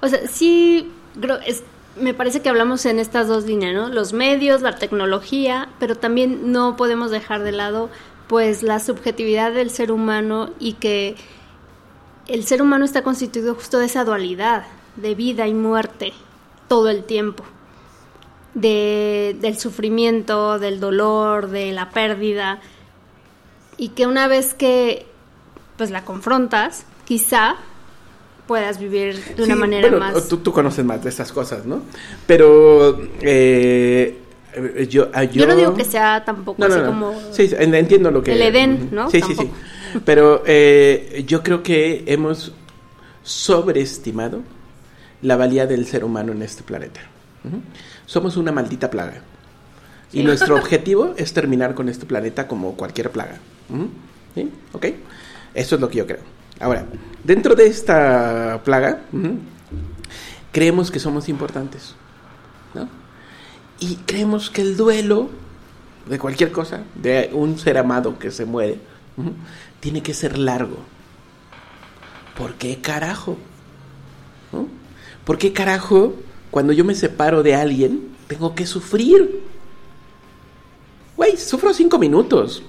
O 0.00 0.08
sea, 0.08 0.26
sí, 0.28 0.92
creo- 1.20 1.40
es- 1.44 1.62
me 2.00 2.14
parece 2.14 2.40
que 2.42 2.48
hablamos 2.48 2.86
en 2.86 3.00
estas 3.00 3.26
dos 3.26 3.44
líneas, 3.44 3.74
¿no? 3.74 3.88
Los 3.88 4.12
medios, 4.12 4.62
la 4.62 4.76
tecnología, 4.76 5.68
pero 5.80 5.96
también 5.96 6.52
no 6.52 6.76
podemos 6.76 7.10
dejar 7.10 7.42
de 7.42 7.50
lado, 7.52 7.90
pues, 8.28 8.62
la 8.62 8.78
subjetividad 8.78 9.52
del 9.52 9.70
ser 9.70 9.90
humano 9.90 10.50
y 10.60 10.74
que 10.74 11.16
el 12.28 12.44
ser 12.44 12.62
humano 12.62 12.84
está 12.84 13.02
constituido 13.02 13.54
justo 13.54 13.78
de 13.78 13.86
esa 13.86 14.04
dualidad, 14.04 14.64
de 14.96 15.14
vida 15.14 15.46
y 15.46 15.54
muerte, 15.54 16.12
todo 16.68 16.88
el 16.90 17.04
tiempo. 17.04 17.44
De, 18.54 19.36
del 19.40 19.58
sufrimiento, 19.58 20.58
del 20.58 20.80
dolor, 20.80 21.48
de 21.48 21.72
la 21.72 21.90
pérdida. 21.90 22.60
Y 23.76 23.90
que 23.90 24.06
una 24.06 24.28
vez 24.28 24.54
que 24.54 25.06
pues 25.76 25.90
la 25.90 26.04
confrontas, 26.04 26.84
quizá 27.04 27.56
puedas 28.46 28.78
vivir 28.80 29.22
de 29.36 29.44
una 29.44 29.54
Sí, 29.54 29.60
manera 29.60 29.88
bueno, 29.88 30.04
más... 30.04 30.28
Tú, 30.28 30.38
tú 30.38 30.52
conoces 30.52 30.84
más 30.84 31.02
de 31.04 31.10
estas 31.10 31.30
cosas, 31.30 31.66
¿no? 31.66 31.82
Pero 32.26 32.98
eh, 33.20 34.18
eh, 34.54 34.86
yo, 34.90 35.08
ah, 35.12 35.22
yo... 35.24 35.42
Yo 35.42 35.46
no 35.46 35.54
digo 35.54 35.74
que 35.74 35.84
sea 35.84 36.24
tampoco 36.24 36.56
No, 36.58 36.66
así 36.66 36.80
no. 36.80 36.86
como... 36.86 37.14
Sí, 37.30 37.50
entiendo 37.58 38.10
lo 38.10 38.22
que... 38.22 38.32
el 38.32 38.42
Edén, 38.42 38.88
¿no? 38.90 39.10
Sí, 39.10 39.20
sí, 39.20 39.36
sí. 39.36 39.50
Pero 40.04 40.42
eh, 40.46 41.24
yo 41.26 41.42
creo 41.42 41.62
que 41.62 42.04
hemos 42.06 42.52
sobreestimado 43.22 44.42
la 45.22 45.36
valía 45.36 45.66
del 45.66 45.86
ser 45.86 46.04
humano 46.04 46.32
en 46.32 46.42
este 46.42 46.62
planeta. 46.62 47.00
Somos 48.06 48.36
una 48.36 48.52
maldita 48.52 48.90
plaga. 48.90 49.22
Y 50.12 50.22
nuestro 50.22 50.56
objetivo 50.60 51.14
es 51.16 51.32
terminar 51.32 51.74
con 51.74 51.88
este 51.88 52.06
planeta 52.06 52.46
como 52.46 52.74
cualquier 52.74 53.10
plaga. 53.10 53.38
Ujú. 53.68 53.88
¿Sí? 54.34 54.50
¿Ok? 54.72 54.86
Eso 55.54 55.74
es 55.74 55.80
lo 55.80 55.88
que 55.88 55.98
yo 55.98 56.06
creo. 56.06 56.20
Ahora, 56.60 56.86
dentro 57.24 57.54
de 57.54 57.66
esta 57.66 58.60
plaga, 58.64 59.00
creemos 60.52 60.90
que 60.90 60.98
somos 60.98 61.28
importantes. 61.28 61.94
¿no? 62.74 62.88
Y 63.80 63.96
creemos 64.06 64.50
que 64.50 64.62
el 64.62 64.76
duelo 64.76 65.28
de 66.08 66.18
cualquier 66.18 66.50
cosa, 66.52 66.82
de 66.94 67.30
un 67.32 67.58
ser 67.58 67.78
amado 67.78 68.18
que 68.18 68.30
se 68.30 68.44
muere, 68.44 68.78
tiene 69.80 70.02
que 70.02 70.14
ser 70.14 70.38
largo. 70.38 70.76
¿Por 72.36 72.54
qué 72.54 72.80
carajo? 72.80 73.36
¿No? 74.52 74.66
¿Por 75.24 75.38
qué 75.38 75.52
carajo 75.52 76.14
cuando 76.50 76.72
yo 76.72 76.84
me 76.84 76.94
separo 76.94 77.42
de 77.42 77.54
alguien 77.54 78.08
tengo 78.28 78.54
que 78.54 78.66
sufrir? 78.66 79.42
Güey, 81.16 81.36
sufro 81.36 81.72
cinco 81.74 81.98
minutos 81.98 82.62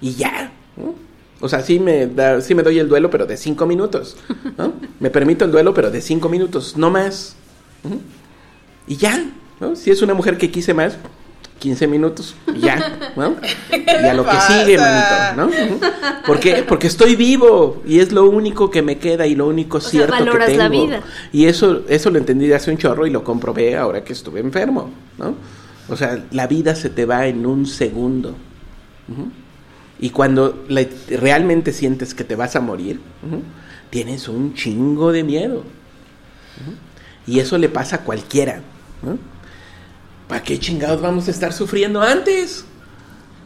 y 0.00 0.12
ya. 0.14 0.52
¿no? 0.76 0.94
O 1.40 1.48
sea, 1.48 1.60
sí 1.62 1.78
me, 1.80 2.06
da- 2.06 2.40
sí 2.40 2.54
me 2.54 2.62
doy 2.62 2.78
el 2.78 2.88
duelo, 2.88 3.10
pero 3.10 3.26
de 3.26 3.36
cinco 3.36 3.66
minutos. 3.66 4.16
¿no? 4.56 4.72
Me 5.00 5.10
permito 5.10 5.44
el 5.44 5.50
duelo, 5.52 5.74
pero 5.74 5.90
de 5.90 6.00
cinco 6.00 6.28
minutos, 6.28 6.76
no 6.76 6.90
más. 6.90 7.36
Y 8.86 8.96
ya, 8.96 9.30
¿no? 9.60 9.76
Si 9.76 9.90
es 9.90 10.00
una 10.02 10.14
mujer 10.14 10.38
que 10.38 10.50
quise 10.50 10.72
más, 10.72 10.96
15 11.58 11.86
minutos, 11.86 12.34
y 12.54 12.60
ya, 12.60 13.12
¿no? 13.16 13.36
Y 13.72 14.06
a 14.06 14.14
lo 14.14 14.24
que 14.24 14.36
sigue, 14.46 14.78
manito, 14.78 15.36
¿no? 15.36 15.50
¿Por 16.26 16.38
qué? 16.38 16.64
Porque 16.68 16.86
estoy 16.86 17.16
vivo 17.16 17.82
y 17.86 18.00
es 18.00 18.12
lo 18.12 18.28
único 18.28 18.70
que 18.70 18.82
me 18.82 18.98
queda 18.98 19.26
y 19.26 19.34
lo 19.34 19.46
único 19.46 19.80
sea, 19.80 19.90
cierto 19.90 20.16
que 20.16 20.24
valoras 20.24 20.48
tengo. 20.48 20.62
la 20.62 20.68
vida. 20.68 21.00
Y 21.32 21.46
eso, 21.46 21.82
eso 21.88 22.10
lo 22.10 22.18
entendí 22.18 22.46
de 22.46 22.54
hace 22.54 22.70
un 22.70 22.76
chorro 22.76 23.06
y 23.06 23.10
lo 23.10 23.24
comprobé 23.24 23.76
ahora 23.76 24.04
que 24.04 24.12
estuve 24.12 24.40
enfermo, 24.40 24.90
¿no? 25.18 25.34
O 25.88 25.96
sea, 25.96 26.24
la 26.30 26.46
vida 26.46 26.74
se 26.74 26.90
te 26.90 27.04
va 27.06 27.26
en 27.26 27.46
un 27.46 27.66
segundo. 27.66 28.34
Y 29.98 30.10
cuando 30.10 30.64
realmente 31.08 31.72
sientes 31.72 32.12
que 32.14 32.24
te 32.24 32.36
vas 32.36 32.56
a 32.56 32.60
morir, 32.60 33.00
tienes 33.90 34.28
un 34.28 34.54
chingo 34.54 35.12
de 35.12 35.22
miedo. 35.22 35.62
Y 37.26 37.38
eso 37.40 37.56
le 37.56 37.68
pasa 37.68 37.96
a 37.96 38.00
cualquiera. 38.00 38.62
¿no? 39.02 39.18
¿Para 40.28 40.42
qué 40.42 40.58
chingados 40.58 41.00
vamos 41.00 41.28
a 41.28 41.30
estar 41.30 41.52
sufriendo 41.52 42.00
antes? 42.02 42.64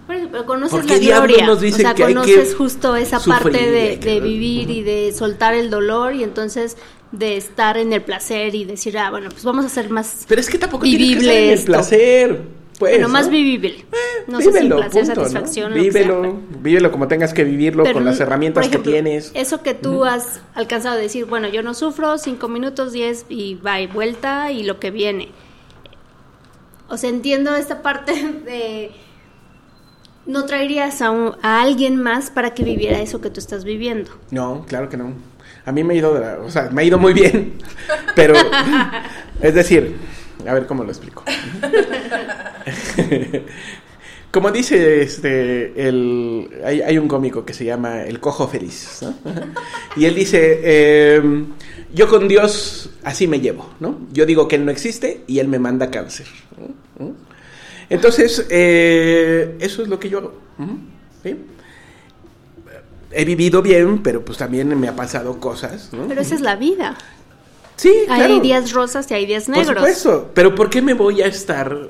Pero 0.07 0.45
conoces 0.45 0.81
¿Por 0.81 0.89
la 0.89 0.95
qué 0.99 1.07
gloria. 1.07 1.47
nos 1.47 1.61
dicen 1.61 1.81
o 1.87 1.89
sea, 1.89 1.95
que 1.95 2.03
hay 2.05 2.09
que 2.15 2.21
conoces 2.21 2.55
justo 2.57 2.97
esa 2.97 3.21
sufrir 3.21 3.43
parte 3.53 3.71
de, 3.71 3.81
hay 3.91 3.97
que- 3.99 4.09
de 4.15 4.21
vivir 4.21 4.71
y 4.71 4.83
de 4.83 5.13
soltar 5.13 5.55
el 5.55 5.71
dolor 5.71 6.15
y 6.15 6.25
entonces 6.25 6.77
de 7.13 7.37
estar 7.37 7.77
en 7.77 7.93
el 7.93 8.03
placer 8.03 8.55
y 8.55 8.65
decir, 8.65 8.99
ah, 8.99 9.11
bueno, 9.11 9.31
pues 9.31 9.45
vamos 9.45 9.65
a 9.65 9.69
ser 9.69 9.89
más 9.91 10.25
Pero 10.29 10.41
es 10.41 10.49
que 10.51 10.59
tampoco 10.59 10.83
tienes 10.85 11.01
que 11.01 11.05
vivible 11.15 11.33
ser 11.33 11.43
en 11.43 11.49
el 11.51 11.55
esto. 11.55 11.67
placer. 11.73 12.41
Pues, 12.79 12.93
bueno, 12.95 13.09
más 13.11 13.27
¿no? 13.27 13.33
vivible. 13.33 13.85
no 14.27 14.39
sé 14.39 14.45
si 14.47 14.51
Vívelo, 14.53 14.77
placer, 14.77 14.93
punto, 15.05 15.09
¿no? 15.09 15.15
satisfacción, 15.29 15.73
sea, 15.75 15.83
Vívelo, 15.83 16.23
pero- 16.23 16.41
vívelo 16.63 16.91
como 16.93 17.09
tengas 17.09 17.35
que 17.35 17.45
vivirlo 17.45 17.83
pero, 17.83 17.95
con 17.97 18.05
las 18.07 18.19
herramientas 18.21 18.67
ejemplo, 18.67 18.83
que 18.85 18.91
tienes. 19.03 19.31
Eso 19.35 19.63
que 19.63 19.75
tú 19.75 20.05
has 20.07 20.41
alcanzado 20.55 20.97
a 20.97 20.99
decir, 20.99 21.27
bueno, 21.27 21.49
yo 21.49 21.63
no 21.63 21.75
sufro, 21.75 22.17
cinco 22.19 22.49
minutos, 22.49 22.93
diez 22.93 23.27
y 23.29 23.55
va 23.57 23.81
y 23.83 23.87
vuelta 23.87 24.51
y 24.51 24.63
lo 24.63 24.81
que 24.81 24.91
viene. 24.91 25.29
O 26.91 26.97
sea, 26.97 27.09
entiendo 27.11 27.55
esta 27.57 27.83
parte 27.83 28.13
de... 28.45 28.91
No 30.27 30.45
traerías 30.45 31.01
a, 31.03 31.11
un- 31.11 31.35
a 31.43 31.63
alguien 31.63 31.97
más 32.01 32.31
para 32.31 32.51
que 32.53 32.63
viviera 32.63 33.01
eso 33.01 33.21
que 33.21 33.31
tú 33.31 33.41
estás 33.41 33.65
viviendo. 33.65 34.11
No, 34.31 34.65
claro 34.69 34.89
que 34.89 34.97
no. 34.97 35.15
A 35.65 35.73
mí 35.73 35.83
me 35.83 35.95
ha 35.95 35.97
ido, 35.97 36.13
de 36.15 36.21
la- 36.21 36.39
o 36.41 36.51
sea, 36.51 36.69
me 36.71 36.83
ha 36.83 36.85
ido 36.85 36.99
muy 36.99 37.13
bien, 37.15 37.55
pero 38.15 38.35
es 39.41 39.55
decir, 39.55 39.97
a 40.47 40.53
ver 40.55 40.67
cómo 40.67 40.85
lo 40.85 40.91
explico. 40.91 41.25
Como 44.31 44.51
dice 44.53 45.03
este, 45.03 45.89
el, 45.89 46.49
hay, 46.65 46.83
hay 46.83 46.99
un 46.99 47.09
cómico 47.09 47.45
que 47.45 47.53
se 47.53 47.65
llama 47.65 48.03
El 48.03 48.21
Cojo 48.21 48.47
Feliz, 48.47 49.01
¿no? 49.03 49.15
Y 49.97 50.05
él 50.05 50.15
dice, 50.15 50.61
eh, 50.63 51.45
yo 51.93 52.09
con 52.09 52.29
Dios 52.29 52.91
así 53.03 53.27
me 53.27 53.41
llevo, 53.41 53.69
¿no? 53.81 53.99
Yo 54.13 54.27
digo 54.27 54.47
que 54.47 54.55
Él 54.57 54.65
no 54.65 54.71
existe 54.71 55.23
y 55.27 55.41
Él 55.41 55.49
me 55.49 55.59
manda 55.59 55.91
cáncer. 55.91 56.27
¿no? 56.57 57.07
¿no? 57.07 57.15
Entonces, 57.89 58.47
eh, 58.51 59.57
eso 59.59 59.83
es 59.83 59.89
lo 59.89 59.99
que 59.99 60.09
yo 60.09 60.19
hago. 60.19 60.35
¿sí? 61.25 61.37
He 63.11 63.25
vivido 63.25 63.63
bien, 63.63 64.01
pero 64.01 64.25
pues 64.25 64.39
también 64.39 64.79
me 64.79 64.87
ha 64.87 64.95
pasado 64.95 65.41
cosas, 65.41 65.93
¿no? 65.93 66.07
Pero 66.07 66.21
esa 66.21 66.37
es 66.37 66.41
la 66.41 66.55
vida. 66.55 66.97
Sí, 67.75 67.93
Hay 68.09 68.27
claro. 68.27 68.41
días 68.41 68.73
rosas 68.73 69.11
y 69.11 69.15
hay 69.15 69.27
días 69.27 69.47
Por 69.47 69.57
negros. 69.57 69.79
supuesto, 69.79 70.31
pero 70.35 70.55
¿por 70.55 70.71
qué 70.71 70.83
me 70.83 70.95
voy 70.95 71.23
a 71.23 71.27
estar 71.27 71.89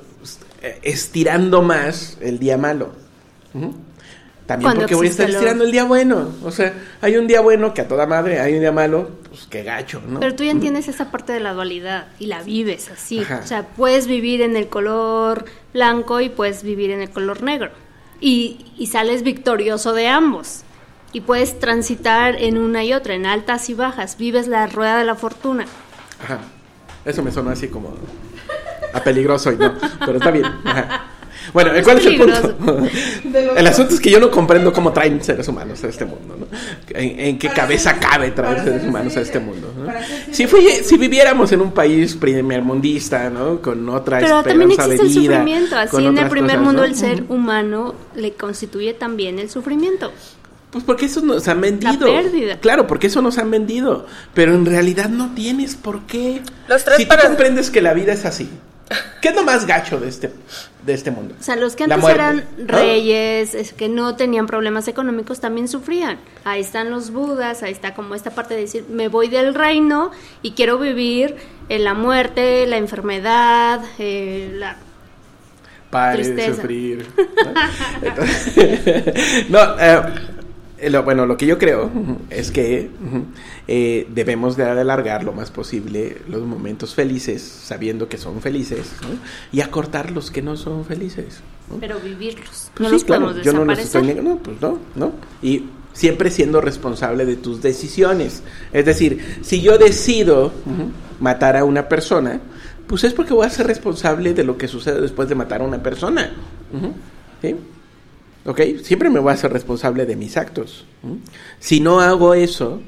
estirando 0.82 1.62
más 1.62 2.18
el 2.20 2.38
día 2.38 2.56
malo? 2.58 2.92
También 4.46 4.72
porque 4.74 4.94
voy 4.96 5.06
a 5.06 5.10
estar 5.10 5.28
lo- 5.28 5.34
estirando 5.34 5.64
el 5.64 5.70
día 5.70 5.84
bueno. 5.84 6.28
O 6.42 6.50
sea, 6.50 6.74
hay 7.00 7.16
un 7.16 7.26
día 7.28 7.40
bueno 7.40 7.72
que 7.72 7.82
a 7.82 7.88
toda 7.88 8.06
madre, 8.06 8.40
hay 8.40 8.54
un 8.54 8.60
día 8.60 8.72
malo, 8.72 9.10
pues 9.28 9.46
qué 9.48 9.62
gacho, 9.62 10.02
¿no? 10.08 10.18
Pero 10.18 10.34
tú 10.34 10.42
ya 10.42 10.50
entiendes 10.50 10.88
esa 10.88 11.10
parte 11.12 11.32
de 11.32 11.38
la 11.40 11.52
dualidad 11.52 12.08
y 12.18 12.26
la 12.26 12.42
vives 12.42 12.90
así. 12.90 13.20
Ajá. 13.20 13.40
O 13.44 13.46
sea, 13.46 13.68
puedes 13.68 14.08
vivir 14.08 14.42
en 14.42 14.56
el 14.56 14.68
color 14.68 15.44
blanco 15.72 16.20
y 16.20 16.28
puedes 16.30 16.64
vivir 16.64 16.90
en 16.90 17.00
el 17.00 17.10
color 17.10 17.42
negro. 17.42 17.70
Y, 18.20 18.72
y 18.76 18.88
sales 18.88 19.22
victorioso 19.22 19.92
de 19.92 20.08
ambos. 20.08 20.62
Y 21.12 21.20
puedes 21.22 21.58
transitar 21.58 22.34
en 22.40 22.58
una 22.58 22.84
y 22.84 22.92
otra, 22.92 23.14
en 23.14 23.26
altas 23.26 23.70
y 23.70 23.74
bajas. 23.74 24.16
Vives 24.18 24.46
la 24.48 24.66
rueda 24.66 24.98
de 24.98 25.04
la 25.04 25.14
fortuna. 25.14 25.64
Ajá. 26.22 26.40
Eso 27.04 27.22
me 27.22 27.30
sonó 27.30 27.50
así 27.50 27.68
como 27.68 27.94
a 28.92 29.02
peligroso 29.02 29.52
y 29.52 29.56
no, 29.56 29.74
pero 30.00 30.18
está 30.18 30.30
bien. 30.30 30.46
Ajá. 30.64 31.06
Bueno, 31.54 31.70
¿cuál 31.82 31.98
es 31.98 32.06
el 32.06 32.16
punto? 32.18 32.54
El 33.56 33.66
asunto 33.66 33.94
es 33.94 34.00
que 34.00 34.10
yo 34.10 34.20
no 34.20 34.30
comprendo 34.30 34.72
cómo 34.72 34.92
traen 34.92 35.22
seres 35.24 35.48
humanos 35.48 35.82
a 35.82 35.88
este 35.88 36.04
mundo, 36.04 36.36
¿no? 36.38 36.46
En, 36.90 37.18
en 37.18 37.38
qué 37.38 37.48
cabeza 37.48 37.98
cabe 37.98 38.30
traer 38.30 38.62
seres 38.62 38.84
humanos 38.84 39.16
a 39.16 39.20
este 39.22 39.40
mundo, 39.40 39.72
¿no? 39.76 39.90
Si, 40.30 40.46
fue, 40.46 40.60
si 40.84 40.96
viviéramos 40.98 41.50
en 41.52 41.62
un 41.62 41.72
país 41.72 42.14
primermundista, 42.14 43.30
¿no? 43.30 43.60
Con 43.62 43.88
otra 43.88 44.18
Pero 44.20 44.42
también 44.42 44.70
esperanza 44.70 44.94
existe 44.94 45.06
el 45.06 45.14
de 45.14 45.20
vida. 45.20 45.36
sufrimiento. 45.38 45.76
Así 45.76 46.04
en 46.06 46.18
el 46.18 46.28
primer 46.28 46.50
cosas, 46.56 46.62
mundo 46.64 46.82
¿no? 46.82 46.86
el 46.88 46.94
ser 46.94 47.24
humano 47.28 47.94
le 48.14 48.32
constituye 48.34 48.92
también 48.94 49.38
el 49.38 49.48
sufrimiento. 49.50 50.12
Pues 50.70 50.84
porque 50.84 51.06
eso 51.06 51.20
nos 51.22 51.48
han 51.48 51.60
vendido. 51.60 52.06
pérdida. 52.06 52.58
Claro, 52.60 52.86
porque 52.86 53.08
eso 53.08 53.22
nos 53.22 53.38
han 53.38 53.50
vendido. 53.50 54.06
Pero 54.34 54.54
en 54.54 54.66
realidad 54.66 55.08
no 55.08 55.32
tienes 55.34 55.74
por 55.74 56.02
qué. 56.02 56.42
Los 56.68 56.84
tres 56.84 56.98
si 56.98 57.04
tú 57.04 57.08
para- 57.08 57.24
comprendes 57.24 57.70
que 57.70 57.82
la 57.82 57.92
vida 57.94 58.12
es 58.12 58.24
así. 58.24 58.48
¿Qué 59.20 59.28
es 59.28 59.34
lo 59.34 59.44
más 59.44 59.66
gacho 59.66 60.00
de 60.00 60.08
este, 60.08 60.32
de 60.84 60.94
este 60.94 61.10
mundo? 61.10 61.34
O 61.38 61.42
sea, 61.42 61.56
los 61.56 61.76
que 61.76 61.84
antes 61.84 62.02
eran 62.08 62.44
reyes, 62.58 63.54
es 63.54 63.72
que 63.72 63.88
no 63.88 64.16
tenían 64.16 64.46
problemas 64.46 64.88
económicos, 64.88 65.40
también 65.40 65.68
sufrían. 65.68 66.18
Ahí 66.44 66.60
están 66.60 66.90
los 66.90 67.10
budas, 67.12 67.62
ahí 67.62 67.72
está 67.72 67.94
como 67.94 68.14
esta 68.14 68.30
parte 68.30 68.54
de 68.54 68.62
decir, 68.62 68.86
me 68.90 69.08
voy 69.08 69.28
del 69.28 69.54
reino 69.54 70.10
y 70.42 70.52
quiero 70.52 70.78
vivir 70.78 71.36
en 71.68 71.84
la 71.84 71.94
muerte, 71.94 72.66
la 72.66 72.78
enfermedad, 72.78 73.80
eh, 73.98 74.50
la... 74.54 74.76
Pare 75.90 76.18
de 76.18 76.32
Tristeza. 76.32 76.56
sufrir. 76.56 77.06
¿no? 77.16 78.08
Entonces- 78.08 79.48
no, 79.50 79.58
eh, 79.78 80.02
lo, 80.88 81.02
bueno, 81.02 81.26
lo 81.26 81.36
que 81.36 81.46
yo 81.46 81.58
creo 81.58 81.90
es 82.30 82.50
que 82.50 82.90
eh, 83.72 84.08
debemos 84.12 84.56
de 84.56 84.64
alargar 84.64 85.22
lo 85.22 85.32
más 85.32 85.52
posible 85.52 86.22
los 86.28 86.42
momentos 86.42 86.96
felices, 86.96 87.40
sabiendo 87.40 88.08
que 88.08 88.18
son 88.18 88.40
felices, 88.40 88.90
¿no? 89.00 89.10
y 89.52 89.60
acortar 89.60 90.10
los 90.10 90.32
que 90.32 90.42
no 90.42 90.56
son 90.56 90.84
felices. 90.84 91.38
¿no? 91.70 91.76
Pero 91.78 92.00
vivirlos, 92.00 92.72
Pues 92.74 92.80
no 92.80 92.86
sí, 92.88 92.92
los 92.94 93.04
claro, 93.04 93.26
podemos 93.26 93.46
yo 93.46 93.52
no 93.52 93.64
los 93.64 93.78
estoy 93.78 94.02
negando, 94.02 94.30
no, 94.30 94.38
pues 94.38 94.60
no, 94.60 94.78
no. 94.96 95.12
Y 95.40 95.66
siempre 95.92 96.32
siendo 96.32 96.60
responsable 96.60 97.24
de 97.24 97.36
tus 97.36 97.62
decisiones. 97.62 98.42
Es 98.72 98.86
decir, 98.86 99.38
si 99.42 99.60
yo 99.60 99.78
decido 99.78 100.50
matar 101.20 101.56
a 101.56 101.62
una 101.62 101.88
persona, 101.88 102.40
pues 102.88 103.04
es 103.04 103.12
porque 103.12 103.34
voy 103.34 103.46
a 103.46 103.50
ser 103.50 103.68
responsable 103.68 104.34
de 104.34 104.42
lo 104.42 104.58
que 104.58 104.66
sucede 104.66 105.00
después 105.00 105.28
de 105.28 105.36
matar 105.36 105.60
a 105.60 105.64
una 105.64 105.80
persona. 105.80 106.32
¿Ok? 108.46 108.60
Siempre 108.82 109.10
me 109.10 109.20
voy 109.20 109.32
a 109.32 109.36
ser 109.36 109.52
responsable 109.52 110.06
de 110.06 110.16
mis 110.16 110.36
actos. 110.36 110.86
Si 111.60 111.78
no 111.78 112.00
hago 112.00 112.34
eso, 112.34 112.80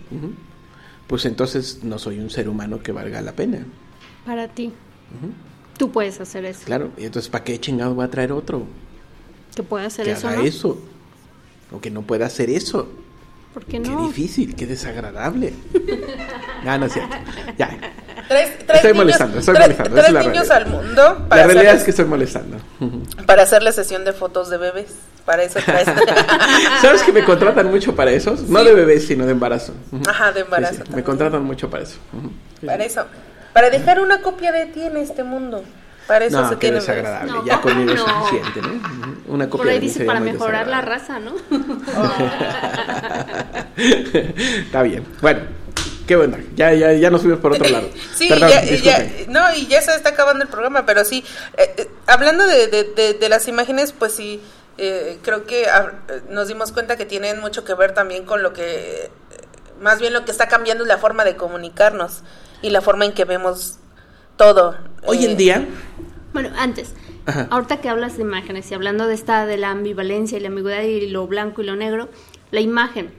pues 1.13 1.27
entonces 1.27 1.81
no 1.83 1.99
soy 1.99 2.21
un 2.21 2.31
ser 2.31 2.49
humano 2.49 2.83
que 2.83 2.91
valga 2.91 3.21
la 3.21 3.37
pena. 3.37 3.67
Para 4.25 4.49
ti. 4.49 4.73
Tú 5.77 5.93
puedes 5.93 6.19
hacer 6.23 6.47
eso. 6.47 6.63
Claro, 6.65 6.91
y 6.97 7.05
entonces 7.05 7.31
¿para 7.31 7.45
qué 7.45 7.61
chingado 7.61 7.95
voy 7.95 8.07
a 8.07 8.09
traer 8.09 8.33
otro? 8.33 8.63
Que 9.55 9.63
pueda 9.63 9.85
hacer 9.89 10.07
que 10.07 10.13
eso, 10.13 10.27
haga 10.27 10.39
¿no? 10.39 10.45
eso. 10.45 10.79
O 11.71 11.83
que 11.83 11.91
no 11.91 12.01
pueda 12.01 12.25
hacer 12.25 12.49
eso. 12.49 12.89
¿Por 13.53 13.65
qué 13.67 13.83
Qué 13.83 13.91
no? 13.91 14.07
difícil, 14.07 14.55
qué 14.57 14.67
desagradable. 14.67 15.53
no, 16.65 16.79
no 16.79 16.87
es 16.87 16.93
cierto. 16.93 17.17
Ya. 17.59 17.69
Traes, 18.29 18.59
traes 18.59 18.77
Estoy 18.77 18.93
niños- 18.93 18.97
molestando, 18.97 19.39
estoy 19.41 19.55
traes- 19.55 19.63
molestando, 19.67 19.91
traes 19.95 20.09
esa 20.09 20.19
es 20.19 20.25
la 20.25 20.31
niños 20.33 20.49
realidad. 20.49 20.57
al 20.79 20.85
mundo 20.87 21.03
La 21.21 21.29
para, 21.29 21.47
realidad 21.47 21.75
es 21.75 21.83
que 21.85 21.91
estoy 21.91 22.05
molestando. 22.07 22.57
para 23.27 23.43
hacerle 23.43 23.73
sesión 23.73 24.05
de 24.05 24.13
fotos 24.13 24.49
de 24.51 24.57
bebés. 24.57 24.93
Para 25.27 25.43
eso 25.45 25.61
traes. 25.65 25.87
¿Sabes 26.81 27.03
que 27.03 27.13
me 27.13 27.25
contratan 27.25 27.71
mucho 27.71 27.95
para 27.95 28.11
eso? 28.11 28.37
No 28.49 28.65
de 28.65 28.75
bebés, 28.75 29.07
sino 29.07 29.25
de 29.27 29.33
embarazo. 29.33 29.73
Ajá, 30.09 30.33
de 30.33 30.41
embarazo 30.41 30.75
Sí, 30.77 30.83
sí, 30.87 30.95
me 30.97 31.05
contratan 31.05 31.45
mucho 31.45 31.71
para 31.71 31.85
eso. 31.85 31.99
Sí, 32.61 32.67
para 32.67 32.83
sí. 32.83 32.89
eso. 32.91 33.05
Para 33.53 33.71
dejar 33.71 34.01
una 34.01 34.21
copia 34.23 34.51
de 34.51 34.67
ti 34.67 34.81
en 34.83 34.97
este 34.97 35.23
mundo. 35.25 35.63
Para 36.07 36.25
eso 36.27 36.41
No, 36.43 36.49
se 36.49 36.57
tiene 36.57 36.77
desagradable. 36.77 37.33
No, 37.33 37.45
ya 37.47 37.61
¿cómo 37.61 37.75
conmigo 37.75 37.93
es 37.95 38.07
no? 38.07 38.27
suficiente, 38.27 38.61
¿no? 38.63 39.13
Una 39.29 39.49
copia 39.49 39.63
Por 39.65 39.69
ahí 39.73 39.79
de 39.79 39.87
dice 39.87 40.05
para 40.05 40.21
mejorar 40.21 40.67
la 40.67 40.81
raza, 40.81 41.19
¿no? 41.21 41.33
Está 43.77 44.83
bien. 44.83 45.07
Bueno, 45.21 45.41
qué 46.07 46.17
bueno. 46.17 46.37
Ya, 46.55 46.73
ya, 46.75 46.93
ya 46.93 47.11
nos 47.11 47.23
fuimos 47.23 47.41
por 47.41 47.53
otro 47.53 47.69
lado. 47.69 47.89
Sí, 48.15 48.29
Perdón, 48.29 48.51
ya, 48.51 48.65
ya- 48.77 49.09
no, 49.29 49.55
y 49.55 49.67
ya 49.67 49.81
se 49.83 49.95
está 49.95 50.11
acabando 50.11 50.45
el 50.45 50.51
programa, 50.51 50.87
pero 50.87 51.05
sí, 51.05 51.25
eh, 51.57 51.75
eh, 51.79 51.89
hablando 52.07 52.47
de, 52.47 52.67
de- 52.69 52.85
de- 52.85 53.15
de 53.15 53.29
las 53.29 53.49
imágenes, 53.49 53.93
pues 53.93 54.15
sí, 54.15 54.41
eh, 54.79 55.19
creo 55.23 55.45
que 55.47 55.67
ah, 55.69 55.93
nos 56.31 56.49
dimos 56.49 56.73
cuenta 56.73 56.97
que 56.97 57.07
tienen 57.07 57.41
mucho 57.41 57.65
que 57.65 57.75
ver 57.75 57.93
también 57.95 58.25
con 58.25 58.43
lo 58.43 58.53
que, 58.53 59.11
más 59.81 59.99
bien 60.01 60.13
lo 60.13 60.25
que 60.25 60.31
está 60.31 60.49
cambiando 60.49 60.85
es 60.85 60.89
la 60.89 60.99
forma 60.99 61.25
de 61.25 61.37
comunicarnos 61.37 62.23
y 62.63 62.71
la 62.71 62.81
forma 62.81 63.05
en 63.05 63.13
que 63.13 63.25
vemos 63.25 63.79
todo. 64.43 64.75
Hoy 65.07 65.25
Eh, 65.25 65.31
en 65.31 65.37
día, 65.37 65.67
Bueno, 66.33 66.49
antes, 66.57 66.95
Ajá. 67.27 67.47
ahorita 67.51 67.81
que 67.81 67.89
hablas 67.89 68.17
de 68.17 68.23
imágenes 68.23 68.71
y 68.71 68.75
hablando 68.75 69.07
de 69.07 69.15
esta, 69.15 69.47
de 69.47 69.57
la 69.57 69.71
ambivalencia 69.71 70.39
y 70.39 70.41
la 70.41 70.49
ambigüedad 70.49 70.83
y 70.83 71.09
lo 71.09 71.27
blanco 71.27 71.63
y 71.63 71.67
lo 71.67 71.77
negro, 71.77 72.09
la 72.51 72.61
imagen 72.61 73.11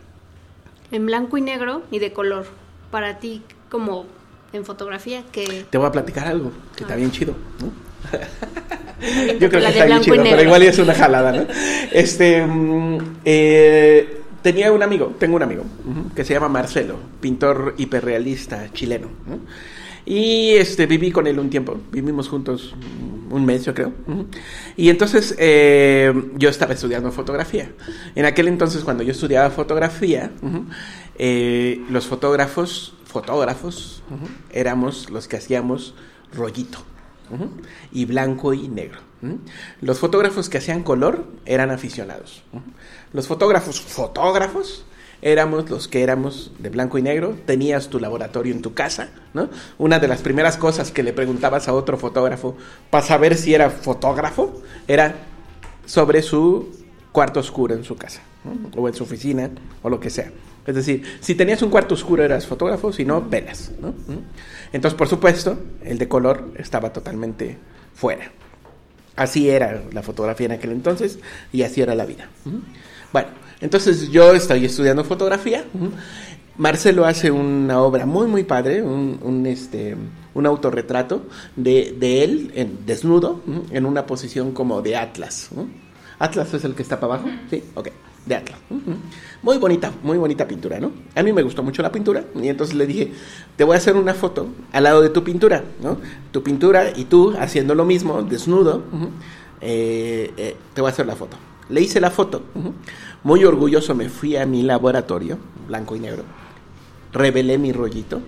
en 0.92 1.06
blanco 1.06 1.38
y 1.38 1.42
negro 1.42 1.84
y 1.92 2.00
de 2.00 2.12
color, 2.12 2.46
para 2.92 3.20
ti 3.20 3.42
como 3.70 4.06
en 4.52 4.66
fotografía, 4.66 5.24
que 5.32 5.66
te 5.70 5.78
voy 5.78 5.88
a 5.88 5.92
platicar 5.92 6.28
algo 6.28 6.52
que 6.76 6.84
está 6.84 6.96
bien 6.96 7.12
chido, 7.12 7.36
¿no? 7.62 7.72
La 8.12 9.34
Yo 9.40 9.50
creo 9.50 9.50
que 9.50 9.58
de 9.58 9.68
está 9.68 9.86
bien 9.86 9.88
blanco 9.88 10.04
y 10.04 10.12
chido, 10.12 10.24
pero 10.24 10.42
igual 10.44 10.64
es 10.64 10.78
una 10.80 10.94
jalada, 10.94 11.32
¿no? 11.32 11.46
Este, 11.92 12.46
mm, 12.46 12.98
eh, 13.24 14.22
tenía 14.42 14.72
un 14.72 14.84
amigo, 14.84 15.16
tengo 15.20 15.36
un 15.38 15.44
amigo, 15.44 15.64
que 16.16 16.26
se 16.26 16.34
llama 16.34 16.50
Marcelo, 16.50 16.98
pintor 17.22 17.76
hiperrealista 17.78 18.72
chileno, 18.74 19.08
¿no? 19.28 19.40
Y 20.06 20.52
este, 20.52 20.86
viví 20.86 21.12
con 21.12 21.28
él 21.28 21.40
un 21.40 21.50
tiempo, 21.50 21.78
vivimos 21.92 22.28
juntos 22.28 22.76
un 23.30 23.46
mes, 23.46 23.66
yo 23.66 23.74
creo. 23.74 23.94
Y 24.78 24.90
entonces 24.90 25.36
eh, 25.40 26.14
yo 26.36 26.50
estaba 26.50 26.74
estudiando 26.74 27.12
fotografía. 27.12 27.72
En 28.16 28.26
aquel 28.26 28.48
entonces, 28.48 28.84
cuando 28.84 29.04
yo 29.04 29.12
estudiaba 29.12 29.50
fotografía, 29.50 30.32
eh, 31.18 31.82
los 31.90 32.06
fotógrafos, 32.06 32.96
fotógrafos, 33.06 34.04
éramos 34.52 35.10
los 35.10 35.28
que 35.28 35.38
hacíamos 35.38 35.96
rollito. 36.34 36.80
Y 37.92 38.06
blanco 38.06 38.54
y 38.54 38.68
negro. 38.68 39.00
Los 39.82 40.00
fotógrafos 40.00 40.50
que 40.50 40.60
hacían 40.60 40.84
color 40.84 41.26
eran 41.46 41.72
aficionados. 41.72 42.44
Los 43.14 43.28
fotógrafos, 43.28 43.82
fotógrafos, 43.82 44.86
éramos 45.24 45.70
los 45.70 45.88
que 45.88 46.04
éramos 46.04 46.52
de 46.60 46.70
blanco 46.70 46.98
y 46.98 47.02
negro. 47.02 47.36
Tenías 47.46 47.88
tu 47.88 48.00
laboratorio 48.00 48.54
en 48.54 48.62
tu 48.62 48.74
casa, 48.74 49.10
¿no? 49.34 49.50
Una 49.78 50.00
de 50.00 50.08
las 50.08 50.22
primeras 50.22 50.58
cosas 50.58 50.92
que 50.92 51.02
le 51.02 51.14
preguntabas 51.14 51.68
a 51.68 51.74
otro 51.74 51.98
fotógrafo 51.98 52.56
para 52.90 53.06
saber 53.06 53.36
si 53.36 53.54
era 53.54 53.70
fotógrafo 53.70 54.62
era 54.88 55.16
sobre 55.86 56.22
su 56.22 56.70
cuarto 57.12 57.40
oscuro 57.40 57.74
en 57.74 57.84
su 57.84 57.96
casa, 57.96 58.22
¿no? 58.44 58.82
o 58.82 58.88
en 58.88 58.94
su 58.94 59.04
oficina, 59.04 59.50
o 59.82 59.90
lo 59.90 60.00
que 60.00 60.10
sea. 60.10 60.32
Es 60.66 60.76
decir, 60.76 61.04
si 61.20 61.36
tenías 61.36 61.62
un 61.62 61.70
cuarto 61.70 61.94
oscuro 61.94 62.24
eras 62.24 62.46
fotógrafo, 62.46 62.92
si 62.92 63.06
no. 63.06 63.22
¿Mm? 63.22 64.74
Entonces, 64.74 64.98
por 64.98 65.08
supuesto, 65.08 65.58
el 65.84 65.98
de 65.98 66.08
color 66.08 66.52
estaba 66.58 66.92
totalmente 66.92 67.58
fuera. 67.94 68.32
Así 69.16 69.50
era 69.50 69.84
la 69.92 70.02
fotografía 70.02 70.48
en 70.48 70.54
aquel 70.54 70.72
entonces 70.72 71.20
y 71.52 71.64
así 71.64 71.82
era 71.82 71.96
la 71.96 72.06
vida. 72.06 72.30
Bueno, 73.12 73.30
entonces 73.64 74.10
yo 74.10 74.34
estoy 74.34 74.66
estudiando 74.66 75.06
fotografía. 75.06 75.64
Marcelo 76.58 77.06
hace 77.06 77.32
una 77.32 77.80
obra 77.82 78.06
muy, 78.06 78.28
muy 78.28 78.44
padre, 78.44 78.84
un, 78.84 79.18
un, 79.24 79.46
este, 79.46 79.96
un 80.34 80.46
autorretrato 80.46 81.24
de, 81.56 81.96
de 81.98 82.24
él 82.24 82.52
en, 82.56 82.86
desnudo, 82.86 83.40
en 83.72 83.86
una 83.86 84.06
posición 84.06 84.52
como 84.52 84.82
de 84.82 84.98
Atlas. 84.98 85.50
Atlas 86.20 86.54
es 86.54 86.66
el 86.66 86.76
que 86.76 86.84
está 86.84 87.00
para 87.00 87.14
abajo, 87.14 87.30
sí, 87.50 87.64
ok, 87.74 87.88
de 88.26 88.36
Atlas. 88.36 88.60
Muy 89.42 89.58
bonita, 89.58 89.94
muy 90.04 90.18
bonita 90.18 90.46
pintura, 90.46 90.80
¿no? 90.80 90.92
A 91.16 91.24
mí 91.24 91.32
me 91.32 91.42
gustó 91.42 91.64
mucho 91.64 91.82
la 91.82 91.92
pintura 91.92 92.26
y 92.36 92.50
entonces 92.50 92.76
le 92.76 92.86
dije, 92.86 93.14
te 93.56 93.64
voy 93.64 93.76
a 93.76 93.78
hacer 93.78 93.96
una 93.96 94.14
foto 94.14 94.50
al 94.74 94.84
lado 94.84 95.02
de 95.02 95.10
tu 95.10 95.24
pintura, 95.24 95.64
¿no? 95.82 95.98
Tu 96.32 96.44
pintura 96.44 96.92
y 96.96 97.06
tú 97.06 97.34
haciendo 97.40 97.76
lo 97.76 97.86
mismo, 97.86 98.22
desnudo, 98.24 98.84
eh, 99.62 100.32
eh, 100.38 100.56
te 100.74 100.82
voy 100.82 100.90
a 100.90 100.92
hacer 100.92 101.08
la 101.08 101.16
foto. 101.16 101.38
Le 101.70 101.82
hice 101.82 102.00
la 102.02 102.12
foto. 102.12 102.44
Muy 103.24 103.44
orgulloso 103.46 103.96
me 103.96 104.10
fui 104.10 104.36
a 104.36 104.46
mi 104.46 104.64
laboratorio, 104.64 105.38
blanco 105.68 105.96
y 105.96 106.00
negro, 106.00 106.24
revelé 107.12 107.58
mi 107.58 107.72
rollito, 107.72 108.22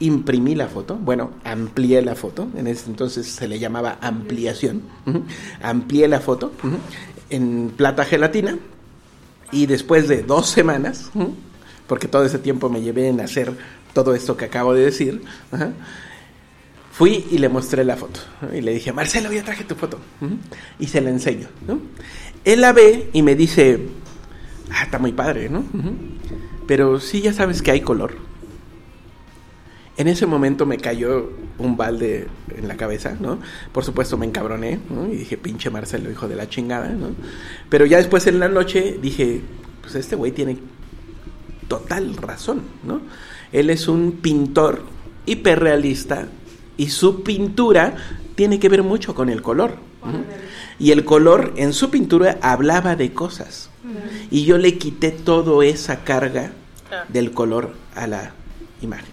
imprimí 0.00 0.54
la 0.54 0.68
foto, 0.68 0.96
bueno, 0.96 1.30
amplié 1.44 2.02
la 2.02 2.14
foto, 2.14 2.48
en 2.56 2.66
ese 2.66 2.90
entonces 2.90 3.26
se 3.26 3.48
le 3.48 3.58
llamaba 3.58 3.98
ampliación, 4.00 4.82
amplié 5.62 6.08
la 6.08 6.20
foto 6.20 6.52
en 7.30 7.72
plata 7.76 8.04
gelatina, 8.04 8.58
Y 9.52 9.66
después 9.66 10.08
de 10.08 10.22
dos 10.22 10.48
semanas, 10.48 11.10
porque 11.86 12.08
todo 12.08 12.24
ese 12.24 12.38
tiempo 12.38 12.70
me 12.70 12.80
llevé 12.80 13.08
en 13.08 13.20
hacer 13.20 13.52
todo 13.92 14.14
esto 14.14 14.34
que 14.34 14.46
acabo 14.46 14.72
de 14.72 14.86
decir, 14.86 15.22
fui 16.90 17.26
y 17.30 17.38
le 17.38 17.50
mostré 17.50 17.84
la 17.84 17.96
foto. 17.96 18.20
Y 18.54 18.62
le 18.62 18.72
dije, 18.72 18.92
Marcelo, 18.92 19.30
ya 19.30 19.44
traje 19.44 19.64
tu 19.64 19.74
foto. 19.74 19.98
Y 20.78 20.86
se 20.86 21.02
la 21.02 21.10
enseño. 21.10 21.48
Él 22.44 22.62
la 22.62 22.72
ve 22.72 23.10
y 23.12 23.22
me 23.22 23.34
dice, 23.34 23.78
ah, 24.70 24.84
está 24.84 24.98
muy 24.98 25.12
padre, 25.12 25.48
¿no? 25.48 25.64
Pero 26.66 27.00
sí, 27.00 27.20
ya 27.22 27.32
sabes 27.32 27.62
que 27.62 27.70
hay 27.70 27.80
color. 27.80 28.16
En 29.96 30.08
ese 30.08 30.26
momento 30.26 30.64
me 30.64 30.78
cayó 30.78 31.30
un 31.58 31.76
balde 31.76 32.26
en 32.56 32.66
la 32.66 32.76
cabeza, 32.76 33.16
¿no? 33.20 33.38
Por 33.72 33.84
supuesto 33.84 34.16
me 34.16 34.26
encabroné, 34.26 34.80
¿no? 34.88 35.06
Y 35.06 35.16
dije, 35.16 35.36
pinche 35.36 35.70
Marcelo, 35.70 36.10
hijo 36.10 36.28
de 36.28 36.36
la 36.36 36.48
chingada, 36.48 36.88
¿no? 36.88 37.10
Pero 37.68 37.84
ya 37.84 37.98
después 37.98 38.26
en 38.26 38.38
la 38.38 38.48
noche 38.48 38.98
dije, 39.00 39.42
pues 39.82 39.94
este 39.94 40.16
güey 40.16 40.32
tiene 40.32 40.58
total 41.68 42.16
razón, 42.16 42.62
¿no? 42.84 43.02
Él 43.52 43.68
es 43.68 43.86
un 43.86 44.12
pintor 44.12 44.82
hiperrealista 45.26 46.28
y 46.76 46.88
su 46.88 47.22
pintura 47.22 47.94
tiene 48.34 48.58
que 48.58 48.68
ver 48.68 48.82
mucho 48.82 49.14
con 49.14 49.28
el 49.28 49.42
color. 49.42 49.76
¿no? 50.04 50.24
Y 50.78 50.90
el 50.90 51.04
color 51.04 51.52
en 51.56 51.72
su 51.72 51.90
pintura 51.90 52.38
hablaba 52.42 52.96
de 52.96 53.12
cosas. 53.12 53.70
Y 54.30 54.44
yo 54.44 54.58
le 54.58 54.78
quité 54.78 55.10
toda 55.10 55.64
esa 55.64 56.04
carga 56.04 56.52
del 57.08 57.32
color 57.32 57.74
a 57.94 58.06
la 58.06 58.32
imagen. 58.80 59.12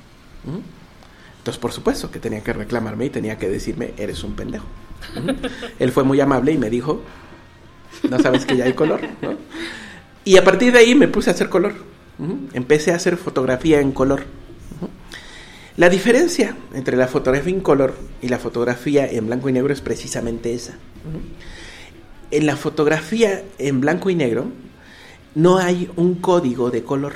Entonces, 1.39 1.59
por 1.59 1.71
supuesto 1.71 2.11
que 2.11 2.19
tenía 2.19 2.41
que 2.41 2.53
reclamarme 2.53 3.05
y 3.05 3.09
tenía 3.09 3.37
que 3.37 3.49
decirme, 3.49 3.93
eres 3.97 4.23
un 4.23 4.35
pendejo. 4.35 4.65
Él 5.79 5.91
fue 5.91 6.03
muy 6.03 6.19
amable 6.19 6.51
y 6.51 6.57
me 6.57 6.69
dijo, 6.69 7.01
no 8.09 8.19
sabes 8.19 8.45
que 8.45 8.57
ya 8.57 8.65
hay 8.65 8.73
color, 8.73 9.01
¿no? 9.21 9.37
Y 10.25 10.37
a 10.37 10.43
partir 10.43 10.73
de 10.73 10.79
ahí 10.79 10.95
me 10.95 11.07
puse 11.07 11.29
a 11.29 11.33
hacer 11.33 11.49
color. 11.49 11.73
Empecé 12.53 12.91
a 12.91 12.95
hacer 12.95 13.15
fotografía 13.15 13.79
en 13.79 13.93
color. 13.93 14.25
La 15.77 15.89
diferencia 15.89 16.57
entre 16.73 16.97
la 16.97 17.07
fotografía 17.07 17.53
en 17.53 17.61
color 17.61 17.95
y 18.21 18.27
la 18.27 18.37
fotografía 18.37 19.09
en 19.09 19.27
blanco 19.27 19.47
y 19.47 19.53
negro 19.53 19.71
es 19.71 19.79
precisamente 19.79 20.53
esa. 20.53 20.73
En 22.31 22.45
la 22.45 22.55
fotografía 22.55 23.43
en 23.57 23.81
blanco 23.81 24.09
y 24.09 24.15
negro 24.15 24.45
no 25.35 25.57
hay 25.57 25.89
un 25.95 26.15
código 26.15 26.69
de 26.69 26.83
color. 26.83 27.13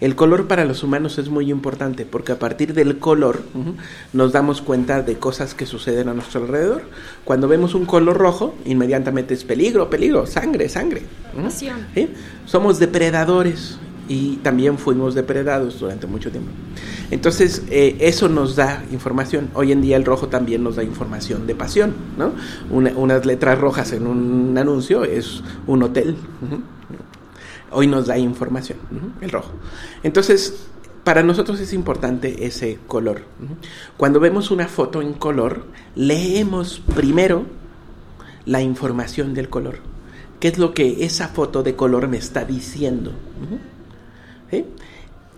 El 0.00 0.14
color 0.14 0.46
para 0.46 0.64
los 0.64 0.84
humanos 0.84 1.18
es 1.18 1.28
muy 1.28 1.50
importante 1.50 2.06
porque 2.06 2.32
a 2.32 2.38
partir 2.38 2.72
del 2.72 2.98
color 2.98 3.42
nos 4.12 4.32
damos 4.32 4.62
cuenta 4.62 5.02
de 5.02 5.18
cosas 5.18 5.54
que 5.54 5.66
suceden 5.66 6.08
a 6.08 6.14
nuestro 6.14 6.42
alrededor. 6.42 6.82
Cuando 7.24 7.48
vemos 7.48 7.74
un 7.74 7.84
color 7.84 8.16
rojo, 8.16 8.54
inmediatamente 8.64 9.34
es 9.34 9.42
peligro, 9.44 9.90
peligro, 9.90 10.26
sangre, 10.26 10.68
sangre. 10.68 11.02
Somos 12.46 12.78
depredadores 12.78 13.78
y 14.08 14.36
también 14.36 14.78
fuimos 14.78 15.14
depredados 15.14 15.78
durante 15.80 16.06
mucho 16.06 16.30
tiempo. 16.30 16.50
Entonces, 17.10 17.62
eh, 17.70 17.96
eso 18.00 18.28
nos 18.28 18.56
da 18.56 18.84
información. 18.90 19.50
Hoy 19.54 19.72
en 19.72 19.80
día 19.82 19.96
el 19.96 20.04
rojo 20.04 20.28
también 20.28 20.62
nos 20.62 20.76
da 20.76 20.82
información 20.82 21.46
de 21.46 21.54
pasión, 21.54 21.94
¿no? 22.16 22.32
Una- 22.70 22.92
unas 22.96 23.24
letras 23.26 23.58
rojas 23.58 23.92
en 23.92 24.06
un 24.06 24.56
anuncio 24.58 25.04
es 25.04 25.42
un 25.66 25.82
hotel. 25.82 26.16
Hoy 27.70 27.86
nos 27.86 28.06
da 28.06 28.16
información, 28.18 28.78
el 29.20 29.30
rojo. 29.30 29.52
Entonces, 30.02 30.66
para 31.04 31.22
nosotros 31.22 31.60
es 31.60 31.72
importante 31.74 32.46
ese 32.46 32.78
color. 32.86 33.22
Cuando 33.98 34.20
vemos 34.20 34.50
una 34.50 34.68
foto 34.68 35.02
en 35.02 35.12
color, 35.12 35.66
leemos 35.94 36.80
primero 36.94 37.44
la 38.46 38.62
información 38.62 39.34
del 39.34 39.48
color. 39.50 39.76
¿Qué 40.40 40.48
es 40.48 40.58
lo 40.58 40.72
que 40.72 41.04
esa 41.04 41.28
foto 41.28 41.62
de 41.62 41.74
color 41.76 42.08
me 42.08 42.16
está 42.16 42.44
diciendo? 42.44 43.12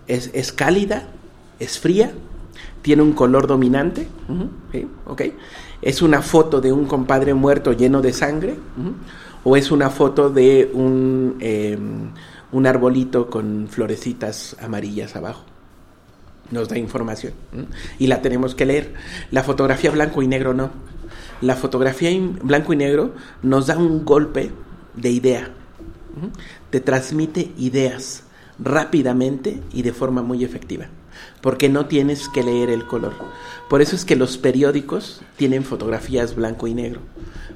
Es, 0.07 0.29
es 0.33 0.51
cálida, 0.51 1.07
es 1.59 1.79
fría, 1.79 2.11
tiene 2.81 3.01
un 3.01 3.13
color 3.13 3.47
dominante. 3.47 4.07
Es 5.81 6.01
una 6.01 6.21
foto 6.21 6.61
de 6.61 6.71
un 6.71 6.85
compadre 6.85 7.33
muerto 7.33 7.73
lleno 7.73 8.01
de 8.01 8.13
sangre, 8.13 8.55
o 9.43 9.55
es 9.55 9.71
una 9.71 9.89
foto 9.89 10.29
de 10.29 10.69
un, 10.73 11.37
eh, 11.39 11.77
un 12.51 12.67
arbolito 12.67 13.29
con 13.29 13.67
florecitas 13.69 14.55
amarillas 14.61 15.15
abajo 15.15 15.45
nos 16.51 16.67
da 16.67 16.77
información 16.77 17.33
¿m? 17.53 17.65
y 17.97 18.07
la 18.07 18.21
tenemos 18.21 18.55
que 18.55 18.65
leer. 18.65 18.93
La 19.31 19.43
fotografía 19.43 19.89
blanco 19.89 20.21
y 20.21 20.27
negro 20.27 20.53
no. 20.53 20.69
La 21.39 21.55
fotografía 21.55 22.09
en 22.09 22.39
blanco 22.43 22.73
y 22.73 22.75
negro 22.75 23.15
nos 23.41 23.67
da 23.67 23.77
un 23.77 24.05
golpe 24.05 24.51
de 24.95 25.09
idea. 25.09 25.49
¿m? 26.21 26.29
Te 26.69 26.81
transmite 26.81 27.51
ideas 27.57 28.23
rápidamente 28.63 29.59
y 29.73 29.81
de 29.81 29.91
forma 29.93 30.21
muy 30.21 30.43
efectiva, 30.43 30.87
porque 31.41 31.67
no 31.69 31.87
tienes 31.87 32.29
que 32.29 32.43
leer 32.43 32.69
el 32.69 32.85
color. 32.85 33.13
Por 33.69 33.81
eso 33.81 33.95
es 33.95 34.05
que 34.05 34.15
los 34.15 34.37
periódicos 34.37 35.21
tienen 35.37 35.63
fotografías 35.63 36.35
blanco 36.35 36.67
y 36.67 36.73
negro, 36.73 37.01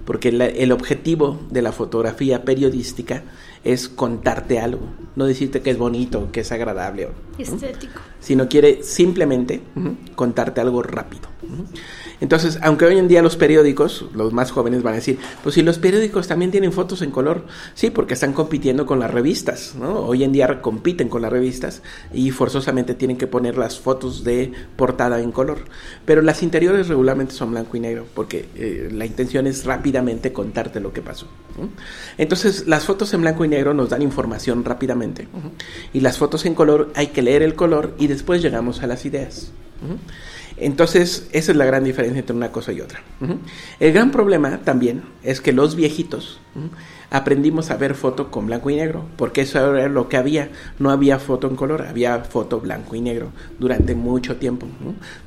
porque 0.05 0.31
la- 0.31 0.47
el 0.47 0.71
objetivo 0.71 1.39
de 1.51 1.61
la 1.61 1.71
fotografía 1.71 2.43
periodística 2.43 3.23
es 3.63 3.87
contarte 3.89 4.59
algo, 4.59 4.81
no 5.15 5.25
decirte 5.25 5.61
que 5.61 5.71
es 5.71 5.77
bonito, 5.77 6.29
que 6.31 6.41
es 6.41 6.51
agradable. 6.51 7.09
Estético. 7.37 7.99
sino 8.19 8.49
quiere 8.49 8.81
simplemente 8.81 9.61
contarte 10.15 10.59
algo 10.59 10.81
rápido. 10.81 11.27
Entonces, 12.21 12.59
aunque 12.61 12.85
hoy 12.85 12.97
en 12.97 13.07
día 13.07 13.21
los 13.21 13.35
periódicos, 13.35 14.05
los 14.13 14.33
más 14.33 14.51
jóvenes 14.51 14.83
van 14.83 14.93
a 14.93 14.97
decir, 14.97 15.19
pues 15.43 15.55
si 15.55 15.61
los 15.61 15.79
periódicos 15.79 16.27
también 16.27 16.51
tienen 16.51 16.71
fotos 16.71 17.01
en 17.01 17.11
color, 17.11 17.45
sí, 17.73 17.89
porque 17.89 18.13
están 18.13 18.33
compitiendo 18.33 18.85
con 18.85 18.99
las 18.99 19.11
revistas, 19.11 19.75
¿no? 19.75 19.99
Hoy 19.99 20.23
en 20.23 20.31
día 20.31 20.61
compiten 20.61 21.09
con 21.09 21.21
las 21.21 21.31
revistas 21.31 21.81
y 22.13 22.31
forzosamente 22.31 22.93
tienen 22.93 23.17
que 23.17 23.27
poner 23.27 23.57
las 23.57 23.79
fotos 23.79 24.23
de 24.23 24.51
portada 24.75 25.19
en 25.19 25.31
color. 25.31 25.59
Pero 26.05 26.21
las 26.21 26.43
interiores 26.43 26.87
regularmente 26.87 27.33
son 27.33 27.51
blanco 27.51 27.77
y 27.77 27.79
negro, 27.79 28.05
porque 28.13 28.47
eh, 28.55 28.89
la 28.91 29.05
intención 29.05 29.47
es 29.47 29.65
rápidamente 29.65 30.31
contarte 30.31 30.79
lo 30.79 30.93
que 30.93 31.01
pasó. 31.01 31.27
¿no? 31.57 31.69
Entonces, 32.17 32.67
las 32.67 32.85
fotos 32.85 33.13
en 33.13 33.21
blanco 33.21 33.45
y 33.45 33.47
negro 33.47 33.73
nos 33.73 33.89
dan 33.89 34.01
información 34.01 34.63
rápidamente. 34.63 35.27
Y 35.93 36.01
las 36.01 36.17
fotos 36.17 36.45
en 36.45 36.55
color 36.55 36.91
hay 36.95 37.07
que 37.07 37.21
leer 37.21 37.41
el 37.41 37.55
color 37.55 37.93
y 37.97 38.07
después 38.07 38.41
llegamos 38.41 38.81
a 38.81 38.87
las 38.87 39.05
ideas. 39.05 39.51
Entonces, 40.57 41.27
esa 41.31 41.51
es 41.51 41.57
la 41.57 41.65
gran 41.65 41.83
diferencia 41.83 42.19
entre 42.19 42.35
una 42.35 42.51
cosa 42.51 42.71
y 42.71 42.81
otra. 42.81 43.01
El 43.79 43.91
gran 43.91 44.11
problema 44.11 44.61
también 44.63 45.03
es 45.23 45.41
que 45.41 45.51
los 45.51 45.75
viejitos 45.75 46.39
aprendimos 47.09 47.71
a 47.71 47.77
ver 47.77 47.93
foto 47.93 48.31
con 48.31 48.47
blanco 48.47 48.69
y 48.69 48.75
negro, 48.75 49.05
porque 49.17 49.41
eso 49.41 49.75
era 49.75 49.89
lo 49.89 50.07
que 50.07 50.17
había. 50.17 50.49
No 50.79 50.91
había 50.91 51.19
foto 51.19 51.47
en 51.47 51.55
color, 51.55 51.83
había 51.83 52.19
foto 52.19 52.59
blanco 52.61 52.95
y 52.95 53.01
negro 53.01 53.31
durante 53.59 53.95
mucho 53.95 54.37
tiempo. 54.37 54.67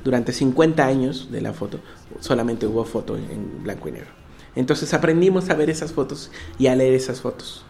Durante 0.03 0.33
50 0.33 0.85
años 0.85 1.31
de 1.31 1.41
la 1.41 1.53
foto 1.53 1.79
solamente 2.19 2.65
hubo 2.65 2.83
foto 2.85 3.15
en 3.15 3.63
blanco 3.63 3.87
y 3.89 3.91
negro. 3.91 4.09
Entonces 4.55 4.93
aprendimos 4.93 5.49
a 5.49 5.55
ver 5.55 5.69
esas 5.69 5.93
fotos 5.93 6.31
y 6.57 6.67
a 6.67 6.75
leer 6.75 6.93
esas 6.93 7.21
fotos. 7.21 7.63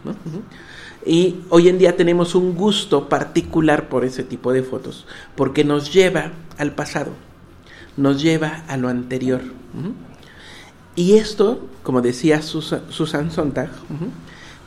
Y 1.04 1.40
hoy 1.50 1.68
en 1.68 1.78
día 1.78 1.96
tenemos 1.96 2.34
un 2.34 2.54
gusto 2.54 3.08
particular 3.08 3.88
por 3.88 4.04
ese 4.04 4.22
tipo 4.22 4.52
de 4.52 4.62
fotos, 4.62 5.06
porque 5.34 5.64
nos 5.64 5.92
lleva 5.92 6.32
al 6.58 6.74
pasado, 6.74 7.12
nos 7.96 8.22
lleva 8.22 8.64
a 8.68 8.76
lo 8.76 8.88
anterior. 8.88 9.40
Y 10.96 11.14
esto, 11.14 11.66
como 11.82 12.00
decía 12.02 12.42
Susa- 12.42 12.82
Susan 12.90 13.30
Sontag, 13.30 13.70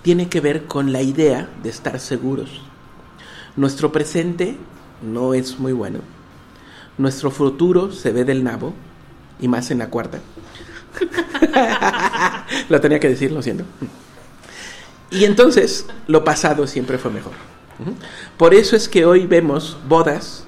tiene 0.02 0.30
que 0.30 0.42
ver 0.42 0.66
con 0.66 0.92
la 0.92 1.02
idea 1.02 1.50
de 1.64 1.70
estar 1.70 2.00
seguros. 2.00 2.62
Nuestro 3.56 3.92
presente 3.92 4.58
no 5.02 5.34
es 5.34 5.60
muy 5.60 5.74
bueno. 5.74 6.00
Nuestro 6.98 7.32
futuro 7.32 7.92
se 7.92 8.12
ve 8.12 8.24
del 8.26 8.44
nabo, 8.44 8.74
y 9.40 9.48
más 9.48 9.72
en 9.72 9.80
la 9.80 9.90
cuarta. 9.90 10.20
lo 12.70 12.80
tenía 12.82 13.00
que 13.00 13.10
decir, 13.10 13.32
lo 13.32 13.42
siento. 13.42 13.64
Y 15.12 15.26
entonces, 15.26 15.86
lo 16.08 16.24
pasado 16.24 16.68
siempre 16.68 16.98
fue 16.98 17.12
mejor. 17.12 17.34
Por 18.38 18.54
eso 18.54 18.76
es 18.76 18.88
que 18.88 19.06
hoy 19.06 19.26
vemos 19.26 19.78
bodas 19.88 20.46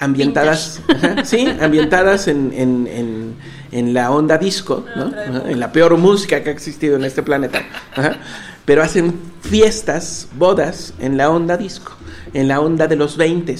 ambientadas, 0.00 0.80
ajá, 0.88 1.24
sí, 1.24 1.46
ambientadas 1.60 2.26
en, 2.26 2.52
en, 2.54 2.86
en, 2.88 3.34
en 3.70 3.94
la 3.94 4.10
onda 4.10 4.38
disco, 4.38 4.84
¿no? 4.96 5.04
Ajá, 5.06 5.48
en 5.48 5.60
la 5.60 5.70
peor 5.70 5.96
música 5.96 6.42
que 6.42 6.50
ha 6.50 6.52
existido 6.52 6.96
en 6.96 7.04
este 7.04 7.22
planeta. 7.22 7.62
Ajá. 7.94 8.16
Pero 8.64 8.82
hacen 8.82 9.14
fiestas, 9.42 10.28
bodas 10.36 10.94
en 11.00 11.16
la 11.16 11.30
onda 11.30 11.56
disco, 11.56 11.92
en 12.34 12.48
la 12.48 12.60
onda 12.60 12.86
de 12.86 12.96
los 12.96 13.16
20, 13.16 13.56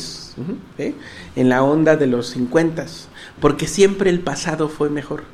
en 1.37 1.49
la 1.49 1.63
onda 1.63 1.97
de 1.97 2.07
los 2.07 2.29
50, 2.29 2.87
porque 3.41 3.67
siempre 3.67 4.11
el 4.11 4.21
pasado 4.21 4.69
fue 4.69 4.91
mejor. 4.91 5.25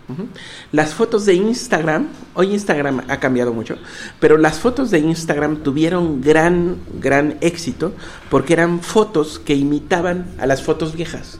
Las 0.73 0.95
fotos 0.95 1.27
de 1.27 1.35
Instagram, 1.35 2.09
hoy 2.35 2.53
Instagram 2.53 3.03
ha 3.09 3.19
cambiado 3.19 3.53
mucho, 3.53 3.77
pero 4.21 4.39
las 4.39 4.59
fotos 4.59 4.91
de 4.91 5.01
Instagram 5.01 5.63
tuvieron 5.63 6.21
gran, 6.21 6.77
gran 7.01 7.37
éxito 7.41 7.93
porque 8.31 8.53
eran 8.53 8.81
fotos 8.81 9.39
que 9.39 9.55
imitaban 9.55 10.27
a 10.39 10.47
las 10.47 10.63
fotos 10.63 10.95
viejas, 10.95 11.39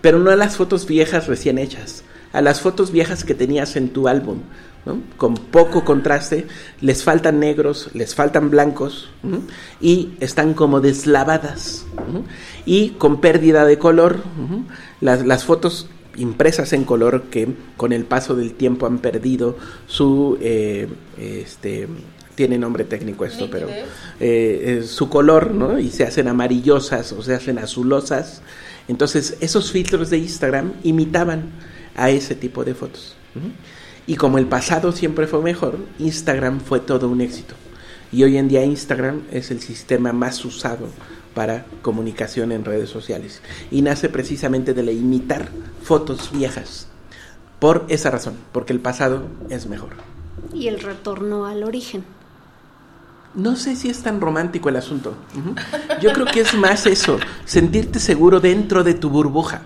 pero 0.00 0.18
no 0.18 0.30
a 0.30 0.36
las 0.36 0.56
fotos 0.56 0.86
viejas 0.86 1.26
recién 1.26 1.58
hechas, 1.58 2.04
a 2.32 2.40
las 2.40 2.60
fotos 2.60 2.90
viejas 2.90 3.24
que 3.24 3.34
tenías 3.34 3.76
en 3.76 3.90
tu 3.90 4.08
álbum 4.08 4.38
¿no? 4.84 5.00
con 5.16 5.34
poco 5.34 5.84
contraste, 5.84 6.46
les 6.80 7.04
faltan 7.04 7.40
negros, 7.40 7.90
les 7.94 8.14
faltan 8.14 8.50
blancos 8.50 9.08
¿no? 9.22 9.42
y 9.80 10.14
están 10.20 10.54
como 10.54 10.80
deslavadas 10.80 11.86
¿no? 12.12 12.24
y 12.64 12.90
con 12.90 13.20
pérdida 13.20 13.64
de 13.64 13.78
color. 13.78 14.22
Las, 15.00 15.26
las 15.26 15.44
fotos 15.44 15.88
impresas 16.16 16.72
en 16.72 16.84
color 16.84 17.24
que 17.30 17.48
con 17.76 17.92
el 17.92 18.04
paso 18.04 18.34
del 18.34 18.54
tiempo 18.54 18.86
han 18.86 18.98
perdido 18.98 19.56
su 19.86 20.36
eh, 20.42 20.86
este 21.16 21.88
tiene 22.34 22.58
nombre 22.58 22.84
técnico 22.84 23.24
esto 23.24 23.48
pero 23.50 23.66
eh, 23.70 23.86
eh, 24.20 24.82
su 24.86 25.08
color 25.08 25.52
no 25.52 25.78
y 25.78 25.88
se 25.88 26.04
hacen 26.04 26.28
amarillosas 26.28 27.12
o 27.12 27.22
se 27.22 27.34
hacen 27.34 27.58
azulosas 27.58 28.42
entonces 28.88 29.38
esos 29.40 29.72
filtros 29.72 30.10
de 30.10 30.18
Instagram 30.18 30.74
imitaban 30.82 31.50
a 31.96 32.10
ese 32.10 32.34
tipo 32.34 32.64
de 32.64 32.74
fotos. 32.74 33.16
Y 34.06 34.16
como 34.16 34.38
el 34.38 34.46
pasado 34.46 34.92
siempre 34.92 35.26
fue 35.26 35.40
mejor 35.42 35.78
Instagram 35.98 36.60
fue 36.60 36.80
todo 36.80 37.08
un 37.08 37.20
éxito 37.20 37.54
y 38.12 38.24
hoy 38.24 38.36
en 38.36 38.48
día 38.48 38.62
Instagram 38.62 39.22
es 39.30 39.50
el 39.50 39.60
sistema 39.60 40.12
más 40.12 40.44
usado 40.44 40.86
para 41.34 41.64
comunicación 41.80 42.52
en 42.52 42.64
redes 42.64 42.90
sociales. 42.90 43.40
Y 43.70 43.80
nace 43.80 44.10
precisamente 44.10 44.74
de 44.74 44.82
la 44.82 44.92
imitar 44.92 45.48
fotos 45.82 46.30
viejas. 46.30 46.88
Por 47.58 47.86
esa 47.88 48.10
razón, 48.10 48.36
porque 48.52 48.74
el 48.74 48.80
pasado 48.80 49.24
es 49.48 49.66
mejor. 49.66 49.90
Y 50.52 50.68
el 50.68 50.80
retorno 50.80 51.46
al 51.46 51.64
origen. 51.64 52.04
No 53.34 53.56
sé 53.56 53.76
si 53.76 53.88
es 53.88 54.02
tan 54.02 54.20
romántico 54.20 54.68
el 54.68 54.76
asunto. 54.76 55.14
Yo 56.02 56.12
creo 56.12 56.26
que 56.26 56.40
es 56.40 56.52
más 56.52 56.84
eso, 56.84 57.18
sentirte 57.46 57.98
seguro 57.98 58.40
dentro 58.40 58.84
de 58.84 58.92
tu 58.92 59.08
burbuja. 59.08 59.62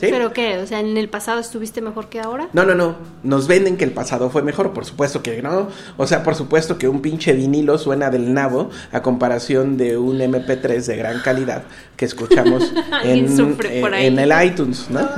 ¿Sí? 0.00 0.06
¿Pero 0.10 0.32
qué? 0.32 0.58
O 0.58 0.66
sea, 0.66 0.80
¿en 0.80 0.96
el 0.96 1.08
pasado 1.08 1.38
estuviste 1.38 1.80
mejor 1.80 2.08
que 2.08 2.18
ahora? 2.20 2.48
No, 2.52 2.64
no, 2.64 2.74
no. 2.74 2.96
Nos 3.22 3.46
venden 3.46 3.76
que 3.76 3.84
el 3.84 3.92
pasado 3.92 4.30
fue 4.30 4.42
mejor. 4.42 4.72
Por 4.72 4.84
supuesto 4.84 5.22
que 5.22 5.42
no. 5.42 5.68
O 5.96 6.06
sea, 6.06 6.22
por 6.22 6.34
supuesto 6.34 6.78
que 6.78 6.88
un 6.88 7.02
pinche 7.02 7.32
vinilo 7.34 7.76
suena 7.78 8.10
del 8.10 8.32
nabo 8.32 8.70
a 8.90 9.02
comparación 9.02 9.76
de 9.76 9.96
un 9.98 10.18
MP3 10.18 10.84
de 10.86 10.96
gran 10.96 11.20
calidad 11.20 11.64
que 11.96 12.06
escuchamos 12.06 12.72
Alguien 12.90 13.26
en, 13.26 13.36
sufre 13.36 13.80
por 13.80 13.90
en- 13.90 13.94
ahí. 13.94 14.06
en 14.06 14.18
el 14.18 14.44
iTunes, 14.46 14.86
¿no? 14.90 15.08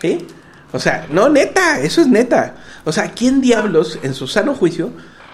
¿Sí? 0.00 0.26
O 0.72 0.78
sea, 0.78 1.06
no, 1.10 1.28
neta, 1.28 1.80
eso 1.80 2.00
es 2.00 2.06
neta. 2.06 2.56
O 2.84 2.92
sea, 2.92 3.10
¿quién 3.12 3.40
diablos 3.40 3.98
en 4.02 4.14
su 4.14 4.26
sano 4.28 4.54
juicio 4.54 4.90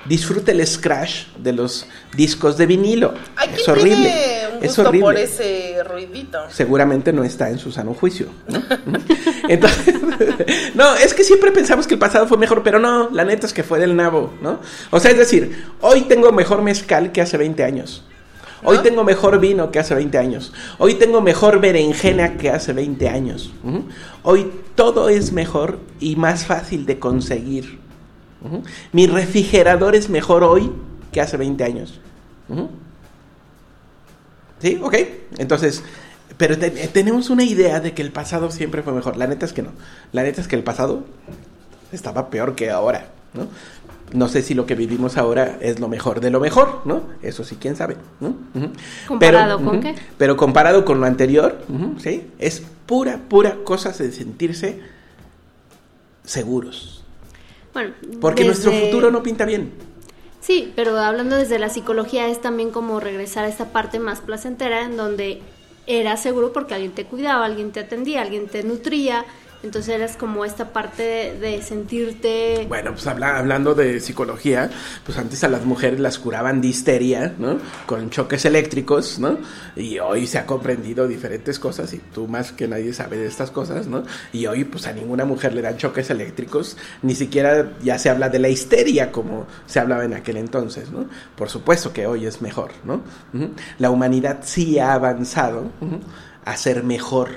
disfruta 0.06 0.52
el 0.52 0.64
scratch 0.66 1.26
de 1.38 1.52
los 1.52 1.86
discos 2.16 2.56
de 2.56 2.66
vinilo? 2.66 3.12
Es 3.54 3.68
horrible. 3.68 3.96
tiene 3.96 4.45
un 4.56 4.64
Es 4.64 4.76
gusto 4.76 4.92
por 5.00 5.16
ese 5.16 5.82
ruidito. 5.84 6.38
seguramente 6.48 7.12
no 7.12 7.24
está 7.24 7.50
en 7.50 7.58
su 7.58 7.70
sano 7.72 7.94
juicio. 7.94 8.26
¿no? 8.48 8.62
Entonces, 9.48 9.94
no, 10.74 10.94
es 10.96 11.14
que 11.14 11.24
siempre 11.24 11.52
pensamos 11.52 11.86
que 11.86 11.94
el 11.94 12.00
pasado 12.00 12.26
fue 12.26 12.38
mejor, 12.38 12.62
pero 12.62 12.78
no, 12.78 13.10
la 13.10 13.24
neta 13.24 13.46
es 13.46 13.52
que 13.52 13.62
fue 13.62 13.78
del 13.78 13.96
nabo, 13.96 14.34
¿no? 14.40 14.60
O 14.90 15.00
sea, 15.00 15.10
es 15.10 15.18
decir, 15.18 15.64
hoy 15.80 16.02
tengo 16.02 16.32
mejor 16.32 16.62
mezcal 16.62 17.12
que 17.12 17.20
hace 17.20 17.36
20 17.36 17.64
años. 17.64 18.04
Hoy 18.64 18.78
¿No? 18.78 18.82
tengo 18.82 19.04
mejor 19.04 19.38
vino 19.38 19.70
que 19.70 19.78
hace 19.78 19.94
20 19.94 20.18
años. 20.18 20.52
Hoy 20.78 20.94
tengo 20.94 21.20
mejor 21.20 21.60
berenjena 21.60 22.36
que 22.36 22.50
hace 22.50 22.72
20 22.72 23.08
años. 23.08 23.52
Hoy 24.22 24.50
todo 24.74 25.08
es 25.08 25.32
mejor 25.32 25.78
y 26.00 26.16
más 26.16 26.46
fácil 26.46 26.86
de 26.86 26.98
conseguir. 26.98 27.78
Mi 28.92 29.06
refrigerador 29.06 29.94
es 29.94 30.08
mejor 30.08 30.42
hoy 30.42 30.72
que 31.12 31.20
hace 31.20 31.36
20 31.36 31.64
años. 31.64 32.00
¿Sí? 34.60 34.78
Ok. 34.82 34.94
Entonces, 35.38 35.82
pero 36.36 36.58
te- 36.58 36.70
tenemos 36.70 37.30
una 37.30 37.44
idea 37.44 37.80
de 37.80 37.92
que 37.92 38.02
el 38.02 38.10
pasado 38.12 38.50
siempre 38.50 38.82
fue 38.82 38.92
mejor. 38.92 39.16
La 39.16 39.26
neta 39.26 39.46
es 39.46 39.52
que 39.52 39.62
no. 39.62 39.70
La 40.12 40.22
neta 40.22 40.40
es 40.40 40.48
que 40.48 40.56
el 40.56 40.64
pasado 40.64 41.04
estaba 41.92 42.30
peor 42.30 42.54
que 42.54 42.70
ahora, 42.70 43.08
¿no? 43.34 43.46
No 44.12 44.28
sé 44.28 44.42
si 44.42 44.54
lo 44.54 44.66
que 44.66 44.76
vivimos 44.76 45.16
ahora 45.16 45.58
es 45.60 45.80
lo 45.80 45.88
mejor 45.88 46.20
de 46.20 46.30
lo 46.30 46.38
mejor, 46.38 46.82
¿no? 46.84 47.02
Eso 47.22 47.42
sí, 47.42 47.56
quién 47.60 47.74
sabe, 47.74 47.96
¿no? 48.20 48.36
¿Comparado 49.08 49.56
con 49.64 49.80
qué? 49.80 49.94
Pero 50.16 50.36
comparado 50.36 50.84
con 50.84 51.00
lo 51.00 51.06
anterior, 51.06 51.58
¿sí? 51.98 52.28
Es 52.38 52.62
pura, 52.86 53.18
pura 53.28 53.56
cosa 53.64 53.90
de 53.90 54.12
sentirse 54.12 54.80
seguros. 56.24 57.02
Bueno, 57.72 57.94
Porque 58.20 58.44
nuestro 58.44 58.72
futuro 58.72 59.10
no 59.10 59.22
pinta 59.22 59.44
bien. 59.44 59.72
Sí, 60.46 60.72
pero 60.76 60.96
hablando 60.96 61.34
desde 61.34 61.58
la 61.58 61.68
psicología 61.68 62.28
es 62.28 62.40
también 62.40 62.70
como 62.70 63.00
regresar 63.00 63.44
a 63.44 63.48
esta 63.48 63.72
parte 63.72 63.98
más 63.98 64.20
placentera 64.20 64.82
en 64.82 64.96
donde 64.96 65.42
eras 65.88 66.22
seguro 66.22 66.52
porque 66.52 66.74
alguien 66.74 66.92
te 66.92 67.04
cuidaba, 67.04 67.44
alguien 67.44 67.72
te 67.72 67.80
atendía, 67.80 68.22
alguien 68.22 68.46
te 68.46 68.62
nutría, 68.62 69.24
entonces 69.66 69.94
eras 69.94 70.16
como 70.16 70.44
esta 70.44 70.72
parte 70.72 71.02
de, 71.02 71.38
de 71.38 71.62
sentirte... 71.62 72.64
Bueno, 72.68 72.92
pues 72.92 73.06
habla- 73.06 73.36
hablando 73.38 73.74
de 73.74 74.00
psicología, 74.00 74.70
pues 75.04 75.18
antes 75.18 75.44
a 75.44 75.48
las 75.48 75.64
mujeres 75.64 76.00
las 76.00 76.18
curaban 76.18 76.60
de 76.60 76.68
histeria, 76.68 77.34
¿no? 77.38 77.58
Con 77.86 78.10
choques 78.10 78.44
eléctricos, 78.44 79.18
¿no? 79.18 79.38
Y 79.76 79.98
hoy 79.98 80.26
se 80.26 80.38
ha 80.38 80.46
comprendido 80.46 81.06
diferentes 81.06 81.58
cosas 81.58 81.92
y 81.92 81.98
tú 81.98 82.26
más 82.28 82.52
que 82.52 82.66
nadie 82.68 82.92
sabe 82.92 83.18
de 83.18 83.26
estas 83.26 83.50
cosas, 83.50 83.86
¿no? 83.86 84.04
Y 84.32 84.46
hoy 84.46 84.64
pues 84.64 84.86
a 84.86 84.92
ninguna 84.92 85.24
mujer 85.24 85.52
le 85.54 85.62
dan 85.62 85.76
choques 85.76 86.08
eléctricos, 86.10 86.76
ni 87.02 87.14
siquiera 87.14 87.72
ya 87.82 87.98
se 87.98 88.08
habla 88.08 88.28
de 88.28 88.38
la 88.38 88.48
histeria 88.48 89.12
como 89.12 89.46
se 89.66 89.80
hablaba 89.80 90.04
en 90.04 90.14
aquel 90.14 90.36
entonces, 90.38 90.90
¿no? 90.90 91.06
Por 91.36 91.50
supuesto 91.50 91.92
que 91.92 92.06
hoy 92.06 92.26
es 92.26 92.40
mejor, 92.40 92.70
¿no? 92.84 93.02
La 93.78 93.90
humanidad 93.90 94.38
sí 94.42 94.78
ha 94.78 94.94
avanzado 94.94 95.70
a 96.44 96.56
ser 96.56 96.82
mejor. 96.84 97.30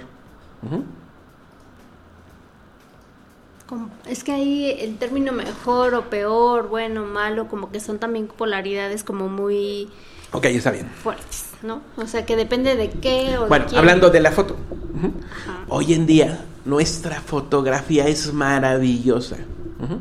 Es 4.07 4.23
que 4.23 4.31
ahí 4.31 4.75
el 4.79 4.97
término 4.97 5.31
mejor 5.31 5.93
o 5.95 6.09
peor, 6.09 6.67
bueno, 6.69 7.05
malo, 7.05 7.47
como 7.47 7.71
que 7.71 7.79
son 7.79 7.99
también 7.99 8.27
polaridades 8.27 9.03
como 9.03 9.27
muy 9.29 9.89
Ok, 10.31 10.45
está 10.45 10.71
bien. 10.71 10.87
fuertes, 11.03 11.45
¿no? 11.63 11.81
O 11.97 12.07
sea, 12.07 12.25
que 12.25 12.35
depende 12.35 12.75
de 12.75 12.89
qué 12.89 13.37
o 13.37 13.47
Bueno, 13.47 13.65
de 13.65 13.69
quién. 13.69 13.79
hablando 13.79 14.09
de 14.09 14.19
la 14.21 14.31
foto. 14.31 14.55
Hoy 15.67 15.93
en 15.93 16.05
día 16.05 16.45
nuestra 16.65 17.21
fotografía 17.21 18.07
es 18.07 18.33
maravillosa. 18.33 19.37
Ujú. 19.79 19.99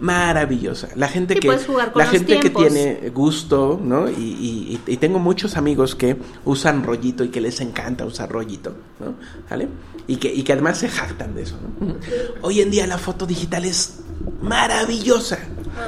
Maravillosa. 0.00 0.88
La 0.96 1.08
gente 1.08 1.34
Sí, 1.34 1.40
que 1.40 1.48
puedes 1.48 1.66
jugar 1.66 1.92
con 1.92 2.00
la 2.02 2.08
gente 2.08 2.40
que 2.40 2.50
tiene 2.50 3.10
gusto, 3.10 3.78
¿no? 3.82 4.08
Y, 4.08 4.12
y- 4.14 4.80
y- 4.86 4.96
tengo 4.96 5.18
muchos 5.18 5.56
amigos 5.56 5.94
que 5.94 6.16
usan 6.44 6.82
rollito 6.82 7.22
y 7.22 7.28
que 7.28 7.40
les 7.40 7.60
encanta 7.60 8.04
usar 8.06 8.30
rollito, 8.30 8.74
¿no? 8.98 9.14
¿Vale? 9.50 9.68
Y 10.06 10.16
que, 10.16 10.32
y 10.32 10.42
que 10.42 10.52
además 10.54 10.78
se 10.78 10.88
jactan 10.88 11.34
de 11.34 11.42
eso. 11.42 11.56
Hoy 12.42 12.60
en 12.62 12.70
día 12.70 12.86
la 12.86 12.98
foto 12.98 13.26
digital 13.26 13.64
es 13.66 14.00
maravillosa. 14.42 15.38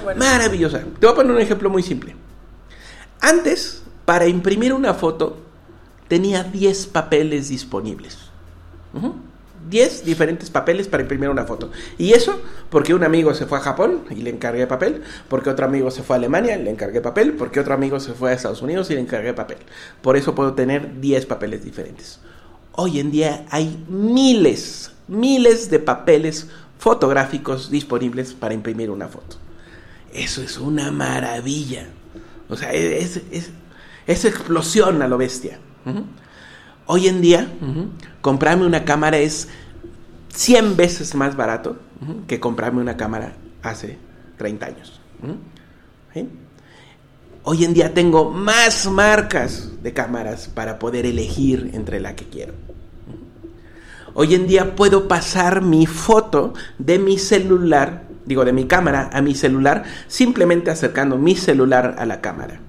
Buena. 0.04 0.18
Maravillosa. 0.18 0.80
Te 1.00 1.06
voy 1.06 1.12
a 1.12 1.16
poner 1.16 1.32
un 1.32 1.40
ejemplo 1.40 1.70
muy 1.70 1.82
simple. 1.82 2.14
Antes, 3.20 3.82
para 4.04 4.26
imprimir 4.26 4.72
una 4.74 4.94
foto, 4.94 5.38
tenía 6.08 6.42
10 6.44 6.86
papeles 6.88 7.48
disponibles. 7.48 8.18
10 9.68 10.04
diferentes 10.04 10.50
papeles 10.50 10.88
para 10.88 11.02
imprimir 11.02 11.28
una 11.28 11.44
foto. 11.44 11.70
Y 11.98 12.12
eso 12.12 12.40
porque 12.70 12.94
un 12.94 13.04
amigo 13.04 13.34
se 13.34 13.46
fue 13.46 13.58
a 13.58 13.60
Japón 13.60 14.04
y 14.10 14.16
le 14.16 14.30
encargué 14.30 14.66
papel, 14.66 15.02
porque 15.28 15.50
otro 15.50 15.66
amigo 15.66 15.90
se 15.90 16.02
fue 16.02 16.16
a 16.16 16.18
Alemania 16.18 16.56
y 16.56 16.62
le 16.62 16.70
encargué 16.70 17.00
papel, 17.00 17.32
porque 17.34 17.60
otro 17.60 17.74
amigo 17.74 18.00
se 18.00 18.12
fue 18.12 18.30
a 18.30 18.34
Estados 18.34 18.62
Unidos 18.62 18.90
y 18.90 18.94
le 18.94 19.00
encargué 19.00 19.34
papel. 19.34 19.58
Por 20.00 20.16
eso 20.16 20.34
puedo 20.34 20.54
tener 20.54 21.00
10 21.00 21.26
papeles 21.26 21.64
diferentes. 21.64 22.20
Hoy 22.72 23.00
en 23.00 23.10
día 23.10 23.46
hay 23.50 23.84
miles, 23.88 24.92
miles 25.08 25.70
de 25.70 25.78
papeles 25.78 26.48
fotográficos 26.78 27.70
disponibles 27.70 28.32
para 28.32 28.54
imprimir 28.54 28.90
una 28.90 29.08
foto. 29.08 29.36
Eso 30.12 30.42
es 30.42 30.58
una 30.58 30.90
maravilla. 30.90 31.86
O 32.48 32.56
sea, 32.56 32.72
es, 32.72 33.20
es, 33.30 33.50
es 34.06 34.24
explosión 34.24 35.00
a 35.02 35.08
lo 35.08 35.18
bestia. 35.18 35.58
Hoy 36.86 37.08
en 37.08 37.20
día, 37.20 37.48
comprarme 38.20 38.66
una 38.66 38.84
cámara 38.84 39.18
es 39.18 39.48
100 40.34 40.76
veces 40.76 41.14
más 41.14 41.36
barato 41.36 41.76
que 42.26 42.40
comprarme 42.40 42.80
una 42.80 42.96
cámara 42.96 43.34
hace 43.62 43.98
30 44.38 44.66
años. 44.66 45.00
Hoy 47.44 47.64
en 47.64 47.74
día 47.74 47.92
tengo 47.92 48.30
más 48.30 48.90
marcas 48.90 49.82
de 49.82 49.92
cámaras 49.92 50.48
para 50.48 50.78
poder 50.78 51.06
elegir 51.06 51.70
entre 51.74 52.00
la 52.00 52.14
que 52.14 52.26
quiero. 52.26 52.54
Hoy 54.14 54.34
en 54.34 54.46
día 54.46 54.76
puedo 54.76 55.08
pasar 55.08 55.62
mi 55.62 55.86
foto 55.86 56.52
de 56.78 56.98
mi 56.98 57.18
celular, 57.18 58.04
digo 58.26 58.44
de 58.44 58.52
mi 58.52 58.66
cámara 58.66 59.10
a 59.12 59.22
mi 59.22 59.34
celular, 59.34 59.84
simplemente 60.06 60.70
acercando 60.70 61.16
mi 61.16 61.34
celular 61.34 61.96
a 61.98 62.06
la 62.06 62.20
cámara. 62.20 62.60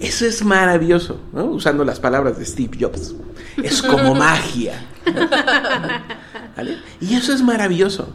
Eso 0.00 0.26
es 0.26 0.44
maravilloso, 0.44 1.20
¿no? 1.32 1.44
usando 1.44 1.84
las 1.84 2.00
palabras 2.00 2.38
de 2.38 2.44
Steve 2.44 2.78
Jobs. 2.80 3.14
Es 3.62 3.82
como 3.82 4.14
magia. 4.14 4.84
¿Vale? 6.56 6.78
Y 7.00 7.14
eso 7.14 7.32
es 7.32 7.42
maravilloso. 7.42 8.14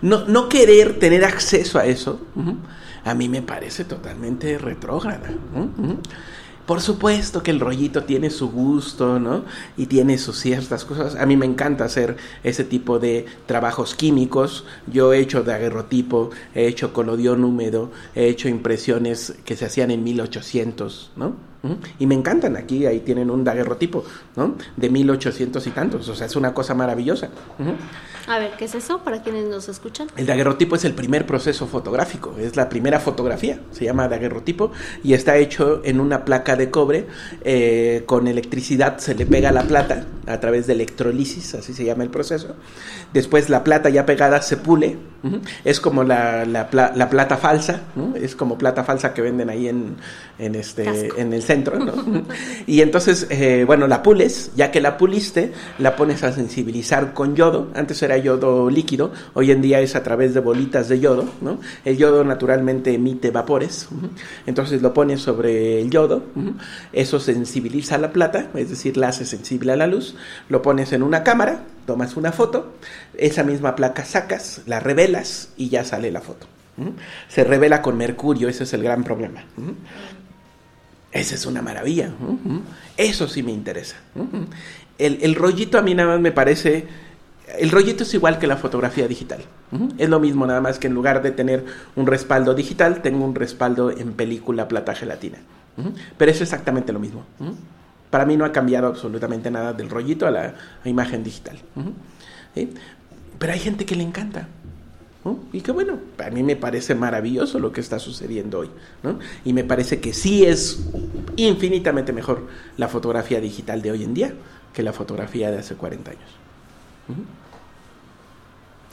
No, 0.00 0.26
no 0.26 0.48
querer 0.48 0.98
tener 0.98 1.24
acceso 1.24 1.78
a 1.78 1.86
eso, 1.86 2.20
a 3.04 3.14
mí 3.14 3.28
me 3.28 3.42
parece 3.42 3.84
totalmente 3.84 4.58
retrógrada. 4.58 5.30
Por 6.72 6.80
supuesto 6.80 7.42
que 7.42 7.50
el 7.50 7.60
rollito 7.60 8.04
tiene 8.04 8.30
su 8.30 8.50
gusto, 8.50 9.20
¿no? 9.20 9.44
Y 9.76 9.88
tiene 9.88 10.16
sus 10.16 10.38
ciertas 10.38 10.86
cosas. 10.86 11.16
A 11.16 11.26
mí 11.26 11.36
me 11.36 11.44
encanta 11.44 11.84
hacer 11.84 12.16
ese 12.44 12.64
tipo 12.64 12.98
de 12.98 13.26
trabajos 13.44 13.94
químicos. 13.94 14.64
Yo 14.86 15.12
he 15.12 15.18
hecho 15.18 15.42
daguerrotipo, 15.42 16.30
he 16.54 16.66
hecho 16.66 16.94
colodión 16.94 17.44
húmedo, 17.44 17.92
he 18.14 18.26
hecho 18.28 18.48
impresiones 18.48 19.34
que 19.44 19.54
se 19.54 19.66
hacían 19.66 19.90
en 19.90 20.02
1800, 20.02 21.12
¿no? 21.14 21.51
Y 21.98 22.06
me 22.06 22.14
encantan, 22.14 22.56
aquí 22.56 22.86
ahí 22.86 23.00
tienen 23.00 23.30
un 23.30 23.44
daguerrotipo, 23.44 24.04
¿no? 24.36 24.56
De 24.76 24.90
1800 24.90 25.66
y 25.66 25.70
tantos, 25.70 26.08
o 26.08 26.14
sea, 26.14 26.26
es 26.26 26.36
una 26.36 26.54
cosa 26.54 26.74
maravillosa. 26.74 27.28
A 28.28 28.38
ver, 28.38 28.52
¿qué 28.56 28.66
es 28.66 28.74
eso 28.74 29.00
para 29.02 29.22
quienes 29.22 29.46
nos 29.46 29.68
escuchan? 29.68 30.08
El 30.16 30.26
daguerrotipo 30.26 30.76
es 30.76 30.84
el 30.84 30.94
primer 30.94 31.26
proceso 31.26 31.66
fotográfico, 31.66 32.34
es 32.38 32.56
la 32.56 32.68
primera 32.68 33.00
fotografía, 33.00 33.60
se 33.72 33.84
llama 33.84 34.08
daguerrotipo 34.08 34.72
y 35.02 35.14
está 35.14 35.36
hecho 35.36 35.82
en 35.84 36.00
una 36.00 36.24
placa 36.24 36.56
de 36.56 36.70
cobre 36.70 37.06
eh, 37.42 38.02
con 38.06 38.28
electricidad, 38.28 38.98
se 38.98 39.14
le 39.14 39.26
pega 39.26 39.50
la 39.52 39.62
plata 39.62 40.06
a 40.26 40.40
través 40.40 40.66
de 40.66 40.74
electrolisis, 40.74 41.54
así 41.54 41.74
se 41.74 41.84
llama 41.84 42.04
el 42.04 42.10
proceso. 42.10 42.54
Después 43.12 43.50
la 43.50 43.64
plata 43.64 43.88
ya 43.88 44.06
pegada 44.06 44.40
se 44.42 44.56
pule, 44.56 44.98
es 45.64 45.80
como 45.80 46.02
la, 46.04 46.44
la 46.44 46.68
la 46.94 47.10
plata 47.10 47.36
falsa, 47.36 47.82
¿no? 47.96 48.14
es 48.16 48.34
como 48.36 48.58
plata 48.58 48.84
falsa 48.84 49.14
que 49.14 49.22
venden 49.22 49.50
ahí 49.50 49.68
en, 49.68 49.96
en, 50.38 50.54
este, 50.54 50.84
Casco. 50.84 51.16
en 51.16 51.32
el 51.32 51.42
y 52.66 52.80
entonces, 52.80 53.26
eh, 53.30 53.64
bueno, 53.66 53.86
la 53.86 54.02
pules, 54.02 54.52
ya 54.56 54.70
que 54.70 54.80
la 54.80 54.96
puliste, 54.96 55.52
la 55.78 55.96
pones 55.96 56.22
a 56.22 56.32
sensibilizar 56.32 57.14
con 57.14 57.36
yodo, 57.36 57.68
antes 57.74 58.02
era 58.02 58.16
yodo 58.16 58.70
líquido, 58.70 59.12
hoy 59.34 59.50
en 59.50 59.62
día 59.62 59.80
es 59.80 59.94
a 59.96 60.02
través 60.02 60.34
de 60.34 60.40
bolitas 60.40 60.88
de 60.88 61.00
yodo, 61.00 61.24
¿no? 61.40 61.58
El 61.84 61.96
yodo 61.96 62.24
naturalmente 62.24 62.94
emite 62.94 63.30
vapores, 63.30 63.88
entonces 64.46 64.82
lo 64.82 64.94
pones 64.94 65.20
sobre 65.20 65.80
el 65.80 65.90
yodo, 65.90 66.22
eso 66.92 67.20
sensibiliza 67.20 67.98
la 67.98 68.12
plata, 68.12 68.48
es 68.54 68.70
decir, 68.70 68.96
la 68.96 69.08
hace 69.08 69.24
sensible 69.24 69.72
a 69.72 69.76
la 69.76 69.86
luz, 69.86 70.16
lo 70.48 70.62
pones 70.62 70.92
en 70.92 71.02
una 71.02 71.22
cámara, 71.22 71.64
tomas 71.86 72.16
una 72.16 72.32
foto, 72.32 72.72
esa 73.14 73.42
misma 73.42 73.76
placa 73.76 74.04
sacas, 74.04 74.62
la 74.66 74.80
revelas 74.80 75.50
y 75.56 75.68
ya 75.68 75.84
sale 75.84 76.10
la 76.10 76.20
foto. 76.20 76.46
Se 77.28 77.44
revela 77.44 77.82
con 77.82 77.96
mercurio, 77.96 78.48
ese 78.48 78.64
es 78.64 78.72
el 78.72 78.82
gran 78.82 79.04
problema. 79.04 79.44
Esa 81.12 81.34
es 81.34 81.46
una 81.46 81.62
maravilla. 81.62 82.10
Eso 82.96 83.28
sí 83.28 83.42
me 83.42 83.52
interesa. 83.52 83.96
El, 84.98 85.34
rollito 85.34 85.78
a 85.78 85.82
mí 85.82 85.94
nada 85.94 86.10
más 86.10 86.20
me 86.20 86.32
parece... 86.32 86.86
El 87.58 87.70
rollito 87.70 88.04
es 88.04 88.14
igual 88.14 88.38
que 88.38 88.46
la 88.46 88.56
fotografía 88.56 89.06
digital. 89.06 89.40
Es 89.98 90.08
lo 90.08 90.20
mismo, 90.20 90.46
nada 90.46 90.60
más 90.60 90.78
que 90.78 90.86
en 90.86 90.94
lugar 90.94 91.22
de 91.22 91.30
tener 91.30 91.64
un 91.96 92.06
respaldo 92.06 92.54
digital, 92.54 93.02
tengo 93.02 93.24
un 93.24 93.34
respaldo 93.34 93.90
en 93.90 94.14
película 94.14 94.68
plata 94.68 94.94
gelatina. 94.94 95.38
Pero 96.16 96.30
es 96.30 96.40
exactamente 96.40 96.92
lo 96.92 96.98
mismo. 96.98 97.24
Para 98.10 98.24
mí 98.24 98.36
no 98.36 98.44
ha 98.44 98.52
cambiado 98.52 98.86
absolutamente 98.86 99.50
nada 99.50 99.72
del 99.74 99.90
rollito 99.90 100.26
a 100.26 100.30
la 100.30 100.54
imagen 100.84 101.22
digital. 101.22 101.58
Pero 103.38 103.52
hay 103.52 103.58
gente 103.58 103.84
que 103.84 103.96
le 103.96 104.02
encanta. 104.02 104.48
¿No? 105.24 105.38
Y 105.52 105.60
que 105.60 105.72
bueno, 105.72 105.98
a 106.18 106.30
mí 106.30 106.42
me 106.42 106.56
parece 106.56 106.94
maravilloso 106.94 107.58
lo 107.58 107.72
que 107.72 107.80
está 107.80 107.98
sucediendo 107.98 108.60
hoy. 108.60 108.70
¿no? 109.02 109.18
Y 109.44 109.52
me 109.52 109.64
parece 109.64 110.00
que 110.00 110.12
sí 110.12 110.44
es 110.44 110.80
infinitamente 111.36 112.12
mejor 112.12 112.46
la 112.76 112.88
fotografía 112.88 113.40
digital 113.40 113.82
de 113.82 113.92
hoy 113.92 114.04
en 114.04 114.14
día 114.14 114.34
que 114.72 114.82
la 114.82 114.92
fotografía 114.92 115.50
de 115.50 115.58
hace 115.58 115.74
40 115.74 116.10
años. 116.10 116.30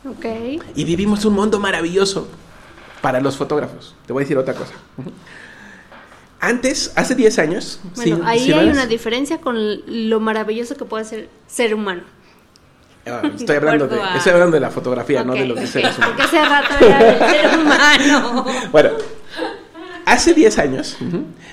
Ok. 0.08 0.62
Y 0.76 0.84
vivimos 0.84 1.26
un 1.26 1.34
mundo 1.34 1.60
maravilloso 1.60 2.28
para 3.02 3.20
los 3.20 3.38
fotógrafos. 3.38 3.96
Te 4.06 4.14
voy 4.14 4.22
a 4.22 4.24
decir 4.26 4.38
otra 4.38 4.54
cosa. 4.54 4.74
Antes, 6.42 6.94
hace 6.96 7.16
10 7.16 7.40
años... 7.40 7.82
Bueno, 7.96 8.22
ahí 8.24 8.52
hay 8.52 8.70
una 8.70 8.86
diferencia 8.86 9.42
con 9.42 9.58
lo 9.86 10.20
maravilloso 10.20 10.76
que 10.76 10.86
puede 10.86 11.04
ser 11.04 11.30
ser 11.48 11.74
humano. 11.74 12.04
Ah, 13.10 13.22
estoy, 13.36 13.56
hablando 13.56 13.88
de, 13.88 14.02
a- 14.02 14.16
estoy 14.18 14.34
hablando 14.34 14.56
de 14.56 14.62
la 14.62 14.70
fotografía, 14.70 15.24
no 15.24 15.34
de 15.34 15.46
lo 15.46 15.56
que 15.56 15.62
ok, 15.62 15.68
seres 15.68 15.98
humanos. 15.98 16.16
Porque 16.18 16.38
hace 16.38 16.46
rato 16.50 16.86
era 16.86 17.04
del 17.04 17.20
ser 17.30 17.60
humano. 17.60 18.46
Bueno, 18.72 18.90
hace 20.10 20.34
10 20.34 20.58
años, 20.60 20.98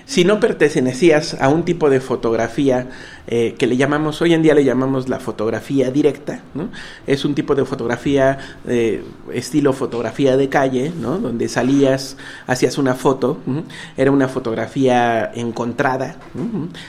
si 0.06 0.24
no 0.24 0.40
pertenecías 0.40 1.36
a 1.40 1.48
un 1.48 1.64
tipo 1.64 1.90
de 1.90 2.00
fotografía 2.00 2.88
eh, 3.28 3.54
que 3.58 3.66
le 3.66 3.76
llamamos, 3.76 4.22
hoy 4.22 4.34
en 4.34 4.42
día 4.42 4.54
le 4.54 4.64
llamamos 4.64 5.08
la 5.08 5.18
fotografía 5.18 5.90
directa, 5.90 6.42
¿no? 6.54 6.68
Es 7.06 7.24
un 7.24 7.34
tipo 7.34 7.54
de 7.54 7.64
fotografía, 7.64 8.38
eh, 8.68 9.02
estilo 9.32 9.72
fotografía 9.72 10.36
de 10.36 10.48
calle, 10.48 10.92
¿no? 10.98 11.18
Donde 11.18 11.48
salías, 11.48 12.16
hacías 12.46 12.78
una 12.78 12.94
foto, 12.94 13.38
era 13.96 14.10
una 14.10 14.28
fotografía 14.28 15.30
encontrada, 15.34 16.16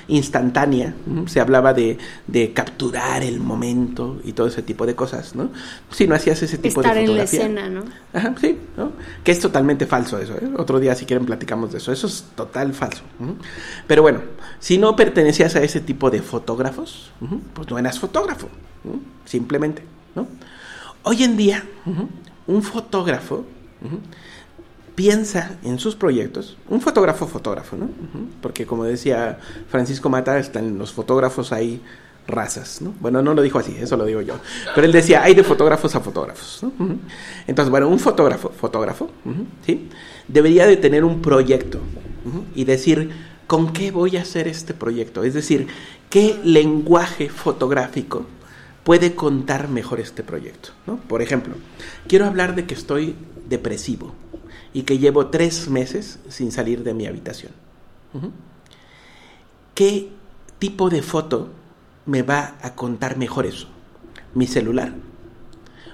instantánea, 0.08 0.94
se 1.26 1.40
hablaba 1.40 1.74
de, 1.74 1.98
de 2.28 2.54
capturar 2.54 3.24
el 3.24 3.40
momento 3.40 4.22
y 4.24 4.34
todo 4.34 4.48
ese 4.48 4.62
tipo 4.62 4.86
de 4.86 4.96
cosas, 4.96 5.36
¿no? 5.36 5.50
Si 5.92 6.08
no 6.08 6.16
hacías 6.16 6.42
ese 6.44 6.60
tipo 6.60 6.82
Estar 6.82 6.96
de 6.96 7.02
en 7.02 7.18
la 7.18 7.26
fotografía. 7.26 7.40
escena, 7.42 7.70
¿no? 7.70 7.84
Ajá, 8.14 8.36
sí, 8.40 8.58
¿no? 8.78 8.92
Que 9.24 9.32
es 9.32 9.40
totalmente 9.40 9.86
falso 9.88 10.20
eso, 10.20 10.34
¿eh? 10.36 10.50
Otro 10.56 10.80
día 10.80 10.94
si 10.94 11.06
quieren 11.06 11.26
platicamos 11.26 11.57
de 11.66 11.80
eso, 11.80 11.92
eso 11.92 12.08
es 12.08 12.26
total 12.36 12.74
falso. 12.74 13.02
Pero 13.88 14.02
bueno, 14.02 14.22
si 14.60 14.78
no 14.78 14.96
pertenecías 14.96 15.56
a 15.56 15.64
ese 15.64 15.82
tipo 15.82 16.10
de 16.10 16.22
fotógrafos, 16.22 17.12
pues 17.54 17.70
no 17.70 17.78
eras 17.78 18.00
fotógrafo, 18.00 18.48
simplemente, 19.26 19.84
¿no? 20.16 20.28
Hoy 21.04 21.24
en 21.24 21.38
día, 21.38 21.64
un 22.46 22.64
fotógrafo 22.64 23.46
piensa 24.96 25.58
en 25.64 25.80
sus 25.80 25.96
proyectos, 25.96 26.58
un 26.70 26.82
fotógrafo 26.82 27.28
fotógrafo, 27.28 27.78
¿no? 27.78 27.90
Porque 28.42 28.66
como 28.66 28.84
decía 28.84 29.40
Francisco 29.70 30.10
Mata, 30.10 30.38
están 30.40 30.78
los 30.78 30.92
fotógrafos 30.92 31.52
ahí 31.52 31.82
razas, 32.28 32.82
¿no? 32.82 32.94
Bueno, 33.00 33.22
no 33.22 33.34
lo 33.34 33.42
dijo 33.42 33.58
así, 33.58 33.76
eso 33.80 33.96
lo 33.96 34.06
digo 34.06 34.22
yo. 34.22 34.36
Pero 34.76 34.86
él 34.86 34.92
decía, 34.92 35.24
hay 35.24 35.34
de 35.34 35.44
fotógrafos 35.44 35.96
a 35.96 36.02
fotógrafos. 36.02 36.66
Entonces, 37.48 37.70
bueno, 37.70 37.88
un 37.88 38.00
fotógrafo, 38.00 38.50
fotógrafo, 38.50 39.10
¿sí? 39.66 39.88
Debería 40.28 40.68
de 40.68 40.78
tener 40.78 41.04
un 41.04 41.22
proyecto 41.22 41.80
y 42.54 42.66
decir, 42.66 43.12
¿con 43.48 43.72
qué 43.72 43.92
voy 43.92 44.18
a 44.18 44.22
hacer 44.22 44.48
este 44.48 44.74
proyecto? 44.74 45.24
Es 45.24 45.34
decir, 45.34 45.68
¿qué 46.10 46.40
lenguaje 46.44 47.30
fotográfico 47.30 48.26
puede 48.84 49.16
contar 49.16 49.70
mejor 49.70 50.00
este 50.00 50.24
proyecto? 50.24 50.72
¿no? 50.86 50.98
Por 50.98 51.22
ejemplo, 51.22 51.56
quiero 52.08 52.26
hablar 52.26 52.56
de 52.56 52.66
que 52.66 52.74
estoy 52.74 53.16
depresivo 53.48 54.14
y 54.74 54.84
que 54.84 54.98
llevo 54.98 55.28
tres 55.28 55.70
meses 55.70 56.20
sin 56.28 56.52
salir 56.52 56.84
de 56.84 56.94
mi 56.94 57.08
habitación. 57.08 57.52
¿Qué 59.74 60.10
tipo 60.60 60.90
de 60.90 61.02
foto 61.02 61.50
me 62.06 62.24
va 62.24 62.56
a 62.62 62.76
contar 62.76 63.18
mejor 63.18 63.46
eso? 63.46 63.68
¿Mi 64.34 64.48
celular? 64.48 64.94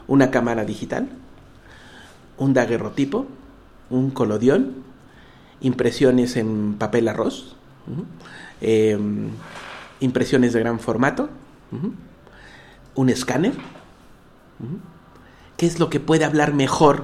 ¿Una 0.07 0.31
cámara 0.31 0.65
digital? 0.65 1.09
¿Un 2.37 2.53
daguerrotipo? 2.53 3.27
¿Un 3.93 4.09
colodión? 4.09 4.73
¿Impresiones 5.61 6.35
en 6.35 6.77
papel 6.79 7.07
arroz? 7.07 7.55
Eh, 8.59 8.97
¿Impresiones 9.99 10.53
de 10.53 10.59
gran 10.61 10.79
formato? 10.79 11.29
¿Un 12.95 13.09
escáner? 13.09 13.53
¿Qué 15.57 15.67
es 15.67 15.79
lo 15.79 15.91
que 15.91 15.99
puede 15.99 16.25
hablar 16.25 16.55
mejor 16.55 17.03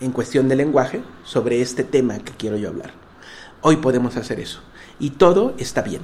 en 0.00 0.12
cuestión 0.12 0.48
de 0.48 0.56
lenguaje 0.56 1.02
sobre 1.24 1.60
este 1.60 1.84
tema 1.84 2.18
que 2.20 2.32
quiero 2.32 2.56
yo 2.56 2.70
hablar? 2.70 2.92
Hoy 3.60 3.76
podemos 3.76 4.16
hacer 4.16 4.40
eso. 4.40 4.60
Y 4.98 5.10
todo 5.10 5.52
está 5.58 5.82
bien. 5.82 6.00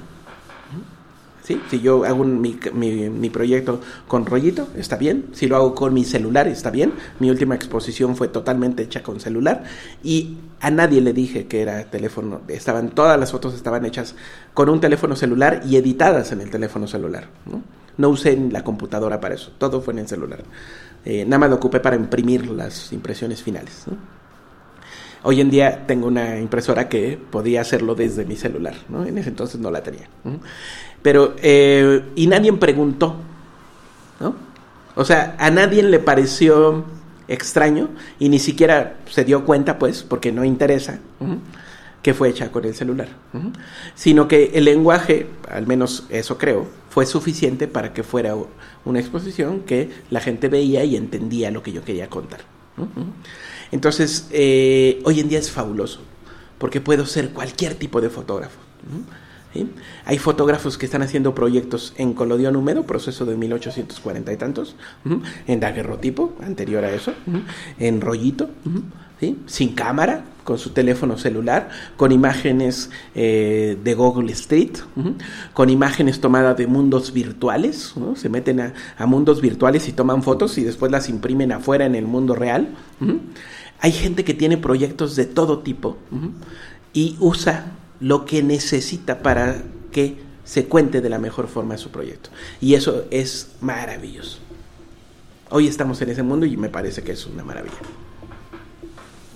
¿Sí? 1.43 1.59
Si 1.71 1.79
yo 1.81 2.05
hago 2.05 2.21
un- 2.21 2.39
mi, 2.39 2.55
mi- 2.73 3.29
proyecto 3.31 3.81
con 4.07 4.25
rollito, 4.27 4.67
está 4.77 4.95
bien. 4.95 5.25
Si 5.33 5.47
lo 5.47 5.55
hago 5.55 5.73
con 5.73 5.91
mi 5.93 6.03
celular, 6.05 6.47
está 6.47 6.69
bien. 6.69 6.93
Mi 7.19 7.31
última 7.31 7.55
exposición 7.55 8.15
fue 8.15 8.27
totalmente 8.27 8.83
hecha 8.83 9.01
con 9.01 9.19
celular 9.19 9.63
y 10.03 10.37
a 10.59 10.69
nadie 10.69 11.01
le 11.01 11.13
dije 11.13 11.47
que 11.47 11.61
era 11.63 11.83
teléfono. 11.89 12.41
Estaban 12.47 12.89
todas 12.89 13.19
las 13.19 13.31
fotos 13.31 13.55
estaban 13.55 13.85
hechas 13.85 14.13
con 14.53 14.69
un 14.69 14.79
teléfono 14.79 15.15
celular 15.15 15.61
y 15.67 15.77
editadas 15.77 16.31
en 16.31 16.41
el 16.41 16.51
teléfono 16.51 16.85
celular. 16.87 17.27
No, 17.97 18.09
usé 18.09 18.37
la 18.51 18.63
computadora 18.63 19.19
para 19.19 19.33
eso. 19.35 19.51
Todo 19.57 19.81
fue 19.81 19.93
en 19.93 19.99
el 19.99 20.07
celular. 20.07 20.43
Eh, 21.05 21.25
nada 21.25 21.39
más 21.39 21.49
lo 21.49 21.55
ocupé 21.55 21.79
para 21.79 21.95
imprimir 21.95 22.47
las 22.51 22.93
impresiones 22.93 23.41
finales. 23.41 23.85
Hoy 25.23 25.39
en 25.39 25.49
día 25.51 25.85
tengo 25.85 26.07
una 26.07 26.39
impresora 26.39 26.89
que 26.89 27.17
podía 27.29 27.61
hacerlo 27.61 27.93
desde 27.93 28.25
mi 28.25 28.35
celular, 28.35 28.73
¿no? 28.89 29.05
En 29.05 29.17
ese 29.17 29.29
entonces 29.29 29.59
no 29.59 29.69
la 29.69 29.83
tenía. 29.83 30.09
Pero, 31.01 31.35
eh, 31.41 32.03
y 32.15 32.27
nadie 32.27 32.51
preguntó, 32.53 33.15
¿no? 34.19 34.35
O 34.95 35.05
sea, 35.05 35.35
a 35.39 35.51
nadie 35.51 35.83
le 35.83 35.99
pareció 35.99 36.85
extraño 37.27 37.89
y 38.19 38.29
ni 38.29 38.39
siquiera 38.39 38.97
se 39.09 39.23
dio 39.23 39.45
cuenta, 39.45 39.79
pues, 39.79 40.03
porque 40.03 40.31
no 40.31 40.43
interesa, 40.43 40.99
que 42.01 42.13
fue 42.13 42.29
hecha 42.29 42.51
con 42.51 42.65
el 42.65 42.75
celular. 42.75 43.09
¿no? 43.31 43.53
Sino 43.95 44.27
que 44.27 44.51
el 44.53 44.65
lenguaje, 44.65 45.27
al 45.49 45.67
menos 45.67 46.05
eso 46.09 46.37
creo, 46.37 46.67
fue 46.89 47.05
suficiente 47.05 47.67
para 47.67 47.93
que 47.93 48.03
fuera 48.03 48.35
una 48.83 48.99
exposición 48.99 49.61
que 49.61 49.89
la 50.09 50.19
gente 50.19 50.49
veía 50.49 50.83
y 50.83 50.95
entendía 50.95 51.51
lo 51.51 51.63
que 51.63 51.71
yo 51.71 51.83
quería 51.83 52.09
contar. 52.09 52.41
¿no? 52.75 52.87
Entonces, 53.71 54.27
eh, 54.31 55.01
hoy 55.05 55.19
en 55.19 55.29
día 55.29 55.39
es 55.39 55.51
fabuloso, 55.51 56.01
porque 56.57 56.81
puedo 56.81 57.05
ser 57.05 57.31
cualquier 57.31 57.75
tipo 57.75 58.01
de 58.01 58.09
fotógrafo. 58.09 58.59
Hay 60.05 60.17
fotógrafos 60.17 60.77
que 60.77 60.85
están 60.85 61.01
haciendo 61.01 61.35
proyectos 61.35 61.93
en 61.97 62.13
colodión 62.13 62.55
húmedo, 62.55 62.83
proceso 62.83 63.25
de 63.25 63.35
1840 63.35 64.31
y 64.31 64.37
tantos, 64.37 64.75
en 65.47 65.59
daguerrotipo, 65.59 66.33
anterior 66.41 66.83
a 66.85 66.93
eso, 66.93 67.13
en 67.77 68.01
rollito, 68.01 68.49
sin 69.45 69.73
cámara, 69.73 70.23
con 70.43 70.57
su 70.57 70.71
teléfono 70.71 71.17
celular, 71.17 71.69
con 71.97 72.11
imágenes 72.11 72.89
eh, 73.13 73.77
de 73.83 73.93
Google 73.93 74.31
Street, 74.31 74.77
con 75.53 75.69
imágenes 75.69 76.19
tomadas 76.19 76.57
de 76.57 76.67
mundos 76.67 77.13
virtuales, 77.13 77.93
se 78.15 78.29
meten 78.29 78.73
a, 78.97 79.05
mundos 79.05 79.41
virtuales 79.41 79.87
y 79.87 79.91
toman 79.91 80.23
fotos 80.23 80.57
y 80.57 80.63
después 80.63 80.91
las 80.91 81.09
imprimen 81.09 81.51
afuera 81.51 81.85
en 81.85 81.95
el 81.95 82.05
mundo 82.05 82.35
real. 82.35 82.69
Hay 83.81 83.91
gente 83.91 84.23
que 84.23 84.35
tiene 84.35 84.57
proyectos 84.57 85.15
de 85.15 85.25
todo 85.25 85.59
tipo 85.59 85.97
y 86.93 87.17
usa 87.19 87.65
lo 87.99 88.25
que 88.25 88.43
necesita 88.43 89.19
para 89.19 89.63
que 89.91 90.17
se 90.43 90.65
cuente 90.65 91.01
de 91.01 91.09
la 91.09 91.17
mejor 91.17 91.47
forma 91.47 91.77
su 91.77 91.89
proyecto. 91.89 92.29
Y 92.59 92.75
eso 92.75 93.05
es 93.09 93.51
maravilloso. 93.59 94.39
Hoy 95.49 95.67
estamos 95.67 96.01
en 96.01 96.09
ese 96.09 96.23
mundo 96.23 96.45
y 96.45 96.57
me 96.57 96.69
parece 96.69 97.03
que 97.03 97.11
es 97.11 97.25
una 97.25 97.43
maravilla. 97.43 97.75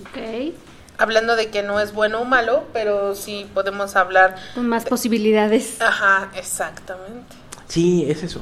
Ok. 0.02 0.54
Hablando 0.98 1.36
de 1.36 1.50
que 1.50 1.62
no 1.62 1.78
es 1.80 1.92
bueno 1.92 2.20
o 2.20 2.24
malo, 2.24 2.64
pero 2.72 3.14
sí 3.14 3.46
podemos 3.52 3.96
hablar. 3.96 4.36
Con 4.54 4.68
más 4.68 4.86
posibilidades. 4.86 5.80
Ajá, 5.80 6.30
exactamente. 6.36 7.35
Sí, 7.68 8.04
es 8.08 8.22
eso. 8.22 8.40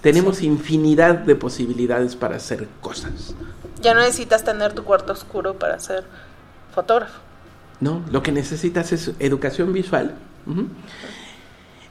Tenemos 0.00 0.42
infinidad 0.42 1.18
de 1.18 1.36
posibilidades 1.36 2.16
para 2.16 2.36
hacer 2.36 2.68
cosas. 2.80 3.34
Ya 3.80 3.94
no 3.94 4.00
necesitas 4.00 4.44
tener 4.44 4.72
tu 4.72 4.84
cuarto 4.84 5.12
oscuro 5.12 5.58
para 5.58 5.78
ser 5.78 6.04
fotógrafo. 6.74 7.20
No, 7.80 8.02
lo 8.10 8.22
que 8.22 8.32
necesitas 8.32 8.92
es 8.92 9.12
educación 9.18 9.72
visual, 9.72 10.14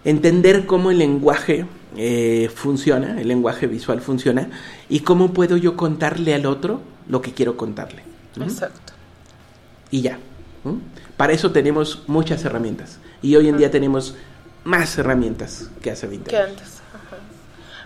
entender 0.03 0.65
cómo 0.65 0.91
el 0.91 0.98
lenguaje 0.98 1.65
eh, 1.95 2.49
funciona, 2.53 3.22
el 3.22 3.28
lenguaje 3.28 3.68
visual 3.68 4.02
funciona, 4.02 4.49
y 4.90 5.02
cómo 5.02 5.34
puedo 5.34 5.57
yo 5.57 5.76
contarle 5.76 6.34
al 6.34 6.45
otro 6.45 6.82
lo 7.07 7.22
que 7.22 7.34
quiero 7.34 7.57
contarle. 7.57 8.03
Exacto. 8.41 8.94
Y 9.91 10.02
ya. 10.02 10.18
Para 11.18 11.34
eso 11.34 11.52
tenemos 11.52 12.03
muchas 12.07 12.44
herramientas. 12.45 12.99
Y 13.22 13.36
hoy 13.36 13.49
en 13.49 13.57
día 13.57 13.70
tenemos 13.70 14.15
más 14.64 14.98
herramientas 14.98 15.65
que 15.81 15.91
hace 15.91 16.07
20 16.07 16.30
que 16.30 16.38
años. 16.38 16.49
antes. 16.49 16.68
Ajá. 16.94 17.18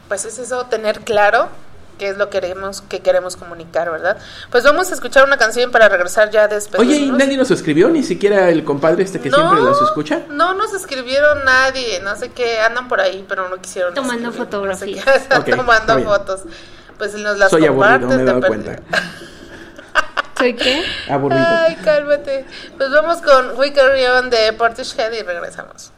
Pues 0.07 0.25
es 0.25 0.39
eso, 0.39 0.65
tener 0.65 1.01
claro 1.01 1.49
qué 1.97 2.09
es 2.09 2.17
lo 2.17 2.29
que 2.29 2.39
queremos, 2.39 2.81
que 2.81 2.99
queremos 2.99 3.35
comunicar, 3.35 3.91
¿verdad? 3.91 4.17
Pues 4.51 4.63
vamos 4.63 4.91
a 4.91 4.93
escuchar 4.93 5.25
una 5.25 5.37
canción 5.37 5.71
para 5.71 5.89
regresar 5.89 6.29
ya 6.29 6.47
después. 6.47 6.79
Oye, 6.79 6.97
¿y 6.97 7.11
nadie 7.11 7.37
nos 7.37 7.51
escribió? 7.51 7.89
Ni 7.89 8.03
siquiera 8.03 8.49
el 8.49 8.63
compadre 8.63 9.03
este 9.03 9.19
que 9.19 9.31
siempre 9.31 9.61
las 9.61 9.81
escucha. 9.81 10.21
No 10.29 10.53
nos 10.53 10.73
escribieron 10.73 11.43
nadie, 11.43 11.99
no 12.01 12.15
sé 12.15 12.29
qué, 12.29 12.59
andan 12.59 12.87
por 12.87 13.01
ahí, 13.01 13.25
pero 13.27 13.49
no 13.49 13.57
quisieron. 13.57 13.93
Tomando 13.93 14.29
escribir, 14.29 14.45
fotografías. 14.45 15.05
No 15.05 15.11
sé 15.11 15.11
qué, 15.11 15.17
están 15.17 15.41
Ok, 15.41 15.49
tomando 15.55 15.99
fotos. 16.03 16.41
Pues 16.97 17.13
nos 17.15 17.37
las 17.37 17.51
Soy 17.51 17.65
aburrido, 17.65 18.07
me 18.07 18.15
he 18.21 18.25
dado 18.25 18.39
de 18.41 18.47
cuenta. 18.47 18.79
¿Soy 20.37 20.55
qué? 20.55 20.83
Aburrido. 21.09 21.43
Ay, 21.43 21.75
cálmate. 21.83 22.45
Pues 22.77 22.91
vamos 22.91 23.17
con 23.21 23.57
We 23.57 23.73
Carry 23.73 24.05
On 24.05 24.29
de 24.29 24.53
Portishead 24.53 25.11
y 25.13 25.23
regresamos. 25.23 25.91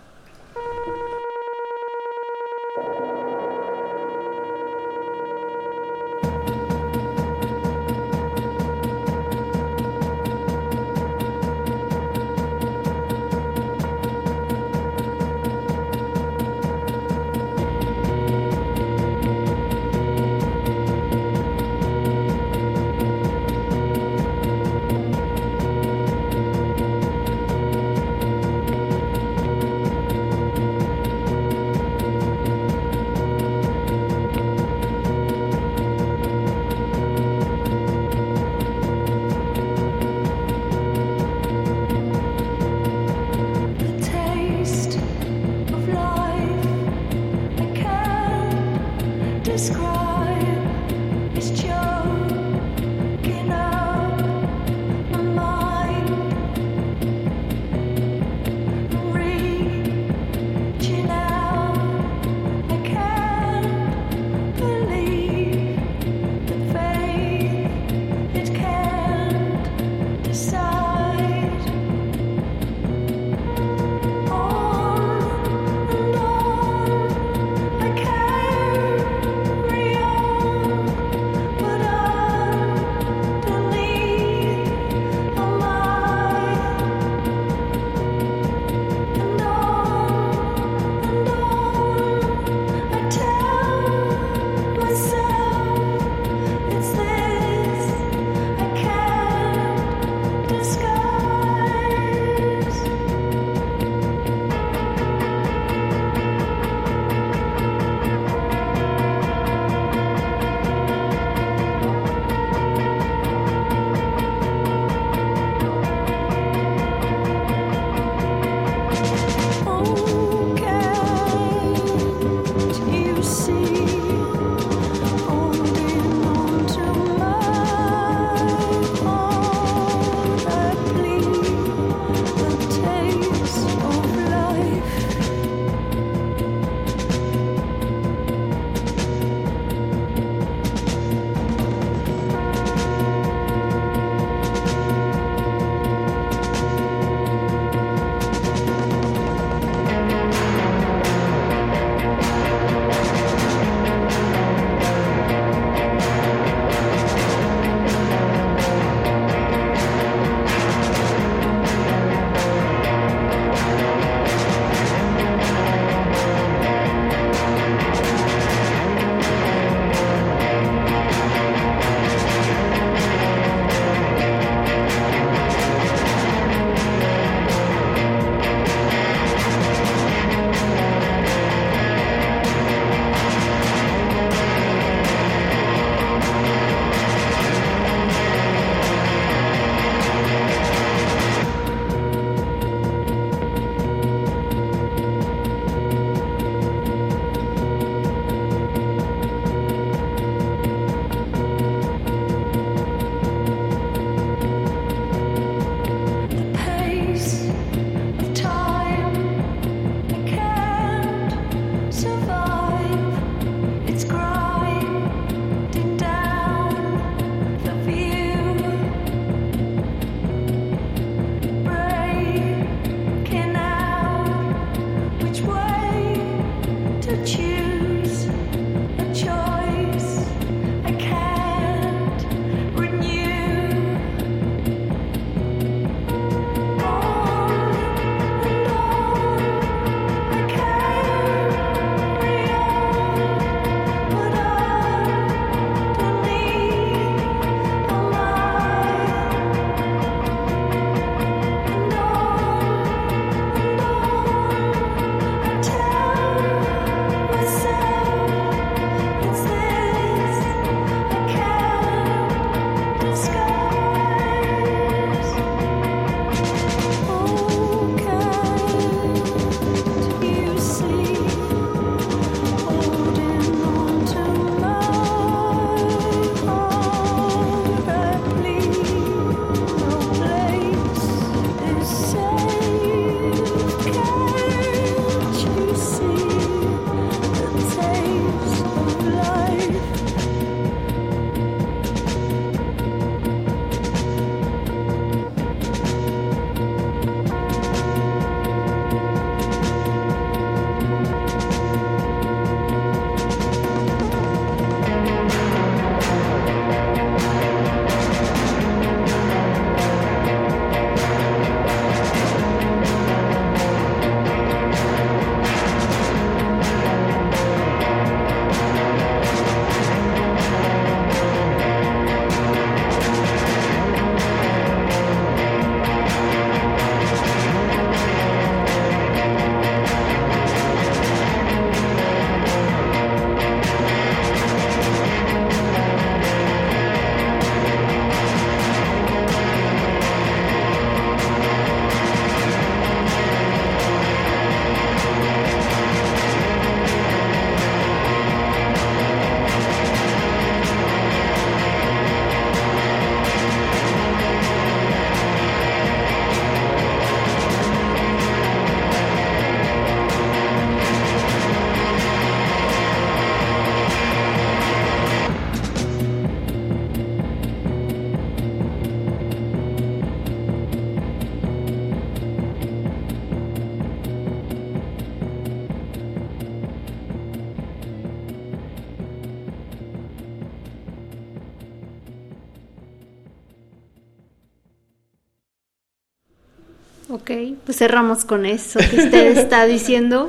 Cerramos 387.79 388.25
con 388.25 388.45
eso 388.45 388.77
que 388.79 388.97
usted 388.97 389.37
está 389.37 389.65
diciendo. 389.65 390.27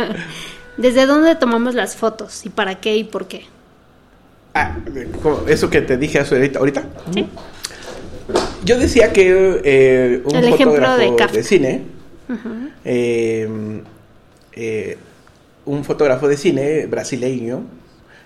¿Desde 0.76 1.06
dónde 1.06 1.34
tomamos 1.34 1.74
las 1.74 1.96
fotos? 1.96 2.44
¿Y 2.44 2.50
para 2.50 2.78
qué 2.78 2.96
y 2.96 3.04
por 3.04 3.26
qué? 3.26 3.46
Ah, 4.54 4.76
eso 5.48 5.70
que 5.70 5.80
te 5.80 5.96
dije 5.96 6.20
ahorita. 6.20 6.58
ahorita. 6.58 6.84
Yo 8.64 8.78
decía 8.78 9.12
que 9.12 9.60
eh, 9.64 10.22
un 10.24 10.36
El 10.36 10.44
ejemplo 10.44 10.86
fotógrafo 10.86 11.34
de 11.34 11.42
cine, 11.42 11.82
eh, 12.84 13.48
eh, 14.52 14.98
un 15.64 15.84
fotógrafo 15.84 16.28
de 16.28 16.36
cine 16.36 16.86
brasileño, 16.86 17.62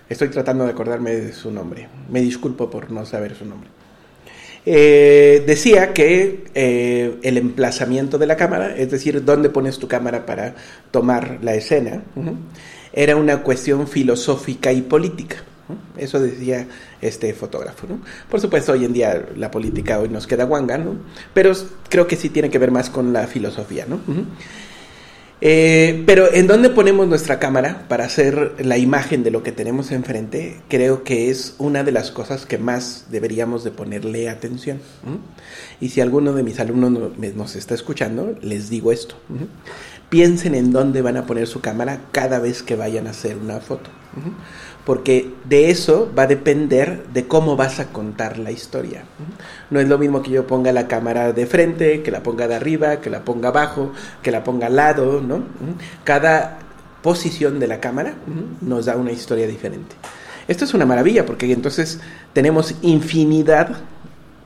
estoy 0.09 0.27
tratando 0.29 0.65
de 0.65 0.71
acordarme 0.71 1.11
de 1.11 1.33
su 1.33 1.49
nombre, 1.49 1.87
me 2.09 2.19
disculpo 2.21 2.69
por 2.69 2.91
no 2.91 3.05
saber 3.05 3.35
su 3.35 3.45
nombre. 3.45 3.69
Eh, 4.65 5.43
decía 5.45 5.93
que 5.93 6.45
eh, 6.55 7.17
el 7.21 7.37
emplazamiento 7.37 8.17
de 8.17 8.27
la 8.27 8.37
cámara, 8.37 8.75
es 8.75 8.91
decir, 8.91 9.23
dónde 9.23 9.49
pones 9.49 9.77
tu 9.77 9.87
cámara 9.87 10.25
para 10.25 10.55
tomar 10.91 11.39
la 11.41 11.55
escena, 11.55 12.03
era 12.93 13.15
una 13.15 13.43
cuestión 13.43 13.87
filosófica 13.87 14.71
y 14.71 14.81
política. 14.81 15.37
Eso 15.97 16.19
decía 16.19 16.67
este 17.01 17.33
fotógrafo. 17.33 17.87
Por 18.29 18.39
supuesto, 18.39 18.73
hoy 18.73 18.85
en 18.85 18.93
día 18.93 19.25
la 19.35 19.49
política 19.49 19.99
hoy 19.99 20.09
nos 20.09 20.27
queda 20.27 20.43
guanga, 20.43 20.77
¿no? 20.77 20.97
pero 21.33 21.53
creo 21.89 22.07
que 22.07 22.15
sí 22.15 22.29
tiene 22.29 22.49
que 22.49 22.59
ver 22.59 22.71
más 22.71 22.89
con 22.89 23.13
la 23.13 23.27
filosofía. 23.27 23.85
¿no? 23.87 23.99
Eh, 25.45 26.03
pero 26.05 26.33
en 26.33 26.47
dónde 26.47 26.69
ponemos 26.69 27.05
nuestra 27.05 27.37
cámara 27.37 27.85
para 27.89 28.05
hacer 28.05 28.53
la 28.59 28.77
imagen 28.77 29.23
de 29.23 29.31
lo 29.31 29.43
que 29.43 29.51
tenemos 29.51 29.91
enfrente, 29.91 30.61
creo 30.69 31.03
que 31.03 31.29
es 31.29 31.55
una 31.57 31.83
de 31.83 31.91
las 31.91 32.11
cosas 32.11 32.45
que 32.45 32.57
más 32.57 33.07
deberíamos 33.11 33.65
de 33.65 33.71
ponerle 33.71 34.29
atención. 34.29 34.79
Y 35.81 35.89
si 35.89 35.99
alguno 35.99 36.31
de 36.31 36.43
mis 36.43 36.61
alumnos 36.61 36.91
no- 36.91 37.11
nos 37.35 37.55
está 37.57 37.73
escuchando, 37.75 38.37
les 38.41 38.69
digo 38.69 38.93
esto. 38.93 39.15
Piensen 40.07 40.55
en 40.55 40.71
dónde 40.71 41.01
van 41.01 41.17
a 41.17 41.25
poner 41.25 41.45
su 41.47 41.59
cámara 41.59 41.99
cada 42.13 42.39
vez 42.39 42.63
que 42.63 42.77
vayan 42.77 43.07
a 43.07 43.09
hacer 43.09 43.35
una 43.35 43.59
foto. 43.59 43.89
Porque 44.85 45.33
de 45.45 45.69
eso 45.69 46.11
va 46.17 46.23
a 46.23 46.27
depender 46.27 47.05
de 47.13 47.25
cómo 47.25 47.55
vas 47.55 47.79
a 47.79 47.87
contar 47.87 48.37
la 48.37 48.51
historia. 48.51 49.05
No 49.69 49.79
es 49.79 49.87
lo 49.87 49.97
mismo 49.97 50.21
que 50.21 50.31
yo 50.31 50.45
ponga 50.45 50.73
la 50.73 50.87
cámara 50.87 51.31
de 51.31 51.45
frente, 51.45 52.03
que 52.03 52.11
la 52.11 52.21
ponga 52.21 52.47
de 52.47 52.55
arriba, 52.55 52.99
que 52.99 53.09
la 53.09 53.23
ponga 53.23 53.49
abajo, 53.49 53.93
que 54.21 54.31
la 54.31 54.43
ponga 54.43 54.67
al 54.67 54.75
lado, 54.75 55.21
¿no? 55.21 55.43
Cada 56.03 56.59
posición 57.01 57.59
de 57.59 57.67
la 57.67 57.79
cámara 57.79 58.15
nos 58.61 58.85
da 58.85 58.97
una 58.97 59.11
historia 59.11 59.47
diferente. 59.47 59.95
Esto 60.47 60.65
es 60.65 60.73
una 60.73 60.85
maravilla 60.85 61.25
porque 61.25 61.51
entonces 61.51 61.99
tenemos 62.33 62.75
infinidad 62.81 63.77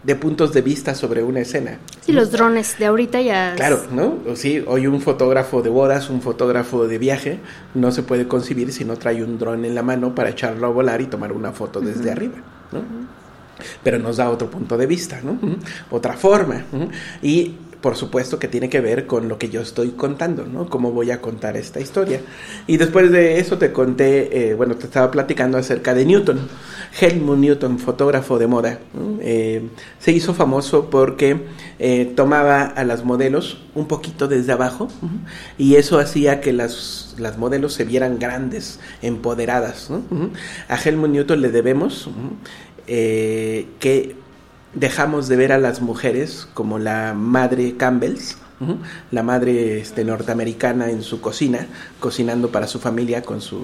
de 0.04 0.16
puntos 0.16 0.54
de 0.54 0.62
vista 0.62 0.96
sobre 0.96 1.24
una 1.24 1.42
escena. 1.42 1.80
Sí, 2.02 2.14
los 2.14 2.32
drones 2.32 2.78
de 2.78 2.86
ahorita 2.86 3.22
ya... 3.22 3.54
Claro, 3.56 3.82
¿no? 3.92 4.18
O 4.30 4.36
Sí, 4.36 4.64
hoy 4.66 4.88
un 4.88 5.02
fotógrafo 5.02 5.62
de 5.62 5.70
bodas, 5.70 6.10
un 6.10 6.22
fotógrafo 6.22 6.88
de 6.88 6.98
viaje, 6.98 7.40
no 7.74 7.92
se 7.92 8.04
puede 8.04 8.28
concebir 8.28 8.72
si 8.72 8.86
no 8.86 8.98
trae 8.98 9.24
un 9.24 9.38
dron 9.38 9.66
en 9.66 9.76
la 9.76 9.84
mano 9.84 10.16
para 10.16 10.30
echarlo 10.30 10.68
a 10.68 10.70
volar 10.70 11.02
y 11.02 11.08
tomar 11.08 11.32
una 11.32 11.52
foto 11.52 11.82
desde 11.82 12.12
arriba, 12.12 12.36
¿no? 12.72 12.82
Pero 13.84 13.98
nos 13.98 14.18
da 14.18 14.30
otro 14.30 14.50
punto 14.50 14.78
de 14.78 14.86
vista, 14.86 15.20
¿no? 15.24 15.40
Otra 15.90 16.14
forma. 16.14 16.64
Y 17.22 17.56
por 17.82 17.96
supuesto 17.96 18.40
que 18.40 18.48
tiene 18.48 18.70
que 18.70 18.82
ver 18.82 19.06
con 19.06 19.28
lo 19.28 19.38
que 19.38 19.50
yo 19.50 19.62
estoy 19.62 19.90
contando, 19.92 20.46
¿no? 20.46 20.70
Cómo 20.70 20.92
voy 20.92 21.12
a 21.12 21.22
contar 21.22 21.58
esta 21.58 21.80
historia. 21.80 22.22
Y 22.66 22.78
después 22.78 23.12
de 23.12 23.40
eso 23.40 23.58
te 23.58 23.72
conté, 23.72 24.50
eh, 24.50 24.54
bueno, 24.56 24.76
te 24.76 24.86
estaba 24.86 25.12
platicando 25.12 25.58
acerca 25.58 25.94
de 25.94 26.06
Newton. 26.06 26.40
Helmut 27.00 27.38
Newton, 27.38 27.78
fotógrafo 27.78 28.40
de 28.40 28.48
moda. 28.48 28.80
Eh, 29.22 29.70
se 30.00 30.12
hizo 30.12 30.34
famoso 30.34 30.90
porque 30.90 31.46
eh, 31.78 32.12
tomaba 32.16 32.64
a 32.64 32.84
las 32.84 33.06
modelos 33.06 33.60
un 33.76 33.88
poquito 33.88 34.28
desde 34.28 34.54
abajo 34.54 34.88
y 35.58 35.76
eso 35.76 36.00
hacía 36.00 36.42
que 36.42 36.54
las, 36.54 37.16
las 37.20 37.38
modelos 37.38 37.74
se 37.74 37.84
vieran 37.84 38.18
grandes, 38.18 38.80
empoderadas. 39.04 39.92
A 40.68 40.78
Helmut 40.78 41.12
Newton 41.12 41.42
le 41.42 41.50
debemos 41.50 42.10
que 42.88 44.16
dejamos 44.74 45.28
de 45.28 45.36
ver 45.36 45.52
a 45.52 45.58
las 45.58 45.82
mujeres 45.82 46.48
como 46.54 46.80
la 46.80 47.14
madre 47.14 47.76
Campbell's, 47.78 48.38
la 49.12 49.24
madre 49.24 49.80
este, 49.80 50.04
norteamericana 50.04 50.90
en 50.90 51.04
su 51.04 51.22
cocina, 51.22 51.68
cocinando 52.00 52.52
para 52.52 52.68
su 52.68 52.80
familia 52.80 53.22
con 53.22 53.42
su 53.42 53.64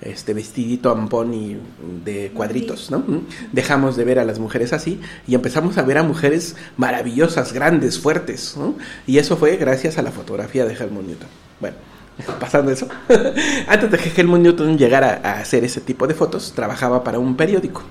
este 0.00 0.34
vestidito 0.34 0.90
ampón 0.90 1.32
y 1.32 1.56
de 2.04 2.30
cuadritos, 2.34 2.90
¿no? 2.90 3.04
Dejamos 3.52 3.96
de 3.96 4.04
ver 4.04 4.18
a 4.18 4.24
las 4.24 4.38
mujeres 4.38 4.72
así 4.72 5.00
y 5.26 5.34
empezamos 5.34 5.78
a 5.78 5.82
ver 5.82 5.98
a 5.98 6.02
mujeres 6.02 6.56
maravillosas, 6.76 7.52
grandes, 7.52 7.98
fuertes, 7.98 8.54
¿no? 8.58 8.74
Y 9.06 9.18
eso 9.18 9.36
fue 9.36 9.56
gracias 9.56 9.96
a 9.96 10.02
la 10.02 10.10
fotografía 10.10 10.66
de 10.66 10.74
Helmut 10.74 11.06
Newton. 11.06 11.28
Bueno, 11.60 11.76
pasando 12.40 12.70
eso, 12.70 12.88
antes 13.68 13.90
de 13.90 13.98
que 13.98 14.20
Helmut 14.20 14.40
Newton 14.40 14.76
llegara 14.76 15.20
a 15.24 15.38
hacer 15.38 15.64
ese 15.64 15.80
tipo 15.80 16.06
de 16.06 16.14
fotos, 16.14 16.52
trabajaba 16.54 17.02
para 17.02 17.18
un 17.18 17.36
periódico. 17.36 17.82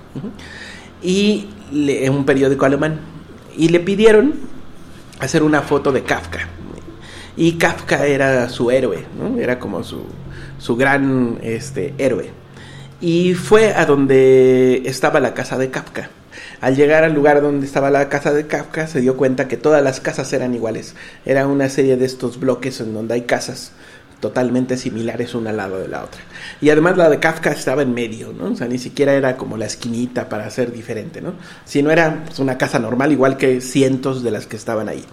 Y 1.04 1.46
le- 1.72 2.08
un 2.10 2.24
periódico 2.24 2.64
alemán. 2.64 3.00
Y 3.56 3.68
le 3.68 3.78
pidieron 3.80 4.34
hacer 5.20 5.42
una 5.44 5.62
foto 5.62 5.92
de 5.92 6.02
Kafka. 6.02 6.48
Y 7.36 7.52
Kafka 7.52 8.06
era 8.06 8.48
su 8.48 8.70
héroe 8.70 9.04
¿no? 9.18 9.40
era 9.40 9.58
como 9.58 9.82
su, 9.84 10.02
su 10.58 10.76
gran 10.76 11.38
este 11.42 11.94
héroe. 11.98 12.30
Y 13.00 13.34
fue 13.34 13.74
a 13.74 13.86
donde 13.86 14.82
estaba 14.86 15.20
la 15.20 15.34
casa 15.34 15.58
de 15.58 15.70
Kafka. 15.70 16.10
Al 16.60 16.76
llegar 16.76 17.04
al 17.04 17.12
lugar 17.12 17.42
donde 17.42 17.66
estaba 17.66 17.90
la 17.90 18.08
casa 18.08 18.32
de 18.32 18.46
Kafka 18.46 18.86
se 18.86 19.00
dio 19.00 19.16
cuenta 19.16 19.46
que 19.48 19.56
todas 19.56 19.82
las 19.82 20.00
casas 20.00 20.32
eran 20.32 20.54
iguales. 20.54 20.94
Era 21.26 21.46
una 21.46 21.68
serie 21.68 21.96
de 21.96 22.06
estos 22.06 22.40
bloques 22.40 22.80
en 22.80 22.94
donde 22.94 23.14
hay 23.14 23.22
casas 23.22 23.72
totalmente 24.24 24.78
similares 24.78 25.34
una 25.34 25.50
al 25.50 25.58
lado 25.58 25.78
de 25.78 25.86
la 25.86 26.02
otra. 26.02 26.22
Y 26.62 26.70
además 26.70 26.96
la 26.96 27.10
de 27.10 27.20
Kafka 27.20 27.50
estaba 27.50 27.82
en 27.82 27.92
medio, 27.92 28.32
¿no? 28.32 28.52
O 28.52 28.56
sea, 28.56 28.66
ni 28.66 28.78
siquiera 28.78 29.12
era 29.12 29.36
como 29.36 29.58
la 29.58 29.66
esquinita 29.66 30.30
para 30.30 30.48
ser 30.48 30.72
diferente, 30.72 31.20
¿no? 31.20 31.34
Sino 31.66 31.90
era 31.90 32.22
pues, 32.24 32.38
una 32.38 32.56
casa 32.56 32.78
normal, 32.78 33.12
igual 33.12 33.36
que 33.36 33.60
cientos 33.60 34.22
de 34.22 34.30
las 34.30 34.46
que 34.46 34.56
estaban 34.56 34.88
ahí. 34.88 35.04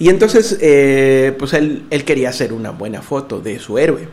Y 0.00 0.08
entonces, 0.08 0.58
eh, 0.60 1.32
pues 1.38 1.52
él, 1.52 1.84
él 1.90 2.04
quería 2.04 2.30
hacer 2.30 2.52
una 2.52 2.70
buena 2.70 3.02
foto 3.02 3.38
de 3.38 3.60
su 3.60 3.78
héroe. 3.78 4.08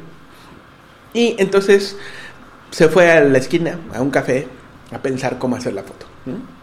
Y 1.15 1.35
entonces 1.39 1.97
se 2.69 2.89
fue 2.89 3.09
a 3.09 3.21
la 3.21 3.39
esquina, 3.39 3.79
a 3.91 4.03
un 4.03 4.11
café, 4.11 4.47
a 4.91 5.01
pensar 5.01 5.39
cómo 5.39 5.55
hacer 5.55 5.73
la 5.73 5.81
foto. 5.81 6.05
¿no? 6.27 6.56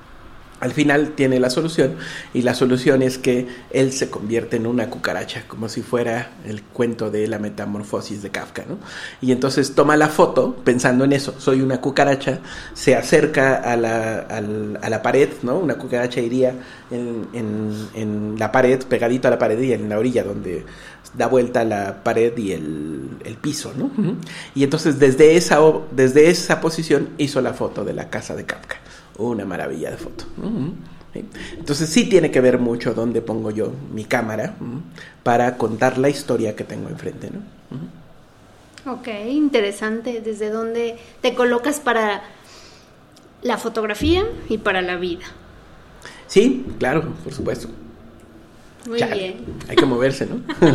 Al 0.64 0.72
final 0.72 1.10
tiene 1.10 1.38
la 1.38 1.50
solución 1.50 1.96
y 2.32 2.40
la 2.40 2.54
solución 2.54 3.02
es 3.02 3.18
que 3.18 3.46
él 3.70 3.92
se 3.92 4.08
convierte 4.08 4.56
en 4.56 4.66
una 4.66 4.88
cucaracha, 4.88 5.44
como 5.46 5.68
si 5.68 5.82
fuera 5.82 6.30
el 6.46 6.62
cuento 6.62 7.10
de 7.10 7.28
la 7.28 7.38
metamorfosis 7.38 8.22
de 8.22 8.30
Kafka, 8.30 8.64
¿no? 8.66 8.78
Y 9.20 9.30
entonces 9.32 9.74
toma 9.74 9.94
la 9.98 10.08
foto 10.08 10.56
pensando 10.64 11.04
en 11.04 11.12
eso, 11.12 11.34
soy 11.38 11.60
una 11.60 11.82
cucaracha, 11.82 12.38
se 12.72 12.94
acerca 12.96 13.56
a 13.56 13.76
la, 13.76 14.20
a 14.20 14.88
la 14.90 15.02
pared, 15.02 15.28
¿no? 15.42 15.58
Una 15.58 15.74
cucaracha 15.74 16.20
iría 16.20 16.54
en, 16.90 17.26
en- 17.34 17.88
en 17.94 18.34
la 18.38 18.50
pared, 18.50 18.82
pegadito 18.88 19.28
a 19.28 19.32
la 19.32 19.38
pared 19.38 19.60
y 19.60 19.74
en 19.74 19.90
la 19.90 19.98
orilla 19.98 20.24
donde 20.24 20.64
da 21.12 21.26
vuelta 21.26 21.62
la 21.64 22.02
pared 22.02 22.36
y 22.38 22.52
el, 22.52 23.10
el 23.22 23.36
piso, 23.36 23.72
¿no? 23.76 23.90
Y 24.54 24.64
entonces 24.64 24.98
desde 24.98 25.36
esa, 25.36 25.58
desde 25.90 26.30
esa 26.30 26.60
posición 26.62 27.10
hizo 27.18 27.42
la 27.42 27.52
foto 27.52 27.84
de 27.84 27.92
la 27.92 28.08
casa 28.08 28.34
de 28.34 28.44
Kafka. 28.46 28.76
Una 29.18 29.44
maravilla 29.44 29.90
de 29.90 29.96
foto. 29.96 30.24
Entonces 31.56 31.88
sí 31.88 32.08
tiene 32.08 32.30
que 32.30 32.40
ver 32.40 32.58
mucho 32.58 32.92
dónde 32.94 33.22
pongo 33.22 33.50
yo 33.50 33.72
mi 33.92 34.04
cámara 34.04 34.54
para 35.22 35.56
contar 35.56 35.98
la 35.98 36.08
historia 36.08 36.56
que 36.56 36.64
tengo 36.64 36.88
enfrente, 36.88 37.30
¿no? 37.30 38.92
Ok, 38.92 39.08
interesante. 39.30 40.20
¿Desde 40.20 40.50
dónde 40.50 40.98
te 41.22 41.34
colocas 41.34 41.80
para 41.80 42.22
la 43.42 43.56
fotografía 43.56 44.24
y 44.48 44.58
para 44.58 44.82
la 44.82 44.96
vida? 44.96 45.24
Sí, 46.26 46.66
claro, 46.78 47.14
por 47.22 47.32
supuesto. 47.32 47.68
Muy 48.88 48.98
Chale, 48.98 49.14
bien. 49.14 49.36
Hay 49.68 49.76
que 49.76 49.86
moverse, 49.86 50.26
¿no? 50.26 50.40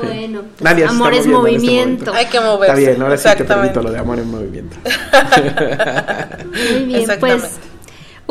Bueno, 0.00 0.42
pues, 0.42 0.62
Nadie 0.62 0.84
amor 0.86 1.12
es 1.12 1.20
este 1.20 1.30
movimiento. 1.30 2.06
momento. 2.06 2.14
Hay 2.14 2.26
que 2.26 2.40
moverse. 2.40 2.66
Está 2.66 2.90
bien, 2.90 3.02
ahora 3.02 3.16
sí 3.16 3.22
te 3.24 3.28
exactamente. 3.30 3.72
permito 3.74 3.82
lo 3.82 3.92
de 3.92 3.98
amor 3.98 4.18
en 4.18 4.30
movimiento. 4.30 4.76
Muy 6.46 6.84
bien, 6.84 7.00
Exactamente. 7.00 7.48
pues 7.48 7.71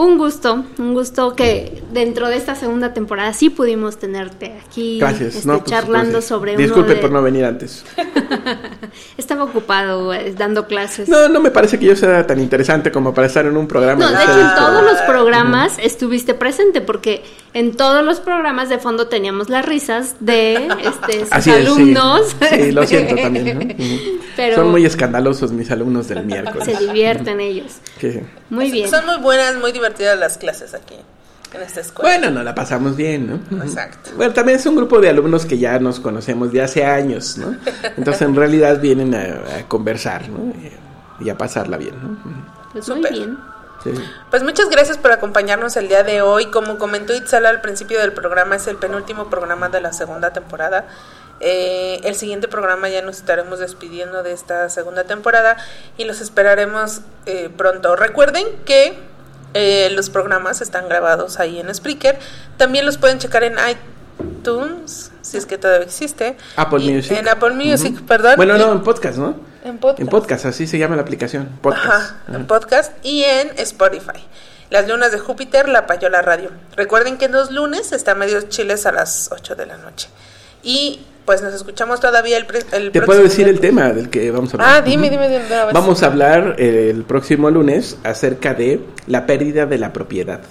un 0.06 0.18
gusto, 0.18 0.66
un 0.80 0.94
gusto 0.94 1.36
que 1.36 1.82
dentro 1.92 2.28
de 2.28 2.36
esta 2.38 2.56
segunda 2.56 2.94
temporada 2.94 3.34
sí 3.34 3.50
pudimos 3.50 3.98
tenerte 4.00 4.54
aquí 4.66 4.98
Gracias. 5.00 5.36
este, 5.36 5.48
no, 5.48 5.60
pues, 5.60 5.70
charlando 5.70 6.12
gracias. 6.14 6.26
sobre 6.26 6.58
Disculpe 6.58 6.96
de... 6.96 7.02
por 7.02 7.12
no 7.12 7.22
venir 7.22 7.46
antes. 7.46 7.86
Estaba 9.18 9.44
ocupado 9.44 10.14
eh, 10.14 10.34
dando 10.36 10.66
clases. 10.66 11.08
No, 11.08 11.30
no 11.30 11.40
me 11.40 11.52
parece 11.52 11.78
que 11.78 11.86
yo 11.86 11.96
sea 11.96 12.26
tan 12.26 12.40
interesante 12.40 12.92
como 12.92 13.14
para 13.14 13.28
estar 13.28 13.46
en 13.46 13.56
un 13.56 13.68
programa. 13.68 14.04
No, 14.04 14.10
de 14.10 14.16
ustedes, 14.16 14.38
hecho 14.38 14.50
en 14.50 14.56
todos 14.56 14.84
los 14.84 15.02
programas 15.02 15.74
estuviste 15.80 16.34
presente 16.34 16.82
porque 16.82 17.24
en 17.54 17.76
todos 17.76 18.04
los 18.04 18.20
programas 18.20 18.70
de 18.70 18.80
fondo 18.80 19.08
teníamos 19.08 19.50
las 19.50 19.66
risas 19.66 20.16
de 20.20 20.68
este, 20.84 21.20
sus 21.22 21.32
Así 21.32 21.52
es, 21.52 21.58
sí. 21.58 21.62
alumnos. 21.68 22.36
Sí, 22.50 22.72
lo 22.72 22.88
siento 22.88 23.16
también. 23.16 23.60
¿no? 23.60 23.66
Ujú. 23.86 24.20
Pero- 24.36 24.56
Son 24.56 24.72
muy 24.72 24.86
escandalosos 24.86 25.52
mis 25.52 25.70
alumnos 25.70 26.08
del 26.08 26.26
miércoles. 26.26 26.66
Se 26.66 26.76
divierten 26.86 27.40
ellos. 27.40 27.74
Muy 28.50 28.72
bien. 28.72 28.90
Son 28.90 29.06
muy 29.06 29.18
buenas, 29.20 29.56
muy 29.58 29.72
divertidas 29.72 29.91
las 30.18 30.38
clases 30.38 30.74
aquí, 30.74 30.96
en 31.54 31.62
esta 31.62 31.82
escuela. 31.82 32.10
Bueno, 32.10 32.32
nos 32.32 32.44
la 32.44 32.56
pasamos 32.56 32.96
bien, 32.96 33.42
¿no? 33.50 33.64
Exacto. 33.64 34.12
Bueno, 34.16 34.34
también 34.34 34.60
es 34.60 34.66
un 34.66 34.76
grupo 34.76 35.00
de 35.00 35.10
alumnos 35.10 35.46
que 35.46 35.58
ya 35.58 35.80
nos 35.80 36.00
conocemos 36.00 36.52
de 36.52 36.62
hace 36.62 36.86
años, 36.86 37.38
¿no? 37.38 37.56
Entonces, 37.98 38.22
en 38.24 38.36
realidad 38.36 38.80
vienen 38.80 39.16
a, 39.16 39.60
a 39.60 39.68
conversar, 39.68 40.30
¿no? 40.30 40.54
Y, 41.20 41.30
a 41.30 41.38
pasarla 41.38 41.78
bien, 41.78 41.96
¿no? 42.02 42.18
Pues 42.74 42.88
muy 42.90 42.98
Súper. 42.98 43.12
bien. 43.14 43.38
Sí. 43.84 43.92
Pues 44.30 44.44
muchas 44.44 44.70
gracias 44.70 44.98
por 44.98 45.12
acompañarnos 45.12 45.76
el 45.78 45.88
día 45.88 46.04
de 46.04 46.22
hoy. 46.22 46.48
Como 46.48 46.78
comentó 46.78 47.14
Itzala 47.14 47.50
al 47.50 47.62
principio 47.62 48.00
del 48.00 48.12
programa, 48.12 48.56
es 48.56 48.68
el 48.68 48.78
penúltimo 48.78 49.30
programa 49.30 49.70
de 49.70 49.82
la 49.82 49.94
segunda 49.94 50.34
temporada. 50.34 50.88
Eh, 51.44 52.00
el 52.04 52.14
siguiente 52.14 52.48
programa 52.48 52.88
ya 52.88 53.02
nos 53.02 53.18
estaremos 53.18 53.58
despidiendo 53.58 54.22
de 54.22 54.32
esta 54.32 54.70
segunda 54.70 55.06
temporada 55.06 55.58
y 55.98 56.06
los 56.06 56.22
esperaremos 56.22 57.02
eh, 57.26 57.50
pronto. 57.58 57.96
Recuerden 57.96 58.46
que 58.64 58.98
eh, 59.54 59.90
los 59.92 60.10
programas 60.10 60.62
están 60.62 60.88
grabados 60.90 61.40
ahí 61.40 61.60
en 61.60 61.74
Spreaker. 61.74 62.18
También 62.58 62.86
los 62.86 62.98
pueden 62.98 63.20
checar 63.20 63.44
en 63.44 63.56
iTunes, 64.20 65.12
si 65.22 65.38
es 65.38 65.46
que 65.46 65.58
todavía 65.58 65.86
existe. 65.86 66.38
Apple 66.56 66.84
Y- 66.84 66.94
Music. 66.94 67.18
En 67.18 67.28
Apple 67.28 67.52
Music, 67.52 68.02
perdón. 68.08 68.36
Bueno, 68.38 68.56
Y- 68.56 68.60
no, 68.60 68.72
en 68.72 68.82
podcast, 68.84 69.18
¿no? 69.18 69.36
en 69.64 69.78
podcast. 69.78 70.00
En 70.00 70.08
podcast, 70.08 70.46
así 70.46 70.68
se 70.68 70.78
llama 70.78 70.96
la 70.96 71.02
aplicación. 71.04 71.50
Podcast. 71.62 71.86
Ajá, 71.86 72.16
en 72.34 72.48
podcast 72.48 72.94
y 73.06 73.24
en 73.24 73.52
Spotify. 73.60 74.26
Las 74.70 74.88
lunas 74.88 75.12
de 75.12 75.20
Júpiter, 75.20 75.68
la 75.68 75.86
Payola 75.86 76.22
Radio. 76.22 76.50
Recuerden 76.78 77.18
que 77.18 77.26
en 77.26 77.34
los 77.34 77.52
lunes 77.52 77.92
está 77.92 78.16
Medios 78.16 78.48
Chiles 78.50 78.86
a 78.86 78.92
las 78.92 79.30
8 79.32 79.56
de 79.56 79.66
la 79.66 79.78
noche. 79.78 80.08
Y 80.64 81.02
pues 81.26 81.42
nos 81.42 81.54
escuchamos 81.54 82.00
todavía 82.00 82.38
el, 82.38 82.92
Te 82.92 83.02
puedo 83.02 83.22
decir 83.22 83.48
el 83.48 83.60
tema 83.60 83.90
del 83.90 84.10
que 84.10 84.32
vamos 84.32 84.54
a 84.54 84.58
hablar. 84.58 84.70
Ah, 84.70 84.82
dime, 84.82 85.10
dime. 85.10 85.28
Vamos 85.74 86.04
a 86.04 86.08
hablar 86.08 86.56
eh, 86.58 86.90
el 86.90 87.04
próximo 87.04 87.50
lunes 87.50 87.98
acerca 88.04 88.54
de 88.54 88.80
la 89.08 89.26
pérdida 89.26 89.66
de 89.66 89.78
la 89.78 89.94
propiedad. 89.94 90.42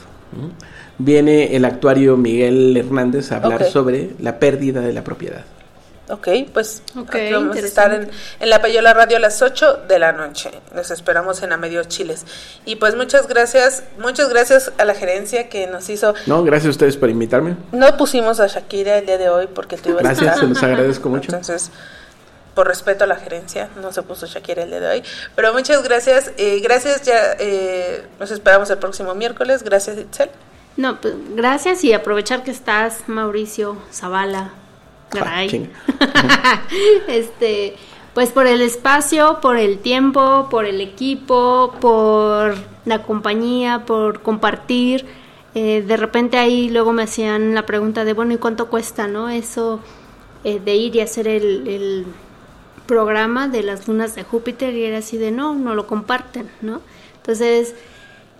Viene 0.99 1.57
el 1.57 1.65
actuario 1.65 2.17
Miguel 2.17 2.77
Hernández 2.77 3.33
a 3.33 3.37
hablar 3.37 3.65
sobre 3.65 4.11
la 4.21 4.39
pérdida 4.39 4.81
de 4.81 4.93
la 4.93 5.03
propiedad. 5.03 5.45
Ok, 6.11 6.29
pues 6.53 6.83
Ok, 6.99 7.15
aquí 7.15 7.33
vamos 7.33 7.57
a 7.57 7.61
estar 7.61 7.93
en, 7.95 8.11
en 8.41 8.51
la 8.51 8.61
Payola 8.61 8.93
Radio 8.95 9.17
a 9.17 9.21
las 9.21 9.41
8 9.43 9.85
de 9.89 9.99
la 9.99 10.13
noche. 10.13 10.51
Los 10.75 10.91
esperamos 10.91 11.43
en 11.43 11.53
A 11.53 11.57
Medios 11.57 11.89
Chiles. 11.89 12.25
Y 12.65 12.77
pues 12.77 12.97
muchas 12.97 13.29
gracias, 13.29 13.85
muchas 13.99 14.29
gracias 14.29 14.73
a 14.79 14.85
la 14.85 14.95
gerencia 14.95 15.49
que 15.49 15.67
nos 15.67 15.89
hizo. 15.89 16.15
No, 16.27 16.43
gracias 16.43 16.67
a 16.67 16.71
ustedes 16.71 16.97
por 16.97 17.11
invitarme. 17.11 17.57
No 17.73 17.97
pusimos 17.97 18.41
a 18.41 18.47
Shakira 18.47 18.99
el 18.99 19.07
día 19.07 19.19
de 19.19 19.29
hoy 19.29 19.47
porque 19.47 19.77
tú 19.77 19.91
ibas 19.91 20.01
a 20.01 20.09
Gracias, 20.09 20.27
estar. 20.35 20.41
se 20.41 20.47
los 20.49 20.63
agradezco 20.63 21.09
mucho. 21.09 21.27
Entonces, 21.31 21.71
por 22.55 22.67
respeto 22.67 23.05
a 23.05 23.07
la 23.07 23.17
gerencia, 23.17 23.69
no 23.81 23.93
se 23.93 24.03
puso 24.03 24.27
Shakira 24.27 24.65
el 24.65 24.71
día 24.71 24.81
de 24.81 24.89
hoy. 24.89 25.03
Pero 25.37 25.53
muchas 25.53 25.83
gracias. 25.85 26.33
eh, 26.37 26.61
gracias, 26.61 27.03
ya 27.03 27.37
eh, 27.39 28.03
nos 28.19 28.31
esperamos 28.31 28.69
el 28.71 28.79
próximo 28.79 29.15
miércoles. 29.15 29.63
Gracias, 29.63 29.97
Itzel. 29.99 30.31
No, 30.77 31.01
pues 31.01 31.15
gracias 31.35 31.85
y 31.85 31.93
aprovechar 31.93 32.43
que 32.43 32.51
estás, 32.51 33.01
Mauricio 33.07 33.77
Zavala, 33.93 34.53
Chinga. 35.49 35.71
este, 37.09 37.77
pues 38.15 38.31
por 38.31 38.47
el 38.47 38.61
espacio, 38.61 39.39
por 39.41 39.57
el 39.57 39.79
tiempo, 39.79 40.49
por 40.51 40.65
el 40.65 40.81
equipo, 40.81 41.75
por 41.81 42.55
la 42.85 43.03
compañía, 43.03 43.85
por 43.87 44.23
compartir 44.23 45.07
eh, 45.55 45.83
de 45.87 45.97
repente 45.97 46.39
ahí 46.39 46.71
luego 46.71 46.93
me 46.93 47.03
hacían 47.03 47.55
la 47.55 47.67
pregunta 47.67 48.05
de, 48.05 48.13
bueno, 48.13 48.33
¿y 48.33 48.37
cuánto 48.37 48.69
cuesta, 48.69 49.09
no? 49.09 49.29
Eso 49.29 49.81
eh, 50.45 50.61
de 50.65 50.75
ir 50.77 50.95
y 50.97 51.01
hacer 51.01 51.27
el, 51.27 51.67
el 51.67 52.07
programa 52.87 53.49
de 53.49 53.63
las 53.63 53.89
lunas 53.89 54.15
de 54.15 54.23
Júpiter 54.23 54.75
y 54.75 54.85
era 54.85 54.99
así 54.99 55.17
de, 55.19 55.33
no, 55.33 55.55
no 55.55 55.75
lo 55.75 55.87
comparten, 55.87 56.49
¿no? 56.61 56.81
Entonces, 57.17 57.75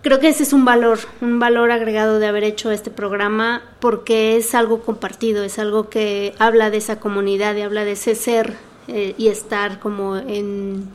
creo 0.03 0.19
que 0.19 0.29
ese 0.29 0.43
es 0.43 0.53
un 0.53 0.65
valor, 0.65 0.99
un 1.21 1.39
valor 1.39 1.71
agregado 1.71 2.19
de 2.19 2.27
haber 2.27 2.45
hecho 2.45 2.71
este 2.71 2.91
programa 2.91 3.63
porque 3.81 4.37
es 4.37 4.55
algo 4.55 4.81
compartido, 4.83 5.45
es 5.45 5.59
algo 5.59 5.89
que 5.89 6.35
habla 6.39 6.71
de 6.71 6.79
esa 6.79 7.01
comunidad 7.01 7.57
y 7.57 7.63
habla 7.63 7.85
de 7.85 7.93
ese 7.93 8.15
ser 8.15 8.57
eh, 8.89 9.15
y 9.19 9.29
estar 9.29 9.79
como 9.81 10.17
en, 10.17 10.89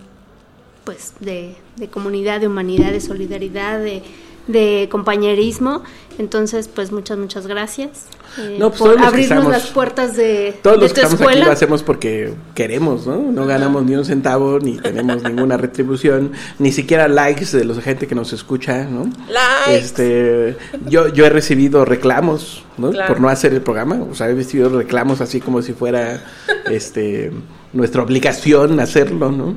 pues, 0.83 1.13
de, 1.19 1.55
de 1.75 1.87
comunidad, 1.89 2.41
de 2.41 2.47
humanidad, 2.47 2.91
de 2.91 3.01
solidaridad, 3.01 3.79
de, 3.79 4.03
de 4.47 4.87
compañerismo. 4.91 5.83
Entonces, 6.17 6.69
pues 6.73 6.93
muchas, 6.93 7.17
muchas 7.17 7.45
gracias 7.45 8.05
eh, 8.37 8.55
No, 8.57 8.69
pues, 8.69 8.79
por 8.79 8.91
abrirnos 8.99 9.21
estamos- 9.39 9.51
las 9.51 9.67
puertas 9.67 10.15
de, 10.15 10.57
Todos 10.63 10.77
de 10.77 10.81
los 10.83 10.91
tu 10.91 10.95
que 10.95 11.01
estamos 11.07 11.27
aquí 11.29 11.39
lo 11.41 11.51
hacemos 11.51 11.83
porque 11.83 12.33
queremos, 12.53 13.05
¿no? 13.05 13.17
No 13.17 13.45
ganamos 13.45 13.83
ni 13.83 13.95
un 13.95 14.05
centavo, 14.05 14.59
ni 14.59 14.77
tenemos 14.77 15.23
ninguna 15.23 15.57
retribución, 15.57 16.31
ni 16.57 16.71
siquiera 16.71 17.09
likes 17.09 17.57
de 17.57 17.65
la 17.65 17.75
gente 17.81 18.07
que 18.07 18.15
nos 18.15 18.31
escucha, 18.31 18.85
¿no? 18.85 19.09
Likes. 19.29 19.75
Este, 19.85 20.57
yo, 20.87 21.09
yo 21.09 21.25
he 21.25 21.29
recibido 21.29 21.83
reclamos, 21.83 22.63
¿no? 22.77 22.91
Claro. 22.91 23.09
Por 23.13 23.21
no 23.21 23.27
hacer 23.27 23.53
el 23.53 23.61
programa, 23.61 23.97
o 24.09 24.15
sea, 24.15 24.29
he 24.29 24.35
recibido 24.35 24.69
reclamos 24.69 25.19
así 25.19 25.41
como 25.41 25.61
si 25.61 25.73
fuera, 25.73 26.23
este, 26.71 27.31
nuestra 27.75 28.01
obligación 28.01 28.79
hacerlo, 28.79 29.31
¿no? 29.31 29.55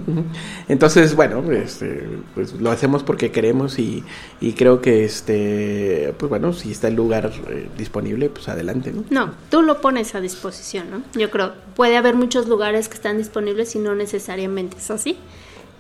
Entonces, 0.69 1.15
bueno, 1.15 1.51
este, 1.53 2.07
pues 2.35 2.53
lo 2.55 2.71
hacemos 2.71 3.03
porque 3.03 3.31
queremos 3.31 3.79
y, 3.79 4.05
y 4.41 4.53
creo 4.53 4.83
que, 4.83 5.05
este, 5.05 6.13
pues 6.19 6.29
bueno, 6.29 6.53
si 6.53 6.73
está 6.73 6.89
el 6.89 6.97
lugar 6.97 7.33
eh, 7.49 7.69
disponible, 7.79 8.29
pues 8.29 8.49
adelante, 8.49 8.93
¿no? 8.93 9.05
No, 9.09 9.33
tú 9.51 9.63
lo 9.63 9.81
pones 9.81 10.15
a 10.15 10.21
disposición, 10.21 10.91
¿no? 10.91 11.03
Yo 11.19 11.31
creo, 11.31 11.55
puede 11.77 11.97
haber 11.97 12.17
muchos 12.17 12.49
lugares 12.49 12.89
que 12.89 12.97
están 12.97 13.19
disponibles 13.19 13.75
y 13.77 13.79
no 13.79 13.95
necesariamente 13.95 14.77
es 14.79 14.91
así. 14.91 15.17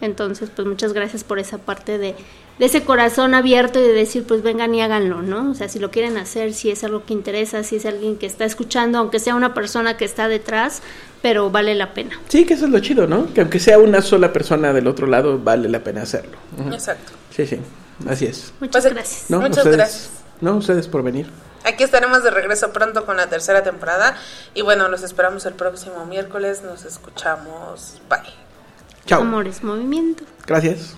Entonces, 0.00 0.50
pues 0.54 0.66
muchas 0.66 0.92
gracias 0.92 1.24
por 1.24 1.40
esa 1.40 1.58
parte 1.58 1.98
de, 1.98 2.14
de 2.58 2.66
ese 2.66 2.84
corazón 2.84 3.34
abierto 3.34 3.80
y 3.80 3.82
de 3.82 3.92
decir, 3.92 4.24
pues 4.24 4.42
vengan 4.42 4.74
y 4.74 4.80
háganlo, 4.80 5.22
¿no? 5.22 5.50
O 5.50 5.54
sea, 5.54 5.68
si 5.68 5.80
lo 5.80 5.90
quieren 5.90 6.16
hacer, 6.16 6.54
si 6.54 6.70
es 6.70 6.84
algo 6.84 7.04
que 7.04 7.14
interesa, 7.14 7.64
si 7.64 7.76
es 7.76 7.86
alguien 7.86 8.16
que 8.16 8.26
está 8.26 8.44
escuchando, 8.44 8.98
aunque 8.98 9.18
sea 9.18 9.34
una 9.34 9.54
persona 9.54 9.96
que 9.96 10.04
está 10.04 10.28
detrás, 10.28 10.82
pero 11.22 11.50
vale 11.50 11.74
la 11.74 11.94
pena. 11.94 12.18
Sí, 12.28 12.44
que 12.44 12.54
eso 12.54 12.66
es 12.66 12.70
lo 12.70 12.78
chido, 12.80 13.06
¿no? 13.06 13.32
Que 13.32 13.40
aunque 13.40 13.58
sea 13.60 13.78
una 13.78 14.00
sola 14.02 14.32
persona 14.32 14.72
del 14.72 14.86
otro 14.86 15.06
lado, 15.06 15.38
vale 15.38 15.68
la 15.68 15.82
pena 15.82 16.02
hacerlo. 16.02 16.38
Exacto. 16.72 17.12
Sí, 17.34 17.46
sí, 17.46 17.58
así 18.08 18.26
es. 18.26 18.52
Muchas 18.60 18.82
Pues, 18.84 18.94
gracias. 18.94 19.24
¿No? 19.30 19.40
Muchas 19.40 19.58
ustedes, 19.58 19.76
gracias. 19.76 20.10
No, 20.40 20.56
ustedes 20.56 20.88
por 20.88 21.02
venir. 21.02 21.26
Aquí 21.64 21.82
estaremos 21.84 22.22
de 22.22 22.30
regreso 22.30 22.72
pronto 22.72 23.04
con 23.04 23.16
la 23.16 23.28
tercera 23.28 23.62
temporada. 23.62 24.16
Y 24.54 24.62
bueno, 24.62 24.88
los 24.88 25.02
esperamos 25.02 25.44
el 25.46 25.54
próximo 25.54 26.06
miércoles. 26.06 26.62
Nos 26.62 26.84
escuchamos. 26.84 28.00
Bye. 28.08 28.20
Chao. 29.06 29.22
Amores, 29.22 29.62
movimiento. 29.62 30.24
Gracias. 30.46 30.94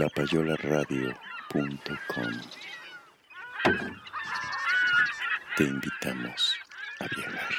lapayolaradio.com 0.00 2.32
Te 5.56 5.64
invitamos 5.64 6.56
a 7.00 7.06
viajar. 7.14 7.49